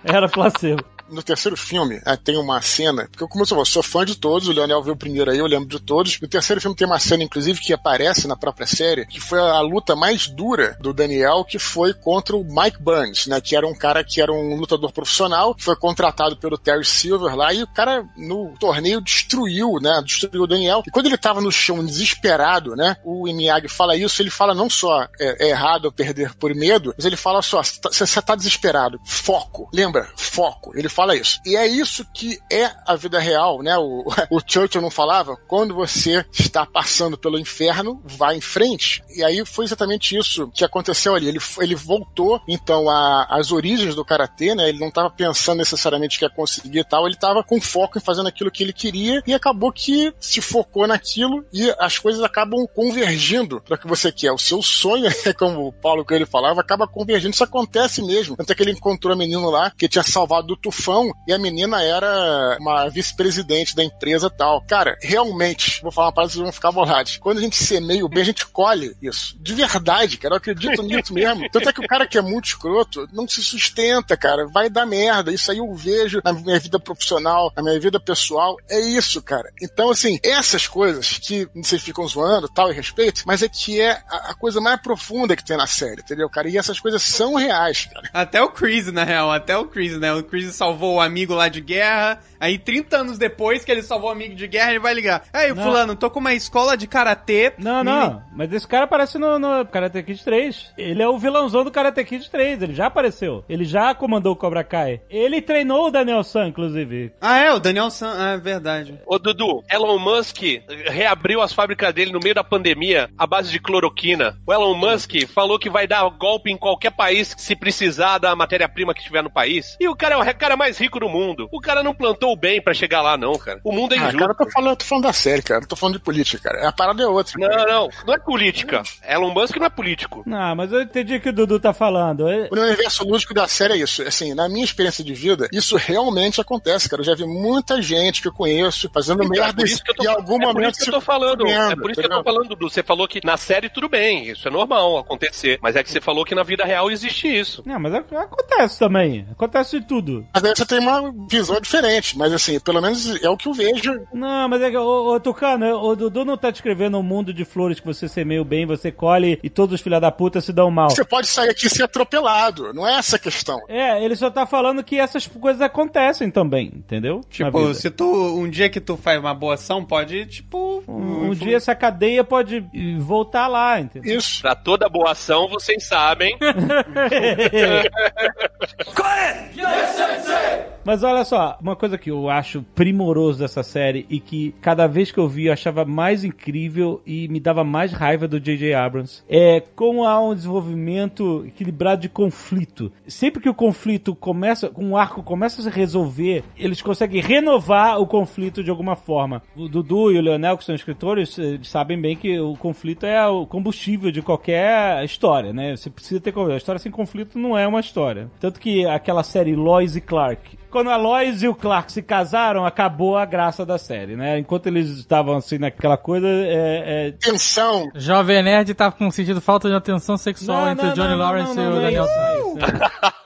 Era 0.05 0.28
placebo. 0.28 0.84
No 1.14 1.24
terceiro 1.24 1.55
filme, 1.55 2.01
ah, 2.05 2.18
tem 2.18 2.38
uma 2.38 2.61
cena, 2.61 3.07
porque 3.09 3.24
eu, 3.24 3.28
como 3.28 3.43
eu 3.43 3.66
sou, 3.66 3.84
fã 3.84 4.05
de 4.05 4.16
todos, 4.16 4.47
o 4.47 4.51
Leonel 4.51 4.82
viu 4.82 4.93
o 4.93 4.97
primeiro 4.97 5.32
aí, 5.32 5.38
eu 5.38 5.45
lembro 5.45 5.68
de 5.68 5.80
todos. 5.80 6.20
No 6.20 6.28
terceiro 6.28 6.61
filme 6.61 6.76
tem 6.76 6.88
uma 6.88 6.99
cena, 6.99 7.24
inclusive, 7.24 7.59
que 7.59 7.74
aparece 7.74 8.28
na 8.28 8.36
própria 8.36 8.66
série, 8.66 9.05
que 9.05 9.20
foi 9.20 9.39
a 9.39 9.59
luta 9.61 9.95
mais 9.95 10.28
dura 10.28 10.78
do 10.80 10.93
Daniel, 10.93 11.43
que 11.43 11.59
foi 11.59 11.93
contra 11.93 12.36
o 12.36 12.43
Mike 12.43 12.82
Burns, 12.82 13.28
né? 13.28 13.39
Que 13.39 13.55
era 13.55 13.68
um 13.68 13.76
cara 13.76 14.03
que 14.03 14.22
era 14.22 14.32
um 14.32 14.55
lutador 14.55 14.91
profissional, 14.91 15.53
que 15.53 15.64
foi 15.64 15.76
contratado 15.76 16.38
pelo 16.38 16.57
Terry 16.57 16.86
Silver 16.86 17.36
lá, 17.36 17.53
e 17.53 17.64
o 17.64 17.68
cara 17.68 18.05
no 18.18 18.53
torneio 18.59 19.01
destruiu, 19.01 19.80
né? 19.82 20.01
Destruiu 20.05 20.43
o 20.43 20.47
Daniel. 20.47 20.84
E 20.86 20.91
quando 20.91 21.07
ele 21.07 21.18
tava 21.18 21.41
no 21.41 21.51
chão 21.51 21.84
desesperado, 21.84 22.76
né? 22.76 22.97
O 23.03 23.24
Miyagi 23.26 23.68
fala 23.68 23.95
isso, 23.95 24.22
ele 24.22 24.30
fala 24.30 24.53
não 24.53 24.70
só 24.70 25.03
é, 25.20 25.47
é 25.47 25.49
errado 25.49 25.91
perder 25.91 26.34
por 26.36 26.53
medo, 26.55 26.93
mas 26.95 27.05
ele 27.05 27.18
fala 27.18 27.41
só, 27.41 27.61
você 27.61 28.22
tá 28.22 28.36
desesperado, 28.36 28.99
foco, 29.05 29.70
lembra? 29.74 30.09
Foco. 30.16 30.72
Ele 30.76 30.89
fala 30.89 31.02
isso. 31.11 31.39
E 31.45 31.55
é 31.55 31.67
isso 31.67 32.05
que 32.13 32.39
é 32.51 32.71
a 32.85 32.95
vida 32.95 33.19
real, 33.19 33.61
né? 33.61 33.77
O, 33.77 34.05
o 34.29 34.39
Churchill 34.45 34.81
não 34.81 34.91
falava? 34.91 35.35
Quando 35.47 35.73
você 35.73 36.25
está 36.31 36.65
passando 36.65 37.17
pelo 37.17 37.39
inferno, 37.39 38.01
vá 38.05 38.33
em 38.33 38.41
frente. 38.41 39.03
E 39.15 39.23
aí 39.23 39.45
foi 39.45 39.65
exatamente 39.65 40.17
isso 40.17 40.49
que 40.53 40.63
aconteceu 40.63 41.15
ali. 41.15 41.27
Ele, 41.27 41.39
ele 41.59 41.75
voltou, 41.75 42.41
então, 42.47 42.85
às 43.29 43.51
origens 43.51 43.95
do 43.95 44.05
Karatê, 44.05 44.55
né? 44.55 44.69
Ele 44.69 44.79
não 44.79 44.87
estava 44.87 45.09
pensando 45.09 45.57
necessariamente 45.57 46.17
que 46.17 46.25
ia 46.25 46.29
conseguir 46.29 46.79
e 46.79 46.83
tal, 46.83 47.05
ele 47.05 47.15
estava 47.15 47.43
com 47.43 47.59
foco 47.59 47.97
em 47.97 48.01
fazendo 48.01 48.27
aquilo 48.27 48.51
que 48.51 48.63
ele 48.63 48.73
queria 48.73 49.23
e 49.25 49.33
acabou 49.33 49.71
que 49.71 50.13
se 50.19 50.41
focou 50.41 50.85
naquilo 50.87 51.45
e 51.51 51.73
as 51.79 51.97
coisas 51.97 52.21
acabam 52.21 52.67
convergindo 52.67 53.61
para 53.61 53.75
o 53.75 53.77
que 53.77 53.87
você 53.87 54.11
quer. 54.11 54.31
O 54.31 54.37
seu 54.37 54.61
sonho, 54.61 55.09
como 55.37 55.67
o 55.67 55.73
Paulo 55.73 56.05
Coelho 56.05 56.27
falava, 56.27 56.61
acaba 56.61 56.87
convergindo. 56.87 57.33
Isso 57.33 57.43
acontece 57.43 58.01
mesmo. 58.03 58.35
Até 58.37 58.53
que 58.53 58.61
ele 58.61 58.71
encontrou 58.71 59.13
a 59.13 59.17
menina 59.17 59.47
lá 59.49 59.71
que 59.71 59.87
tinha 59.87 60.03
salvado 60.03 60.47
do 60.47 60.57
tufão 60.57 60.92
chefão 60.93 61.11
e 61.27 61.33
a 61.33 61.37
menina 61.37 61.81
era 61.81 62.57
uma 62.59 62.87
vice-presidente 62.89 63.75
da 63.75 63.83
empresa 63.83 64.27
e 64.27 64.37
tal. 64.37 64.61
Cara, 64.61 64.97
realmente, 65.01 65.81
vou 65.81 65.91
falar 65.91 66.07
uma 66.07 66.13
parada, 66.13 66.31
vocês 66.31 66.43
vão 66.43 66.51
ficar 66.51 66.71
borrados. 66.71 67.17
Quando 67.17 67.39
a 67.39 67.41
gente 67.41 67.55
semeia 67.55 68.05
o 68.05 68.09
bem, 68.09 68.21
a 68.21 68.25
gente 68.25 68.45
colhe 68.45 68.95
isso. 69.01 69.35
De 69.39 69.53
verdade, 69.53 70.17
cara, 70.17 70.35
eu 70.35 70.37
acredito 70.37 70.81
nisso 70.83 71.13
mesmo. 71.13 71.49
Tanto 71.49 71.69
é 71.69 71.73
que 71.73 71.81
o 71.83 71.87
cara 71.87 72.07
que 72.07 72.17
é 72.17 72.21
muito 72.21 72.45
escroto 72.45 73.07
não 73.11 73.27
se 73.27 73.43
sustenta, 73.43 74.15
cara. 74.15 74.47
Vai 74.47 74.69
dar 74.69 74.85
merda. 74.85 75.31
Isso 75.31 75.51
aí 75.51 75.57
eu 75.57 75.73
vejo 75.73 76.21
na 76.23 76.33
minha 76.33 76.59
vida 76.59 76.79
profissional, 76.79 77.51
na 77.55 77.63
minha 77.63 77.79
vida 77.79 77.99
pessoal. 77.99 78.57
É 78.69 78.79
isso, 78.79 79.21
cara. 79.21 79.49
Então, 79.61 79.89
assim, 79.89 80.19
essas 80.23 80.67
coisas 80.67 81.17
que 81.17 81.47
vocês 81.55 81.81
ficam 81.81 82.07
zoando, 82.07 82.49
tal, 82.49 82.71
e 82.71 82.75
respeito, 82.75 83.23
mas 83.25 83.41
é 83.41 83.49
que 83.49 83.79
é 83.79 83.91
a, 84.09 84.31
a 84.31 84.33
coisa 84.33 84.59
mais 84.61 84.79
profunda 84.81 85.35
que 85.35 85.45
tem 85.45 85.57
na 85.57 85.67
série, 85.67 86.01
entendeu, 86.01 86.29
cara? 86.29 86.49
E 86.49 86.57
essas 86.57 86.79
coisas 86.79 87.01
são 87.01 87.35
reais, 87.35 87.85
cara. 87.91 88.09
Até 88.13 88.41
o 88.41 88.49
Chris, 88.49 88.91
na 88.91 89.03
real, 89.03 89.31
até 89.31 89.57
o 89.57 89.65
Chris, 89.65 89.97
né? 89.97 90.13
O 90.13 90.23
Chris 90.23 90.53
salvou 90.55 90.72
o 90.82 90.99
amigo 90.99 91.34
lá 91.34 91.47
de 91.47 91.61
guerra. 91.61 92.19
Aí, 92.43 92.57
30 92.57 92.97
anos 92.97 93.17
depois 93.17 93.63
que 93.63 93.71
ele 93.71 93.81
salvou 93.81 94.09
o 94.09 94.11
amigo 94.11 94.35
de 94.35 94.45
guerra, 94.49 94.71
ele 94.71 94.79
vai 94.81 94.93
ligar. 94.93 95.23
Aí, 95.31 95.53
Não. 95.53 95.63
fulano, 95.63 95.95
tô 95.95 96.09
com 96.11 96.19
uma 96.19 96.33
escola 96.33 96.75
de 96.75 96.85
karatê. 96.85 97.53
Não, 97.57 97.85
não, 97.85 98.21
mas 98.35 98.51
esse 98.51 98.67
cara 98.67 98.83
aparece 98.83 99.17
no, 99.17 99.39
no 99.39 99.65
Karate 99.65 100.03
Kid 100.03 100.21
3. 100.21 100.73
Ele 100.77 101.01
é 101.01 101.07
o 101.07 101.17
vilãozão 101.17 101.63
do 101.63 101.71
Karate 101.71 102.03
Kid 102.03 102.29
3, 102.29 102.61
ele 102.61 102.73
já 102.73 102.87
apareceu. 102.87 103.45
Ele 103.47 103.63
já 103.63 103.95
comandou 103.95 104.33
o 104.33 104.35
Cobra 104.35 104.61
Kai. 104.61 104.99
Ele 105.09 105.41
treinou 105.41 105.87
o 105.87 105.89
Daniel 105.89 106.21
San, 106.21 106.47
inclusive. 106.47 107.13
Ah, 107.21 107.37
é, 107.39 107.53
o 107.53 107.59
Daniel 107.59 107.89
San. 107.89 108.13
Ah, 108.13 108.31
é 108.31 108.37
verdade. 108.37 108.99
Ô 109.05 109.17
Dudu, 109.17 109.63
Elon 109.71 109.97
Musk 109.97 110.41
reabriu 110.87 111.41
as 111.41 111.53
fábricas 111.53 111.93
dele 111.93 112.11
no 112.11 112.19
meio 112.21 112.35
da 112.35 112.43
pandemia 112.43 113.09
à 113.17 113.25
base 113.25 113.53
de 113.53 113.59
cloroquina. 113.59 114.37
O 114.45 114.51
Elon 114.51 114.75
Musk 114.75 115.13
falou 115.33 115.57
que 115.57 115.69
vai 115.69 115.87
dar 115.87 116.03
golpe 116.09 116.51
em 116.51 116.57
qualquer 116.57 116.91
país 116.91 117.33
se 117.37 117.55
precisar 117.55 118.17
da 118.17 118.35
matéria-prima 118.35 118.93
que 118.93 118.99
estiver 118.99 119.23
no 119.23 119.31
país. 119.31 119.77
E 119.79 119.87
o 119.87 119.95
cara 119.95 120.15
é 120.15 120.17
o 120.17 120.35
cara 120.35 120.57
mais 120.57 120.77
rico 120.77 120.99
do 120.99 121.07
mundo. 121.07 121.47
O 121.49 121.61
cara 121.61 121.81
não 121.81 121.93
plantou 121.93 122.32
o 122.34 122.35
bem 122.35 122.61
pra 122.61 122.73
chegar 122.73 123.01
lá, 123.01 123.18
não, 123.18 123.38
cara. 123.38 123.60
O 123.64 123.72
mundo 123.72 123.93
é 123.93 123.97
Ah, 123.97 124.01
injusto. 124.01 124.18
cara, 124.19 124.31
eu 124.31 124.35
tô 124.38 124.49
falando, 124.51 124.69
eu 124.72 124.76
tô 124.76 124.85
falando 124.85 125.03
da 125.05 125.14
série, 125.14 125.41
cara. 125.41 125.61
Não 125.61 125.68
tô 125.68 125.76
falando 125.76 125.95
de 125.97 126.01
política, 126.03 126.49
cara. 126.51 126.68
A 126.68 126.72
parada 126.72 127.01
é 127.03 127.07
outra. 127.07 127.34
Não, 127.38 127.47
cara. 127.49 127.72
não, 127.72 127.89
não 128.07 128.14
é 128.14 128.18
política. 128.19 128.84
Elon 129.07 129.31
Musk 129.34 129.55
não 129.57 129.65
é 129.65 129.69
político. 129.69 130.23
Não, 130.26 130.55
mas 130.55 130.72
eu 130.72 130.81
entendi 130.81 131.15
o 131.15 131.22
que 131.22 131.30
o 131.30 131.34
Dudu 131.34 131.60
tá 131.60 131.73
falando. 131.73 132.27
É- 132.27 132.49
O 132.51 132.55
universo 132.60 133.03
lúdico 133.05 133.34
da 133.34 133.47
série 133.47 133.73
é 133.73 133.77
isso. 133.77 134.01
Assim, 134.03 134.34
na 134.34 134.47
minha 134.49 134.64
experiência 134.65 135.03
de 135.03 135.14
vida, 135.14 135.47
isso 135.51 135.76
realmente 135.77 136.39
acontece, 136.41 136.89
cara. 136.89 137.01
Eu 137.01 137.05
já 137.05 137.15
vi 137.15 137.26
muita 137.26 137.81
gente 137.81 138.22
que 138.22 138.27
eu 138.27 138.34
conheço 138.34 138.89
fazendo 138.93 139.23
Então, 139.23 139.35
é 139.35 139.39
merda 139.39 139.53
por 139.61 139.65
isso 139.65 139.84
que 139.84 139.91
eu 139.91 139.95
tô, 139.95 140.03
e 140.03 140.05
em 140.05 140.10
algum 140.10 140.35
é 140.35 140.39
por 140.39 140.53
momento 140.53 140.76
isso 140.76 140.84
que 140.84 140.89
eu 140.89 140.93
tô 140.93 141.01
falando. 141.01 141.47
É 141.47 141.53
fudendo, 141.53 141.81
por 141.81 141.91
isso 141.91 141.99
que 142.01 142.05
eu 142.07 142.10
tô 142.11 142.23
falando, 142.23 142.47
Dudu. 142.49 142.69
Você 142.69 142.84
falou 142.84 143.07
que 143.07 143.19
na 143.23 143.38
série 143.38 143.69
tudo 143.69 143.88
bem, 143.89 144.30
isso 144.30 144.47
é 144.47 144.51
normal 144.51 144.97
acontecer. 144.97 145.60
Mas 145.61 145.76
é 145.76 145.84
que 145.84 145.91
você 145.91 146.01
falou 146.01 146.26
que 146.26 146.35
na 146.35 146.43
vida 146.43 146.64
real 146.65 146.89
existe 146.91 147.27
isso. 147.27 147.64
Não, 147.65 147.80
mas 147.80 147.93
ac- 147.93 148.15
acontece 148.15 148.80
também. 148.80 149.27
Acontece 149.31 149.80
de 149.80 149.85
tudo. 149.88 150.26
Mas 150.34 150.43
aí 150.43 150.53
você 150.55 150.65
tem 150.65 150.80
uma 150.80 151.14
visão 151.30 151.60
diferente, 151.60 152.18
mas 152.23 152.31
assim, 152.31 152.57
pelo 152.57 152.81
menos 152.81 153.21
é 153.21 153.29
o 153.29 153.35
que 153.35 153.49
eu 153.49 153.53
vejo. 153.53 153.99
Não, 154.13 154.47
mas 154.47 154.61
é 154.61 154.71
que, 154.71 154.77
ô, 154.77 155.13
ô 155.13 155.19
Tucano, 155.19 155.75
o 155.75 155.93
Dudu 155.93 156.23
não 156.23 156.37
tá 156.37 156.51
descrevendo 156.51 156.97
um 156.97 157.03
mundo 157.03 157.33
de 157.33 157.43
flores 157.43 157.81
que 157.81 157.85
você 157.85 158.07
semeia 158.07 158.41
o 158.41 158.45
bem, 158.45 158.65
você 158.65 158.93
colhe 158.93 159.37
e 159.43 159.49
todos 159.49 159.75
os 159.75 159.81
filha 159.81 159.99
da 159.99 160.09
puta 160.09 160.39
se 160.39 160.53
dão 160.53 160.71
mal. 160.71 160.89
Você 160.89 161.03
pode 161.03 161.27
sair 161.27 161.49
aqui 161.49 161.67
e 161.67 161.69
ser 161.69 161.83
atropelado, 161.83 162.73
não 162.73 162.87
é 162.87 162.93
essa 162.93 163.17
a 163.17 163.19
questão. 163.19 163.59
É, 163.67 164.01
ele 164.01 164.15
só 164.15 164.29
tá 164.29 164.45
falando 164.45 164.81
que 164.85 164.97
essas 164.97 165.27
coisas 165.27 165.61
acontecem 165.61 166.31
também, 166.31 166.71
entendeu? 166.73 167.19
Tipo, 167.29 167.73
se 167.73 167.91
tu. 167.91 168.39
Um 168.39 168.49
dia 168.49 168.69
que 168.69 168.79
tu 168.79 168.95
faz 168.95 169.19
uma 169.19 169.33
boa 169.33 169.55
ação, 169.55 169.83
pode, 169.83 170.25
tipo. 170.27 170.81
Um, 170.87 171.25
um 171.25 171.33
dia 171.33 171.57
essa 171.57 171.75
cadeia 171.75 172.23
pode 172.23 172.65
voltar 172.99 173.47
lá, 173.47 173.81
entendeu? 173.81 174.17
Isso. 174.17 174.41
Pra 174.41 174.55
toda 174.55 174.87
boa 174.87 175.11
ação, 175.11 175.49
vocês 175.49 175.85
sabem. 175.85 176.37
Mas 180.85 181.01
olha 181.01 181.23
só, 181.23 181.57
uma 181.61 181.76
coisa 181.76 181.97
que 181.97 182.11
eu 182.11 182.30
acho 182.30 182.61
primoroso 182.76 183.39
dessa 183.39 183.64
série 183.64 184.05
e 184.10 184.19
que 184.19 184.53
cada 184.61 184.85
vez 184.85 185.11
que 185.11 185.18
eu 185.18 185.30
vi 185.30 185.45
eu 185.45 185.53
achava 185.53 185.85
mais 185.85 186.23
incrível 186.23 187.01
e 187.05 187.27
me 187.30 187.39
dava 187.39 187.64
mais 187.64 187.93
raiva 187.93 188.27
do 188.27 188.39
J.J. 188.39 188.73
Abrams 188.73 189.23
é 189.30 189.61
como 189.76 190.03
há 190.03 190.19
um 190.19 190.35
desenvolvimento 190.35 191.45
equilibrado 191.47 192.01
de 192.01 192.10
conflito. 192.10 192.91
Sempre 193.07 193.41
que 193.41 193.49
o 193.49 193.53
conflito 193.53 194.14
começa, 194.14 194.69
com 194.69 194.84
um 194.84 194.97
arco 194.97 195.23
começa 195.23 195.61
a 195.61 195.64
se 195.64 195.69
resolver, 195.69 196.43
eles 196.57 196.81
conseguem 196.81 197.22
renovar 197.22 198.01
o 198.01 198.05
conflito 198.05 198.64
de 198.64 198.69
alguma 198.69 198.95
forma. 198.95 199.41
O 199.55 199.69
Dudu 199.69 200.11
e 200.11 200.18
o 200.18 200.22
Leonel, 200.22 200.57
que 200.57 200.65
são 200.65 200.76
escritores, 200.76 201.38
eles 201.38 201.69
sabem 201.69 201.99
bem 201.99 202.18
que 202.18 202.39
o 202.39 202.55
conflito 202.57 203.05
é 203.05 203.26
o 203.27 203.45
combustível 203.45 204.11
de 204.11 204.22
qualquer 204.22 205.03
história, 205.05 205.53
né? 205.53 205.76
Você 205.76 205.89
precisa 205.89 206.19
ter 206.19 206.31
conflito. 206.34 206.55
A 206.55 206.57
história 206.57 206.80
sem 206.80 206.91
conflito 206.91 207.39
não 207.39 207.57
é 207.57 207.65
uma 207.65 207.80
história. 207.80 208.30
Tanto 208.39 208.60
que 208.60 208.85
aquela 208.85 209.23
série 209.23 209.55
Lois 209.55 209.95
e 209.95 210.01
Clark, 210.01 210.57
quando 210.73 210.89
a 210.89 210.97
Lois 210.97 211.43
e 211.43 211.47
o 211.47 211.53
Clark 211.53 211.91
se 211.91 212.01
casaram, 212.01 212.65
acabou 212.65 213.15
a 213.15 213.25
graça 213.25 213.63
da 213.63 213.77
série, 213.77 214.15
né? 214.15 214.39
Enquanto 214.39 214.65
eles 214.65 214.89
estavam 214.89 215.37
assim 215.37 215.59
naquela 215.59 215.97
coisa, 215.97 216.27
é, 216.27 217.09
é... 217.09 217.11
Tensão. 217.11 217.91
Jovem 217.93 218.41
Nerd 218.41 218.73
tá 218.73 218.91
com 218.91 219.11
sentido 219.11 219.39
falta 219.39 219.69
de 219.69 219.75
atenção 219.75 220.17
sexual 220.17 220.61
Não, 220.61 220.71
entre 220.71 220.85
não, 220.87 220.91
o 220.91 220.95
Johnny 220.95 221.09
não, 221.09 221.17
Lawrence 221.17 221.55
não, 221.55 221.63
e 221.63 221.67
o 221.67 221.69
não 221.69 221.77
é 221.77 221.81
Daniel 221.81 222.05
é 222.05 222.39
isso, 222.39 222.55
né? 222.55 222.63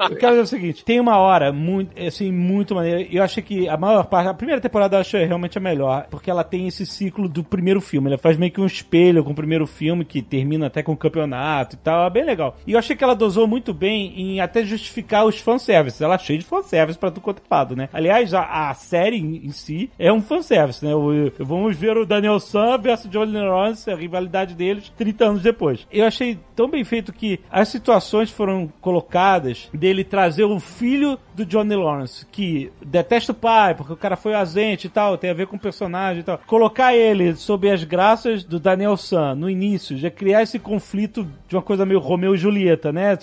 Eu 0.10 0.16
quero 0.16 0.32
dizer 0.34 0.42
o 0.42 0.48
seguinte, 0.48 0.86
tem 0.86 1.00
uma 1.00 1.18
hora 1.18 1.52
muito, 1.52 2.00
assim, 2.02 2.32
muito 2.32 2.76
maneira. 2.76 3.02
Eu 3.12 3.24
achei 3.24 3.42
que 3.42 3.68
a 3.68 3.78
maior 3.78 4.04
parte, 4.06 4.30
a 4.30 4.34
primeira 4.34 4.62
temporada 4.62 4.98
eu 4.98 5.02
achei 5.02 5.26
realmente 5.26 5.58
a 5.58 5.62
melhor, 5.62 6.06
porque 6.10 6.30
ela 6.30 6.44
tem 6.44 6.68
esse 6.68 6.86
ciclo 6.86 7.28
do 7.28 7.44
primeiro 7.44 7.82
filme. 7.82 8.10
Ela 8.10 8.18
faz 8.18 8.38
meio 8.38 8.52
que 8.52 8.62
um 8.62 8.66
espelho 8.66 9.24
com 9.24 9.32
o 9.32 9.36
primeiro 9.36 9.66
filme, 9.66 10.06
que 10.06 10.22
termina 10.22 10.68
até 10.68 10.84
com 10.84 10.92
o 10.92 10.98
campeonato 10.98 11.76
e 11.76 11.80
tal. 11.80 12.06
É 12.06 12.10
bem 12.10 12.26
legal. 12.26 12.56
E 12.68 12.74
eu 12.74 12.80
achei 12.80 12.96
que 12.96 13.04
ela 13.04 13.16
dosou 13.16 13.48
muito 13.48 13.74
bem 13.74 14.14
em 14.20 14.40
até 14.40 14.64
justificar 14.64 15.26
os 15.26 15.40
fanservices. 15.40 16.02
Ela 16.02 16.16
é 16.16 16.20
cheia 16.20 16.40
de 16.40 16.46
fanservice 16.46 17.00
pra 17.00 17.10
tudo 17.10 17.37
lado, 17.50 17.76
né? 17.76 17.90
Aliás, 17.92 18.34
a, 18.34 18.70
a 18.70 18.74
série 18.74 19.18
em, 19.18 19.46
em 19.46 19.52
si 19.52 19.90
é 19.98 20.12
um 20.12 20.22
fanservice, 20.22 20.84
né? 20.84 20.96
O, 20.96 21.32
vamos 21.40 21.76
ver 21.76 21.98
o 21.98 22.06
Daniel 22.06 22.40
San 22.40 22.78
versus 22.78 23.10
Johnny 23.10 23.34
Lawrence, 23.34 23.90
a 23.90 23.96
rivalidade 23.96 24.54
deles 24.54 24.92
30 24.98 25.26
anos 25.26 25.42
depois. 25.42 25.88
Eu 25.92 26.06
achei 26.06 26.38
tão 26.56 26.70
bem 26.70 26.84
feito 26.84 27.14
que 27.14 27.40
as 27.52 27.68
situações 27.68 28.32
foram 28.32 28.72
colocadas 28.82 29.70
dele 29.74 30.04
trazer 30.04 30.44
o 30.44 30.60
filho 30.60 31.18
do 31.36 31.46
Johnny 31.46 31.76
Lawrence, 31.76 32.26
que 32.32 32.72
detesta 32.84 33.32
o 33.32 33.36
pai, 33.36 33.76
porque 33.76 33.94
o 33.94 33.98
cara 33.98 34.16
foi 34.16 34.34
ausente 34.34 34.88
e 34.88 34.90
tal, 34.90 35.18
tem 35.18 35.30
a 35.30 35.36
ver 35.36 35.48
com 35.48 35.56
o 35.56 35.60
personagem 35.60 36.22
e 36.22 36.24
tal. 36.24 36.40
Colocar 36.48 36.96
ele 36.96 37.36
sob 37.36 37.70
as 37.70 37.84
graças 37.84 38.44
do 38.44 38.60
Daniel 38.60 38.98
San 38.98 39.36
no 39.36 39.50
início, 39.50 39.98
já 39.98 40.10
criar 40.10 40.42
esse 40.42 40.58
conflito 40.58 41.28
de 41.48 41.56
uma 41.56 41.62
coisa 41.62 41.86
meio 41.86 42.00
Romeu 42.00 42.34
e 42.34 42.38
Julieta, 42.38 42.92
né? 42.92 43.18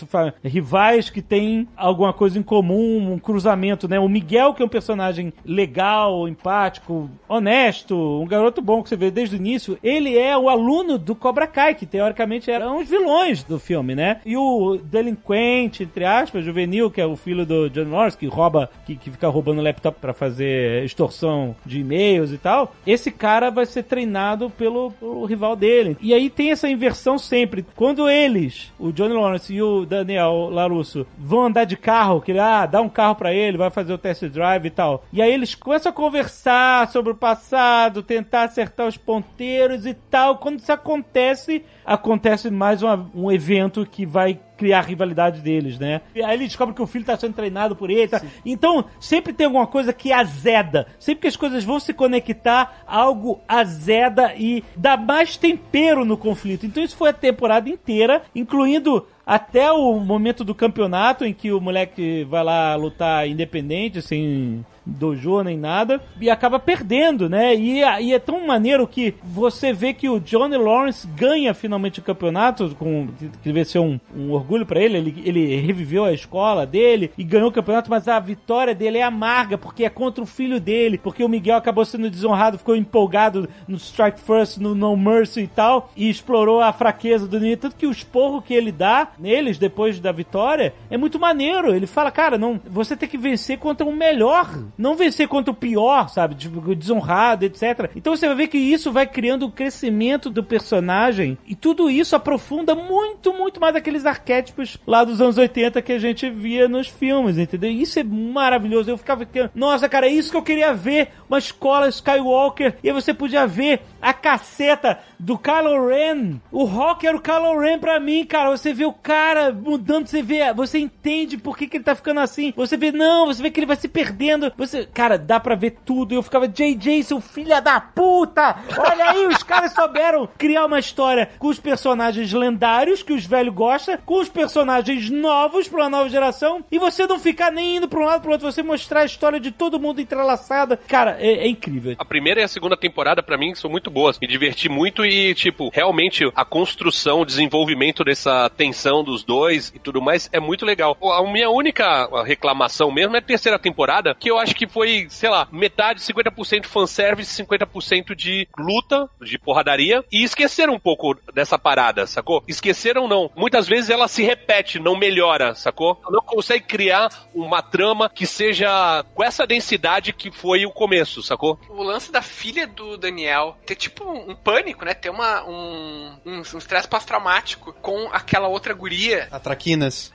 Rivais 0.45 1.11
que 1.11 1.20
têm 1.20 1.69
alguma 1.77 2.12
coisa 2.12 2.39
em 2.39 2.43
comum, 2.43 3.12
um 3.12 3.19
cruzamento, 3.19 3.89
né? 3.89 3.99
O 4.05 4.09
Miguel, 4.09 4.52
que 4.52 4.62
é 4.62 4.66
um 4.66 4.68
personagem 4.68 5.32
legal, 5.47 6.28
empático, 6.28 7.10
honesto, 7.26 7.97
um 7.97 8.26
garoto 8.26 8.60
bom 8.60 8.82
que 8.82 8.90
você 8.90 8.97
vê 8.97 9.10
desde 9.10 9.35
o 9.35 9.39
início, 9.39 9.78
ele 9.82 10.18
é 10.18 10.36
o 10.36 10.51
aluno 10.51 10.98
do 10.98 11.14
Cobra 11.14 11.47
Kai, 11.47 11.74
que 11.74 11.86
teoricamente 11.86 12.51
eram 12.51 12.82
os 12.82 12.89
vilões 12.90 13.43
do 13.43 13.59
filme, 13.59 13.94
né? 13.94 14.20
E 14.26 14.36
o 14.36 14.76
delinquente, 14.76 15.85
entre 15.85 16.05
aspas, 16.05 16.44
juvenil, 16.44 16.90
que 16.90 17.01
é 17.01 17.06
o 17.06 17.16
filho 17.16 17.47
do 17.47 17.70
John 17.70 17.89
Lawrence, 17.89 18.18
que 18.18 18.26
rouba, 18.26 18.68
que, 18.85 18.94
que 18.94 19.10
fica 19.10 19.26
roubando 19.28 19.62
laptop 19.62 19.98
pra 19.98 20.12
fazer 20.12 20.85
extorsão 20.85 21.56
de 21.64 21.81
e-mails 21.81 22.31
e 22.31 22.36
tal, 22.36 22.74
esse 22.86 23.10
cara 23.10 23.51
vai 23.51 23.64
ser 23.64 23.85
treinado 23.85 24.51
pelo, 24.51 24.90
pelo 24.90 25.24
rival 25.24 25.56
dele. 25.56 25.97
E 25.98 26.12
aí 26.12 26.28
tem 26.28 26.51
essa 26.51 26.68
inversão 26.68 27.16
sempre. 27.16 27.64
Quando 27.74 28.06
eles, 28.06 28.70
o 28.78 28.93
Johnny 28.93 29.14
Lawrence 29.14 29.55
e 29.55 29.62
o 29.62 29.86
Daniel 29.86 30.51
Larusso, 30.51 31.06
vão 31.16 31.47
andar 31.47 31.64
de 31.64 31.78
carro, 31.78 32.20
que 32.20 32.32
ele, 32.32 32.40
ah, 32.40 32.66
dá 32.66 32.82
um 32.82 32.89
carro 32.90 33.14
pra 33.14 33.32
ele, 33.32 33.56
vai 33.56 33.70
fazer 33.70 33.94
o 33.95 33.99
test 33.99 34.25
drive 34.25 34.66
e 34.66 34.71
tal. 34.71 35.05
E 35.12 35.21
aí 35.23 35.33
eles 35.33 35.55
começam 35.55 35.91
a 35.91 35.95
conversar 35.95 36.89
sobre 36.91 37.12
o 37.12 37.16
passado, 37.16 38.03
tentar 38.03 38.45
acertar 38.45 38.87
os 38.87 38.97
ponteiros 38.97 39.87
e 39.87 39.95
tal. 39.95 40.39
Quando 40.39 40.59
isso 40.59 40.73
acontece, 40.73 41.65
acontece 41.85 42.51
mais 42.51 42.83
uma- 42.83 43.11
um 43.15 43.31
evento 43.31 43.87
que 43.87 44.05
vai 44.07 44.39
criar 44.56 44.82
rivalidade 44.82 45.40
deles, 45.40 45.78
né? 45.78 46.01
E 46.14 46.22
aí 46.22 46.35
ele 46.35 46.47
descobre 46.47 46.74
que 46.74 46.82
o 46.82 46.86
filho 46.86 47.05
tá 47.05 47.16
sendo 47.16 47.35
treinado 47.35 47.74
por 47.74 47.90
ele. 47.90 48.09
Tá? 48.09 48.22
Então, 48.44 48.85
sempre 49.01 49.32
tem 49.32 49.47
alguma 49.47 49.66
coisa 49.66 49.93
que 49.93 50.12
azeda. 50.12 50.86
Sempre 50.98 51.22
que 51.22 51.28
as 51.28 51.36
coisas 51.36 51.64
vão 51.64 51.81
se 51.81 51.93
conectar, 51.93 52.82
algo 52.86 53.40
azeda 53.48 54.35
e 54.36 54.62
dá 54.76 54.97
mais 54.97 55.36
tempero 55.36 56.05
no 56.05 56.16
conflito. 56.16 56.66
Então, 56.66 56.82
isso 56.82 56.97
foi 56.97 57.10
a 57.10 57.14
temporada 57.14 57.68
inteira, 57.68 58.22
incluindo 58.35 59.06
até 59.26 59.72
o 59.72 59.98
momento 59.98 60.44
do 60.44 60.55
campeonato 60.55 61.24
em 61.24 61.32
que 61.32 61.51
o 61.51 61.60
moleque 61.60 62.24
vai 62.24 62.44
lá 62.44 62.74
lutar 62.76 63.26
independente, 63.26 64.02
sem 64.02 64.64
dojo 64.85 65.43
nem 65.43 65.56
nada, 65.56 66.01
e 66.20 66.31
acaba 66.31 66.59
perdendo, 66.59 67.28
né? 67.28 67.55
E, 67.55 67.81
e 67.81 68.12
é 68.12 68.19
tão 68.19 68.47
maneiro 68.47 68.86
que 68.86 69.15
você 69.23 69.73
vê 69.73 69.93
que 69.93 70.09
o 70.09 70.20
Johnny 70.20 70.56
Lawrence 70.56 71.06
ganha 71.06 71.55
finalmente 71.55 72.01
o 72.01 72.02
campeonato, 72.02 72.74
com, 72.78 73.09
que 73.19 73.31
devia 73.43 73.65
ser 73.65 73.78
um, 73.78 73.98
um 74.16 74.32
orgulho 74.32 74.66
pra 74.66 74.81
ele. 74.81 74.98
ele, 74.98 75.23
ele 75.24 75.56
reviveu 75.56 76.05
a 76.05 76.12
escola 76.12 76.66
dele 76.66 77.11
e 77.16 77.24
ganhou 77.24 77.48
o 77.48 77.52
campeonato, 77.52 77.90
mas 77.90 78.09
a 78.09 78.19
vitória 78.19 78.74
dele 78.74 78.98
é 78.98 79.02
amarga, 79.02 79.56
porque 79.56 79.85
é 79.85 79.90
contra 79.90 80.23
o 80.23 80.27
filho 80.27 80.61
dele, 80.61 80.98
porque 80.98 81.24
o 81.24 81.28
Miguel 81.28 81.56
acabou 81.56 81.85
sendo 81.85 82.11
desonrado, 82.11 82.59
ficou 82.59 82.77
empolgado 82.77 83.48
no 83.66 83.77
Strike 83.77 84.20
First, 84.20 84.59
no 84.59 84.74
No 84.74 84.97
Mercy 84.97 85.43
e 85.43 85.47
tal, 85.47 85.90
e 85.97 86.09
explorou 86.09 86.61
a 86.61 86.73
fraqueza 86.73 87.27
do 87.27 87.40
Nino, 87.40 87.56
tanto 87.56 87.77
que 87.77 87.86
o 87.86 87.90
esporro 87.90 88.43
que 88.43 88.55
ele 88.55 88.73
dá 88.73 89.09
neles 89.19 89.59
depois 89.59 89.98
da 90.01 90.12
vitória 90.12 90.74
é 90.90 90.97
muito 90.97 91.19
maneiro. 91.19 91.74
Ele 91.74 91.86
fala, 91.86 92.11
cara, 92.11 92.39
não, 92.39 92.61
você 92.69 92.97
tem 92.97 93.09
que 93.09 93.19
vencer 93.19 93.59
contra 93.59 93.86
o 93.86 93.94
melhor, 93.94 94.65
não 94.76 94.96
vencer 94.96 95.28
contra 95.28 95.51
o 95.51 95.56
pior, 95.56 96.09
sabe? 96.09 96.34
Tipo, 96.34 96.74
desonrado, 96.74 97.44
etc. 97.44 97.90
Então 97.94 98.16
você 98.16 98.26
vai 98.26 98.36
ver 98.36 98.48
que 98.48 98.59
isso 98.59 98.92
vai 98.92 99.06
criando 99.06 99.46
o 99.46 99.51
crescimento 99.51 100.30
do 100.30 100.42
personagem 100.42 101.38
e 101.46 101.55
tudo 101.55 101.90
isso 101.90 102.16
aprofunda 102.16 102.74
muito, 102.74 103.32
muito 103.32 103.60
mais 103.60 103.76
aqueles 103.76 104.06
arquétipos 104.06 104.78
lá 104.86 105.05
dos 105.05 105.20
anos 105.20 105.38
80 105.38 105.80
que 105.82 105.92
a 105.92 105.98
gente 105.98 106.28
via 106.30 106.68
nos 106.68 106.88
filmes, 106.88 107.38
entendeu? 107.38 107.70
Isso 107.70 107.98
é 107.98 108.05
maravilhoso. 108.05 108.90
Eu 108.90 108.98
ficava 108.98 109.22
aqui, 109.22 109.48
nossa, 109.55 109.88
cara, 109.88 110.06
é 110.06 110.10
isso 110.10 110.30
que 110.30 110.36
eu 110.36 110.42
queria 110.42 110.72
ver, 110.72 111.10
uma 111.28 111.38
escola 111.38 111.88
Skywalker, 111.88 112.76
e 112.82 112.88
aí 112.88 112.94
você 112.94 113.14
podia 113.14 113.46
ver 113.46 113.82
a 114.01 114.12
caceta 114.12 114.98
do 115.19 115.39
Kylo 115.39 115.89
Ren. 115.89 116.41
O 116.51 116.65
Rock 116.65 117.07
era 117.07 117.16
o 117.16 117.20
Kylo 117.20 117.59
Ren 117.59 117.78
pra 117.78 117.99
mim, 117.99 118.24
cara. 118.24 118.51
Você 118.51 118.73
vê 118.73 118.85
o 118.85 118.93
cara 118.93 119.53
mudando, 119.53 120.07
você 120.07 120.23
vê, 120.23 120.53
você 120.53 120.78
entende 120.78 121.36
por 121.36 121.57
que, 121.57 121.66
que 121.66 121.77
ele 121.77 121.85
tá 121.85 121.95
ficando 121.95 122.20
assim. 122.20 122.53
Você 122.57 122.77
vê, 122.77 122.93
não, 122.93 123.27
você 123.27 123.43
vê 123.43 123.51
que 123.51 123.61
ele 123.61 123.66
vai 123.66 123.77
se 123.77 123.89
perdendo. 123.89 124.53
Você, 124.57 124.86
cara, 124.86 125.19
dá 125.19 125.39
pra 125.41 125.55
ver 125.55 125.77
tudo. 125.85 126.15
Eu 126.15 126.23
ficava, 126.23 126.49
JJ, 126.49 127.03
seu 127.03 127.20
filho 127.20 127.55
da 127.62 127.81
puta! 127.81 128.57
Olha 128.77 129.11
aí, 129.11 129.27
os 129.27 129.43
caras 129.43 129.73
souberam 129.73 130.28
criar 130.39 130.66
uma 130.66 130.78
história 130.78 131.31
com 131.39 131.49
os 131.49 131.59
personagens 131.59 132.32
lendários 132.32 133.03
que 133.03 133.12
os 133.12 133.24
velhos 133.24 133.55
gostam, 133.55 133.99
com 134.05 134.20
os 134.20 134.28
personagens 134.28 135.11
novos 135.11 135.69
pra 135.69 135.82
uma 135.82 135.91
nova 135.91 136.09
geração, 136.09 136.65
e 136.70 136.78
você 136.78 137.07
não 137.07 137.19
ficar 137.19 137.51
nem 137.51 137.77
indo 137.77 137.89
pra 137.89 138.01
um 138.01 138.05
lado 138.05 138.23
pro 138.23 138.32
outro, 138.32 138.51
você 138.51 138.62
mostrar 138.62 139.01
a 139.01 139.05
história 139.05 139.39
de 139.39 139.51
todo 139.51 139.78
mundo 139.78 140.01
entrelaçada. 140.01 140.77
Cara, 140.89 141.16
é, 141.20 141.45
é 141.45 141.49
incrível. 141.49 141.95
A 141.99 142.05
primeira 142.05 142.41
e 142.41 142.45
a 142.45 142.49
segunda 142.49 142.77
temporada, 142.77 143.23
pra 143.23 143.39
mim, 143.39 143.55
são 143.55 143.70
muito 143.70 143.91
boas. 143.91 144.19
Me 144.19 144.27
diverti 144.27 144.69
muito 144.69 145.03
e, 145.05 145.35
tipo, 145.35 145.70
realmente 145.72 146.31
a 146.35 146.44
construção, 146.44 147.20
o 147.20 147.26
desenvolvimento 147.26 148.05
dessa 148.05 148.48
tensão 148.51 149.02
dos 149.02 149.22
dois 149.24 149.72
e 149.74 149.78
tudo 149.78 150.01
mais 150.01 150.28
é 150.32 150.40
muito 150.40 150.64
legal. 150.64 150.97
A 151.02 151.22
minha 151.22 151.51
única 151.51 152.09
reclamação 152.24 152.90
mesmo 152.90 153.14
é 153.16 153.18
a 153.18 153.22
terceira 153.22 153.59
temporada, 153.59 154.14
que 154.14 154.31
eu 154.31 154.39
acho 154.39 154.55
que 154.55 154.66
foi, 154.66 155.06
sei 155.09 155.28
lá, 155.28 155.48
metade, 155.51 156.01
50% 156.01 156.66
fanservice, 156.66 157.43
50% 157.43 158.14
de 158.14 158.48
luta, 158.59 159.09
de 159.20 159.39
porradaria, 159.39 160.05
e 160.10 160.22
esqueceram 160.22 160.74
um 160.74 160.81
pouco 160.81 161.16
dessa 161.32 161.59
parada, 161.59 162.06
sacou? 162.06 162.43
Esqueceram 162.48 163.09
não. 163.09 163.31
Muitas 163.36 163.66
vezes 163.66 163.90
ela 163.90 164.09
se 164.09 164.22
repete, 164.22 164.78
não 164.78 164.97
melhora, 164.97 165.55
sacou? 165.55 166.01
Não 166.10 166.20
consegue 166.20 166.64
criar 166.64 167.10
uma 167.35 167.62
trama 167.62 168.09
que 168.09 168.26
seja 168.26 169.05
com 169.14 169.22
essa 169.22 169.47
densidade 169.47 170.12
que 170.12 170.31
foi 170.31 170.66
o 170.66 170.70
começo, 170.70 171.22
sacou? 171.22 171.59
O 171.68 171.82
lance 171.82 172.10
da 172.10 172.22
filha 172.22 172.66
do 172.66 172.97
Daniel 172.97 173.56
ter 173.66 173.74
tipo 173.74 174.05
um 174.05 174.35
pânico, 174.35 174.85
né? 174.85 174.94
Ter 174.95 175.11
uma, 175.11 175.45
um, 175.45 176.12
um, 176.25 176.39
um 176.39 176.59
estresse 176.59 176.89
pós-traumático 176.89 177.73
com 177.83 178.09
aquela 178.12 178.49
outra 178.49 178.73
guria. 178.73 179.29
A 179.31 179.39
Traquinas. 179.39 180.12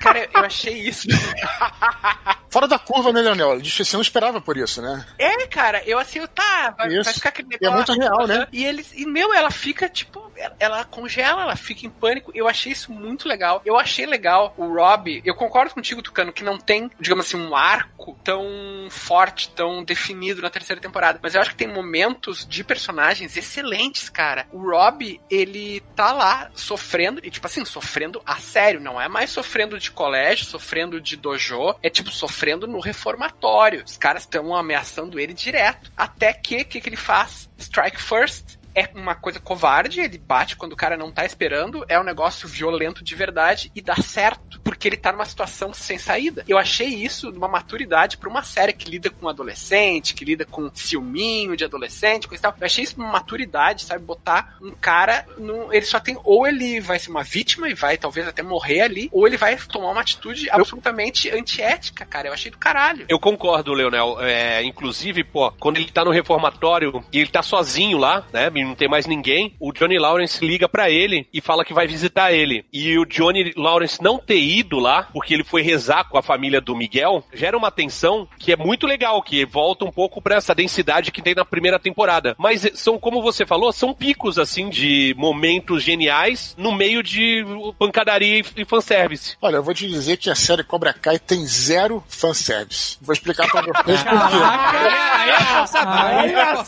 Cara, 0.00 0.28
eu 0.32 0.40
achei 0.40 0.74
isso. 0.74 1.08
Fora 2.52 2.68
da 2.68 2.78
curva, 2.78 3.12
né, 3.12 3.22
Leonel? 3.22 3.60
Você 3.64 3.96
não 3.96 4.02
esperava 4.02 4.40
por 4.40 4.58
isso, 4.58 4.82
né? 4.82 5.06
É, 5.18 5.46
cara, 5.46 5.82
eu 5.86 5.98
assim, 5.98 6.18
eu 6.18 6.28
tá, 6.28 6.74
vai, 6.76 6.90
vai 7.02 7.14
ficar 7.14 7.30
aquele 7.30 7.48
E 7.58 7.66
é 7.66 7.70
muito 7.70 7.92
real, 7.94 8.26
né? 8.26 8.46
E 8.52 8.64
eles, 8.64 8.92
e 8.94 9.06
meu, 9.06 9.32
ela 9.32 9.50
fica 9.50 9.88
tipo, 9.88 10.30
ela, 10.36 10.54
ela 10.58 10.84
congela, 10.84 11.42
ela 11.42 11.56
fica 11.56 11.86
em 11.86 11.90
pânico. 11.90 12.30
Eu 12.34 12.46
achei 12.46 12.72
isso 12.72 12.92
muito 12.92 13.26
legal. 13.26 13.62
Eu 13.64 13.78
achei 13.78 14.04
legal 14.04 14.52
o 14.58 14.66
Rob. 14.66 15.22
Eu 15.24 15.34
concordo 15.34 15.72
contigo, 15.72 16.02
Tucano, 16.02 16.32
que 16.32 16.44
não 16.44 16.58
tem, 16.58 16.90
digamos 17.00 17.26
assim, 17.26 17.38
um 17.38 17.56
arco 17.56 18.18
tão 18.22 18.44
forte, 18.90 19.48
tão 19.50 19.82
definido 19.82 20.42
na 20.42 20.50
terceira 20.50 20.80
temporada. 20.80 21.20
Mas 21.22 21.34
eu 21.34 21.40
acho 21.40 21.50
que 21.50 21.56
tem 21.56 21.68
momentos 21.68 22.46
de 22.46 22.62
personagens 22.62 23.34
excelentes, 23.34 24.10
cara. 24.10 24.46
O 24.52 24.58
Rob, 24.58 25.18
ele 25.30 25.80
tá 25.96 26.12
lá 26.12 26.50
sofrendo, 26.54 27.20
e 27.24 27.30
tipo 27.30 27.46
assim, 27.46 27.64
sofrendo 27.64 28.20
a 28.26 28.36
sério, 28.36 28.78
não 28.80 29.00
é 29.00 29.08
mais 29.08 29.30
sofrendo 29.30 29.71
de 29.78 29.90
colégio, 29.90 30.44
sofrendo 30.44 31.00
de 31.00 31.16
dojo, 31.16 31.74
é 31.82 31.90
tipo 31.90 32.10
sofrendo 32.10 32.66
no 32.66 32.80
reformatório. 32.80 33.82
Os 33.84 33.96
caras 33.96 34.22
estão 34.22 34.54
ameaçando 34.54 35.18
ele 35.18 35.34
direto. 35.34 35.90
Até 35.96 36.32
que, 36.32 36.62
o 36.62 36.64
que, 36.64 36.80
que 36.80 36.88
ele 36.88 36.96
faz? 36.96 37.50
Strike 37.58 38.00
first. 38.00 38.58
É 38.74 38.88
uma 38.94 39.14
coisa 39.14 39.38
covarde, 39.38 40.00
ele 40.00 40.18
bate 40.18 40.56
quando 40.56 40.72
o 40.72 40.76
cara 40.76 40.96
não 40.96 41.12
tá 41.12 41.24
esperando, 41.24 41.84
é 41.88 41.98
um 41.98 42.04
negócio 42.04 42.48
violento 42.48 43.04
de 43.04 43.14
verdade 43.14 43.70
e 43.74 43.80
dá 43.80 43.96
certo, 43.96 44.60
porque 44.62 44.88
ele 44.88 44.96
tá 44.96 45.12
numa 45.12 45.24
situação 45.24 45.72
sem 45.72 45.98
saída. 45.98 46.44
Eu 46.48 46.58
achei 46.58 46.88
isso 46.88 47.30
uma 47.30 47.48
maturidade 47.48 48.16
pra 48.16 48.28
uma 48.28 48.42
série 48.42 48.72
que 48.72 48.90
lida 48.90 49.10
com 49.10 49.28
adolescente, 49.28 50.14
que 50.14 50.24
lida 50.24 50.44
com 50.44 50.70
ciúminho 50.74 51.56
de 51.56 51.64
adolescente, 51.64 52.28
coisa 52.28 52.40
e 52.40 52.42
tal. 52.42 52.54
Eu 52.58 52.66
achei 52.66 52.84
isso 52.84 52.96
uma 52.96 53.12
maturidade, 53.12 53.84
sabe? 53.84 54.04
Botar 54.04 54.56
um 54.60 54.70
cara, 54.70 55.26
no, 55.38 55.72
ele 55.72 55.86
só 55.86 56.00
tem, 56.00 56.18
ou 56.24 56.46
ele 56.46 56.80
vai 56.80 56.98
ser 56.98 57.10
uma 57.10 57.22
vítima 57.22 57.68
e 57.68 57.74
vai 57.74 57.96
talvez 57.96 58.26
até 58.26 58.42
morrer 58.42 58.80
ali, 58.80 59.08
ou 59.12 59.26
ele 59.26 59.36
vai 59.36 59.56
tomar 59.56 59.90
uma 59.90 60.00
atitude 60.00 60.48
absolutamente 60.50 61.30
antiética, 61.30 62.04
cara. 62.04 62.28
Eu 62.28 62.32
achei 62.32 62.50
do 62.50 62.58
caralho. 62.58 63.06
Eu 63.08 63.18
concordo, 63.18 63.72
Leonel. 63.72 64.20
É, 64.20 64.62
inclusive, 64.62 65.24
pô, 65.24 65.50
quando 65.52 65.76
ele 65.76 65.90
tá 65.90 66.04
no 66.04 66.10
reformatório 66.10 67.04
e 67.12 67.18
ele 67.18 67.30
tá 67.30 67.42
sozinho 67.42 67.98
lá, 67.98 68.24
né? 68.32 68.50
E 68.62 68.64
não 68.64 68.74
tem 68.74 68.88
mais 68.88 69.06
ninguém, 69.06 69.54
o 69.60 69.72
Johnny 69.72 69.98
Lawrence 69.98 70.44
liga 70.44 70.68
pra 70.68 70.88
ele 70.88 71.26
e 71.32 71.40
fala 71.40 71.64
que 71.64 71.74
vai 71.74 71.86
visitar 71.86 72.32
ele. 72.32 72.64
E 72.72 72.96
o 72.98 73.04
Johnny 73.04 73.52
Lawrence 73.56 74.02
não 74.02 74.18
ter 74.18 74.38
ido 74.38 74.78
lá, 74.78 75.08
porque 75.12 75.34
ele 75.34 75.44
foi 75.44 75.62
rezar 75.62 76.04
com 76.08 76.16
a 76.16 76.22
família 76.22 76.60
do 76.60 76.76
Miguel, 76.76 77.24
gera 77.34 77.56
uma 77.56 77.70
tensão 77.70 78.28
que 78.38 78.52
é 78.52 78.56
muito 78.56 78.86
legal, 78.86 79.20
que 79.22 79.44
volta 79.44 79.84
um 79.84 79.90
pouco 79.90 80.22
pra 80.22 80.36
essa 80.36 80.54
densidade 80.54 81.10
que 81.10 81.20
tem 81.22 81.34
na 81.34 81.44
primeira 81.44 81.78
temporada. 81.78 82.34
Mas 82.38 82.70
são, 82.74 82.98
como 82.98 83.20
você 83.20 83.44
falou, 83.44 83.72
são 83.72 83.92
picos, 83.92 84.38
assim, 84.38 84.68
de 84.70 85.14
momentos 85.18 85.82
geniais 85.82 86.54
no 86.56 86.72
meio 86.72 87.02
de 87.02 87.44
pancadaria 87.78 88.38
e- 88.38 88.62
e 88.62 88.64
fanservice. 88.64 89.36
Olha, 89.42 89.56
eu 89.56 89.62
vou 89.62 89.74
te 89.74 89.88
dizer 89.88 90.16
que 90.16 90.30
a 90.30 90.34
série 90.34 90.62
Cobra 90.62 90.92
Kai 90.92 91.18
tem 91.18 91.44
zero 91.46 92.02
fanservice. 92.08 92.96
Vou 93.02 93.12
explicar 93.12 93.48
pra 93.50 93.60
vocês 93.62 94.02
por 94.02 94.28
quê. 94.28 94.36
É 94.36 95.22
aí 95.22 95.30
é 95.30 96.60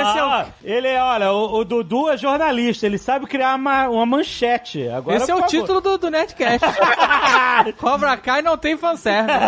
esse 0.00 0.18
é 0.18 0.24
o, 0.24 0.44
ele 0.64 0.88
é, 0.88 1.02
olha, 1.20 1.32
o, 1.32 1.58
o 1.60 1.64
Dudu 1.64 2.08
é 2.08 2.16
jornalista, 2.16 2.86
ele 2.86 2.98
sabe 2.98 3.26
criar 3.26 3.56
uma, 3.56 3.88
uma 3.88 4.06
manchete. 4.06 4.88
Agora, 4.88 5.18
Esse 5.18 5.30
é 5.30 5.34
o 5.34 5.42
título 5.42 5.80
do, 5.80 5.98
do 5.98 6.10
Netcast. 6.10 6.66
Cobra 7.78 8.16
Kai 8.16 8.42
não 8.42 8.56
tem 8.56 8.76
fanservice. 8.76 9.38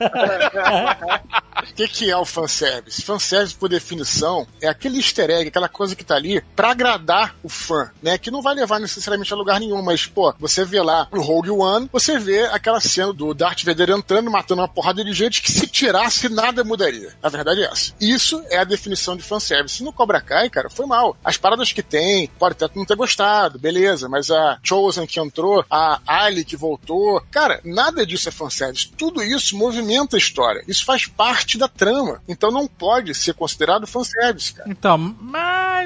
O 1.62 1.74
que, 1.74 1.86
que 1.86 2.10
é 2.10 2.16
o 2.16 2.24
fanservice? 2.24 3.02
Fanservice, 3.02 3.54
por 3.54 3.68
definição, 3.68 4.46
é 4.60 4.68
aquele 4.68 4.98
easter 4.98 5.30
egg, 5.30 5.48
aquela 5.48 5.68
coisa 5.68 5.94
que 5.94 6.04
tá 6.04 6.16
ali 6.16 6.42
pra 6.56 6.70
agradar 6.70 7.36
o 7.42 7.48
fã, 7.48 7.90
né? 8.02 8.18
Que 8.18 8.30
não 8.30 8.42
vai 8.42 8.54
levar 8.54 8.80
necessariamente 8.80 9.32
a 9.32 9.36
lugar 9.36 9.60
nenhum, 9.60 9.80
mas, 9.80 10.04
pô, 10.04 10.34
você 10.38 10.64
vê 10.64 10.82
lá 10.82 11.06
no 11.12 11.22
Rogue 11.22 11.50
One, 11.50 11.88
você 11.92 12.18
vê 12.18 12.46
aquela 12.46 12.80
cena 12.80 13.12
do 13.12 13.32
Darth 13.32 13.62
Vader 13.64 13.90
entrando, 13.90 14.30
matando 14.30 14.60
uma 14.60 14.68
porrada 14.68 15.04
de 15.04 15.12
gente 15.12 15.40
que 15.40 15.52
se 15.52 15.66
tirasse 15.66 16.28
nada 16.28 16.64
mudaria. 16.64 17.14
A 17.22 17.28
verdade 17.28 17.62
é 17.62 17.66
essa. 17.66 17.94
Isso 18.00 18.42
é 18.50 18.58
a 18.58 18.64
definição 18.64 19.16
de 19.16 19.22
fanservice. 19.22 19.84
No 19.84 19.92
Cobra 19.92 20.20
Kai, 20.20 20.50
cara, 20.50 20.68
foi 20.68 20.84
As 21.24 21.36
paradas 21.36 21.72
que 21.72 21.82
tem, 21.82 22.28
pode 22.38 22.56
até 22.62 22.74
não 22.74 22.84
ter 22.84 22.96
gostado, 22.96 23.58
beleza, 23.58 24.08
mas 24.08 24.30
a 24.30 24.58
Chosen 24.62 25.06
que 25.06 25.20
entrou, 25.20 25.64
a 25.70 26.00
Ali 26.06 26.44
que 26.44 26.56
voltou, 26.56 27.22
cara, 27.30 27.60
nada 27.64 28.06
disso 28.06 28.28
é 28.28 28.32
fanservice. 28.32 28.88
Tudo 28.96 29.22
isso 29.22 29.56
movimenta 29.56 30.16
a 30.16 30.18
história. 30.18 30.62
Isso 30.68 30.84
faz 30.84 31.06
parte 31.06 31.58
da 31.58 31.68
trama. 31.68 32.22
Então 32.28 32.50
não 32.50 32.66
pode 32.66 33.14
ser 33.14 33.34
considerado 33.34 33.86
fanservice, 33.86 34.52
cara. 34.54 34.70
Então, 34.70 34.98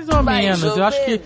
mais 0.05 0.09
ou 0.09 0.23
menos. 0.25 0.63
Eu 0.77 0.85
acho 0.85 1.05
que. 1.05 1.21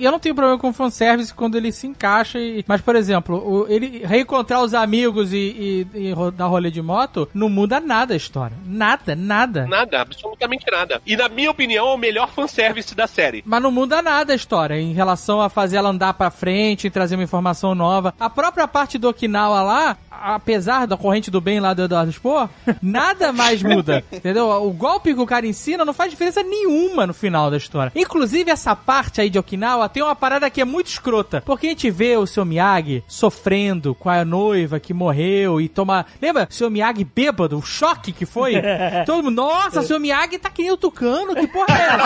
Eu 0.00 0.10
não 0.12 0.18
tenho 0.18 0.34
problema 0.34 0.58
com 0.58 0.72
fanservice 0.72 1.32
quando 1.34 1.56
ele 1.56 1.70
se 1.72 1.86
encaixa. 1.86 2.38
E... 2.38 2.64
Mas, 2.66 2.80
por 2.80 2.96
exemplo, 2.96 3.36
o- 3.36 3.66
ele 3.68 4.02
reencontrar 4.06 4.62
os 4.62 4.72
amigos 4.74 5.32
e, 5.32 5.86
e, 5.94 6.10
e 6.10 6.14
dar 6.32 6.46
rolê 6.46 6.70
de 6.70 6.80
moto 6.80 7.28
não 7.34 7.48
muda 7.48 7.80
nada 7.80 8.14
a 8.14 8.16
história. 8.16 8.56
Nada, 8.66 9.14
nada. 9.14 9.66
Nada, 9.66 10.00
absolutamente 10.00 10.64
nada. 10.70 11.00
E 11.06 11.16
na 11.16 11.28
minha 11.28 11.50
opinião, 11.50 11.88
é 11.88 11.94
o 11.94 11.98
melhor 11.98 12.30
fanservice 12.30 12.94
da 12.94 13.06
série. 13.06 13.42
Mas 13.46 13.62
não 13.62 13.70
muda 13.70 14.00
nada 14.00 14.32
a 14.32 14.36
história 14.36 14.80
em 14.80 14.92
relação 14.92 15.40
a 15.40 15.48
fazer 15.48 15.76
ela 15.76 15.90
andar 15.90 16.14
pra 16.14 16.30
frente 16.30 16.86
e 16.86 16.90
trazer 16.90 17.14
uma 17.16 17.24
informação 17.24 17.74
nova. 17.74 18.14
A 18.18 18.30
própria 18.30 18.66
parte 18.66 18.96
do 18.98 19.08
Okinawa 19.08 19.62
lá, 19.62 19.96
apesar 20.10 20.86
da 20.86 20.96
corrente 20.96 21.30
do 21.30 21.40
bem 21.40 21.60
lá 21.60 21.74
do 21.74 21.82
Eduardo 21.82 22.12
Spohr, 22.12 22.48
nada 22.82 23.32
mais 23.32 23.62
muda. 23.62 24.02
Entendeu? 24.12 24.48
O 24.48 24.70
golpe 24.72 25.14
que 25.14 25.20
o 25.20 25.26
cara 25.26 25.46
ensina 25.46 25.84
não 25.84 25.92
faz 25.92 26.10
diferença 26.10 26.42
nenhuma 26.42 27.06
no 27.06 27.14
final 27.14 27.50
da 27.50 27.56
história. 27.56 27.92
Inclusive, 27.94 28.13
essa 28.48 28.74
parte 28.76 29.20
aí 29.20 29.28
de 29.28 29.38
Okinawa 29.38 29.88
tem 29.88 30.02
uma 30.02 30.14
parada 30.14 30.48
que 30.50 30.60
é 30.60 30.64
muito 30.64 30.88
escrota. 30.88 31.42
Porque 31.44 31.66
a 31.66 31.70
gente 31.70 31.90
vê 31.90 32.16
o 32.16 32.26
seu 32.26 32.44
Miyagi 32.44 33.02
sofrendo 33.08 33.94
com 33.94 34.08
a 34.08 34.24
noiva 34.24 34.78
que 34.80 34.94
morreu 34.94 35.60
e 35.60 35.68
toma. 35.68 36.06
Lembra? 36.20 36.46
Seu 36.50 36.70
Miyagi 36.70 37.04
bêbado, 37.04 37.58
o 37.58 37.62
choque 37.62 38.12
que 38.12 38.24
foi? 38.24 38.54
Todo 39.06 39.24
mundo, 39.24 39.36
nossa, 39.36 39.82
seu 39.82 39.98
Miyagi 39.98 40.38
tá 40.38 40.50
que 40.50 40.62
nem 40.62 40.72
o 40.72 40.76
tucano, 40.76 41.34
que 41.34 41.46
porra 41.46 41.66
é 41.76 41.82
essa? 41.82 42.04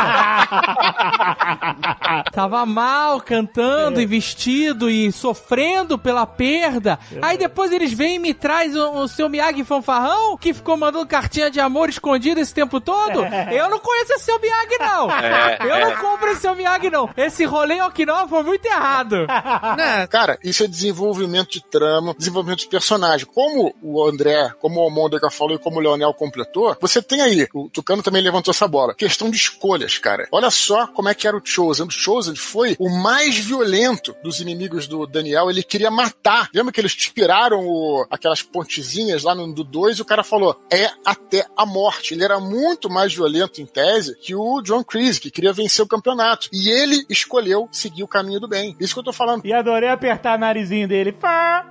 Tava 2.32 2.64
mal 2.64 3.20
cantando 3.20 4.00
e 4.00 4.06
vestido 4.06 4.90
e 4.90 5.12
sofrendo 5.12 5.98
pela 5.98 6.26
perda. 6.26 6.98
Aí 7.20 7.36
depois 7.36 7.70
eles 7.72 7.92
vem 7.92 8.16
e 8.16 8.18
me 8.18 8.34
traz 8.34 8.74
o, 8.74 9.02
o 9.02 9.08
seu 9.08 9.28
Miyagi 9.28 9.64
fanfarrão 9.64 10.36
que 10.36 10.54
ficou 10.54 10.76
mandando 10.76 11.06
cartinha 11.06 11.50
de 11.50 11.60
amor 11.60 11.88
escondida 11.88 12.40
esse 12.40 12.54
tempo 12.54 12.80
todo? 12.80 13.24
Eu 13.52 13.68
não 13.68 13.78
conheço 13.78 14.12
esse 14.14 14.24
seu 14.24 14.40
Miyagi, 14.40 14.78
não. 14.78 15.10
É, 15.10 15.58
Eu 15.60 15.74
é. 15.74 15.84
não 15.84 15.96
compro 16.00 16.28
esse 16.30 16.40
seu 16.42 16.54
Miyagi, 16.54 16.90
não. 16.90 17.08
Esse 17.16 17.44
rolê 17.44 17.74
em 17.74 17.82
Okinawa 17.82 18.28
foi 18.28 18.42
muito 18.42 18.64
errado. 18.66 19.26
Né? 19.76 20.06
Cara, 20.06 20.38
isso 20.42 20.64
é 20.64 20.66
desenvolvimento 20.66 21.50
de 21.50 21.62
trama, 21.64 22.14
desenvolvimento 22.16 22.60
de 22.60 22.68
personagem. 22.68 23.26
Como 23.26 23.74
o 23.82 24.02
André, 24.04 24.50
como 24.60 24.80
o 24.80 24.82
Almôndega 24.82 25.30
falou 25.30 25.54
e 25.54 25.58
como 25.58 25.76
o 25.78 25.80
Leonel 25.80 26.12
completou, 26.14 26.76
você 26.80 27.00
tem 27.02 27.20
aí, 27.20 27.46
o 27.54 27.68
Tucano 27.68 28.02
também 28.02 28.22
levantou 28.22 28.50
essa 28.50 28.66
bola, 28.66 28.94
questão 28.94 29.30
de 29.30 29.36
escolhas, 29.36 29.98
cara. 29.98 30.26
Olha 30.32 30.50
só 30.50 30.86
como 30.88 31.08
é 31.08 31.14
que 31.14 31.26
era 31.28 31.36
o 31.36 31.40
Chosen. 31.44 31.86
O 31.86 31.90
Chosen 31.90 32.34
foi 32.34 32.76
o 32.78 32.88
mais 32.88 33.36
violento 33.38 34.14
dos 34.22 34.40
inimigos 34.40 34.86
do 34.86 35.06
Daniel, 35.06 35.50
ele 35.50 35.62
queria 35.62 35.90
matar. 35.90 36.48
Lembra 36.54 36.72
que 36.72 36.80
eles 36.80 36.94
tiraram 36.94 37.60
o- 37.66 38.06
aquelas 38.10 38.42
pontezinhas 38.42 39.22
lá 39.22 39.34
no 39.34 39.52
do 39.52 39.64
2 39.64 39.98
e 39.98 40.02
o 40.02 40.04
cara 40.04 40.22
falou, 40.24 40.58
é 40.70 40.90
até 41.04 41.46
a 41.56 41.64
morte. 41.66 42.14
Ele 42.14 42.24
era 42.24 42.38
muito 42.40 42.88
mais 42.90 43.14
violento 43.14 43.60
em 43.60 43.66
tese 43.66 44.16
que 44.20 44.34
o 44.34 44.60
John 44.62 44.82
Kreese, 44.84 45.20
que 45.20 45.30
queria 45.30 45.52
vencer 45.52 45.84
o 45.84 45.87
campeonato. 45.88 46.48
E 46.52 46.68
ele 46.70 47.04
escolheu 47.08 47.68
seguir 47.72 48.02
o 48.02 48.08
caminho 48.08 48.40
do 48.40 48.48
bem. 48.48 48.76
Isso 48.80 48.94
que 48.94 49.00
eu 49.00 49.04
tô 49.04 49.12
falando. 49.12 49.44
E 49.44 49.52
adorei 49.52 49.88
apertar 49.88 50.36
o 50.36 50.40
narizinho 50.40 50.86
dele. 50.88 51.12
Pá! 51.12 51.66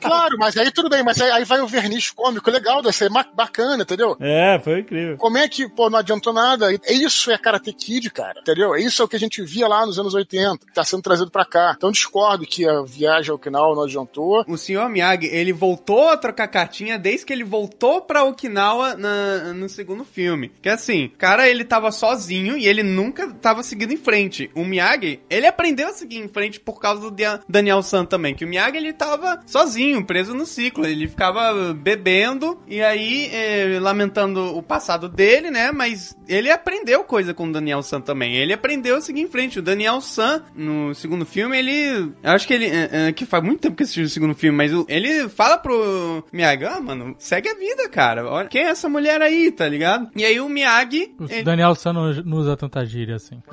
Claro, 0.00 0.36
mas 0.38 0.56
aí 0.56 0.70
tudo 0.70 0.88
bem, 0.88 1.02
mas 1.02 1.20
aí, 1.20 1.30
aí 1.30 1.44
vai 1.44 1.60
o 1.60 1.66
verniz 1.66 2.10
cômico 2.10 2.50
legal, 2.50 2.82
deve 2.82 2.94
ser 2.94 3.10
bacana, 3.34 3.82
entendeu? 3.82 4.16
É, 4.20 4.60
foi 4.62 4.80
incrível. 4.80 5.16
Como 5.16 5.38
é 5.38 5.48
que, 5.48 5.68
pô, 5.68 5.88
não 5.90 5.98
adiantou 5.98 6.32
nada? 6.32 6.72
É 6.84 6.92
Isso 6.92 7.30
é 7.30 7.38
Karate 7.38 7.72
Kid, 7.72 8.10
cara, 8.10 8.40
entendeu? 8.40 8.74
É 8.74 8.80
Isso 8.80 9.02
é 9.02 9.04
o 9.04 9.08
que 9.08 9.16
a 9.16 9.20
gente 9.20 9.42
via 9.42 9.66
lá 9.68 9.84
nos 9.86 9.98
anos 9.98 10.14
80, 10.14 10.66
que 10.66 10.72
tá 10.72 10.84
sendo 10.84 11.02
trazido 11.02 11.30
pra 11.30 11.44
cá. 11.44 11.74
Então 11.76 11.90
discordo 11.90 12.46
que 12.46 12.66
a 12.68 12.82
viagem 12.82 13.30
ao 13.30 13.36
Okinawa 13.36 13.74
não 13.74 13.82
adiantou. 13.84 14.44
O 14.46 14.56
senhor 14.56 14.88
Miyagi, 14.88 15.26
ele 15.26 15.52
voltou 15.52 16.10
a 16.10 16.16
trocar 16.16 16.48
cartinha 16.48 16.98
desde 16.98 17.26
que 17.26 17.32
ele 17.32 17.44
voltou 17.44 18.00
pra 18.02 18.24
Okinawa 18.24 18.94
na- 18.94 19.52
no 19.54 19.68
segundo 19.68 20.04
filme. 20.04 20.50
Que 20.62 20.68
assim, 20.68 21.06
o 21.06 21.10
cara, 21.16 21.48
ele 21.48 21.64
tava 21.64 21.90
sozinho 21.92 22.56
e 22.56 22.66
ele 22.66 22.73
nunca 22.82 23.32
tava 23.34 23.62
seguindo 23.62 23.92
em 23.92 23.96
frente. 23.96 24.50
O 24.54 24.64
Miyagi, 24.64 25.20
ele 25.30 25.46
aprendeu 25.46 25.88
a 25.88 25.92
seguir 25.92 26.18
em 26.18 26.28
frente 26.28 26.60
por 26.60 26.80
causa 26.80 27.10
do 27.10 27.16
Daniel 27.48 27.82
San 27.82 28.04
também. 28.04 28.34
Que 28.34 28.44
o 28.44 28.48
Miyagi, 28.48 28.76
ele 28.76 28.92
tava 28.92 29.40
sozinho, 29.46 30.04
preso 30.04 30.34
no 30.34 30.46
ciclo. 30.46 30.86
Ele 30.86 31.08
ficava 31.08 31.74
bebendo 31.74 32.60
e 32.66 32.82
aí 32.82 33.30
eh, 33.32 33.78
lamentando 33.80 34.56
o 34.56 34.62
passado 34.62 35.08
dele, 35.08 35.50
né? 35.50 35.72
Mas 35.72 36.16
ele 36.28 36.50
aprendeu 36.50 37.04
coisa 37.04 37.34
com 37.34 37.48
o 37.48 37.52
Daniel 37.52 37.82
San 37.82 38.00
também. 38.00 38.36
Ele 38.36 38.52
aprendeu 38.52 38.96
a 38.96 39.00
seguir 39.00 39.20
em 39.20 39.28
frente. 39.28 39.58
O 39.58 39.62
Daniel 39.62 40.00
San, 40.00 40.42
no 40.54 40.94
segundo 40.94 41.24
filme, 41.26 41.58
ele... 41.58 42.12
Eu 42.22 42.30
acho 42.30 42.46
que 42.46 42.54
ele... 42.54 42.66
é, 42.66 43.08
é, 43.08 43.12
que 43.12 43.26
faz 43.26 43.42
muito 43.42 43.60
tempo 43.60 43.76
que 43.76 43.82
assisti 43.82 44.02
o 44.02 44.08
segundo 44.08 44.34
filme, 44.34 44.56
mas 44.56 44.72
ele 44.88 45.28
fala 45.28 45.58
pro 45.58 46.24
Miyagi, 46.32 46.64
ah, 46.64 46.80
mano, 46.80 47.14
segue 47.18 47.48
a 47.48 47.54
vida, 47.54 47.88
cara. 47.88 48.26
Olha, 48.28 48.48
quem 48.48 48.62
é 48.62 48.68
essa 48.68 48.88
mulher 48.88 49.20
aí, 49.22 49.50
tá 49.52 49.68
ligado? 49.68 50.10
E 50.16 50.24
aí 50.24 50.40
o 50.40 50.48
Miyagi... 50.48 51.14
O 51.18 51.24
ele- 51.24 51.42
Daniel 51.42 51.74
San 51.74 51.92
não 51.92 52.38
usa 52.38 52.56
tanta 52.64 52.84
gíria 52.86 53.16
assim. 53.16 53.42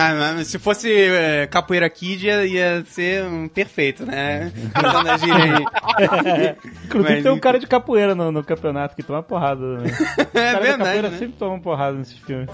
Ah, 0.00 0.42
se 0.44 0.58
fosse 0.58 0.92
é, 0.92 1.46
Capoeira 1.46 1.88
Kid, 1.88 2.26
ia, 2.26 2.44
ia 2.44 2.84
ser 2.86 3.24
um 3.24 3.48
perfeito, 3.48 4.04
né? 4.04 4.52
Usando 4.76 5.08
a 5.10 5.16
gíria 5.16 5.44
aí. 5.44 6.56
Inclusive 6.84 7.14
Mas- 7.14 7.22
tem 7.22 7.32
um 7.32 7.38
cara 7.38 7.58
de 7.58 7.66
capoeira 7.66 8.14
no, 8.14 8.30
no 8.30 8.44
campeonato 8.44 8.94
que 8.94 9.02
toma 9.02 9.22
porrada. 9.22 9.60
Né? 9.78 9.90
É 10.34 10.54
verdade, 10.54 10.78
capoeira 10.78 11.10
né? 11.10 11.18
sempre 11.18 11.36
toma 11.38 11.58
porrada 11.60 11.96
nesses 11.96 12.18
filmes. 12.18 12.48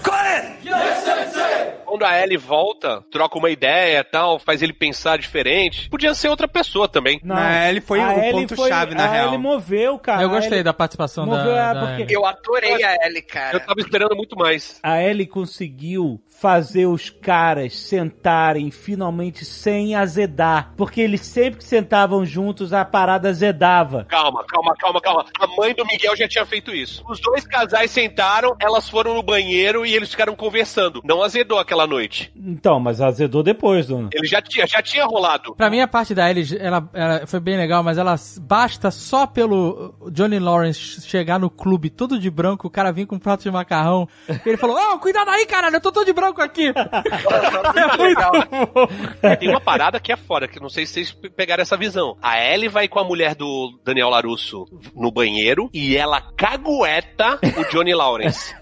Quando 1.85 2.03
a 2.03 2.21
Ellie 2.21 2.37
volta, 2.37 3.03
troca 3.11 3.37
uma 3.37 3.49
ideia 3.49 3.99
e 3.99 4.03
tal, 4.03 4.39
faz 4.39 4.61
ele 4.61 4.73
pensar 4.73 5.17
diferente. 5.17 5.89
Podia 5.89 6.13
ser 6.13 6.29
outra 6.29 6.47
pessoa 6.47 6.87
também. 6.87 7.19
Não, 7.23 7.35
Ah, 7.35 7.69
ele 7.69 7.79
foi 7.81 7.99
a 7.99 8.07
o 8.09 8.19
Ellie 8.19 8.47
ponto-chave, 8.47 8.95
na 8.95 9.05
a 9.05 9.07
real. 9.07 9.27
Ellie 9.27 9.37
moveu, 9.37 9.97
cara. 9.99 10.21
eu 10.23 10.29
A 10.29 10.31
gostei 10.31 10.53
Ellie- 10.53 10.63
da 10.63 10.73
participação 10.73 11.27
da, 11.27 11.37
Moveu, 11.37 11.55
é, 11.55 11.73
da 11.73 11.79
porque- 11.79 12.01
Ellie. 12.03 12.13
Eu 12.15 12.25
adorei 12.25 12.83
a 12.83 12.95
Ellie, 13.05 13.21
cara. 13.21 13.55
Eu 13.57 13.59
tava 13.59 13.79
esperando 13.79 14.15
muito 14.15 14.35
mais. 14.35 14.79
A 14.83 15.01
Ellie 15.01 15.25
conseguiu 15.27 16.19
fazer 16.39 16.85
os 16.85 17.09
caras 17.09 17.75
sentarem 17.75 18.69
finalmente 18.69 19.45
sem 19.45 19.95
azedar. 19.95 20.73
Porque 20.75 21.01
eles 21.01 21.21
sempre 21.21 21.59
que 21.59 21.63
sentavam 21.63 22.25
juntos, 22.25 22.73
a 22.73 22.83
parada 22.83 23.29
azedava. 23.29 24.05
Calma, 24.05 24.43
calma, 24.47 24.75
calma, 24.77 25.01
calma. 25.01 25.25
A 25.39 25.47
mãe 25.47 25.73
do 25.73 25.85
Miguel 25.85 26.15
já 26.15 26.27
tinha 26.27 26.45
feito 26.45 26.71
isso. 26.71 27.03
Os 27.09 27.19
dois 27.19 27.47
casais 27.47 27.91
sentaram, 27.91 28.55
elas 28.59 28.89
foram 28.89 29.13
no 29.13 29.23
banheiro 29.23 29.85
e 29.85 29.95
eles 29.95 30.11
ficaram 30.11 30.35
conversando. 30.35 31.01
Não 31.03 31.23
azedou 31.23 31.57
aquela 31.57 31.87
noite. 31.87 32.31
Então, 32.35 32.79
mas 32.79 33.01
azedou 33.01 33.41
depois, 33.41 33.87
dona. 33.87 34.09
Ele 34.13 34.27
já 34.27 34.41
tinha, 34.41 34.67
já 34.67 34.81
tinha 34.81 35.05
rolado. 35.05 35.55
Pra 35.55 35.69
mim, 35.69 35.79
a 35.79 35.87
parte 35.87 36.13
da 36.13 36.29
Ellie, 36.29 36.57
ela, 36.59 36.89
ela 36.93 37.25
foi 37.25 37.39
bem 37.39 37.57
legal, 37.57 37.81
mas 37.81 37.97
ela 37.97 38.15
basta 38.41 38.91
só 38.91 39.25
pelo 39.25 39.95
Johnny 40.11 40.39
Lawrence 40.39 41.01
chegar 41.07 41.39
no 41.39 41.49
clube 41.49 41.89
todo 41.89 42.19
de 42.19 42.29
branco, 42.29 42.67
o 42.67 42.71
cara 42.71 42.91
vir 42.91 43.05
com 43.05 43.15
um 43.15 43.19
prato 43.19 43.43
de 43.43 43.51
macarrão, 43.51 44.07
e 44.29 44.49
ele 44.49 44.57
falou, 44.57 44.77
ô, 44.77 44.99
cuidado 44.99 45.29
aí, 45.29 45.45
caralho, 45.45 45.75
eu 45.75 45.81
tô 45.81 45.91
todo 45.91 46.05
de 46.05 46.13
branco 46.13 46.24
aqui. 46.41 46.73
Muito 46.73 48.01
legal. 48.03 48.31
Tem 49.39 49.49
uma 49.49 49.61
parada 49.61 49.99
que 49.99 50.11
é 50.11 50.15
foda, 50.15 50.47
que 50.47 50.59
não 50.59 50.69
sei 50.69 50.85
se 50.85 50.93
vocês 50.93 51.11
pe- 51.11 51.29
pegaram 51.29 51.61
essa 51.61 51.77
visão. 51.77 52.17
A 52.21 52.39
Ellie 52.43 52.67
vai 52.69 52.87
com 52.87 52.99
a 52.99 53.03
mulher 53.03 53.35
do 53.35 53.77
Daniel 53.83 54.09
Larusso 54.09 54.65
no 54.95 55.11
banheiro 55.11 55.69
e 55.73 55.95
ela 55.97 56.21
cagueta 56.35 57.39
o 57.57 57.63
Johnny 57.71 57.93
Lawrence. 57.93 58.55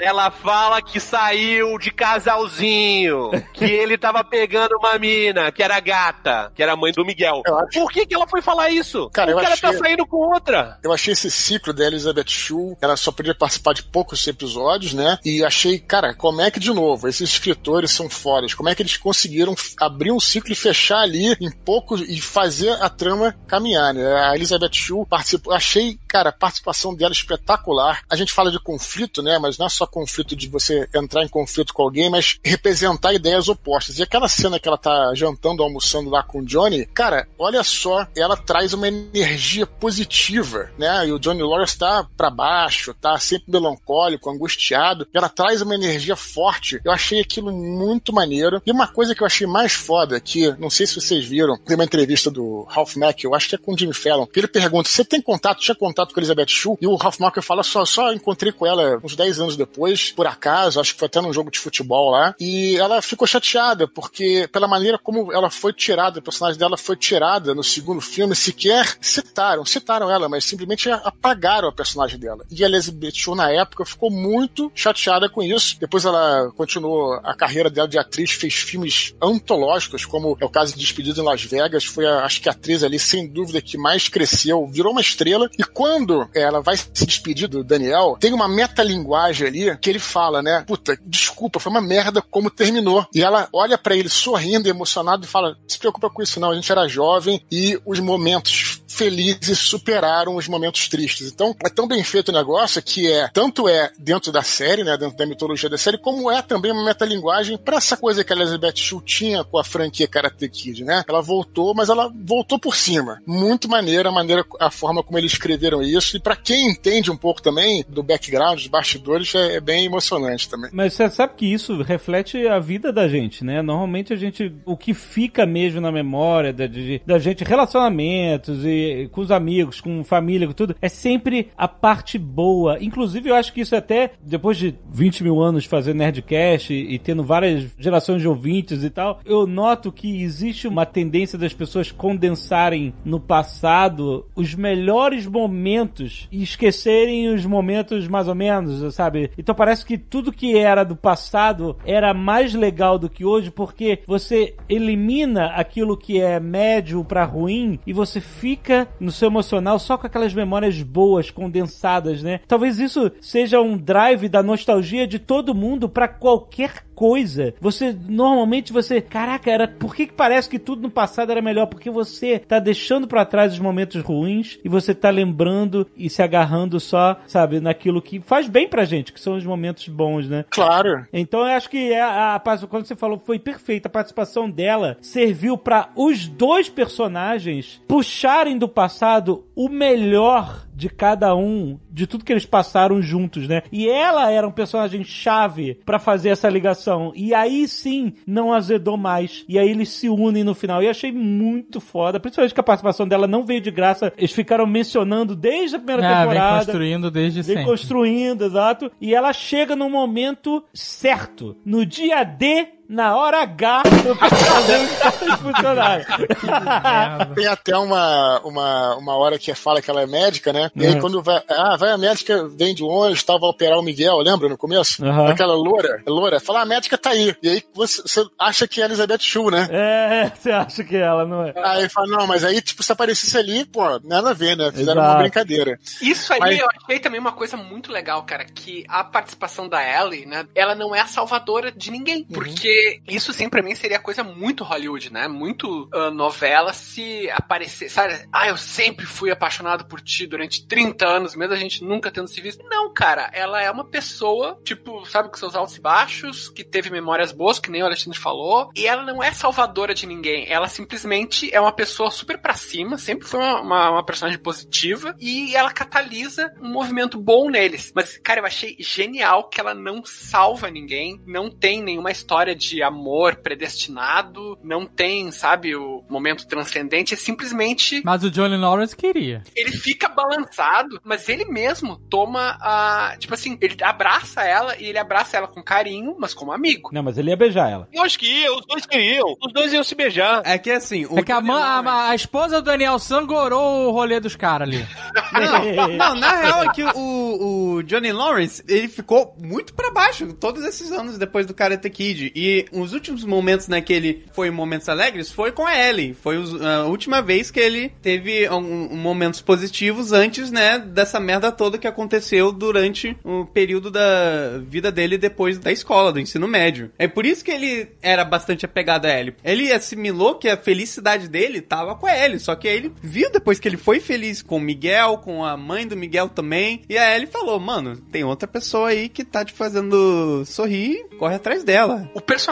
Ela 0.00 0.30
fala 0.30 0.80
que 0.82 0.98
saiu 1.00 1.78
de 1.78 1.90
casalzinho, 1.90 3.30
que 3.52 3.64
ele 3.64 3.96
tava 3.98 4.22
pegando 4.24 4.76
uma 4.78 4.98
mina, 4.98 5.50
que 5.52 5.62
era 5.62 5.78
gata, 5.80 6.50
que 6.54 6.62
era 6.62 6.72
a 6.72 6.76
mãe 6.76 6.92
do 6.92 7.04
Miguel. 7.04 7.42
Acho- 7.46 7.80
Por 7.80 7.90
que, 7.90 8.06
que 8.06 8.14
ela 8.14 8.26
foi 8.26 8.40
falar 8.42 8.70
isso? 8.70 9.08
Cara, 9.10 9.32
o 9.32 9.36
cara 9.40 9.56
tá 9.56 9.68
achei- 9.68 9.78
saindo 9.80 10.06
com 10.06 10.16
outra. 10.32 10.78
Eu 10.82 10.92
achei 10.92 11.12
esse 11.12 11.30
ciclo 11.30 11.72
da 11.72 11.86
Elizabeth 11.86 12.28
Shue, 12.28 12.76
ela 12.80 12.96
só 12.96 13.10
podia 13.12 13.34
participar 13.34 13.74
de 13.74 13.82
poucos 13.82 14.26
episódios, 14.26 14.92
né? 14.94 15.18
E 15.24 15.44
achei, 15.44 15.78
cara, 15.78 16.14
como 16.14 16.40
é 16.40 16.50
que, 16.50 16.60
de 16.60 16.72
novo, 16.72 17.08
esses 17.08 17.28
escritores 17.30 17.90
são 17.90 18.08
fodas, 18.08 18.54
como 18.54 18.68
é 18.68 18.74
que 18.74 18.82
eles 18.82 18.96
conseguiram 18.96 19.54
abrir 19.80 20.10
um 20.12 20.20
ciclo 20.20 20.52
e 20.52 20.56
fechar 20.56 21.00
ali 21.00 21.36
em 21.40 21.50
poucos 21.50 22.00
e 22.00 22.20
fazer 22.20 22.70
a 22.82 22.88
trama 22.88 23.34
caminhar, 23.46 23.92
né? 23.94 24.06
A 24.28 24.34
Elizabeth 24.34 24.72
Shue 24.72 25.06
participou, 25.06 25.52
achei, 25.52 25.98
cara, 26.08 26.30
a 26.30 26.32
participação 26.32 26.94
dela 26.94 27.12
espetacular. 27.12 28.02
A 28.08 28.16
gente 28.16 28.32
fala 28.32 28.50
de 28.50 28.58
conflito, 28.60 29.22
né? 29.22 29.38
Mas 29.38 29.58
não 29.58 29.66
é 29.68 29.70
só 29.70 29.86
conflito 29.86 30.34
de 30.34 30.48
você 30.48 30.88
entrar 30.94 31.22
em 31.22 31.28
conflito 31.28 31.72
com 31.72 31.82
alguém, 31.82 32.10
mas 32.10 32.38
representar 32.44 33.14
ideias 33.14 33.48
opostas. 33.48 33.98
E 33.98 34.02
aquela 34.02 34.28
cena 34.28 34.58
que 34.58 34.66
ela 34.66 34.78
tá 34.78 35.12
jantando, 35.14 35.62
almoçando 35.62 36.10
lá 36.10 36.22
com 36.22 36.40
o 36.40 36.44
Johnny, 36.44 36.86
cara, 36.86 37.28
olha 37.38 37.62
só, 37.62 38.06
ela 38.16 38.36
traz 38.36 38.72
uma 38.72 38.88
energia 38.88 39.66
positiva, 39.66 40.70
né? 40.78 41.06
E 41.06 41.12
o 41.12 41.18
Johnny 41.18 41.42
Lawrence 41.42 41.78
tá 41.78 42.06
pra 42.16 42.30
baixo, 42.30 42.94
tá 42.94 43.18
sempre 43.18 43.52
melancólico, 43.52 44.30
angustiado. 44.30 45.06
Ela 45.14 45.28
traz 45.28 45.62
uma 45.62 45.74
energia 45.74 46.16
forte. 46.16 46.80
Eu 46.84 46.92
achei 46.92 47.20
aquilo 47.20 47.52
muito 47.52 48.12
maneiro. 48.12 48.62
E 48.66 48.72
uma 48.72 48.88
coisa 48.88 49.14
que 49.14 49.22
eu 49.22 49.26
achei 49.26 49.46
mais 49.46 49.72
foda, 49.72 50.18
que 50.20 50.50
não 50.58 50.70
sei 50.70 50.86
se 50.86 51.00
vocês 51.00 51.24
viram, 51.24 51.56
tem 51.58 51.76
uma 51.76 51.84
entrevista 51.84 52.30
do 52.30 52.62
Ralph 52.68 52.96
Macchio, 52.96 53.28
eu 53.28 53.34
acho 53.34 53.48
que 53.48 53.54
é 53.54 53.58
com 53.58 53.74
o 53.74 53.78
Jimmy 53.78 53.94
Fallon, 53.94 54.26
que 54.26 54.40
ele 54.40 54.48
pergunta: 54.48 54.88
você 54.88 55.04
tem 55.04 55.20
contato, 55.20 55.60
tinha 55.60 55.74
contato 55.74 56.12
com 56.12 56.20
a 56.20 56.22
Elizabeth 56.22 56.48
Shue? 56.48 56.76
E 56.80 56.86
o 56.86 56.96
Ralph 56.96 57.18
Macchio 57.18 57.42
fala: 57.42 57.62
só, 57.62 57.84
só 57.84 58.12
encontrei 58.12 58.52
com 58.52 58.66
ela 58.66 58.98
uns 59.02 59.14
10 59.14 59.40
anos 59.40 59.56
depois, 59.58 60.10
por 60.10 60.26
acaso, 60.26 60.80
acho 60.80 60.94
que 60.94 60.98
foi 60.98 61.06
até 61.06 61.20
num 61.20 61.32
jogo 61.32 61.50
de 61.50 61.58
futebol 61.58 62.10
lá. 62.10 62.34
E 62.40 62.76
ela 62.76 63.02
ficou 63.02 63.26
chateada, 63.26 63.86
porque 63.86 64.48
pela 64.52 64.66
maneira 64.66 64.98
como 64.98 65.32
ela 65.32 65.50
foi 65.50 65.72
tirada, 65.72 66.18
o 66.18 66.22
personagem 66.22 66.58
dela 66.58 66.76
foi 66.76 66.96
tirada 66.96 67.54
no 67.54 67.62
segundo 67.62 68.00
filme, 68.00 68.34
sequer 68.34 68.96
citaram, 69.00 69.64
citaram 69.64 70.10
ela, 70.10 70.28
mas 70.28 70.44
simplesmente 70.44 70.90
apagaram 70.90 71.68
a 71.68 71.72
personagem 71.72 72.18
dela. 72.18 72.44
E 72.50 72.64
a 72.64 72.66
Elizabeth 72.66 73.18
na 73.34 73.50
época, 73.50 73.84
ficou 73.84 74.10
muito 74.10 74.70
chateada 74.74 75.28
com 75.28 75.42
isso. 75.42 75.78
Depois 75.80 76.04
ela 76.04 76.50
continuou 76.56 77.14
a 77.24 77.34
carreira 77.34 77.70
dela 77.70 77.88
de 77.88 77.98
atriz, 77.98 78.30
fez 78.30 78.54
filmes 78.54 79.14
antológicos, 79.20 80.04
como 80.04 80.36
é 80.40 80.44
o 80.44 80.50
caso 80.50 80.72
de 80.72 80.80
Despedido 80.80 81.20
em 81.20 81.24
Las 81.24 81.42
Vegas, 81.42 81.84
foi 81.84 82.06
a, 82.06 82.24
acho 82.24 82.40
que 82.40 82.48
a 82.48 82.52
atriz 82.52 82.82
ali, 82.82 82.98
sem 82.98 83.26
dúvida, 83.26 83.60
que 83.60 83.76
mais 83.76 84.08
cresceu, 84.08 84.66
virou 84.66 84.92
uma 84.92 85.00
estrela. 85.00 85.48
E 85.58 85.64
quando 85.64 86.28
ela 86.34 86.60
vai 86.60 86.76
se 86.76 87.06
despedir 87.06 87.48
do 87.48 87.64
Daniel, 87.64 88.16
tem 88.20 88.32
uma 88.32 88.48
metalinguagem 88.48 89.46
ali 89.48 89.76
que 89.78 89.90
ele 89.90 89.98
fala, 89.98 90.42
né? 90.42 90.64
Puta, 90.66 90.98
desculpa, 91.04 91.60
foi 91.60 91.70
uma 91.70 91.80
merda 91.80 92.22
como 92.22 92.50
terminou. 92.50 93.06
E 93.14 93.22
ela 93.22 93.48
olha 93.52 93.76
pra 93.76 93.96
ele 93.96 94.08
sorrindo, 94.08 94.68
emocionado 94.68 95.24
e 95.24 95.28
fala: 95.28 95.56
se 95.66 95.78
preocupa 95.78 96.10
com 96.10 96.22
isso 96.22 96.40
não, 96.40 96.50
a 96.50 96.54
gente 96.54 96.70
era 96.70 96.88
jovem 96.88 97.42
e 97.50 97.80
os 97.84 98.00
momentos 98.00 98.77
felizes 98.88 99.58
superaram 99.58 100.36
os 100.36 100.48
momentos 100.48 100.88
tristes. 100.88 101.30
Então, 101.32 101.54
é 101.64 101.68
tão 101.68 101.86
bem 101.86 102.02
feito 102.02 102.30
o 102.30 102.32
negócio 102.32 102.82
que 102.82 103.10
é, 103.10 103.28
tanto 103.28 103.68
é 103.68 103.90
dentro 103.98 104.32
da 104.32 104.42
série, 104.42 104.82
né, 104.82 104.96
dentro 104.96 105.16
da 105.16 105.26
mitologia 105.26 105.68
da 105.68 105.78
série, 105.78 105.98
como 105.98 106.30
é 106.30 106.40
também 106.42 106.72
uma 106.72 106.84
metalinguagem 106.84 107.58
para 107.58 107.76
essa 107.76 107.96
coisa 107.96 108.24
que 108.24 108.32
a 108.32 108.36
Elizabeth 108.36 108.76
Shue 108.76 109.02
tinha 109.04 109.44
com 109.44 109.58
a 109.58 109.64
franquia 109.64 110.08
Karate 110.08 110.48
Kid, 110.48 110.84
né? 110.84 111.04
Ela 111.08 111.20
voltou, 111.20 111.74
mas 111.74 111.88
ela 111.88 112.10
voltou 112.24 112.58
por 112.58 112.74
cima. 112.74 113.20
Muito 113.26 113.68
maneira 113.68 114.08
a 114.08 114.12
maneira, 114.12 114.44
a 114.58 114.70
forma 114.70 115.02
como 115.02 115.18
eles 115.18 115.32
escreveram 115.32 115.82
isso. 115.82 116.16
E 116.16 116.20
para 116.20 116.34
quem 116.36 116.70
entende 116.70 117.10
um 117.10 117.16
pouco 117.16 117.42
também 117.42 117.84
do 117.88 118.02
background, 118.02 118.58
dos 118.58 118.66
bastidores, 118.66 119.34
é, 119.34 119.56
é 119.56 119.60
bem 119.60 119.84
emocionante 119.84 120.48
também. 120.48 120.70
Mas 120.72 120.94
você 120.94 121.10
sabe 121.10 121.34
que 121.36 121.46
isso 121.52 121.82
reflete 121.82 122.46
a 122.46 122.58
vida 122.58 122.92
da 122.92 123.06
gente, 123.08 123.44
né? 123.44 123.60
Normalmente 123.62 124.12
a 124.12 124.16
gente, 124.16 124.52
o 124.64 124.76
que 124.76 124.94
fica 124.94 125.44
mesmo 125.44 125.80
na 125.80 125.92
memória 125.92 126.52
da, 126.52 126.66
de- 126.66 127.02
da 127.06 127.18
gente, 127.18 127.44
relacionamentos 127.44 128.64
e 128.64 128.77
com 129.12 129.20
os 129.20 129.30
amigos, 129.30 129.80
com 129.80 130.04
família, 130.04 130.46
com 130.46 130.52
tudo, 130.52 130.76
é 130.80 130.88
sempre 130.88 131.48
a 131.56 131.68
parte 131.68 132.18
boa. 132.18 132.78
Inclusive, 132.80 133.30
eu 133.30 133.34
acho 133.34 133.52
que 133.52 133.60
isso 133.60 133.76
até, 133.76 134.12
depois 134.22 134.56
de 134.56 134.74
20 134.90 135.22
mil 135.24 135.40
anos 135.40 135.64
fazendo 135.64 135.98
Nerdcast 135.98 136.72
e, 136.72 136.94
e 136.94 136.98
tendo 136.98 137.22
várias 137.22 137.70
gerações 137.78 138.20
de 138.20 138.28
ouvintes 138.28 138.82
e 138.82 138.90
tal, 138.90 139.20
eu 139.24 139.46
noto 139.46 139.92
que 139.92 140.22
existe 140.22 140.66
uma 140.66 140.86
tendência 140.86 141.38
das 141.38 141.52
pessoas 141.52 141.90
condensarem 141.90 142.92
no 143.04 143.20
passado 143.20 144.26
os 144.34 144.54
melhores 144.54 145.26
momentos 145.26 146.28
e 146.30 146.42
esquecerem 146.42 147.28
os 147.28 147.44
momentos 147.44 148.08
mais 148.08 148.28
ou 148.28 148.34
menos, 148.34 148.94
sabe? 148.94 149.30
Então 149.36 149.54
parece 149.54 149.84
que 149.84 149.98
tudo 149.98 150.32
que 150.32 150.56
era 150.56 150.84
do 150.84 150.96
passado 150.96 151.76
era 151.84 152.14
mais 152.14 152.54
legal 152.54 152.98
do 152.98 153.10
que 153.10 153.24
hoje 153.24 153.50
porque 153.50 154.00
você 154.06 154.54
elimina 154.68 155.46
aquilo 155.46 155.96
que 155.96 156.20
é 156.20 156.38
médio 156.40 157.04
pra 157.04 157.24
ruim 157.24 157.78
e 157.86 157.92
você 157.92 158.20
fica 158.20 158.67
no 159.00 159.10
seu 159.10 159.28
emocional 159.28 159.78
só 159.78 159.96
com 159.96 160.06
aquelas 160.06 160.34
memórias 160.34 160.82
boas, 160.82 161.30
condensadas, 161.30 162.22
né? 162.22 162.40
Talvez 162.46 162.78
isso 162.78 163.10
seja 163.20 163.60
um 163.60 163.76
drive 163.76 164.28
da 164.28 164.42
nostalgia 164.42 165.06
de 165.06 165.18
todo 165.18 165.54
mundo 165.54 165.88
pra 165.88 166.08
qualquer 166.08 166.87
coisa. 166.98 167.54
Você 167.60 167.96
normalmente 168.08 168.72
você, 168.72 169.00
caraca, 169.00 169.48
era 169.48 169.68
por 169.68 169.94
que, 169.94 170.08
que 170.08 170.12
parece 170.12 170.50
que 170.50 170.58
tudo 170.58 170.82
no 170.82 170.90
passado 170.90 171.30
era 171.30 171.40
melhor? 171.40 171.66
Porque 171.66 171.88
você 171.88 172.40
tá 172.40 172.58
deixando 172.58 173.06
pra 173.06 173.24
trás 173.24 173.52
os 173.52 173.60
momentos 173.60 174.02
ruins 174.02 174.58
e 174.64 174.68
você 174.68 174.92
tá 174.92 175.08
lembrando 175.08 175.86
e 175.96 176.10
se 176.10 176.20
agarrando 176.24 176.80
só, 176.80 177.20
sabe, 177.24 177.60
naquilo 177.60 178.02
que 178.02 178.18
faz 178.18 178.48
bem 178.48 178.68
pra 178.68 178.84
gente, 178.84 179.12
que 179.12 179.20
são 179.20 179.36
os 179.36 179.46
momentos 179.46 179.86
bons, 179.86 180.28
né? 180.28 180.44
Claro. 180.50 181.06
Então 181.12 181.40
eu 181.40 181.56
acho 181.56 181.70
que 181.70 181.94
a, 181.94 182.34
a, 182.34 182.40
participação- 182.40 182.68
quando 182.68 182.86
você 182.86 182.96
falou 182.96 183.18
foi 183.18 183.38
perfeita, 183.38 183.86
a 183.86 183.92
participação 183.92 184.50
dela 184.50 184.96
serviu 185.00 185.56
pra 185.56 185.90
os 185.94 186.26
dois 186.26 186.68
personagens 186.68 187.80
puxarem 187.86 188.58
do 188.58 188.68
passado 188.68 189.44
o 189.54 189.68
melhor 189.68 190.66
de 190.78 190.88
cada 190.88 191.34
um, 191.34 191.76
de 191.90 192.06
tudo 192.06 192.24
que 192.24 192.32
eles 192.32 192.46
passaram 192.46 193.02
juntos, 193.02 193.48
né? 193.48 193.62
E 193.72 193.88
ela 193.88 194.30
era 194.30 194.46
um 194.46 194.52
personagem 194.52 195.02
chave 195.02 195.74
pra 195.84 195.98
fazer 195.98 196.28
essa 196.28 196.48
ligação. 196.48 197.12
E 197.16 197.34
aí 197.34 197.66
sim 197.66 198.12
não 198.24 198.52
azedou 198.52 198.96
mais. 198.96 199.44
E 199.48 199.58
aí 199.58 199.68
eles 199.68 199.88
se 199.88 200.08
unem 200.08 200.44
no 200.44 200.54
final. 200.54 200.80
E 200.80 200.88
achei 200.88 201.10
muito 201.10 201.80
foda, 201.80 202.20
principalmente 202.20 202.54
que 202.54 202.60
a 202.60 202.62
participação 202.62 203.08
dela 203.08 203.26
não 203.26 203.44
veio 203.44 203.60
de 203.60 203.72
graça. 203.72 204.12
Eles 204.16 204.30
ficaram 204.32 204.66
mencionando 204.68 205.34
desde 205.34 205.74
a 205.74 205.78
primeira 205.80 206.06
Ah, 206.06 206.20
vem 206.20 206.28
temporada. 206.34 206.64
construindo 206.66 207.10
desde 207.10 207.42
Vem 207.42 207.56
sempre. 207.56 207.64
construindo, 207.70 208.44
exato. 208.44 208.90
E 209.00 209.12
ela 209.14 209.32
chega 209.32 209.74
no 209.74 209.90
momento 209.90 210.62
certo. 210.72 211.56
No 211.64 211.84
dia 211.84 212.22
D, 212.22 212.68
na 212.88 213.16
hora 213.16 213.42
H, 213.42 213.82
eu 214.06 214.14
os 214.14 215.40
funcionários. 215.40 216.06
Merda. 216.42 217.34
Tem 217.34 217.46
até 217.46 217.76
uma, 217.76 218.40
uma, 218.40 218.96
uma 218.96 219.16
hora 219.16 219.38
que 219.38 219.54
fala 219.54 219.80
que 219.82 219.90
ela 219.90 220.02
é 220.02 220.06
médica, 220.06 220.52
né? 220.52 220.70
E 220.74 220.86
aí 220.86 220.94
Uhum. 220.94 221.00
quando 221.00 221.22
vai. 221.22 221.42
Ah, 221.48 221.76
vai 221.76 221.90
a 221.92 221.98
médica, 221.98 222.48
vem 222.48 222.74
de 222.74 222.82
longe, 222.82 223.24
tal, 223.24 223.38
vai 223.38 223.50
operar 223.50 223.78
o 223.78 223.82
Miguel, 223.82 224.18
lembra 224.18 224.48
no 224.48 224.56
começo? 224.56 225.04
Uhum. 225.04 225.26
Aquela 225.26 225.54
loura, 225.54 226.02
loura, 226.06 226.40
fala, 226.40 226.60
ah, 226.60 226.62
a 226.62 226.66
médica 226.66 226.96
tá 226.96 227.10
aí. 227.10 227.34
E 227.42 227.48
aí 227.48 227.62
você, 227.74 228.02
você 228.02 228.24
acha 228.38 228.66
que 228.66 228.80
é 228.80 228.84
a 228.84 228.86
Elizabeth 228.86 229.18
Shue, 229.20 229.50
né? 229.50 229.68
É, 229.70 230.32
você 230.34 230.50
acha 230.50 230.82
que 230.84 230.96
ela 230.96 231.24
não 231.26 231.44
é? 231.44 231.52
Aí 231.56 231.88
fala, 231.88 232.06
não, 232.06 232.26
mas 232.26 232.44
aí, 232.44 232.60
tipo, 232.62 232.82
se 232.82 232.90
aparecesse 232.92 233.36
ali, 233.36 233.64
pô, 233.64 233.82
nada 234.04 234.30
a 234.30 234.34
ver, 234.34 234.56
né? 234.56 234.70
Fizeram 234.72 235.00
Exato. 235.02 235.14
uma 235.16 235.18
brincadeira. 235.22 235.78
Isso 236.00 236.32
aí 236.32 236.40
Mas- 236.40 236.58
eu 236.58 236.66
achei 236.82 236.98
também 237.00 237.20
uma 237.20 237.32
coisa 237.32 237.56
muito 237.56 237.92
legal, 237.92 238.22
cara, 238.22 238.44
que 238.44 238.84
a 238.88 239.04
participação 239.04 239.68
da 239.68 239.82
Ellie, 239.82 240.24
né, 240.26 240.46
ela 240.54 240.74
não 240.74 240.94
é 240.94 241.00
a 241.00 241.06
salvadora 241.06 241.70
de 241.70 241.90
ninguém, 241.90 242.24
porque 242.24 242.77
isso 243.06 243.32
sim 243.32 243.48
pra 243.48 243.62
mim 243.62 243.74
seria 243.74 243.98
coisa 243.98 244.22
muito 244.22 244.64
Hollywood, 244.64 245.12
né, 245.12 245.28
muito 245.28 245.88
ah, 245.92 246.10
novela 246.10 246.72
se 246.72 247.28
aparecer, 247.30 247.88
sabe, 247.88 248.26
ah, 248.32 248.48
eu 248.48 248.56
sempre 248.56 249.06
fui 249.06 249.30
apaixonado 249.30 249.86
por 249.86 250.00
ti 250.00 250.26
durante 250.26 250.66
30 250.66 251.06
anos, 251.06 251.34
mesmo 251.34 251.54
a 251.54 251.58
gente 251.58 251.84
nunca 251.84 252.10
tendo 252.10 252.28
se 252.28 252.40
visto. 252.40 252.64
Não, 252.68 252.92
cara, 252.92 253.30
ela 253.32 253.62
é 253.62 253.70
uma 253.70 253.84
pessoa, 253.84 254.58
tipo, 254.64 255.04
sabe, 255.06 255.28
com 255.28 255.36
seus 255.36 255.54
altos 255.54 255.76
e 255.76 255.80
baixos, 255.80 256.48
que 256.48 256.64
teve 256.64 256.90
memórias 256.90 257.32
boas, 257.32 257.58
que 257.58 257.70
nem 257.70 257.82
o 257.82 257.86
Alexandre 257.86 258.18
falou, 258.18 258.70
e 258.74 258.86
ela 258.86 259.02
não 259.02 259.22
é 259.22 259.32
salvadora 259.32 259.94
de 259.94 260.06
ninguém, 260.06 260.46
ela 260.48 260.68
simplesmente 260.68 261.52
é 261.54 261.60
uma 261.60 261.72
pessoa 261.72 262.10
super 262.10 262.38
pra 262.38 262.54
cima, 262.54 262.98
sempre 262.98 263.26
foi 263.26 263.40
uma, 263.40 263.60
uma, 263.60 263.90
uma 263.90 264.04
personagem 264.04 264.38
positiva, 264.38 265.14
e 265.18 265.54
ela 265.54 265.70
catalisa 265.70 266.52
um 266.60 266.70
movimento 266.70 267.18
bom 267.18 267.50
neles. 267.50 267.92
Mas, 267.94 268.18
cara, 268.18 268.40
eu 268.40 268.46
achei 268.46 268.76
genial 268.78 269.48
que 269.48 269.60
ela 269.60 269.74
não 269.74 270.04
salva 270.04 270.70
ninguém, 270.70 271.20
não 271.26 271.50
tem 271.50 271.82
nenhuma 271.82 272.10
história 272.10 272.54
de 272.54 272.67
amor 272.82 273.36
predestinado, 273.36 274.58
não 274.62 274.86
tem, 274.86 275.30
sabe, 275.30 275.74
o 275.74 276.04
momento 276.08 276.46
transcendente, 276.46 277.14
é 277.14 277.16
simplesmente 277.16 278.02
Mas 278.04 278.22
o 278.24 278.30
Johnny 278.30 278.56
Lawrence 278.56 278.96
queria. 278.96 279.42
ele 279.54 279.72
fica 279.72 280.08
balançado, 280.08 281.00
mas 281.04 281.28
ele 281.28 281.44
mesmo 281.44 281.96
toma 282.10 282.56
a. 282.60 283.16
Tipo 283.18 283.34
assim, 283.34 283.56
ele 283.60 283.76
abraça 283.82 284.42
ela 284.42 284.76
e 284.76 284.86
ele 284.86 284.98
abraça 284.98 285.36
ela 285.36 285.48
com 285.48 285.62
carinho, 285.62 286.16
mas 286.18 286.34
como 286.34 286.52
amigo. 286.52 286.90
Não, 286.92 287.02
mas 287.02 287.18
ele 287.18 287.30
ia 287.30 287.36
beijar 287.36 287.70
ela. 287.70 287.88
Eu 287.92 288.02
acho 288.02 288.18
que 288.18 288.26
ia, 288.26 288.52
os 288.54 288.66
dois 288.66 288.86
queriam. 288.86 289.34
Os 289.40 289.52
dois 289.52 289.72
iam 289.72 289.82
se 289.84 289.94
beijar. 289.94 290.42
É 290.44 290.58
que 290.58 290.70
assim, 290.70 291.06
o 291.06 291.18
É 291.18 291.22
que 291.22 291.32
a, 291.32 291.40
mãe- 291.40 291.62
a- 291.62 292.08
a 292.10 292.14
esposa 292.14 292.60
do 292.60 292.64
Daniel 292.64 292.98
sangorou 292.98 293.88
o 293.88 293.90
rolê 293.90 294.20
dos 294.20 294.36
caras 294.36 294.68
ali. 294.68 294.86
Não, 295.32 295.88
não, 295.96 296.14
na 296.16 296.36
real 296.40 296.64
é 296.64 296.72
que 296.72 296.82
o, 296.82 297.74
o 297.76 297.82
Johnny 297.82 298.12
Lawrence, 298.12 298.62
ele 298.68 298.88
ficou 298.88 299.34
muito 299.40 299.74
pra 299.74 299.90
baixo 299.90 300.32
todos 300.34 300.64
esses 300.64 300.90
anos 300.90 301.18
depois 301.18 301.46
do 301.46 301.54
Karate 301.54 301.88
Kid. 301.90 302.32
E 302.34 302.57
os 302.72 302.92
últimos 302.92 303.24
momentos, 303.24 303.68
né, 303.68 303.80
que 303.80 303.92
ele 303.92 304.24
foi 304.32 304.50
momentos 304.50 304.88
alegres, 304.88 305.30
foi 305.30 305.52
com 305.52 305.66
a 305.66 305.76
Ellie. 305.76 306.14
Foi 306.14 306.36
a 306.36 306.84
última 306.84 307.20
vez 307.20 307.50
que 307.50 307.60
ele 307.60 307.90
teve 308.02 308.48
um- 308.50 308.96
momentos 308.96 309.40
positivos 309.40 310.12
antes, 310.12 310.50
né, 310.50 310.78
dessa 310.78 311.20
merda 311.20 311.52
toda 311.52 311.78
que 311.78 311.86
aconteceu 311.86 312.52
durante 312.52 313.16
o 313.24 313.44
período 313.46 313.90
da 313.90 314.58
vida 314.66 314.90
dele 314.90 315.18
depois 315.18 315.58
da 315.58 315.70
escola, 315.72 316.12
do 316.12 316.20
ensino 316.20 316.48
médio. 316.48 316.90
É 316.98 317.06
por 317.06 317.26
isso 317.26 317.44
que 317.44 317.50
ele 317.50 317.88
era 318.02 318.24
bastante 318.24 318.64
apegado 318.64 319.06
a 319.06 319.10
Ellie. 319.18 319.34
Ele 319.44 319.72
assimilou 319.72 320.36
que 320.36 320.48
a 320.48 320.56
felicidade 320.56 321.28
dele 321.28 321.60
tava 321.60 321.94
com 321.94 322.06
a 322.06 322.16
Ellie, 322.16 322.38
só 322.40 322.54
que 322.54 322.68
ele 322.68 322.92
viu 323.02 323.30
depois 323.30 323.58
que 323.58 323.68
ele 323.68 323.76
foi 323.76 324.00
feliz 324.00 324.42
com 324.42 324.56
o 324.56 324.60
Miguel, 324.60 325.18
com 325.18 325.44
a 325.44 325.56
mãe 325.56 325.86
do 325.86 325.96
Miguel 325.96 326.28
também, 326.28 326.82
e 326.88 326.96
a 326.96 327.14
Ellie 327.14 327.26
falou, 327.26 327.58
mano, 327.60 327.96
tem 328.10 328.24
outra 328.24 328.48
pessoa 328.48 328.88
aí 328.88 329.08
que 329.08 329.24
tá 329.24 329.44
te 329.44 329.52
fazendo 329.52 330.44
sorrir, 330.46 331.04
corre 331.18 331.34
atrás 331.36 331.62
dela. 331.64 332.10
O 332.14 332.20
personagem 332.20 332.47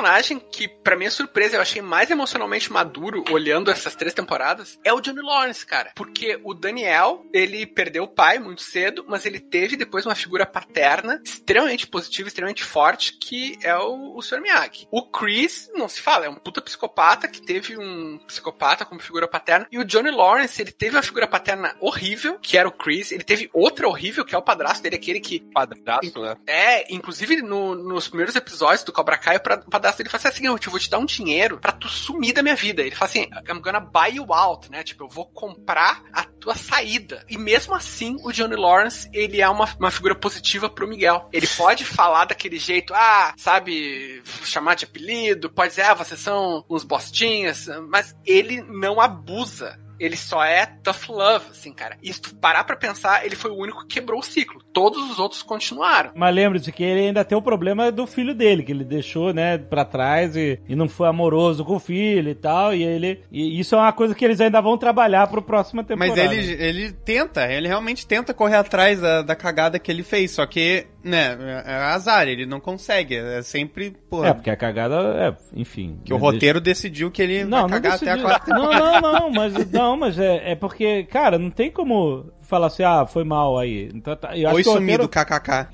que, 0.53 0.69
pra 0.69 0.97
minha 0.97 1.11
surpresa, 1.11 1.57
eu 1.57 1.61
achei 1.61 1.81
mais 1.83 2.11
emocionalmente 2.11 2.73
maduro 2.73 3.25
olhando 3.31 3.71
essas 3.71 3.95
três 3.95 4.13
temporadas 4.15 4.79
é 4.85 4.93
o 4.93 5.01
Johnny 5.01 5.21
Lawrence, 5.23 5.65
cara. 5.65 5.93
Porque 5.95 6.39
o 6.45 6.53
Daniel, 6.55 7.25
ele 7.33 7.67
perdeu 7.67 8.05
o 8.05 8.09
pai 8.09 8.39
muito 8.39 8.63
cedo, 8.63 9.05
mas 9.09 9.25
ele 9.27 9.41
teve 9.41 9.77
depois 9.77 10.05
uma 10.07 10.15
figura 10.15 10.45
paterna 10.45 11.21
extremamente 11.25 11.87
positiva, 11.87 12.29
extremamente 12.29 12.63
forte, 12.65 13.13
que 13.15 13.59
é 13.63 13.77
o, 13.77 14.17
o 14.17 14.23
Sr. 14.23 14.41
Miyagi. 14.41 14.87
O 14.91 15.03
Chris, 15.11 15.71
não 15.75 15.89
se 15.89 16.01
fala, 16.01 16.27
é 16.27 16.29
um 16.29 16.35
puta 16.35 16.61
psicopata 16.61 17.29
que 17.29 17.41
teve 17.41 17.77
um 17.79 18.19
psicopata 18.27 18.85
como 18.85 19.01
figura 19.01 19.27
paterna. 19.29 19.67
E 19.71 19.79
o 19.79 19.85
Johnny 19.85 20.11
Lawrence, 20.11 20.61
ele 20.61 20.73
teve 20.73 20.97
uma 20.97 21.03
figura 21.03 21.27
paterna 21.27 21.75
horrível, 21.81 22.39
que 22.41 22.57
era 22.59 22.69
o 22.69 22.73
Chris. 22.73 23.13
Ele 23.13 23.25
teve 23.25 23.49
outra 23.53 23.89
horrível, 23.89 24.25
que 24.25 24.35
é 24.35 24.39
o 24.39 24.43
padrasto 24.43 24.83
dele, 24.83 24.97
aquele 24.97 25.21
que 25.21 25.41
Padrasto, 25.53 26.21
né? 26.21 26.37
é, 26.47 26.93
inclusive 26.95 27.43
no- 27.43 27.75
nos 27.75 28.09
primeiros 28.09 28.35
episódios 28.37 28.83
do 28.85 28.93
Cobra 28.93 29.17
Kai, 29.17 29.37
o 29.37 29.41
pra- 29.41 29.59
dele 29.95 30.09
fala 30.09 30.29
assim: 30.29 30.47
eu 30.47 30.59
te 30.59 30.69
vou 30.69 30.79
te 30.79 30.91
dar 30.91 30.99
um 30.99 31.05
dinheiro 31.05 31.59
pra 31.59 31.73
tu 31.73 31.89
sumir 31.89 32.33
da 32.33 32.43
minha 32.43 32.57
vida. 32.57 32.83
Ele 32.83 32.95
fala 32.95 33.11
assim: 33.11 33.29
I'm 33.49 33.61
gonna 33.61 33.81
buy 33.81 34.17
you 34.17 34.33
out, 34.33 34.71
né? 34.71 34.83
Tipo, 34.83 35.05
eu 35.05 35.09
vou 35.09 35.27
comprar 35.27 36.03
a 36.13 36.25
tua 36.25 36.55
saída. 36.55 37.25
E 37.29 37.39
mesmo 37.39 37.75
assim, 37.75 38.17
o 38.23 38.33
Johnny 38.33 38.57
Lawrence, 38.57 39.09
ele 39.13 39.41
é 39.41 39.49
uma, 39.49 39.69
uma 39.79 39.91
figura 39.91 40.15
positiva 40.15 40.69
pro 40.69 40.89
Miguel. 40.89 41.29
Ele 41.33 41.47
pode 41.47 41.85
falar 41.85 42.27
daquele 42.27 42.59
jeito, 42.59 42.95
ah, 42.95 43.35
sabe, 43.37 44.23
chamar 44.45 44.75
de 44.75 44.85
apelido, 44.85 45.51
pode 45.51 45.71
dizer, 45.71 45.83
ah, 45.83 45.95
vocês 45.95 46.21
são 46.21 46.65
uns 46.69 46.85
bostinhas, 46.85 47.67
mas 47.89 48.15
ele 48.25 48.63
não 48.63 49.01
abusa 49.01 49.79
Ele 49.99 50.17
só 50.17 50.45
é 50.45 50.67
tough 50.67 51.09
love, 51.09 51.47
assim, 51.51 51.73
cara. 51.73 51.97
E 52.03 52.13
se 52.13 52.21
tu 52.21 52.35
parar 52.35 52.65
pra 52.65 52.77
pensar, 52.77 53.25
ele 53.25 53.37
foi 53.37 53.51
o 53.51 53.57
único 53.57 53.87
que 53.87 53.95
quebrou 53.95 54.21
o 54.21 54.23
ciclo. 54.23 54.63
Todos 54.73 55.11
os 55.11 55.19
outros 55.19 55.43
continuaram. 55.43 56.11
Mas 56.15 56.35
lembre-se 56.35 56.71
que 56.73 56.83
ele 56.83 57.01
ainda 57.07 57.25
tem 57.25 57.37
o 57.37 57.43
problema 57.43 57.91
do 57.91 58.07
filho 58.07 58.35
dele, 58.35 58.63
que 58.63 58.73
ele 58.73 58.85
deixou, 58.85 59.33
né, 59.33 59.57
pra 59.59 59.85
trás 59.85 60.37
e, 60.37 60.61
e 60.69 60.75
não 60.77 60.89
foi 60.89 61.09
amoroso 61.09 61.65
com 61.65 61.77
o 61.77 61.81
filho 61.81 62.31
e 62.31 62.35
tal. 62.35 62.75
E 62.75 62.83
ele. 62.83 63.23
E 63.33 63.59
isso 63.59 63.75
é 63.75 63.79
uma 63.79 63.93
coisa 63.93 64.15
que 64.15 64.25
eles 64.25 64.41
ainda 64.41 64.61
vão 64.61 64.77
trabalhar 64.77 65.27
pro 65.29 65.41
próxima 65.43 65.83
temporada. 65.85 66.25
Mas 66.25 66.33
ele, 66.49 66.63
ele 66.63 66.93
tenta, 66.93 67.51
ele 67.51 67.69
realmente 67.69 68.07
tenta 68.07 68.35
correr 68.35 68.57
atrás 68.57 69.01
da, 69.01 69.23
da 69.23 69.35
cagada 69.37 69.79
que 69.79 69.91
ele 69.91 70.03
fez, 70.03 70.33
só 70.33 70.45
que, 70.47 70.87
né, 71.03 71.37
é 71.65 71.73
azar, 71.75 72.27
ele 72.29 72.45
não 72.47 72.61
consegue, 72.61 73.17
é 73.17 73.41
sempre, 73.43 73.93
porra, 74.11 74.29
É, 74.29 74.35
porque 74.35 74.51
a 74.51 74.57
cagada 74.57 74.97
é, 75.19 75.37
enfim. 75.59 76.01
que 76.05 76.13
o 76.13 76.17
roteiro 76.17 76.61
decidiu 76.61 77.11
que 77.11 77.23
ele 77.23 77.45
Não, 77.45 77.63
vai 77.63 77.63
não 77.63 77.69
cagar 77.71 77.95
até 77.95 78.11
a 78.11 78.15
decidiu. 78.17 78.25
quarta 78.29 78.55
Não, 78.55 78.73
não, 78.73 79.01
não, 79.01 79.31
mas, 79.31 79.55
não, 79.71 79.86
mas 79.95 80.19
é, 80.19 80.53
é 80.53 80.55
porque, 80.55 81.05
cara, 81.05 81.39
não 81.39 81.51
tem 81.51 81.71
como 81.71 82.33
falar 82.41 82.69
assim, 82.69 82.83
ah, 82.83 83.05
foi 83.05 83.25
mal 83.25 83.59
aí. 83.59 83.91
Então, 83.93 84.17
tá- 84.17 84.35
eu 84.35 84.47
acho 84.49 84.57
Oi 84.57 84.63
que 84.65 84.71
sumido, 84.71 85.03
roteiro, 85.03 85.27
kkk. 85.27 85.69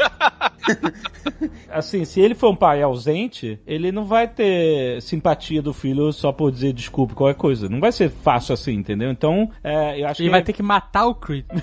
assim, 1.73 2.05
se 2.05 2.21
ele 2.21 2.35
for 2.35 2.51
um 2.51 2.57
pai 2.57 2.83
ausente, 2.83 3.59
ele 3.67 3.91
não 3.91 4.05
vai 4.05 4.29
ter 4.29 5.01
simpatia 5.03 5.63
do 5.63 5.73
filho 5.73 6.13
só 6.13 6.33
por 6.33 6.53
dizer 6.53 6.73
desculpe 6.73 7.15
qualquer 7.15 7.39
coisa. 7.39 7.69
Não 7.69 7.81
vai 7.81 7.93
ser 7.93 8.11
fácil 8.11 8.55
assim, 8.55 8.73
entendeu? 8.73 9.11
Então, 9.11 9.51
é, 9.63 10.01
eu 10.01 10.07
acho 10.07 10.23
Ele 10.23 10.29
que... 10.29 10.33
vai 10.33 10.43
ter 10.43 10.53
que 10.53 10.63
matar 10.63 11.07
o 11.07 11.15
Creed. 11.15 11.45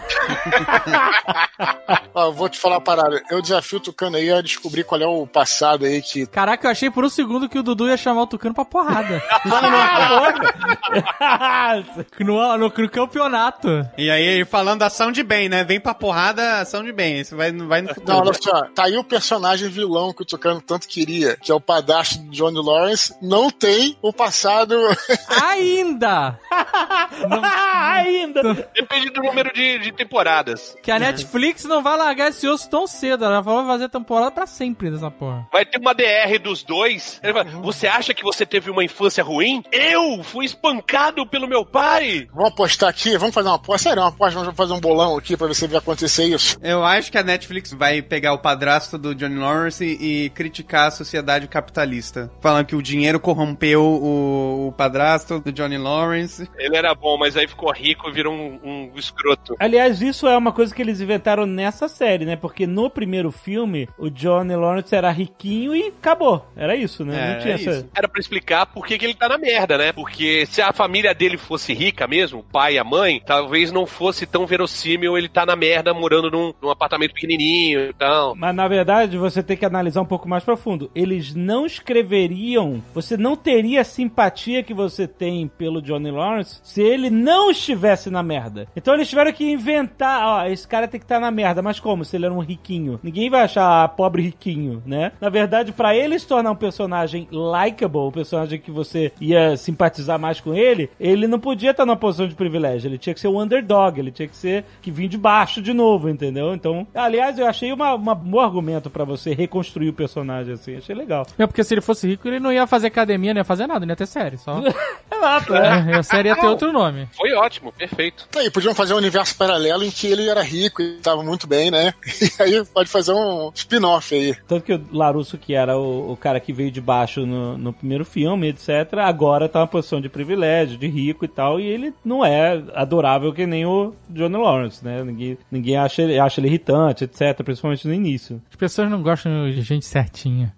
Ó, 2.14 2.28
eu 2.28 2.34
vou 2.34 2.50
te 2.50 2.60
falar 2.60 2.76
uma 2.76 2.82
parada. 2.82 3.22
Eu 3.30 3.42
desafio 3.42 3.78
o 3.78 3.82
Tucano 3.82 4.18
aí 4.18 4.30
a 4.32 4.42
descobrir 4.42 4.84
qual 4.84 5.02
é 5.02 5.08
o 5.08 5.26
passado 5.28 5.86
aí 5.86 6.02
que. 6.02 6.26
Caraca, 6.26 6.68
eu 6.68 6.72
achei 6.72 6.90
por 6.90 7.06
um 7.06 7.10
segundo 7.10 7.48
que 7.48 7.60
o 7.60 7.64
Dudu 7.64 7.88
ia 7.88 7.98
chamar 7.98 8.24
o 8.24 8.28
Tucano 8.28 8.56
pra 8.56 8.66
porrada. 8.66 9.22
no, 12.20 12.58
no, 12.58 12.70
no 12.70 12.90
campeonato. 12.90 13.88
E 13.98 14.10
aí 14.10 14.24
ele 14.24 14.46
falando 14.46 14.84
ação 14.84 15.12
de 15.12 15.24
bem, 15.24 15.50
né? 15.50 15.64
Vem 15.64 15.80
pra 15.80 15.94
porrada, 15.94 16.60
ação 16.60 16.84
de 16.84 16.92
bem. 16.92 17.20
Isso 17.20 17.36
vai, 17.36 17.52
vai 17.52 17.82
no 17.82 17.90
futuro. 17.90 18.12
Não, 18.12 18.20
olha 18.20 18.34
só, 18.34 18.64
tá 18.74 18.86
aí 18.86 18.98
o 18.98 19.04
personagem 19.04 19.70
vilão 19.70 19.99
que 20.14 20.24
o 20.24 20.26
Tucano 20.26 20.62
tanto 20.62 20.88
queria, 20.88 21.36
que 21.38 21.52
é 21.52 21.56
o 21.56 21.62
padrasto 21.62 22.20
de 22.20 22.38
Johnny 22.38 22.62
Lawrence, 22.64 23.14
não 23.22 23.52
tem 23.52 23.98
o 24.02 24.14
passado. 24.14 24.76
Ainda! 25.44 26.40
Ainda! 27.44 28.70
Depende 28.74 29.10
do 29.10 29.22
número 29.22 29.54
de, 29.54 29.80
de 29.80 29.92
temporadas. 29.92 30.76
Que 30.82 30.92
a 30.92 31.00
Netflix 31.00 31.66
não 31.66 31.84
vai 31.84 31.98
largar 31.98 32.30
esse 32.30 32.48
osso 32.48 32.70
tão 32.70 32.88
cedo. 32.88 33.26
Ela 33.26 33.42
vai 33.42 33.66
fazer 33.66 33.90
temporada 33.90 34.32
pra 34.32 34.48
sempre 34.48 34.90
dessa 34.90 35.12
porra. 35.12 35.48
Vai 35.52 35.66
ter 35.66 35.80
uma 35.80 35.94
DR 35.94 36.40
dos 36.42 36.64
dois. 36.64 37.20
Ele 37.24 37.34
fala, 37.34 37.46
você 37.62 37.88
acha 37.88 38.14
que 38.14 38.24
você 38.24 38.46
teve 38.46 38.72
uma 38.72 38.84
infância 38.84 39.24
ruim? 39.24 39.64
Eu 39.72 40.24
fui 40.24 40.46
espancado 40.46 41.26
pelo 41.28 41.48
meu 41.48 41.66
pai. 41.66 42.28
Vamos 42.34 42.52
apostar 42.52 42.90
aqui, 42.90 43.18
vamos 43.18 43.34
fazer 43.34 43.50
uma 43.50 43.56
aposta. 43.56 43.90
Sério, 43.90 44.04
uma 44.04 44.10
aposta, 44.10 44.40
vamos 44.40 44.56
fazer 44.56 44.74
um 44.74 44.80
bolão 44.80 45.18
aqui 45.18 45.36
pra 45.38 45.48
ver 45.48 45.56
se 45.56 45.68
vai 45.68 45.80
acontecer 45.80 46.26
isso. 46.26 46.58
Eu 46.62 46.84
acho 46.84 47.12
que 47.12 47.18
a 47.18 47.24
Netflix 47.24 47.72
vai 47.74 48.02
pegar 48.02 48.34
o 48.34 48.40
padrasto 48.40 48.98
do 48.98 49.16
Johnny 49.16 49.38
Lawrence 49.38 49.89
e, 50.00 50.26
e 50.26 50.30
criticar 50.30 50.88
a 50.88 50.92
sociedade 50.92 51.48
capitalista. 51.48 52.32
Falando 52.42 52.66
que 52.66 52.76
o 52.76 52.82
dinheiro 52.82 53.20
corrompeu 53.20 53.82
o, 53.82 54.68
o 54.68 54.72
padrasto 54.72 55.40
do 55.40 55.52
Johnny 55.52 55.78
Lawrence. 55.78 56.50
Ele 56.58 56.76
era 56.76 56.94
bom, 56.96 57.18
mas 57.18 57.38
aí 57.38 57.48
ficou 57.48 57.72
rico 57.72 58.10
e 58.10 58.12
virou 58.12 58.34
um, 58.34 58.60
um 58.64 58.92
escroto. 58.96 59.56
Aliás, 59.60 60.02
isso 60.02 60.28
é 60.28 60.38
uma 60.38 60.52
coisa 60.52 60.74
que 60.74 60.82
eles 60.82 61.02
inventaram 61.02 61.46
nessa 61.46 61.88
série, 61.88 62.26
né? 62.26 62.36
Porque 62.36 62.66
no 62.66 62.90
primeiro 62.90 63.32
filme, 63.32 63.88
o 63.98 64.10
Johnny 64.10 64.56
Lawrence 64.56 64.96
era 64.96 65.12
riquinho 65.12 65.76
e 65.76 65.88
acabou. 65.88 66.46
Era 66.56 66.76
isso, 66.76 67.06
né? 67.06 67.20
É, 67.20 67.34
não 67.34 67.40
tinha 67.42 67.54
é 67.54 67.56
essa... 67.56 67.72
isso. 67.72 67.90
Era 67.96 68.08
pra 68.08 68.20
explicar 68.20 68.66
por 68.66 68.86
que, 68.86 68.98
que 68.98 69.06
ele 69.06 69.14
tá 69.14 69.30
na 69.30 69.38
merda, 69.38 69.78
né? 69.78 69.92
Porque 69.92 70.46
se 70.46 70.62
a 70.62 70.74
família 70.74 71.14
dele 71.14 71.38
fosse 71.38 71.74
rica 71.74 72.08
mesmo, 72.08 72.40
o 72.40 72.44
pai 72.44 72.76
e 72.76 72.80
a 72.80 72.84
mãe, 72.84 73.22
talvez 73.26 73.72
não 73.72 73.86
fosse 73.86 74.26
tão 74.26 74.46
verossímil 74.46 75.18
ele 75.18 75.30
tá 75.30 75.46
na 75.46 75.56
merda 75.56 75.94
morando 75.94 76.32
num, 76.32 76.54
num 76.62 76.70
apartamento 76.70 77.14
pequenininho 77.14 77.90
e 77.90 77.94
tal. 77.94 78.36
Mas 78.36 78.56
na 78.56 78.68
verdade, 78.68 79.18
você 79.18 79.44
tem 79.44 79.58
que 79.58 79.66
analisar 79.66 79.79
um 80.02 80.06
pouco 80.06 80.28
mais 80.28 80.44
profundo. 80.44 80.90
Eles 80.94 81.34
não 81.34 81.66
escreveriam, 81.66 82.82
você 82.94 83.18
não 83.18 83.36
teria 83.36 83.82
a 83.82 83.84
simpatia 83.84 84.64
que 84.64 84.74
você 84.74 85.08
tem 85.08 85.48
pelo 85.48 85.82
Johnny 85.82 86.12
Lawrence 86.12 86.60
se 86.64 86.82
ele 86.82 87.10
não 87.10 87.52
estivesse 87.52 88.10
na 88.10 88.22
merda. 88.22 88.68
Então 88.76 88.94
eles 88.94 89.10
tiveram 89.10 89.32
que 89.32 89.50
inventar, 89.50 90.26
ó, 90.26 90.46
esse 90.46 90.68
cara 90.68 90.88
tem 90.88 91.00
que 91.00 91.06
estar 91.06 91.20
na 91.20 91.32
merda, 91.32 91.62
mas 91.62 91.80
como? 91.80 92.06
Se 92.06 92.16
ele 92.16 92.26
era 92.26 92.34
um 92.34 92.40
riquinho. 92.40 93.00
Ninguém 93.02 93.30
vai 93.30 93.42
achar 93.42 93.84
ah, 93.84 93.88
pobre 93.88 94.22
riquinho, 94.22 94.82
né? 94.86 95.12
Na 95.20 95.30
verdade, 95.30 95.72
pra 95.72 95.96
ele 95.96 96.18
se 96.18 96.28
tornar 96.28 96.52
um 96.52 96.56
personagem 96.56 97.28
likable, 97.32 98.02
um 98.02 98.12
personagem 98.12 98.60
que 98.60 98.72
você 98.72 99.12
ia 99.20 99.58
simpatizar 99.58 100.20
mais 100.20 100.40
com 100.40 100.54
ele, 100.54 100.90
ele 101.00 101.28
não 101.28 101.40
podia 101.40 101.72
estar 101.72 101.86
numa 101.86 101.96
posição 101.98 102.28
de 102.28 102.36
privilégio. 102.36 102.88
Ele 102.88 102.98
tinha 102.98 103.14
que 103.14 103.20
ser 103.20 103.28
o 103.28 103.42
underdog, 103.42 104.00
ele 104.00 104.12
tinha 104.12 104.28
que 104.28 104.36
ser 104.36 104.66
que 104.82 104.92
vir 104.92 105.08
de 105.08 105.18
baixo 105.18 105.62
de 105.62 105.74
novo, 105.74 106.10
entendeu? 106.10 106.54
Então, 106.54 106.88
aliás, 106.94 107.38
eu 107.38 107.48
achei 107.48 107.72
uma, 107.72 107.94
uma 107.94 108.14
um 108.14 108.32
bom 108.32 108.40
argumento 108.40 108.90
pra 108.90 109.04
você 109.04 109.34
reconstruir 109.34 109.69
o 109.78 109.94
personagem 109.94 110.54
assim. 110.54 110.76
Achei 110.78 110.96
legal. 110.96 111.26
É 111.38 111.46
porque 111.46 111.64
se 111.64 111.74
ele 111.74 111.82
fosse 111.82 112.08
rico, 112.08 112.28
ele 112.28 112.40
não 112.40 112.52
ia 112.52 112.66
fazer 112.68 112.88
academia, 112.88 113.34
não 113.34 113.40
ia 113.42 113.46
fazer 113.46 113.68
nada, 113.68 113.86
não 113.86 113.92
ia 113.92 113.96
ter 113.96 114.06
série. 114.08 114.38
Só. 114.38 114.62
Exato, 115.12 115.54
né? 115.54 115.92
É, 115.92 115.96
a 115.98 116.04
série 116.04 116.30
ia 116.30 116.36
ter 116.36 116.46
outro 116.48 116.72
nome. 116.72 117.08
Foi 117.16 117.34
ótimo, 117.34 117.72
perfeito. 117.72 118.28
Aí, 118.36 118.50
podiam 118.50 118.74
fazer 118.74 118.94
um 118.94 118.98
universo 118.98 119.36
paralelo 119.36 119.84
em 119.84 119.92
que 119.92 120.08
ele 120.08 120.28
era 120.30 120.42
rico 120.42 120.82
e 120.82 120.98
tava 120.98 121.24
muito 121.24 121.48
bem, 121.48 121.70
né? 121.72 121.94
E 122.40 122.44
aí 122.44 122.66
pode 122.66 122.90
fazer 122.90 123.12
um 123.14 123.52
spin-off 123.54 124.16
aí. 124.16 124.36
Tanto 124.48 124.64
que 124.64 124.74
o 124.74 124.82
Larusso, 124.92 125.38
que 125.38 125.54
era 125.54 125.78
o, 125.78 126.12
o 126.14 126.18
cara 126.18 126.40
que 126.40 126.54
veio 126.54 126.72
de 126.72 126.80
baixo 126.80 127.26
no, 127.26 127.58
no 127.58 127.74
primeiro 127.74 128.06
filme, 128.06 128.48
etc., 128.50 129.00
agora 129.00 129.50
tá 129.50 129.60
numa 129.60 129.68
posição 129.68 130.00
de 130.00 130.08
privilégio, 130.10 130.78
de 130.78 130.88
rico 130.88 131.26
e 131.26 131.28
tal, 131.28 131.60
e 131.60 131.66
ele 131.66 131.94
não 132.04 132.26
é 132.26 132.62
adorável 132.74 133.34
que 133.34 133.46
nem 133.46 133.66
o 133.66 133.94
Johnny 134.10 134.38
Lawrence, 134.38 134.84
né? 134.84 135.04
Ninguém, 135.04 135.38
ninguém 135.52 135.76
acha, 135.78 136.02
ele- 136.02 136.18
acha 136.20 136.40
ele 136.40 136.48
irritante, 136.48 137.04
etc., 137.04 137.42
principalmente 137.44 137.88
no 137.88 137.94
início. 137.94 138.42
As 138.50 138.56
pessoas 138.56 138.90
não 138.90 139.02
gostam 139.02 139.50
de 139.52 139.59
gente 139.62 139.86
certinha. 139.86 140.54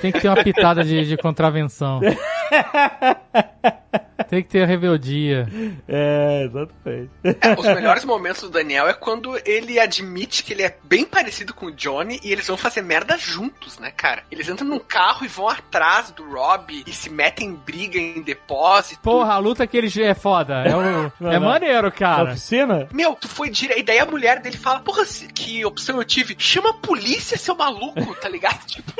Tem 0.00 0.12
que 0.12 0.20
ter 0.20 0.28
uma 0.28 0.42
pitada 0.42 0.84
de, 0.84 1.06
de 1.06 1.16
contravenção. 1.16 2.00
Tem 4.28 4.42
que 4.42 4.48
ter 4.48 4.66
rebeldia. 4.66 5.46
É, 5.88 6.44
exatamente. 6.44 7.10
É, 7.24 7.54
os 7.58 7.66
melhores 7.66 8.04
momentos 8.04 8.42
do 8.42 8.50
Daniel 8.50 8.88
é 8.88 8.94
quando 8.94 9.36
ele 9.44 9.78
admite 9.78 10.42
que 10.42 10.52
ele 10.52 10.62
é 10.62 10.76
bem 10.84 11.04
parecido 11.04 11.52
com 11.52 11.66
o 11.66 11.72
Johnny 11.72 12.18
e 12.22 12.32
eles 12.32 12.46
vão 12.46 12.56
fazer 12.56 12.82
merda 12.82 13.16
juntos, 13.18 13.78
né, 13.78 13.90
cara? 13.90 14.22
Eles 14.30 14.48
entram 14.48 14.66
num 14.66 14.78
carro 14.78 15.24
e 15.24 15.28
vão 15.28 15.48
atrás 15.48 16.10
do 16.10 16.24
Rob 16.32 16.82
e 16.86 16.92
se 16.92 17.10
metem 17.10 17.48
em 17.48 17.54
briga 17.54 17.98
em 17.98 18.22
depósito. 18.22 19.00
Porra, 19.02 19.34
a 19.34 19.38
luta 19.38 19.66
que 19.66 19.76
eles 19.76 19.96
é 19.96 20.14
foda. 20.14 20.62
É, 20.64 20.74
o, 20.74 21.12
Não, 21.20 21.30
é 21.32 21.38
não. 21.38 21.48
maneiro, 21.48 21.82
Na 21.88 21.90
cara. 21.92 22.30
oficina? 22.30 22.88
Meu, 22.92 23.14
tu 23.14 23.28
foi 23.28 23.50
direito. 23.50 23.80
E 23.80 23.82
daí 23.84 23.98
a 23.98 24.06
mulher 24.06 24.40
dele 24.40 24.56
fala: 24.56 24.80
Porra, 24.80 25.04
se- 25.04 25.28
que 25.28 25.64
opção 25.64 25.96
eu 25.98 26.04
tive? 26.04 26.34
Chama 26.38 26.70
a 26.70 26.74
polícia, 26.74 27.36
seu 27.36 27.54
maluco, 27.54 28.14
tá 28.16 28.28
ligado? 28.28 28.64
Tipo, 28.66 28.92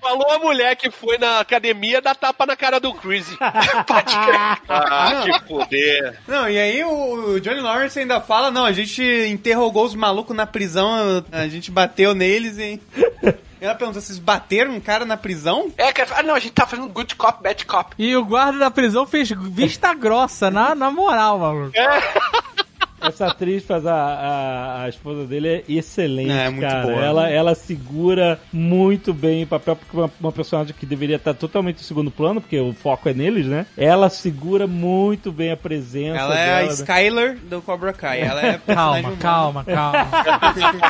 Falou 0.00 0.30
a 0.30 0.38
mulher 0.38 0.76
que 0.76 0.90
foi 0.90 1.18
na 1.18 1.40
academia 1.40 2.00
dar 2.00 2.14
tapa 2.14 2.46
na 2.46 2.56
cara 2.56 2.78
do 2.78 2.94
Chris. 2.94 3.26
pode 3.86 4.16
crer. 4.16 4.58
Ah, 4.68 5.24
que 5.24 5.44
poder. 5.44 6.18
Não, 6.26 6.48
e 6.48 6.58
aí 6.58 6.84
o 6.84 7.38
Johnny 7.40 7.60
Lawrence 7.60 7.98
ainda 7.98 8.20
fala, 8.20 8.50
não, 8.50 8.64
a 8.64 8.72
gente 8.72 9.02
interrogou 9.28 9.84
os 9.84 9.94
malucos 9.94 10.36
na 10.36 10.46
prisão, 10.46 11.24
a 11.32 11.48
gente 11.48 11.70
bateu 11.70 12.14
neles 12.14 12.58
e... 12.58 12.80
Ela 13.60 13.74
pergunta, 13.74 14.00
vocês 14.00 14.20
bateram 14.20 14.72
um 14.72 14.80
cara 14.80 15.04
na 15.04 15.16
prisão? 15.16 15.72
É, 15.76 15.92
cara, 15.92 16.08
ah, 16.16 16.22
não, 16.22 16.36
a 16.36 16.38
gente 16.38 16.52
tá 16.52 16.64
fazendo 16.64 16.88
good 16.88 17.16
cop, 17.16 17.42
bad 17.42 17.66
cop. 17.66 17.92
E 17.98 18.14
o 18.14 18.24
guarda 18.24 18.56
da 18.56 18.70
prisão 18.70 19.04
fez 19.04 19.28
vista 19.30 19.92
grossa, 19.94 20.48
na, 20.48 20.76
na 20.76 20.92
moral, 20.92 21.40
maluco. 21.40 21.72
Essa 23.00 23.28
atriz 23.28 23.64
faz 23.64 23.86
a, 23.86 23.94
a, 23.94 24.82
a 24.84 24.88
esposa 24.88 25.24
dele 25.24 25.48
é 25.48 25.62
excelente, 25.68 26.30
É, 26.32 26.50
muito 26.50 26.68
cara. 26.68 26.82
boa. 26.86 27.04
Ela, 27.04 27.28
ela 27.30 27.54
segura 27.54 28.38
muito 28.52 29.14
bem 29.14 29.44
o 29.44 29.46
papel, 29.46 29.76
porque 29.76 29.96
uma, 29.96 30.10
uma 30.20 30.32
personagem 30.32 30.74
que 30.78 30.84
deveria 30.84 31.16
estar 31.16 31.32
totalmente 31.34 31.80
em 31.80 31.84
segundo 31.84 32.10
plano, 32.10 32.40
porque 32.40 32.58
o 32.58 32.72
foco 32.72 33.08
é 33.08 33.14
neles, 33.14 33.46
né? 33.46 33.66
Ela 33.76 34.08
segura 34.10 34.66
muito 34.66 35.30
bem 35.30 35.52
a 35.52 35.56
presença 35.56 36.18
Ela 36.18 36.36
é 36.38 36.46
dela. 36.46 36.58
a 36.58 36.62
né? 36.64 36.68
Skyler 36.72 37.38
do 37.38 37.62
Cobra 37.62 37.92
Kai, 37.92 38.20
ela 38.20 38.40
é 38.44 38.58
Calma, 38.66 38.98
humana. 38.98 39.16
calma, 39.20 39.64
calma. 39.64 40.06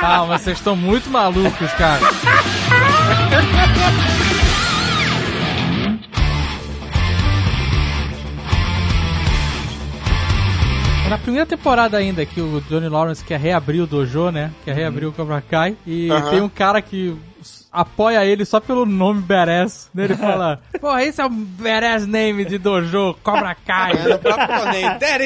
calma, 0.00 0.38
vocês 0.38 0.56
estão 0.58 0.74
muito 0.74 1.10
malucos, 1.10 1.70
cara. 1.72 2.00
Na 11.08 11.16
primeira 11.16 11.46
temporada 11.46 11.96
ainda, 11.96 12.26
que 12.26 12.38
o 12.38 12.60
Johnny 12.68 12.86
Lawrence 12.86 13.24
quer 13.24 13.40
reabrir 13.40 13.80
o 13.80 13.86
dojo, 13.86 14.30
né? 14.30 14.50
Quer 14.62 14.76
reabrir 14.76 15.06
o 15.06 15.12
Cobra 15.12 15.40
Kai. 15.40 15.74
E 15.86 16.10
Aham. 16.10 16.30
tem 16.30 16.40
um 16.42 16.50
cara 16.50 16.82
que 16.82 17.16
apoia 17.72 18.24
ele 18.24 18.44
só 18.44 18.60
pelo 18.60 18.86
nome 18.86 19.22
Badass. 19.22 19.90
Né? 19.94 20.04
Ele 20.04 20.16
fala, 20.16 20.60
porra, 20.80 21.04
esse 21.04 21.20
é 21.20 21.26
o 21.26 21.30
Badass 21.30 22.06
name 22.06 22.44
de 22.44 22.58
Dojo, 22.58 23.14
Cobra 23.22 23.54
Kai. 23.54 23.92
É, 23.92 24.08
no 24.08 24.18
próprio 24.18 24.48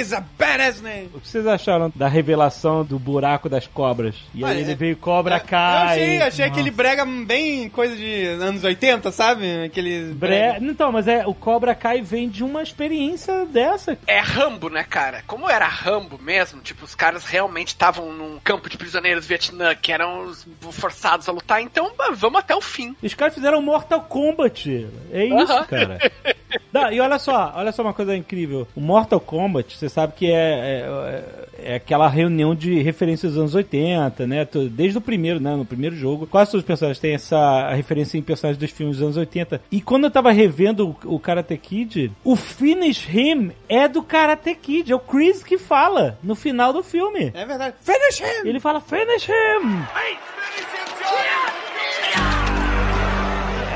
is 0.03 0.13
a 0.13 0.21
badass 0.39 0.81
name. 0.81 1.11
O 1.15 1.21
que 1.21 1.29
vocês 1.29 1.47
acharam 1.47 1.93
da 1.95 2.09
revelação 2.09 2.85
do 2.85 2.99
buraco 2.99 3.49
das 3.49 3.67
cobras? 3.67 4.17
E 4.35 4.45
aí 4.45 4.51
Olha, 4.51 4.61
ele 4.61 4.75
veio 4.75 4.97
Cobra 4.97 5.37
Eu 5.37 5.41
Kai. 5.41 5.87
achei, 5.87 6.23
achei 6.23 6.45
aquele 6.45 6.71
brega 6.71 7.05
bem 7.05 7.69
coisa 7.69 7.97
de 7.97 8.27
anos 8.41 8.65
80, 8.65 9.11
sabe? 9.13 9.65
Aquele 9.65 10.13
Bre... 10.15 10.59
Então, 10.61 10.93
mas 10.93 11.07
é, 11.09 11.27
o 11.27 11.35
Cobra 11.35 11.75
Kai 11.75 12.03
vem 12.03 12.29
de 12.29 12.45
uma 12.45 12.63
experiência 12.63 13.47
dessa. 13.47 13.99
É 14.07 14.21
Rambo, 14.21 14.69
né, 14.69 14.85
cara? 14.85 15.23
Como 15.27 15.49
era 15.49 15.67
Rambo 15.67 16.19
mesmo, 16.21 16.61
tipo, 16.61 16.85
os 16.85 16.95
caras 16.95 17.25
realmente 17.25 17.69
estavam 17.69 18.13
num 18.13 18.39
campo 18.43 18.69
de 18.69 18.77
prisioneiros 18.77 19.27
Vietnã, 19.27 19.75
que 19.75 19.93
eram 19.93 20.27
os 20.27 20.47
forçados 20.73 21.29
a 21.29 21.33
lutar, 21.33 21.63
então 21.63 21.93
bah, 21.97 22.11
vamos 22.33 22.45
até 22.45 22.57
o 22.57 22.61
fim. 22.61 22.97
Os 23.03 23.15
caras 23.15 23.35
fizeram 23.35 23.61
Mortal 23.61 24.01
Kombat. 24.01 24.89
É 25.13 25.25
isso, 25.27 25.53
Aham. 25.53 25.65
cara. 25.67 25.99
Não, 26.73 26.91
e 26.91 27.01
olha 27.01 27.19
só, 27.19 27.53
olha 27.55 27.73
só 27.73 27.83
uma 27.83 27.93
coisa 27.93 28.17
incrível. 28.17 28.67
O 28.75 28.81
Mortal 28.81 29.21
Kombat, 29.21 29.77
você 29.77 29.89
sabe 29.89 30.15
que 30.15 30.31
é, 30.31 30.35
é, 30.35 31.25
é 31.59 31.75
aquela 31.77 32.09
reunião 32.09 32.55
de 32.55 32.81
referências 32.81 33.33
dos 33.33 33.41
anos 33.41 33.55
80, 33.55 34.27
né? 34.27 34.47
Desde 34.71 34.97
o 34.99 35.01
primeiro, 35.01 35.39
né? 35.39 35.55
No 35.55 35.65
primeiro 35.65 35.95
jogo. 35.95 36.27
Quase 36.27 36.51
todos 36.51 36.63
os 36.63 36.67
personagens 36.67 36.99
têm 36.99 37.15
essa 37.15 37.71
referência 37.71 38.17
em 38.19 38.23
personagens 38.23 38.59
dos 38.59 38.71
filmes 38.71 38.97
dos 38.97 39.05
anos 39.05 39.17
80. 39.17 39.61
E 39.71 39.81
quando 39.81 40.05
eu 40.05 40.11
tava 40.11 40.33
revendo 40.33 40.97
o, 41.05 41.17
o 41.17 41.19
Karate 41.19 41.57
Kid, 41.57 42.11
o 42.25 42.37
Finish 42.37 43.07
Him 43.09 43.53
é 43.69 43.87
do 43.87 44.03
Karate 44.03 44.55
Kid. 44.55 44.93
É 44.93 44.97
o 44.97 45.01
Chris 45.01 45.43
que 45.43 45.59
fala 45.59 46.19
no 46.23 46.35
final 46.35 46.73
do 46.73 46.83
filme. 46.83 47.31
É 47.35 47.45
verdade. 47.45 47.77
Finish 47.81 48.21
him! 48.21 48.49
Ele 48.49 48.61
fala 48.61 48.81
Finish 48.81 49.29
him! 49.29 49.83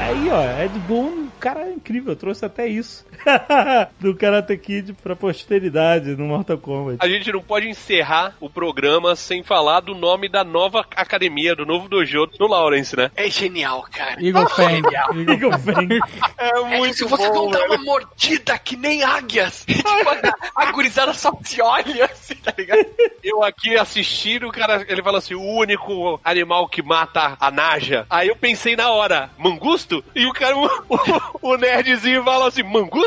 Aí, 0.06 0.30
ó, 0.30 0.40
Ed 0.62 0.78
Boon, 0.78 1.28
cara 1.40 1.72
incrível, 1.72 2.14
trouxe 2.14 2.44
até 2.44 2.68
isso 2.68 3.04
do 4.00 4.14
Karate 4.14 4.56
Kid 4.56 4.92
pra 4.94 5.16
posteridade 5.16 6.16
no 6.16 6.26
Mortal 6.26 6.58
Kombat. 6.58 6.98
A 7.00 7.08
gente 7.08 7.32
não 7.32 7.42
pode 7.42 7.68
encerrar 7.68 8.34
o 8.40 8.48
programa 8.48 9.14
sem 9.16 9.42
falar 9.42 9.80
do 9.80 9.94
nome 9.94 10.28
da 10.28 10.44
nova 10.44 10.80
academia, 10.96 11.54
do 11.54 11.66
novo 11.66 11.88
dojo 11.88 12.26
do 12.26 12.46
Lawrence, 12.46 12.96
né? 12.96 13.10
É 13.16 13.28
genial, 13.28 13.86
cara. 13.92 14.22
Eagle 14.22 14.48
Fang. 14.48 14.82
Eagle 15.30 15.58
Fang. 15.58 16.00
É 16.38 16.88
É, 16.88 16.92
se 16.92 17.04
você 17.04 17.28
não 17.28 17.50
dá 17.50 17.64
uma 17.66 17.78
mordida 17.78 18.58
que 18.58 18.76
nem 18.76 19.02
águias, 19.02 19.64
tipo, 19.66 19.88
a, 19.88 20.62
a 20.62 20.72
gurizada 20.72 21.12
só 21.12 21.32
se 21.44 21.60
olha 21.60 22.04
assim, 22.04 22.34
tá 22.36 22.52
ligado? 22.56 22.86
Eu 23.22 23.42
aqui 23.42 23.76
assistindo, 23.76 24.48
o 24.48 24.52
cara, 24.52 24.84
ele 24.88 25.02
fala 25.02 25.18
assim, 25.18 25.34
o 25.34 25.42
único 25.42 26.20
animal 26.24 26.68
que 26.68 26.82
mata 26.82 27.36
a 27.40 27.50
Naja. 27.50 28.06
Aí 28.10 28.28
eu 28.28 28.36
pensei 28.36 28.76
na 28.76 28.90
hora, 28.90 29.30
mangusto? 29.38 30.04
E 30.14 30.26
o 30.26 30.32
cara, 30.32 30.56
o, 30.56 30.66
o, 30.66 31.52
o 31.52 31.56
nerdzinho 31.56 32.22
fala 32.24 32.48
assim, 32.48 32.62
mangusto? 32.62 33.05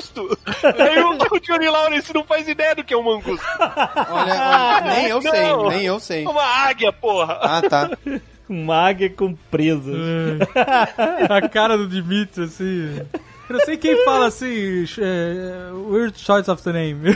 Aí 0.77 0.99
o, 1.03 1.17
o 1.35 1.39
Johnny 1.39 1.67
Lawrence 1.69 2.13
não 2.13 2.23
faz 2.23 2.47
ideia 2.47 2.75
do 2.75 2.83
que 2.83 2.93
é 2.93 2.97
um 2.97 3.03
mangusto. 3.03 3.45
Olha, 4.09 4.33
olha, 4.79 4.81
nem 4.95 5.07
eu 5.07 5.21
Não. 5.21 5.31
sei, 5.31 5.69
nem 5.69 5.85
eu 5.85 5.99
sei. 5.99 6.25
É 6.25 6.29
uma 6.29 6.43
águia, 6.43 6.91
porra. 6.93 7.37
Ah, 7.41 7.61
tá. 7.61 7.89
Uma 8.47 8.87
águia 8.87 9.09
com 9.09 9.35
presas. 9.51 9.95
A 11.29 11.47
cara 11.49 11.77
do 11.77 11.87
Dimitri, 11.87 12.45
assim. 12.45 12.99
Eu 13.49 13.57
não 13.57 13.59
sei 13.65 13.77
quem 13.77 14.03
fala 14.05 14.27
assim, 14.27 14.85
é, 14.99 15.71
weird 15.73 16.19
choice 16.19 16.49
of 16.51 16.61
the 16.63 16.71
name. 16.71 17.15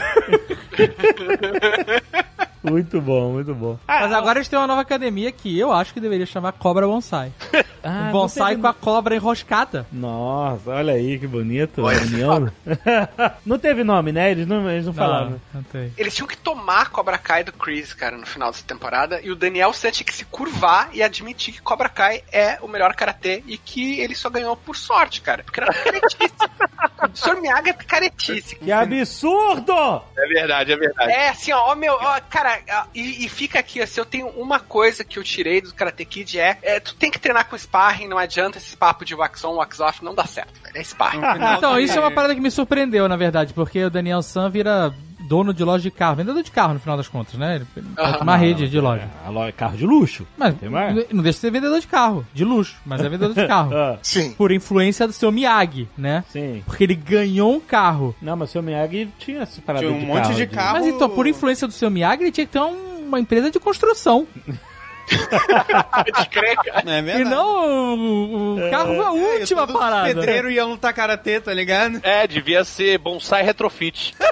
Muito 2.64 3.00
bom, 3.00 3.32
muito 3.32 3.54
bom. 3.54 3.78
Mas 3.86 4.12
agora 4.12 4.38
a 4.38 4.42
gente 4.42 4.50
tem 4.50 4.58
uma 4.58 4.66
nova 4.66 4.80
academia 4.80 5.30
que 5.30 5.58
eu 5.58 5.72
acho 5.72 5.92
que 5.92 6.00
deveria 6.00 6.26
chamar 6.26 6.52
Cobra 6.52 6.86
Bonsai. 6.86 7.32
Ah, 7.86 8.08
um 8.08 8.12
bonsai 8.12 8.54
não 8.54 8.62
com 8.62 8.66
a 8.68 8.72
cobra 8.72 9.14
enroscada. 9.14 9.86
Nossa, 9.92 10.70
olha 10.70 10.94
aí 10.94 11.18
que 11.18 11.26
bonito. 11.26 11.82
Olha 11.82 12.00
união. 12.00 12.50
não 13.44 13.58
teve 13.58 13.84
nome, 13.84 14.10
né? 14.10 14.30
Eles 14.30 14.46
não, 14.46 14.70
eles 14.70 14.86
não 14.86 14.94
falaram. 14.94 15.32
Não, 15.32 15.40
não 15.52 15.62
tem. 15.64 15.92
Eles 15.98 16.14
tinham 16.14 16.26
que 16.26 16.36
tomar 16.38 16.88
Cobra 16.88 17.18
Kai 17.18 17.44
do 17.44 17.52
Chris, 17.52 17.92
cara, 17.92 18.16
no 18.16 18.24
final 18.24 18.50
dessa 18.50 18.64
temporada, 18.64 19.20
e 19.22 19.30
o 19.30 19.36
Daniel 19.36 19.70
San 19.74 19.90
tinha 19.90 20.06
que 20.06 20.14
se 20.14 20.24
curvar 20.24 20.88
e 20.94 21.02
admitir 21.02 21.52
que 21.52 21.60
Cobra 21.60 21.90
Kai 21.90 22.22
é 22.32 22.58
o 22.62 22.68
melhor 22.68 22.94
karatê 22.94 23.42
e 23.46 23.58
que 23.58 24.00
ele 24.00 24.14
só 24.14 24.30
ganhou 24.30 24.56
por 24.56 24.76
sorte, 24.76 25.20
cara. 25.20 25.44
Porque 25.44 25.60
era 25.60 25.70
caretice. 25.70 26.32
o 27.12 27.16
Sr. 27.16 27.40
Miyagi 27.42 27.68
é 27.68 27.72
caretice. 27.74 28.56
Que 28.56 28.72
absurdo! 28.72 30.02
É 30.16 30.26
verdade, 30.26 30.72
é 30.72 30.76
verdade. 30.76 31.12
É, 31.12 31.28
assim, 31.28 31.52
ó, 31.52 31.70
ó, 31.70 31.74
meu, 31.74 31.92
ó, 31.92 32.18
cara, 32.30 32.53
e, 32.94 33.24
e 33.24 33.28
fica 33.28 33.58
aqui, 33.58 33.82
ó, 33.82 33.86
se 33.86 34.00
eu 34.00 34.04
tenho 34.04 34.28
uma 34.28 34.60
coisa 34.60 35.04
que 35.04 35.18
eu 35.18 35.24
tirei 35.24 35.60
do 35.60 35.74
Karate 35.74 36.04
Kid 36.04 36.38
é, 36.38 36.58
é, 36.62 36.80
tu 36.80 36.94
tem 36.94 37.10
que 37.10 37.18
treinar 37.18 37.48
com 37.48 37.56
sparring, 37.56 38.08
não 38.08 38.18
adianta 38.18 38.58
esse 38.58 38.76
papo 38.76 39.04
de 39.04 39.14
wax 39.14 39.44
on, 39.44 39.56
wax 39.56 39.80
off, 39.80 40.04
não 40.04 40.14
dá 40.14 40.26
certo, 40.26 40.60
velho, 40.62 40.76
é 40.76 40.82
sparring. 40.82 41.24
Então, 41.56 41.78
isso 41.78 41.96
é 41.96 42.00
uma 42.00 42.10
parada 42.10 42.34
que 42.34 42.40
me 42.40 42.50
surpreendeu, 42.50 43.08
na 43.08 43.16
verdade, 43.16 43.52
porque 43.52 43.84
o 43.84 43.90
Daniel 43.90 44.22
San 44.22 44.50
vira 44.50 44.94
dono 45.28 45.52
de 45.54 45.64
loja 45.64 45.82
de 45.82 45.90
carro, 45.90 46.16
vendedor 46.16 46.42
de 46.42 46.50
carro 46.50 46.74
no 46.74 46.80
final 46.80 46.96
das 46.96 47.08
contas, 47.08 47.34
né? 47.34 47.56
Ele 47.56 47.66
ele 47.76 47.86
faz 47.96 48.20
uma 48.20 48.36
rede 48.36 48.68
de 48.68 48.78
loja. 48.80 49.08
A 49.26 49.30
loja, 49.30 49.52
carro 49.52 49.76
de 49.76 49.86
luxo. 49.86 50.26
Mas 50.36 50.54
Tem 50.56 50.68
mais? 50.68 50.94
não 51.12 51.22
deixa 51.22 51.36
de 51.38 51.40
ser 51.40 51.50
vendedor 51.50 51.80
de 51.80 51.86
carro, 51.86 52.26
de 52.34 52.44
luxo, 52.44 52.76
mas 52.84 53.00
é 53.00 53.08
vendedor 53.08 53.34
de 53.34 53.46
carro. 53.48 53.74
Ah, 53.74 53.98
Sim. 54.02 54.32
Por 54.32 54.52
influência 54.52 55.06
do 55.06 55.12
seu 55.12 55.32
Miyagi, 55.32 55.88
né? 55.96 56.24
sim. 56.28 56.62
Porque 56.66 56.84
ele 56.84 56.94
ganhou 56.94 57.54
um 57.54 57.60
carro. 57.60 58.14
Não, 58.20 58.36
mas 58.36 58.50
o 58.50 58.52
seu 58.52 58.62
Miyagi 58.62 59.08
tinha 59.18 59.40
essa 59.42 59.60
parada 59.62 59.84
Tinha 59.84 59.96
um 59.96 60.00
de 60.00 60.06
monte 60.06 60.22
carro, 60.22 60.34
de 60.34 60.46
carro. 60.46 60.72
Mas 60.78 60.86
então, 60.86 61.08
por 61.08 61.26
influência 61.26 61.66
do 61.66 61.72
seu 61.72 61.90
Miyagi, 61.90 62.22
ele 62.22 62.32
tinha 62.32 62.46
que 62.46 62.52
ter 62.52 62.60
um- 62.60 63.06
uma 63.06 63.20
empresa 63.20 63.50
de 63.50 63.58
construção. 63.60 64.26
de 65.06 66.28
crer, 66.28 66.56
cara. 66.56 66.82
É 66.90 67.20
E 67.20 67.24
não 67.24 67.94
o, 67.96 68.66
o 68.66 68.70
carro 68.70 68.94
foi 68.96 69.04
a 69.04 69.08
É, 69.08 69.38
última 69.40 69.66
parada. 69.66 70.14
pedreiros 70.14 70.52
iam 70.52 70.70
lutar 70.70 70.92
karatê, 70.92 71.40
tá 71.40 71.52
ligado? 71.52 72.00
É, 72.02 72.26
devia 72.26 72.64
ser 72.64 72.98
bonsai 72.98 73.42
retrofit. 73.42 74.14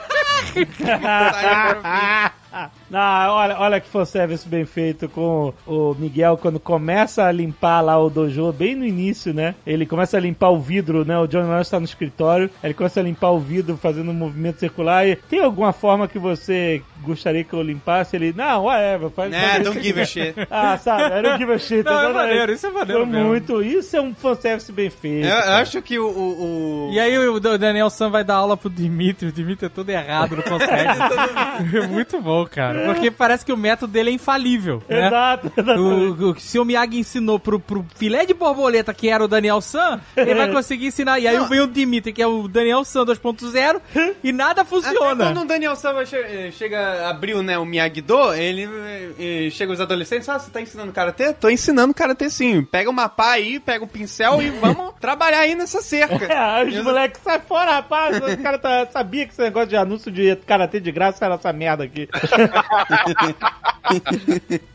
Não, 2.90 3.30
olha, 3.30 3.58
olha 3.58 3.80
que 3.80 3.88
fanservice 3.88 4.46
bem 4.48 4.64
feito 4.64 5.08
com 5.08 5.52
o 5.66 5.94
Miguel 5.98 6.36
quando 6.36 6.60
começa 6.60 7.24
a 7.24 7.32
limpar 7.32 7.80
lá 7.80 7.98
o 7.98 8.10
dojo, 8.10 8.52
bem 8.52 8.74
no 8.74 8.84
início, 8.84 9.32
né? 9.32 9.54
Ele 9.66 9.86
começa 9.86 10.16
a 10.16 10.20
limpar 10.20 10.50
o 10.50 10.60
vidro, 10.60 11.04
né? 11.04 11.18
O 11.18 11.26
John 11.26 11.48
Lawrence 11.48 11.70
tá 11.70 11.78
no 11.80 11.86
escritório, 11.86 12.50
ele 12.62 12.74
começa 12.74 13.00
a 13.00 13.02
limpar 13.02 13.30
o 13.30 13.38
vidro 13.38 13.76
fazendo 13.76 14.10
um 14.10 14.14
movimento 14.14 14.58
circular 14.60 15.06
e 15.06 15.16
tem 15.16 15.40
alguma 15.40 15.72
forma 15.72 16.06
que 16.06 16.18
você 16.18 16.82
gostaria 17.02 17.42
que 17.42 17.52
eu 17.52 17.62
limpasse? 17.62 18.14
Ele, 18.16 18.32
não, 18.36 18.64
whatever, 18.64 19.10
faz 19.10 19.34
faz- 19.34 19.64
don't 19.64 19.82
give 19.82 20.00
a 20.00 20.04
shit. 20.04 20.34
Ah, 20.50 20.76
sabe, 20.78 21.02
era 21.14 21.34
um 21.34 21.38
give 21.38 21.52
a 21.52 21.58
shit. 21.58 21.82
Não, 21.92 22.00
é 22.10 22.12
maneiro, 22.12 22.52
isso 22.52 22.66
é 22.66 22.70
maneiro 22.70 23.02
Foi 23.04 23.12
mesmo. 23.12 23.28
muito, 23.28 23.62
isso 23.62 23.96
é 23.96 24.00
um 24.00 24.14
fanservice 24.14 24.70
bem 24.70 24.88
feito. 24.90 25.26
Eu, 25.26 25.34
eu 25.34 25.52
acho 25.54 25.82
que 25.82 25.98
o. 25.98 26.06
o, 26.06 26.88
o- 26.88 26.92
E 26.92 27.00
aí 27.00 27.18
o 27.18 27.40
Daniel 27.40 27.90
Sam 27.90 28.10
vai 28.10 28.22
dar 28.24 28.36
aula 28.36 28.56
pro 28.56 28.70
Dimitri, 28.70 29.28
o 29.28 29.32
Dimitri 29.32 29.66
é 29.66 29.68
todo 29.68 29.88
errado, 29.90 30.36
não 30.36 30.42
consegue. 30.42 30.72
é 31.76 31.86
muito 31.88 32.20
bom, 32.20 32.41
cara. 32.46 32.84
Porque 32.86 33.10
parece 33.10 33.44
que 33.44 33.52
o 33.52 33.56
método 33.56 33.92
dele 33.92 34.10
é 34.10 34.12
infalível, 34.12 34.82
né? 34.88 35.06
Exato, 35.06 35.52
exatamente. 35.56 36.22
O, 36.22 36.30
o 36.30 36.34
que 36.34 36.42
se 36.42 36.58
o 36.58 36.64
Miyagi 36.64 36.98
ensinou 36.98 37.38
pro, 37.38 37.58
pro 37.60 37.84
filé 37.96 38.24
de 38.26 38.34
borboleta, 38.34 38.92
que 38.94 39.08
era 39.08 39.24
o 39.24 39.28
Daniel 39.28 39.60
San, 39.60 40.00
ele 40.16 40.34
vai 40.34 40.50
conseguir 40.50 40.86
ensinar. 40.86 41.18
E 41.18 41.26
aí 41.28 41.38
vem 41.48 41.60
o 41.60 41.66
Dimitri, 41.66 42.12
que 42.12 42.22
é 42.22 42.26
o 42.26 42.48
Daniel 42.48 42.84
San 42.84 43.04
2.0, 43.04 43.80
e 44.22 44.32
nada 44.32 44.62
Até 44.62 44.70
funciona. 44.70 45.24
quando 45.26 45.40
o 45.42 45.44
Daniel 45.44 45.76
Sama 45.76 46.04
che- 46.04 46.16
eh, 46.16 46.50
chega, 46.52 47.08
abriu, 47.08 47.42
né, 47.42 47.58
o 47.58 47.64
Miyagi-Do, 47.64 48.34
ele 48.34 48.64
eh, 48.64 49.46
eh, 49.46 49.50
chega 49.50 49.72
os 49.72 49.80
adolescentes, 49.80 50.28
ah, 50.28 50.38
você 50.38 50.50
tá 50.50 50.60
ensinando 50.60 50.92
karatê? 50.92 51.32
Tô 51.32 51.48
ensinando 51.48 51.92
karatê 51.94 52.28
sim. 52.30 52.62
Pega 52.64 52.88
uma 52.90 53.08
pá 53.08 53.32
aí, 53.32 53.58
pega 53.60 53.84
um 53.84 53.88
pincel 53.88 54.40
e 54.42 54.50
vamos 54.50 54.94
trabalhar 55.00 55.40
aí 55.40 55.54
nessa 55.54 55.80
cerca. 55.82 56.24
É, 56.32 56.64
os 56.64 56.82
moleques 56.82 57.20
saem 57.22 57.40
fora, 57.46 57.72
rapaz. 57.72 58.16
Os 58.22 58.34
cara 58.36 58.58
tá, 58.58 58.86
sabia 58.92 59.26
que 59.26 59.32
esse 59.32 59.42
negócio 59.42 59.68
de 59.68 59.76
anúncio 59.76 60.10
de 60.10 60.34
karatê 60.36 60.80
de 60.80 60.90
graça 60.92 61.24
era 61.24 61.34
essa 61.34 61.52
merda 61.52 61.84
aqui. 61.84 62.08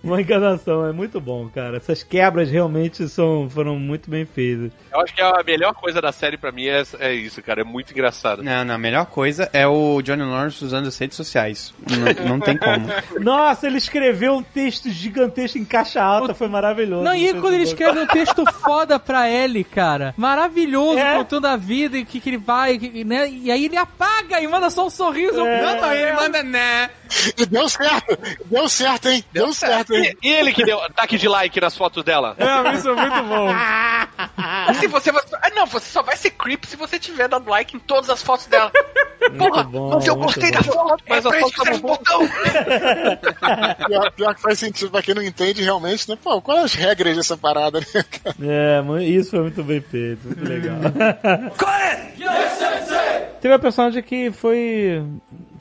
Uma 0.03 0.21
enganação, 0.21 0.85
é 0.85 0.91
muito 0.91 1.19
bom, 1.19 1.49
cara. 1.49 1.77
Essas 1.77 2.03
quebras 2.03 2.49
realmente 2.49 3.07
são, 3.09 3.49
foram 3.49 3.77
muito 3.79 4.09
bem 4.09 4.25
feitas. 4.25 4.71
Eu 4.93 5.01
acho 5.01 5.13
que 5.13 5.21
a 5.21 5.43
melhor 5.45 5.73
coisa 5.73 6.01
da 6.01 6.11
série 6.11 6.38
pra 6.38 6.51
mim 6.51 6.67
é, 6.67 6.84
é 6.99 7.13
isso, 7.13 7.41
cara. 7.41 7.61
É 7.61 7.63
muito 7.63 7.91
engraçado. 7.91 8.43
Não, 8.43 8.63
não, 8.65 8.75
a 8.75 8.77
melhor 8.77 9.05
coisa 9.07 9.49
é 9.53 9.67
o 9.67 10.01
Johnny 10.01 10.23
Lawrence 10.23 10.63
usando 10.63 10.88
as 10.88 10.97
redes 10.97 11.17
sociais. 11.17 11.73
Não, 11.89 12.29
não 12.29 12.39
tem 12.39 12.57
como. 12.57 12.88
Nossa, 13.23 13.67
ele 13.67 13.77
escreveu 13.77 14.35
um 14.35 14.43
texto 14.43 14.89
gigantesco 14.89 15.57
em 15.57 15.65
caixa 15.65 16.01
alta, 16.01 16.34
foi 16.34 16.47
maravilhoso. 16.47 17.03
Não, 17.03 17.15
e 17.15 17.34
quando 17.34 17.53
ele 17.53 17.63
escreve 17.63 17.99
um 17.99 18.07
texto 18.07 18.43
foda 18.63 18.99
pra 18.99 19.29
Ellie, 19.29 19.63
cara, 19.63 20.13
maravilhoso, 20.17 20.99
É. 20.99 21.15
contando 21.17 21.45
a 21.47 21.55
vida 21.57 21.97
e 21.97 22.03
o 22.03 22.05
que, 22.05 22.19
que 22.19 22.29
ele 22.29 22.38
vai, 22.38 22.77
que- 22.77 23.03
né? 23.03 23.29
E 23.29 23.51
aí 23.51 23.65
ele 23.65 23.77
apaga 23.77 24.39
e 24.41 24.47
manda 24.47 24.69
só 24.69 24.85
um 24.85 24.89
sorriso. 24.89 25.45
É. 25.45 25.61
Não, 25.61 25.81
não, 25.81 25.93
ele 25.93 26.11
manda, 26.13 26.43
né? 26.43 26.89
Deu 27.49 27.69
certo, 27.69 28.18
deu 28.45 28.69
certo. 28.69 29.10
hein? 29.10 29.24
Deu, 29.32 29.53
certo, 29.53 29.94
hein? 29.94 30.15
E, 30.22 30.30
ele 30.30 30.53
que 30.53 30.64
deu 30.64 30.82
ataque 30.84 31.18
de 31.18 31.28
like 31.28 31.60
nas 31.61 31.76
fotos 31.78 32.03
dela? 32.03 32.36
É, 32.38 32.74
isso 32.76 32.90
é 32.90 32.94
muito 32.95 33.24
bom. 33.24 33.48
Se 34.80 34.88
você, 34.88 35.11
você- 35.11 35.36
ah, 35.41 35.49
não, 35.56 35.65
você 35.65 35.86
só 35.90 36.02
vai 36.02 36.15
ser 36.18 36.32
creep 36.32 36.65
se 36.65 36.76
você 36.76 36.98
tiver 36.99 37.28
dado 37.28 37.49
like 37.49 37.76
em 37.76 37.80
todas 37.80 38.10
as 38.10 38.22
fotos 38.22 38.48
dela. 38.48 38.72
Porra, 39.38 39.64
bom, 39.64 39.90
mas 39.94 40.07
eu 40.07 40.15
gostei 40.15 40.52
bom. 40.52 40.57
da 40.57 40.64
foto, 40.64 41.03
Mas 41.07 41.26
a 41.26 41.30
é 41.30 41.32
pra 41.32 41.40
foto 41.40 41.52
isso 41.52 41.60
que 41.61 41.65
serve 41.68 41.80
o 41.86 41.98
tava 41.98 41.98
botão. 41.98 42.28
Pior, 43.88 44.11
pior 44.11 44.36
que 44.36 44.41
faz 44.41 44.60
sentido 44.60 44.91
pra 44.91 45.02
quem 45.02 45.14
não 45.15 45.22
entende 45.22 45.61
realmente, 45.64 46.10
né? 46.10 46.18
Pô, 46.22 46.41
quais 46.41 46.64
as 46.65 46.74
regras 46.74 47.15
dessa 47.18 47.38
parada, 47.38 47.80
né? 47.80 47.86
É, 48.41 49.03
isso 49.03 49.32
foi 49.32 49.41
muito 49.41 49.64
bem 49.64 49.82
feito, 49.82 50.26
muito 50.28 50.44
legal. 50.44 50.78
Teve 53.41 53.53
uma 53.53 53.60
personagem 53.60 54.02
que 54.03 54.32
foi. 54.32 55.03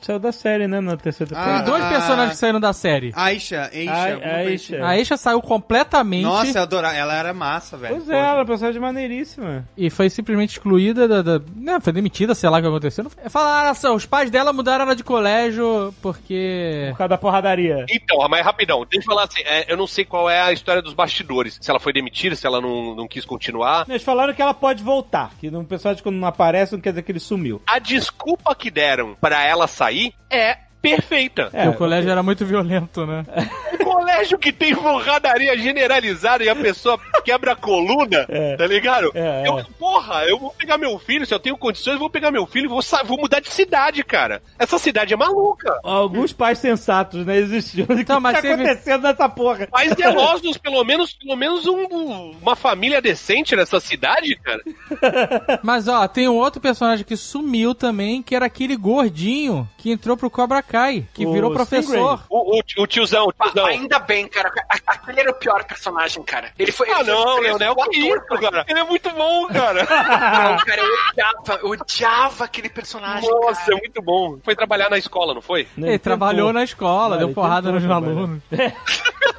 Saiu 0.01 0.19
da 0.19 0.31
série, 0.31 0.67
né? 0.67 0.79
Na 0.81 0.95
terceira 0.97 1.31
Ah, 1.35 1.35
Tem 1.35 1.43
temporada. 1.53 1.71
dois 1.71 1.83
Ah. 1.83 1.89
personagens 1.89 2.31
que 2.33 2.37
saíram 2.37 2.59
da 2.59 2.73
série. 2.73 3.11
Aisha, 3.15 3.69
Aisha. 3.73 4.19
Aisha. 4.23 4.75
assim. 4.75 4.83
A 4.83 4.87
Aisha 4.89 5.17
saiu 5.17 5.41
completamente 5.41 6.23
Nossa, 6.23 6.57
eu 6.57 6.61
adorava. 6.63 6.95
Ela 6.95 7.13
era 7.15 7.33
massa, 7.33 7.77
velho. 7.77 7.95
Pois 7.95 8.09
é, 8.09 8.13
ela 8.17 8.29
é 8.29 8.33
uma 8.33 8.45
personagem 8.45 8.81
maneiríssima. 8.81 9.65
e 9.77 9.89
foi 9.89 10.09
simplesmente 10.09 10.51
excluída 10.51 11.07
da, 11.07 11.21
da- 11.21 11.41
né, 11.55 11.79
foi 11.81 11.93
demitida, 11.93 12.33
sei 12.35 12.49
lá 12.49 12.57
o 12.57 12.61
que 12.61 12.67
aconteceu. 12.67 13.09
Falaram 13.29 13.69
assim, 13.71 13.87
os 13.87 14.05
pais 14.05 14.29
dela 14.31 14.51
mudaram 14.53 14.85
ela 14.85 14.95
de 14.95 15.03
colégio 15.03 15.93
porque... 16.01 16.87
Por 16.91 16.97
causa 16.97 17.09
da 17.09 17.17
porradaria. 17.17 17.85
Então, 17.89 18.17
mas 18.29 18.45
rapidão, 18.45 18.85
deixa 18.89 19.05
eu 19.05 19.13
falar 19.13 19.23
assim, 19.25 19.41
é, 19.45 19.71
eu 19.71 19.77
não 19.77 19.87
sei 19.87 20.05
qual 20.05 20.29
é 20.29 20.41
a 20.41 20.51
história 20.51 20.81
dos 20.81 20.93
bastidores. 20.93 21.57
Se 21.61 21.69
ela 21.69 21.79
foi 21.79 21.93
demitida, 21.93 22.35
se 22.35 22.45
ela 22.45 22.59
não, 22.61 22.95
não 22.95 23.07
quis 23.07 23.25
continuar. 23.25 23.85
Eles 23.87 24.03
falaram 24.03 24.33
que 24.33 24.41
ela 24.41 24.53
pode 24.53 24.83
voltar, 24.83 25.31
que 25.39 25.47
um 25.49 25.63
personagem 25.65 26.03
quando 26.03 26.15
não 26.17 26.27
aparece 26.27 26.73
não 26.73 26.81
quer 26.81 26.89
dizer 26.91 27.01
que 27.03 27.11
ele 27.11 27.19
sumiu. 27.19 27.61
A 27.67 27.79
desculpa 27.79 28.53
que 28.55 28.69
deram 28.69 29.15
pra 29.19 29.43
ela 29.43 29.67
sair 29.67 29.86
é 30.29 30.66
perfeita. 30.95 31.49
É, 31.53 31.67
o 31.69 31.73
colégio 31.73 32.09
era 32.09 32.21
muito 32.23 32.45
violento, 32.45 33.05
né? 33.05 33.25
Um 33.73 33.83
colégio 33.83 34.37
que 34.37 34.51
tem 34.51 34.75
porradaria 34.75 35.57
generalizada 35.57 36.43
e 36.43 36.49
a 36.49 36.55
pessoa 36.55 36.99
quebra 37.23 37.53
a 37.53 37.55
coluna, 37.55 38.25
É. 38.29 38.55
tá 38.55 38.65
ligado? 38.67 39.11
É, 39.13 39.43
é. 39.43 39.47
Eu, 39.47 39.63
porra, 39.79 40.23
eu 40.25 40.37
vou 40.39 40.51
pegar 40.51 40.77
meu 40.77 40.97
filho, 40.99 41.25
se 41.25 41.33
eu 41.33 41.39
tenho 41.39 41.57
condições, 41.57 41.93
eu 41.93 41.99
vou 41.99 42.09
pegar 42.09 42.31
meu 42.31 42.45
filho 42.45 42.65
e 42.65 42.69
vou, 42.69 42.79
vou 43.05 43.17
mudar 43.17 43.39
de 43.39 43.49
cidade, 43.49 44.03
cara. 44.03 44.41
Essa 44.57 44.77
cidade 44.77 45.13
é 45.13 45.17
maluca. 45.17 45.79
Alguns 45.83 46.31
pais 46.33 46.57
sensatos, 46.59 47.25
né, 47.25 47.37
existiam. 47.37 47.85
O 47.85 47.95
que 47.95 48.01
Então, 48.01 48.19
mas 48.19 48.35
tá 48.35 48.41
teve- 48.41 48.63
acontecendo 48.63 49.01
nessa 49.03 49.27
porra? 49.29 49.67
Pais 49.67 49.93
zelosos, 49.95 50.57
pelo 50.57 50.83
menos, 50.83 51.13
pelo 51.13 51.35
menos 51.35 51.65
um- 51.67 52.31
uma 52.41 52.55
família 52.55 53.01
decente 53.01 53.55
nessa 53.55 53.79
cidade, 53.79 54.35
cara. 54.37 54.61
Mas 55.63 55.87
ó, 55.87 56.07
tem 56.07 56.27
um 56.27 56.35
outro 56.35 56.61
personagem 56.61 57.05
que 57.05 57.15
sumiu 57.15 57.73
também, 57.75 58.21
que 58.21 58.35
era 58.35 58.45
aquele 58.45 58.75
gordinho 58.75 59.67
que 59.77 59.91
entrou 59.91 60.15
pro 60.17 60.29
Cobra 60.29 60.61
Kai, 60.61 60.76
que 61.13 61.25
O 61.25 61.33
virou 61.33 61.51
professor. 61.51 62.21
O, 62.29 62.57
o, 62.57 62.61
o 62.83 62.87
tiozão, 62.87 63.27
o 63.27 63.31
tiozão. 63.33 63.65
Ainda 63.65 63.99
bem, 63.99 64.27
cara. 64.27 64.51
Aquele 64.87 65.21
era 65.21 65.31
o 65.31 65.33
pior 65.35 65.63
personagem, 65.65 66.21
cara. 66.23 66.51
Ele 66.57 66.71
foi. 66.71 66.87
Ah, 66.91 67.01
ele 67.01 67.11
foi 67.11 67.13
não, 67.13 67.23
preso, 67.37 67.41
Leonel, 67.57 67.73
o 67.73 67.89
que 67.89 67.97
isso, 67.99 68.41
cara? 68.41 68.65
Ele 68.67 68.79
é 68.79 68.83
muito 68.83 69.09
bom, 69.11 69.47
cara. 69.47 69.87
Não, 70.47 70.57
cara, 70.65 70.81
eu 70.81 70.87
odiava, 71.11 71.59
eu 71.63 71.69
odiava 71.69 72.43
aquele 72.45 72.69
personagem. 72.69 73.29
Nossa, 73.29 73.61
cara. 73.61 73.77
é 73.77 73.79
muito 73.79 74.01
bom. 74.01 74.37
Foi 74.43 74.55
trabalhar 74.55 74.89
na 74.89 74.97
escola, 74.97 75.33
não 75.33 75.41
foi? 75.41 75.67
Ele 75.77 75.99
trabalhou 75.99 76.51
na 76.53 76.63
escola, 76.63 77.11
Não, 77.11 77.17
deu 77.17 77.27
ele 77.27 77.35
porrada 77.35 77.71
nos 77.71 77.83
alunos. 77.89 78.41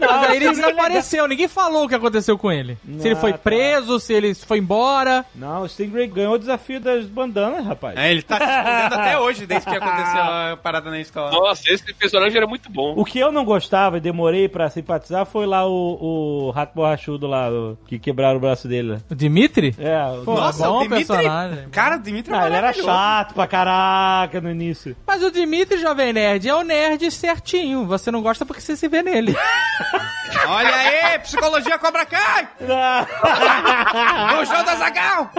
Mas 0.00 0.30
aí 0.30 0.36
ele 0.36 0.50
desapareceu, 0.50 1.26
ninguém 1.26 1.48
falou 1.48 1.84
o 1.84 1.88
que 1.88 1.94
aconteceu 1.94 2.38
com 2.38 2.52
ele. 2.52 2.78
se 3.00 3.06
ele 3.08 3.16
foi 3.16 3.30
Ah, 3.30 3.32
tá. 3.34 3.38
preso, 3.38 3.98
se 3.98 4.12
ele 4.12 4.34
foi 4.34 4.58
embora. 4.58 5.24
Não, 5.34 5.62
o 5.62 5.68
Stingray 5.68 6.06
ganhou 6.06 6.34
o 6.34 6.38
desafio 6.38 6.80
das 6.80 7.04
bandanas, 7.06 7.64
rapaz. 7.66 7.96
É, 7.96 8.10
ele 8.10 8.22
tá 8.22 8.36
se 8.36 8.44
escondendo 8.44 8.94
até 8.94 9.18
hoje, 9.18 9.46
desde 9.46 9.68
que 9.68 9.76
aconteceu 9.76 10.22
a 10.22 10.58
parada 10.62 10.90
na 10.90 11.00
escola. 11.00 11.17
Nossa, 11.30 11.62
esse 11.70 11.92
personagem 11.94 12.36
era 12.36 12.46
muito 12.46 12.70
bom. 12.70 12.94
O 12.96 13.04
que 13.04 13.18
eu 13.18 13.30
não 13.32 13.44
gostava 13.44 13.98
e 13.98 14.00
demorei 14.00 14.48
pra 14.48 14.68
simpatizar 14.70 15.26
foi 15.26 15.46
lá 15.46 15.66
o, 15.66 15.98
o 16.48 16.50
rato 16.50 16.74
borrachudo 16.74 17.26
lá, 17.26 17.50
o- 17.50 17.76
que 17.86 17.98
quebraram 17.98 18.36
o 18.36 18.40
braço 18.40 18.66
dele. 18.68 18.92
né? 18.94 18.98
O 19.10 19.14
Dimitri? 19.14 19.74
É, 19.78 20.02
o- 20.04 20.24
Pô, 20.24 20.34
Nossa, 20.34 20.66
bom 20.68 20.78
o 20.78 20.82
Dimitri... 20.82 21.06
personagem. 21.06 21.68
Cara, 21.70 21.96
o 21.96 22.00
Dimitri 22.00 22.32
é 22.34 22.36
Ah, 22.38 22.46
ele 22.46 22.56
era 22.56 22.72
chato 22.72 23.34
pra 23.34 23.46
caraca 23.46 24.40
no 24.40 24.50
início. 24.50 24.96
Mas 25.06 25.22
o 25.22 25.30
Dimitri, 25.30 25.78
Jovem 25.78 26.12
Nerd, 26.12 26.48
é 26.48 26.54
o 26.54 26.62
nerd 26.62 27.10
certinho. 27.10 27.86
Você 27.86 28.10
não 28.10 28.22
gosta 28.22 28.44
porque 28.46 28.60
você 28.60 28.76
se 28.76 28.88
vê 28.88 29.02
nele. 29.02 29.34
Olha 30.46 30.74
aí, 30.74 31.18
psicologia 31.20 31.78
Cobra 31.78 32.04
Kai! 32.04 32.48
O 34.40 34.44
show 34.46 34.62
da 34.64 34.74
Zagal! 34.76 35.30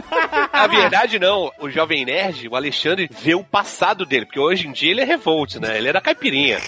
Na 0.51 0.68
verdade, 0.68 1.19
não. 1.19 1.51
O 1.60 1.69
Jovem 1.69 2.06
Nerd, 2.06 2.47
o 2.47 2.56
Alexandre, 2.56 3.10
vê 3.11 3.35
o 3.35 3.43
passado 3.43 4.06
dele, 4.06 4.26
porque 4.26 4.39
hoje 4.39 4.68
em 4.68 4.72
dia 4.72 4.91
ele 4.91 5.01
é 5.01 5.06
revolt, 5.06 5.56
né? 5.56 5.68
Ele 5.77 5.89
era 5.89 6.01
caipirinha. 6.01 6.59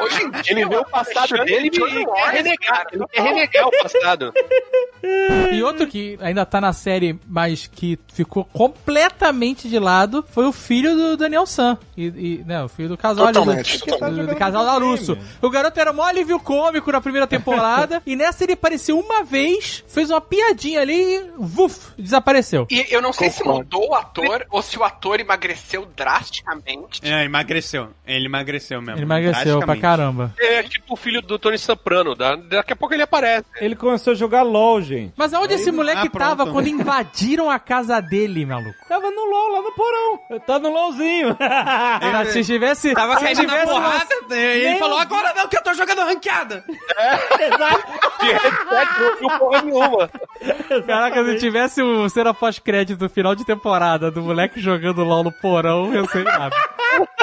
Hoje 0.00 0.22
em 0.22 0.30
dia, 0.30 0.42
Ele 0.48 0.66
vê 0.66 0.76
o 0.76 0.84
passado 0.84 1.44
dele 1.44 1.66
e 1.66 1.70
quer 1.70 2.30
renegar. 2.32 2.86
Ele 2.92 3.06
quer 3.08 3.22
renegar 3.22 3.68
o 3.68 3.70
passado. 3.82 4.32
E 5.52 5.62
outro 5.62 5.86
que 5.86 6.18
ainda 6.20 6.44
tá 6.44 6.60
na 6.60 6.72
série, 6.72 7.18
mas 7.26 7.66
que 7.66 7.98
ficou 8.12 8.44
completamente 8.44 9.68
de 9.68 9.78
lado, 9.78 10.24
foi 10.30 10.46
o 10.46 10.52
filho 10.52 10.94
do 10.94 11.16
Daniel 11.16 11.46
San. 11.46 11.78
E, 11.96 12.06
e 12.06 12.44
né, 12.46 12.62
o 12.62 12.68
filho 12.68 12.90
do 12.90 12.96
casal 12.96 13.26
Totalmente, 13.26 13.78
do, 13.78 13.86
totalmente. 13.86 14.20
do, 14.20 14.26
do 14.28 14.36
casal 14.36 14.64
da 14.64 14.72
Russo. 14.78 15.16
O 15.40 15.50
garoto 15.50 15.78
era 15.80 15.92
mó 15.92 16.04
alívio 16.04 16.38
cômico 16.38 16.90
na 16.92 17.00
primeira 17.00 17.26
temporada, 17.26 18.02
e 18.06 18.14
nessa 18.16 18.44
ele 18.44 18.52
apareceu 18.52 18.98
uma 18.98 19.22
vez, 19.22 19.82
fez 19.88 20.10
uma 20.10 20.20
piadinha 20.20 20.80
ali 20.80 21.00
e, 21.00 21.30
vuf, 21.38 21.92
desapareceu. 21.98 22.66
E 22.70 22.86
eu 22.90 23.00
não 23.00 23.12
sei 23.12 23.30
se 23.30 23.38
Concordo. 23.42 23.58
mudou 23.78 23.90
o 23.90 23.94
ator 23.94 24.46
ou 24.50 24.62
se 24.62 24.78
o 24.78 24.84
ator 24.84 25.20
emagreceu 25.20 25.86
drasticamente. 25.96 27.00
É, 27.02 27.24
emagreceu. 27.24 27.88
Ele 28.06 28.26
emagreceu 28.26 28.80
mesmo. 28.80 28.98
Ele 28.98 29.04
emagreceu 29.04 29.39
pra 29.42 29.52
drasticamente. 29.52 29.80
caramba. 29.82 30.34
É 30.38 30.62
tipo 30.62 30.94
o 30.94 30.96
filho 30.96 31.20
do 31.22 31.38
Tony 31.38 31.58
Soprano. 31.58 32.14
da- 32.14 32.36
Daqui 32.36 32.72
a 32.72 32.76
pouco 32.76 32.94
ele 32.94 33.02
aparece. 33.02 33.44
Ele 33.60 33.74
começou 33.76 34.12
a 34.12 34.16
jogar 34.16 34.42
LOL, 34.42 34.80
gente. 34.82 35.12
Mas 35.16 35.32
aonde 35.34 35.54
esse 35.54 35.70
moleque 35.72 36.06
Ah, 36.06 36.10
pronto. 36.10 36.18
tava 36.28 36.46
quando 36.50 36.66
invadiram 36.68 37.50
a 37.50 37.58
casa 37.58 38.00
dele, 38.00 38.44
maluco? 38.46 38.74
Tava 38.88 39.10
no 39.10 39.24
LOL, 39.24 39.52
lá 39.52 39.62
no 39.62 39.72
porão. 39.72 40.40
Tá 40.46 40.58
no 40.58 40.70
LOLzinho. 40.70 41.36
Ah, 42.12 42.24
se 42.26 42.44
tivesse. 42.44 42.92
Tava 42.94 43.16
se 43.16 43.24
caindo 43.24 43.42
na 43.42 43.48
tivesse 43.48 43.72
uma- 43.72 43.80
porrada, 43.80 44.14
e 44.30 44.34
ele 44.34 44.70
Nem- 44.70 44.78
falou, 44.78 44.98
agora 44.98 45.32
não, 45.34 45.48
que 45.48 45.56
eu 45.56 45.62
tô 45.62 45.72
jogando 45.74 46.00
ranqueada. 46.02 46.64
De 48.20 48.26
headset 48.26 49.00
não 49.00 49.16
viu 49.18 49.38
porra 49.38 49.62
nenhuma. 49.62 50.10
Caraca, 50.86 51.24
se 51.24 51.38
tivesse 51.38 51.82
o 51.82 52.08
cena 52.08 52.34
pós-crédito 52.34 52.98
do 52.98 53.08
final 53.08 53.34
de 53.34 53.44
temporada 53.44 54.10
do 54.10 54.22
moleque 54.22 54.60
jogando 54.60 55.02
LOL 55.04 55.24
no 55.24 55.32
porão, 55.32 55.92
eu 55.94 56.06
sei 56.08 56.22
nada. 56.24 56.54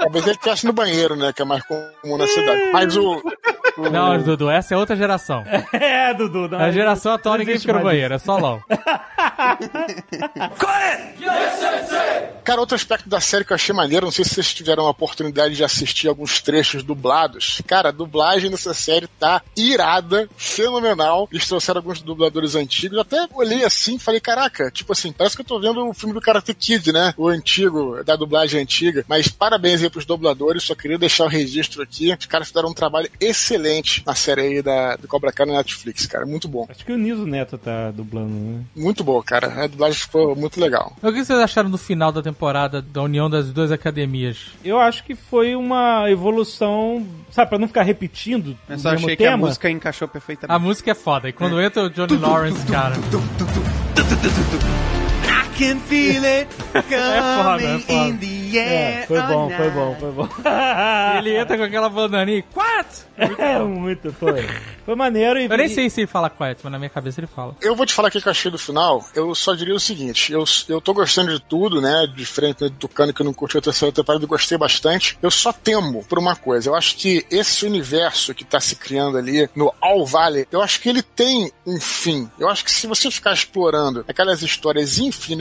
Talvez 0.00 0.24
ele 0.24 0.34
estivesse 0.34 0.66
no 0.66 0.72
banheiro, 0.72 1.14
né? 1.14 1.32
Que 1.32 1.42
é 1.42 1.44
mais 1.44 1.62
comum 1.64 2.16
na 2.16 2.26
cidade. 2.26 2.72
Mas 2.72 2.96
o. 2.96 3.22
o- 3.76 3.90
Não, 3.90 4.22
Dudu, 4.22 4.50
essa 4.50 4.74
é 4.74 4.76
outra 4.76 4.96
geração. 4.96 5.44
é, 5.72 6.12
Dudu. 6.14 6.48
Não, 6.48 6.58
A 6.58 6.70
geração 6.70 7.12
atual 7.12 7.38
ninguém 7.38 7.58
fica 7.58 7.72
no 7.72 7.80
banheiro, 7.82 8.14
é 8.14 8.18
só 8.18 8.36
LOL. 8.36 8.62
Cara, 12.44 12.60
outro 12.60 12.74
aspecto 12.74 13.08
da 13.08 13.20
série 13.20 13.44
que 13.44 13.52
eu 13.52 13.54
achei 13.54 13.74
maneiro, 13.74 14.06
não 14.06 14.12
sei 14.12 14.24
se 14.24 14.34
vocês 14.34 14.52
tiveram 14.52 14.86
a 14.86 14.90
oportunidade 14.90 15.54
de 15.54 15.62
assistir 15.64 16.08
alguns 16.08 16.40
trechos 16.40 16.82
dublados. 16.82 17.60
Cara, 17.66 17.90
a 17.90 17.92
dublagem 17.92 18.50
dessa 18.50 18.74
série 18.74 19.06
tá 19.06 19.42
irada, 19.56 20.28
fenomenal. 20.36 21.28
Eles 21.30 21.46
trouxeram 21.46 21.78
alguns 21.78 22.00
dubladores 22.00 22.54
antigos. 22.54 22.96
Eu 22.96 23.02
até 23.02 23.26
olhei 23.34 23.64
assim 23.64 23.96
e 23.96 23.98
falei, 23.98 24.20
caraca, 24.20 24.70
tipo 24.70 24.92
assim, 24.92 25.12
parece 25.12 25.36
que 25.36 25.42
eu 25.42 25.46
tô 25.46 25.60
vendo 25.60 25.86
o 25.88 25.94
filme 25.94 26.14
do 26.14 26.20
Karate 26.20 26.54
Kid, 26.54 26.92
né? 26.92 27.14
O 27.16 27.28
antigo, 27.28 28.02
da 28.04 28.16
dublagem 28.16 28.60
antiga. 28.60 29.04
Mas 29.08 29.28
parabéns 29.28 29.82
aí 29.82 29.90
pros 29.90 30.04
dubladores, 30.04 30.64
só 30.64 30.74
queria 30.74 30.98
deixar 30.98 31.24
o 31.24 31.28
registro 31.28 31.82
aqui. 31.82 32.12
Os 32.18 32.26
caras 32.26 32.48
fizeram 32.48 32.70
um 32.70 32.74
trabalho 32.74 33.10
excelente 33.20 33.59
na 34.06 34.14
série 34.14 34.40
aí 34.40 34.62
da, 34.62 34.96
do 34.96 35.06
Cobra 35.08 35.32
Kai 35.32 35.46
na 35.46 35.54
Netflix, 35.54 36.06
cara. 36.06 36.24
Muito 36.26 36.48
bom. 36.48 36.66
Acho 36.68 36.84
que 36.84 36.92
o 36.92 36.98
Niso 36.98 37.26
Neto 37.26 37.56
tá 37.58 37.90
dublando, 37.90 38.30
né? 38.34 38.60
Muito 38.74 39.02
bom, 39.04 39.22
cara. 39.22 39.64
A 39.64 39.66
dublagem 39.66 39.98
ficou 40.00 40.34
muito 40.34 40.60
legal. 40.60 40.96
O 41.02 41.12
que 41.12 41.24
vocês 41.24 41.38
acharam 41.38 41.70
do 41.70 41.78
final 41.78 42.10
da 42.12 42.22
temporada 42.22 42.80
da 42.82 43.02
união 43.02 43.28
das 43.30 43.52
duas 43.52 43.70
academias? 43.72 44.38
Eu 44.64 44.78
acho 44.80 45.04
que 45.04 45.14
foi 45.14 45.54
uma 45.54 46.10
evolução, 46.10 47.06
sabe, 47.30 47.48
pra 47.50 47.58
não 47.58 47.68
ficar 47.68 47.82
repetindo 47.82 48.56
Eu 48.68 48.78
só 48.78 48.90
achei 48.90 49.16
que 49.16 49.24
a 49.24 49.32
tema. 49.32 49.46
música 49.46 49.70
encaixou 49.70 50.06
A 50.06 50.08
perfeitamente. 50.08 50.60
música 50.62 50.90
é 50.90 50.94
foda, 50.94 51.28
e 51.28 51.32
quando 51.32 51.60
entra 51.60 51.84
o 51.84 51.90
Johnny 51.90 52.16
Lawrence, 52.16 52.64
cara. 52.66 52.94
Can 55.60 55.78
feel 55.80 56.24
it 56.24 56.48
foda, 56.72 57.62
é 57.62 57.78
foda. 57.80 57.92
in 57.92 58.16
the 58.16 58.40
É, 58.58 59.04
foi 59.06 59.20
bom, 59.20 59.50
foi 59.50 59.70
bom, 59.70 59.96
foi 60.00 60.10
bom. 60.16 60.28
Ele 61.18 61.36
entra 61.36 61.58
com 61.58 61.64
aquela 61.64 61.90
bandaninha. 61.90 62.42
What? 62.56 62.88
É 63.38 63.58
muito, 63.58 64.12
foi. 64.14 64.42
Foi 64.42 64.60
Foi 64.90 64.94
maneiro 64.96 65.38
e. 65.38 65.44
Eu 65.44 65.56
nem 65.56 65.68
sei 65.68 65.90
se 65.90 66.00
ele 66.00 66.06
fala 66.06 66.30
quiet, 66.30 66.58
mas 66.64 66.72
na 66.72 66.78
minha 66.78 66.90
cabeça 66.90 67.20
ele 67.20 67.26
fala. 67.26 67.54
Eu 67.60 67.76
vou 67.76 67.86
te 67.86 67.92
falar 67.94 68.08
o 68.08 68.10
que 68.10 68.18
eu 68.18 68.30
achei 68.30 68.50
do 68.50 68.58
final. 68.58 69.04
Eu 69.14 69.34
só 69.34 69.54
diria 69.54 69.74
o 69.74 69.78
seguinte: 69.78 70.32
eu, 70.32 70.44
eu 70.68 70.80
tô 70.80 70.94
gostando 70.94 71.32
de 71.32 71.40
tudo, 71.40 71.80
né? 71.80 72.06
Diferente 72.12 72.64
do 72.64 72.70
Tucano 72.70 73.12
que 73.12 73.22
não 73.22 73.32
curtiu 73.32 73.58
a 73.58 73.62
terceira 73.62 73.94
temporada, 73.94 74.24
eu 74.24 74.28
gostei 74.28 74.56
bastante. 74.56 75.18
Eu 75.22 75.30
só 75.30 75.52
temo 75.52 76.02
por 76.04 76.18
uma 76.18 76.34
coisa. 76.34 76.70
Eu 76.70 76.74
acho 76.74 76.96
que 76.96 77.24
esse 77.30 77.66
universo 77.66 78.34
que 78.34 78.44
tá 78.44 78.58
se 78.58 78.74
criando 78.74 79.18
ali 79.18 79.48
no 79.54 79.72
All 79.80 80.04
Valley, 80.06 80.46
eu 80.50 80.62
acho 80.62 80.80
que 80.80 80.88
ele 80.88 81.02
tem 81.02 81.52
um 81.66 81.78
fim. 81.78 82.28
Eu 82.38 82.48
acho 82.48 82.64
que 82.64 82.72
se 82.72 82.86
você 82.86 83.10
ficar 83.10 83.32
explorando 83.32 84.04
aquelas 84.08 84.42
histórias 84.42 84.98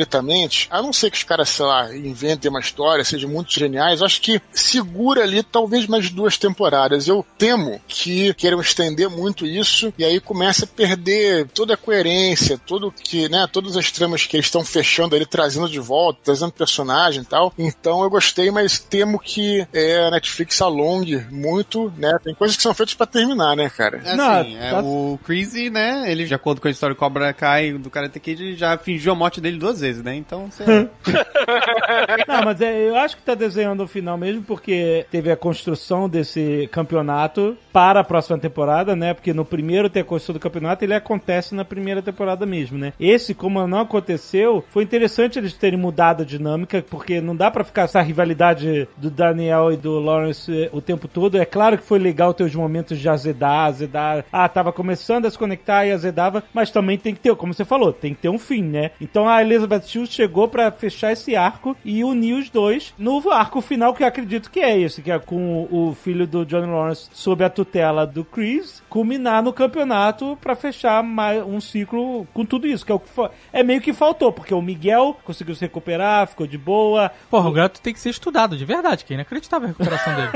infinitamente, 0.10 0.68
a 0.72 0.82
não 0.82 0.92
ser 0.92 1.12
que 1.12 1.18
os 1.18 1.24
caras, 1.24 1.50
sei 1.50 1.66
lá, 1.66 1.96
inventem 1.96 2.50
uma 2.50 2.60
história, 2.60 3.04
sejam 3.06 3.30
muito 3.30 3.52
geniais, 3.54 4.00
eu 4.00 4.06
acho 4.06 4.20
que 4.22 4.42
segura 4.52 5.24
ali 5.24 5.44
talvez 5.44 5.86
mais 5.88 6.10
duas 6.10 6.38
temporadas. 6.38 7.08
Eu 7.08 7.26
temo 7.38 7.80
que 7.88 8.34
queiram 8.34 8.60
estender 8.60 9.10
muito 9.10 9.46
isso 9.46 9.94
e 9.98 10.04
aí 10.04 10.20
começa 10.20 10.66
a 10.66 10.68
perder 10.68 11.48
toda 11.50 11.76
a 11.76 11.78
coerência, 11.78 12.58
tudo 12.58 12.92
que, 12.92 13.30
né, 13.30 13.48
todas 13.52 13.78
as 13.78 13.92
tramas 13.92 14.26
que 14.26 14.36
eles 14.36 14.48
estão 14.48 14.66
fechando 14.66 15.16
ali, 15.16 15.26
trazendo 15.26 15.70
de 15.70 15.80
volta, 15.80 16.20
trazendo 16.24 16.52
personagem 16.52 17.22
e 17.22 17.26
tal. 17.26 17.54
Então 17.58 18.02
eu 18.04 18.10
gostei, 18.10 18.50
mas 18.52 18.80
temo 18.80 19.20
que 19.20 19.66
é, 19.74 20.08
a 20.08 20.12
Netflix 20.12 20.62
alongue 20.62 21.26
muito, 21.30 21.94
né? 21.98 22.18
Tem 22.24 22.34
coisas 22.34 22.58
que 22.58 22.64
são 22.64 22.74
feitas 22.74 22.96
pra 22.96 23.06
terminar, 23.06 23.56
né, 23.56 23.70
cara? 23.70 23.98
Assim, 24.04 24.16
Não, 24.18 24.34
é, 24.64 24.72
tá- 24.72 24.82
o 24.82 25.20
Crazy, 25.24 25.70
né, 25.70 26.12
ele, 26.12 26.26
de 26.26 26.34
acordo 26.34 26.60
com 26.62 26.68
a 26.68 26.72
história 26.72 26.96
do 26.96 26.98
Cobra 27.00 27.32
Kai 27.34 27.74
do 27.74 27.90
Karate 27.90 28.20
Kid, 28.20 28.56
já 28.56 28.78
fingiu 28.78 29.12
a 29.12 29.16
morte 29.16 29.40
dele 29.42 29.58
duas 29.58 29.80
vezes, 29.80 29.99
né? 30.04 30.16
Então. 30.16 30.50
Não, 32.28 32.44
mas 32.44 32.62
é, 32.62 32.90
eu 32.90 32.96
acho 32.96 33.18
que 33.18 33.24
tá 33.24 33.36
desenhando 33.36 33.84
o 33.84 33.88
final 33.88 34.18
mesmo, 34.18 34.44
porque 34.44 35.06
teve 35.12 35.32
a 35.32 35.38
construção 35.38 36.10
desse 36.10 36.70
campeonato 36.72 37.58
para 37.72 38.02
a 38.02 38.04
próxima 38.04 38.38
temporada, 38.38 38.96
né? 38.96 39.14
Porque 39.14 39.34
no 39.34 39.46
primeiro 39.46 39.90
tem 39.90 40.02
a 40.02 40.06
construção 40.06 40.34
do 40.34 40.40
campeonato, 40.40 40.84
ele 40.84 40.94
acontece 40.94 41.56
na 41.56 41.66
primeira 41.66 42.02
temporada 42.02 42.46
mesmo, 42.46 42.78
né? 42.78 42.94
Esse, 43.00 43.34
como 43.34 43.66
não 43.68 43.82
aconteceu, 43.82 44.64
foi 44.70 44.84
interessante 44.84 45.40
eles 45.40 45.54
terem 45.54 45.80
mudado 45.80 46.24
a 46.24 46.26
dinâmica, 46.26 46.84
porque 46.90 47.22
não 47.22 47.36
dá 47.36 47.50
pra 47.52 47.64
ficar 47.64 47.84
essa 47.84 48.02
rivalidade 48.02 48.88
do 48.98 49.10
Daniel 49.10 49.72
e 49.72 49.78
do 49.78 50.00
Lawrence 50.00 50.70
o 50.72 50.82
tempo 50.82 51.08
todo. 51.08 51.38
É 51.38 51.46
claro 51.46 51.78
que 51.78 51.84
foi 51.84 52.00
legal 52.00 52.34
ter 52.34 52.44
os 52.44 52.56
momentos 52.56 53.00
de 53.00 53.10
azedar, 53.10 53.68
azedar. 53.68 54.26
Ah, 54.32 54.48
tava 54.48 54.72
começando 54.72 55.26
a 55.26 55.32
se 55.32 55.38
conectar 55.38 55.86
e 55.86 55.92
azedava, 55.92 56.44
mas 56.54 56.72
também 56.72 56.98
tem 56.98 57.14
que 57.14 57.20
ter, 57.20 57.36
como 57.36 57.54
você 57.54 57.66
falou, 57.66 57.94
tem 57.94 58.14
que 58.14 58.22
ter 58.22 58.30
um 58.30 58.40
fim, 58.40 58.64
né? 58.64 58.92
Então 59.02 59.28
a 59.28 59.42
Elizabeth 59.42 59.82
Shue 59.90 60.08
chegou 60.08 60.48
pra 60.48 60.72
fechar 60.72 61.12
esse 61.12 61.36
arco 61.36 61.76
e 61.84 62.04
unir 62.04 62.34
os 62.34 62.50
dois 62.50 62.94
no 62.98 63.30
arco 63.32 63.62
final, 63.62 63.94
que 63.94 64.04
eu 64.04 64.08
acredito 64.08 64.52
que 64.52 64.60
é 64.60 64.80
esse, 64.80 65.02
que 65.02 65.12
é 65.12 65.18
com 65.18 65.68
o 65.72 65.96
filho 65.96 66.28
do 66.28 66.46
Johnny 66.46 66.68
Lawrence 66.68 67.10
sob 67.12 67.44
a 67.44 67.50
tutela 67.50 68.06
do 68.06 68.24
Chris, 68.24 68.84
culminar 68.90 69.42
no 69.42 69.54
campeonato 69.54 70.38
pra 70.42 70.56
fechar 70.56 71.04
mais 71.04 71.44
um 71.44 71.60
ciclo 71.60 72.28
com 72.34 72.46
tudo 72.46 72.68
isso, 72.68 72.86
que 72.86 72.92
é 72.92 72.96
o 72.96 73.00
que 73.00 73.10
é 73.52 73.64
meio 73.64 73.82
que 73.82 73.94
faltou, 73.94 74.32
porque 74.32 74.54
o 74.54 74.62
Miguel 74.62 75.18
conseguiu 75.24 75.56
se 75.56 75.62
recuperar, 75.62 76.28
ficou 76.28 76.46
de 76.46 76.58
boa. 76.58 77.12
Porra, 77.30 77.50
o 77.50 77.54
gato 77.54 77.82
tem 77.82 77.94
que 77.94 78.00
ser 78.00 78.10
estudado, 78.10 78.58
de 78.58 78.66
verdade, 78.66 79.04
que 79.04 79.14
é 79.14 79.16
inacreditável 79.16 79.68
a 79.68 79.72
recuperação 79.72 80.16
dele. 80.16 80.30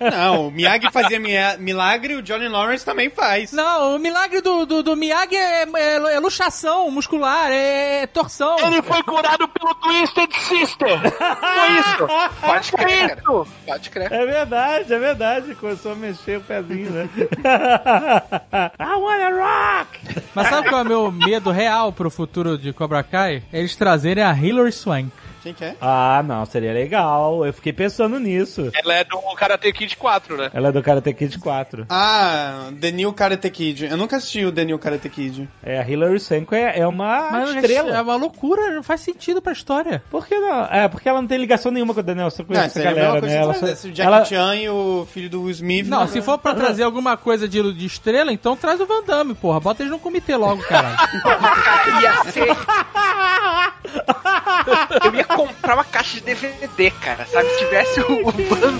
Não, 0.16 0.48
o 0.48 0.50
Miyagi 0.50 0.90
fazia 0.90 1.20
milagre 1.58 2.14
o 2.14 2.22
Johnny 2.22 2.48
Lawrence 2.48 2.84
também 2.84 3.10
faz. 3.10 3.52
Não, 3.52 3.96
o 3.96 3.98
milagre 3.98 4.40
do, 4.40 4.66
do, 4.66 4.82
do 4.82 4.96
Miyagi 4.96 5.36
é, 5.36 5.62
é, 5.62 5.94
é 6.14 6.20
luxação 6.20 6.90
muscular, 6.90 7.50
é 7.50 8.06
torção. 8.06 8.56
Ele 8.58 8.82
foi 8.86 9.02
curado 9.02 9.48
pelo 9.48 9.74
Twisted 9.74 10.32
Sister. 10.32 11.00
Foi 11.00 11.78
isso. 11.80 12.06
Pode 12.40 12.72
crer, 12.72 13.08
cara. 13.08 13.20
Isso. 13.20 13.46
Pode 13.66 13.90
crer. 13.90 14.12
É 14.12 14.26
verdade, 14.26 14.94
é 14.94 14.98
verdade. 14.98 15.54
Começou 15.54 15.92
a 15.92 15.96
mexer 15.96 16.38
o 16.38 16.40
pezinho, 16.40 16.90
né? 16.90 17.08
I 18.78 18.94
wanna 18.96 19.30
rock! 19.30 20.22
Mas 20.34 20.48
sabe 20.48 20.68
qual 20.68 20.80
é 20.80 20.84
o 20.84 20.88
meu 20.88 21.12
medo 21.12 21.50
real 21.50 21.92
pro 21.92 22.10
futuro 22.10 22.56
de 22.56 22.72
Cobra 22.72 23.02
Kai? 23.02 23.42
É 23.52 23.58
eles 23.58 23.76
trazerem 23.76 24.22
a 24.22 24.32
Hilary 24.32 24.72
Swank. 24.72 25.10
Quem 25.46 25.54
que 25.54 25.64
é? 25.64 25.76
Ah, 25.80 26.24
não, 26.26 26.44
seria 26.44 26.72
legal. 26.72 27.46
Eu 27.46 27.52
fiquei 27.52 27.72
pensando 27.72 28.18
nisso. 28.18 28.68
Ela 28.82 28.94
é 28.94 29.04
do 29.04 29.16
Karate 29.36 29.72
Kid 29.72 29.96
4, 29.96 30.36
né? 30.36 30.50
Ela 30.52 30.68
é 30.70 30.72
do 30.72 30.82
Karate 30.82 31.14
Kid 31.14 31.38
4. 31.38 31.86
Ah, 31.88 32.70
The 32.80 32.90
New 32.90 33.12
Karate 33.12 33.48
Kid. 33.48 33.84
Eu 33.86 33.96
nunca 33.96 34.16
assisti 34.16 34.44
o 34.44 34.50
The 34.50 34.64
New 34.64 34.76
Karate 34.76 35.08
Kid. 35.08 35.48
É, 35.62 35.78
a 35.78 35.88
Hilary 35.88 36.18
Swank 36.18 36.52
é, 36.52 36.80
é 36.80 36.84
uma 36.86 37.30
Mas 37.30 37.54
estrela. 37.54 37.96
é 37.96 38.02
uma 38.02 38.16
loucura, 38.16 38.74
não 38.74 38.82
faz 38.82 39.02
sentido 39.02 39.40
pra 39.40 39.52
história. 39.52 40.02
Por 40.10 40.26
que 40.26 40.34
não? 40.36 40.64
É, 40.64 40.88
porque 40.88 41.08
ela 41.08 41.20
não 41.20 41.28
tem 41.28 41.38
ligação 41.38 41.70
nenhuma 41.70 41.94
com 41.94 42.00
o 42.00 42.02
Daniel. 42.02 42.28
Você 42.28 42.42
Não, 42.42 42.48
conhece 42.48 42.66
essa 42.66 42.74
seria 42.80 42.90
a 42.90 42.94
mesma 42.94 43.20
galera, 43.20 43.26
né? 43.28 43.36
Ela, 43.36 43.54
só- 43.54 43.66
o 43.88 43.92
Jackie 43.92 44.00
ela- 44.02 44.24
Chan 44.24 44.56
e 44.56 44.68
o 44.68 45.06
filho 45.12 45.30
do 45.30 45.42
Will 45.42 45.52
Smith. 45.52 45.86
Não, 45.86 46.00
né? 46.00 46.06
se 46.08 46.20
for 46.22 46.38
pra 46.38 46.56
trazer 46.56 46.82
alguma 46.82 47.16
coisa 47.16 47.48
de, 47.48 47.72
de 47.72 47.86
estrela, 47.86 48.32
então 48.32 48.56
traz 48.56 48.80
o 48.80 48.86
Van 48.86 49.04
Damme, 49.04 49.34
porra. 49.34 49.60
Bota 49.60 49.82
eles 49.84 49.92
no 49.92 49.98
comitê 50.00 50.34
logo, 50.34 50.60
caralho. 50.64 50.96
Cara, 51.22 52.00
ia 52.02 52.24
ser. 52.32 52.48
Eu 55.04 55.14
ia 55.14 55.24
comprar 55.36 55.74
uma 55.74 55.84
caixa 55.84 56.14
de 56.14 56.22
DVD, 56.22 56.90
cara, 56.90 57.26
sabe? 57.26 57.48
Se 57.50 57.58
tivesse 57.58 58.00
o, 58.00 58.26
o 58.26 58.32
Van. 58.32 58.74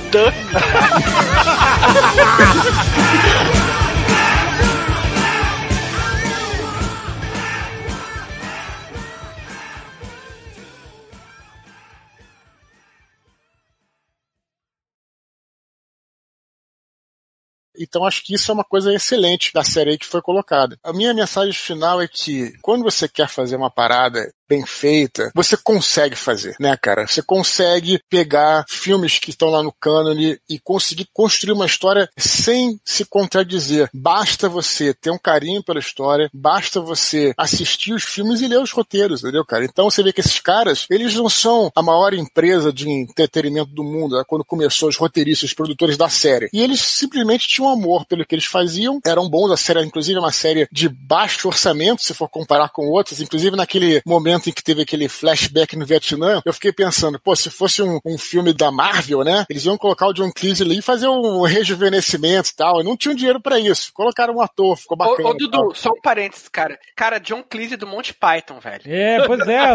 Então 17.79 18.05
acho 18.05 18.25
que 18.25 18.35
isso 18.35 18.51
é 18.51 18.55
uma 18.55 18.65
coisa 18.65 18.93
excelente 18.95 19.53
da 19.53 19.63
série 19.63 19.91
aí 19.91 19.99
que 19.99 20.07
foi 20.07 20.23
colocada. 20.23 20.79
A 20.83 20.95
minha 20.95 21.13
mensagem 21.13 21.53
final 21.53 22.01
é 22.01 22.09
que 22.09 22.53
quando 22.63 22.83
você 22.83 23.07
quer 23.07 23.29
fazer 23.29 23.57
uma 23.57 23.71
parada 23.71 24.33
bem 24.49 24.65
feita, 24.65 25.31
você 25.35 25.57
consegue 25.57 26.17
fazer, 26.17 26.57
né, 26.61 26.77
cara? 26.77 27.07
Você 27.07 27.23
consegue 27.23 28.01
pegar 28.09 28.65
filmes 28.69 29.19
que 29.19 29.31
estão 29.31 29.49
lá 29.49 29.63
no 29.63 29.73
cânone 29.73 30.39
e 30.49 30.59
conseguir 30.59 31.09
construir 31.13 31.53
uma 31.53 31.67
história 31.67 32.09
sem 32.17 32.81
se 32.85 33.05
contradizer. 33.05 33.89
Basta 33.93 34.49
você 34.49 34.95
ter 34.95 35.11
um 35.11 35.19
carinho 35.19 35.63
pela 35.63 35.79
história, 35.79 36.31
basta 36.33 36.81
você 36.81 37.35
assistir 37.37 37.93
os 37.93 38.05
filmes 38.05 38.41
e 38.41 38.49
ler 38.49 38.61
os 38.61 38.71
roteiros, 38.71 39.23
entendeu, 39.23 39.45
cara? 39.45 39.65
Então 39.65 39.91
você 39.91 40.03
vê 40.03 40.13
que 40.13 40.21
esses 40.21 40.41
caras, 40.41 40.87
eles 40.91 41.15
não 41.15 41.29
são 41.29 41.71
a 41.75 41.83
maior 41.83 42.15
empresa 42.15 42.73
de 42.73 42.89
entretenimento 42.89 43.71
do 43.71 43.83
mundo, 43.83 44.17
né, 44.17 44.25
quando 44.27 44.45
começou 44.45 44.89
os 44.89 44.97
roteiristas, 44.97 45.51
os 45.51 45.55
produtores 45.55 45.97
da 45.97 46.09
série. 46.09 46.49
E 46.53 46.61
eles 46.61 46.81
simplesmente 46.81 47.49
tinham 47.49 47.71
amor 47.71 48.05
pelo 48.07 48.25
que 48.25 48.35
eles 48.35 48.45
faziam, 48.45 49.01
eram 49.05 49.29
bons, 49.29 49.51
a 49.51 49.57
série, 49.57 49.85
inclusive, 49.85 50.17
é 50.17 50.21
uma 50.21 50.33
série 50.33 50.69
de 50.71 50.89
baixo 50.89 51.49
orçamento, 51.49 52.03
se 52.03 52.15
for 52.15 52.29
comparar 52.29 52.69
com 52.71 52.89
outras, 52.89 53.21
inclusive 53.21 53.57
naquele 53.57 54.01
momento 54.07 54.36
em 54.47 54.53
que 54.53 54.63
teve 54.63 54.83
aquele 54.83 55.09
flashback 55.09 55.77
no 55.77 55.87
Vietnã, 55.87 56.43
eu 56.45 56.53
fiquei 56.53 56.73
pensando, 56.73 57.19
pô, 57.19 57.35
se 57.37 57.51
fosse 57.51 57.83
um, 57.83 57.99
um 58.05 58.19
filme 58.19 58.53
da 58.53 58.71
Marvel, 58.71 59.23
né, 59.25 59.47
eles 59.49 59.65
iam 59.65 59.79
colocar 59.79 60.07
o 60.09 60.13
John 60.13 60.31
Cleese 60.33 60.63
ali 60.63 60.79
e 60.79 60.83
fazer 60.83 61.09
um 61.09 61.43
rejuvenescimento 61.43 62.51
e 62.51 62.57
tal, 62.57 62.81
e 62.81 62.85
não 62.85 62.97
tinham 62.97 63.15
dinheiro 63.15 63.41
pra 63.41 63.59
isso. 63.59 63.93
Colocaram 63.93 64.35
um 64.35 64.41
ator, 64.41 64.77
ficou 64.77 64.97
bacana. 64.97 65.29
Ô, 65.29 65.33
ô 65.33 65.37
tal. 65.37 65.63
Dudu, 65.63 65.75
só 65.75 65.91
um 65.91 66.01
parênteses, 66.01 66.49
cara. 66.49 66.79
Cara, 66.95 67.19
John 67.19 67.43
Cleese 67.43 67.77
do 67.77 67.87
Monty 67.87 68.15
Python, 68.15 68.59
velho. 68.61 68.83
É, 68.87 69.27
pois 69.27 69.41
é. 69.47 69.69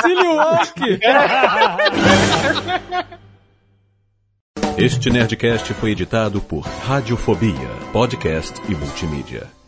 Silly 0.00 0.26
Walk! 0.28 0.80
Este 4.76 5.10
Nerdcast 5.10 5.74
foi 5.74 5.90
editado 5.90 6.40
por 6.40 6.60
Radiofobia, 6.60 7.68
podcast 7.92 8.60
e 8.68 8.74
multimídia. 8.74 9.61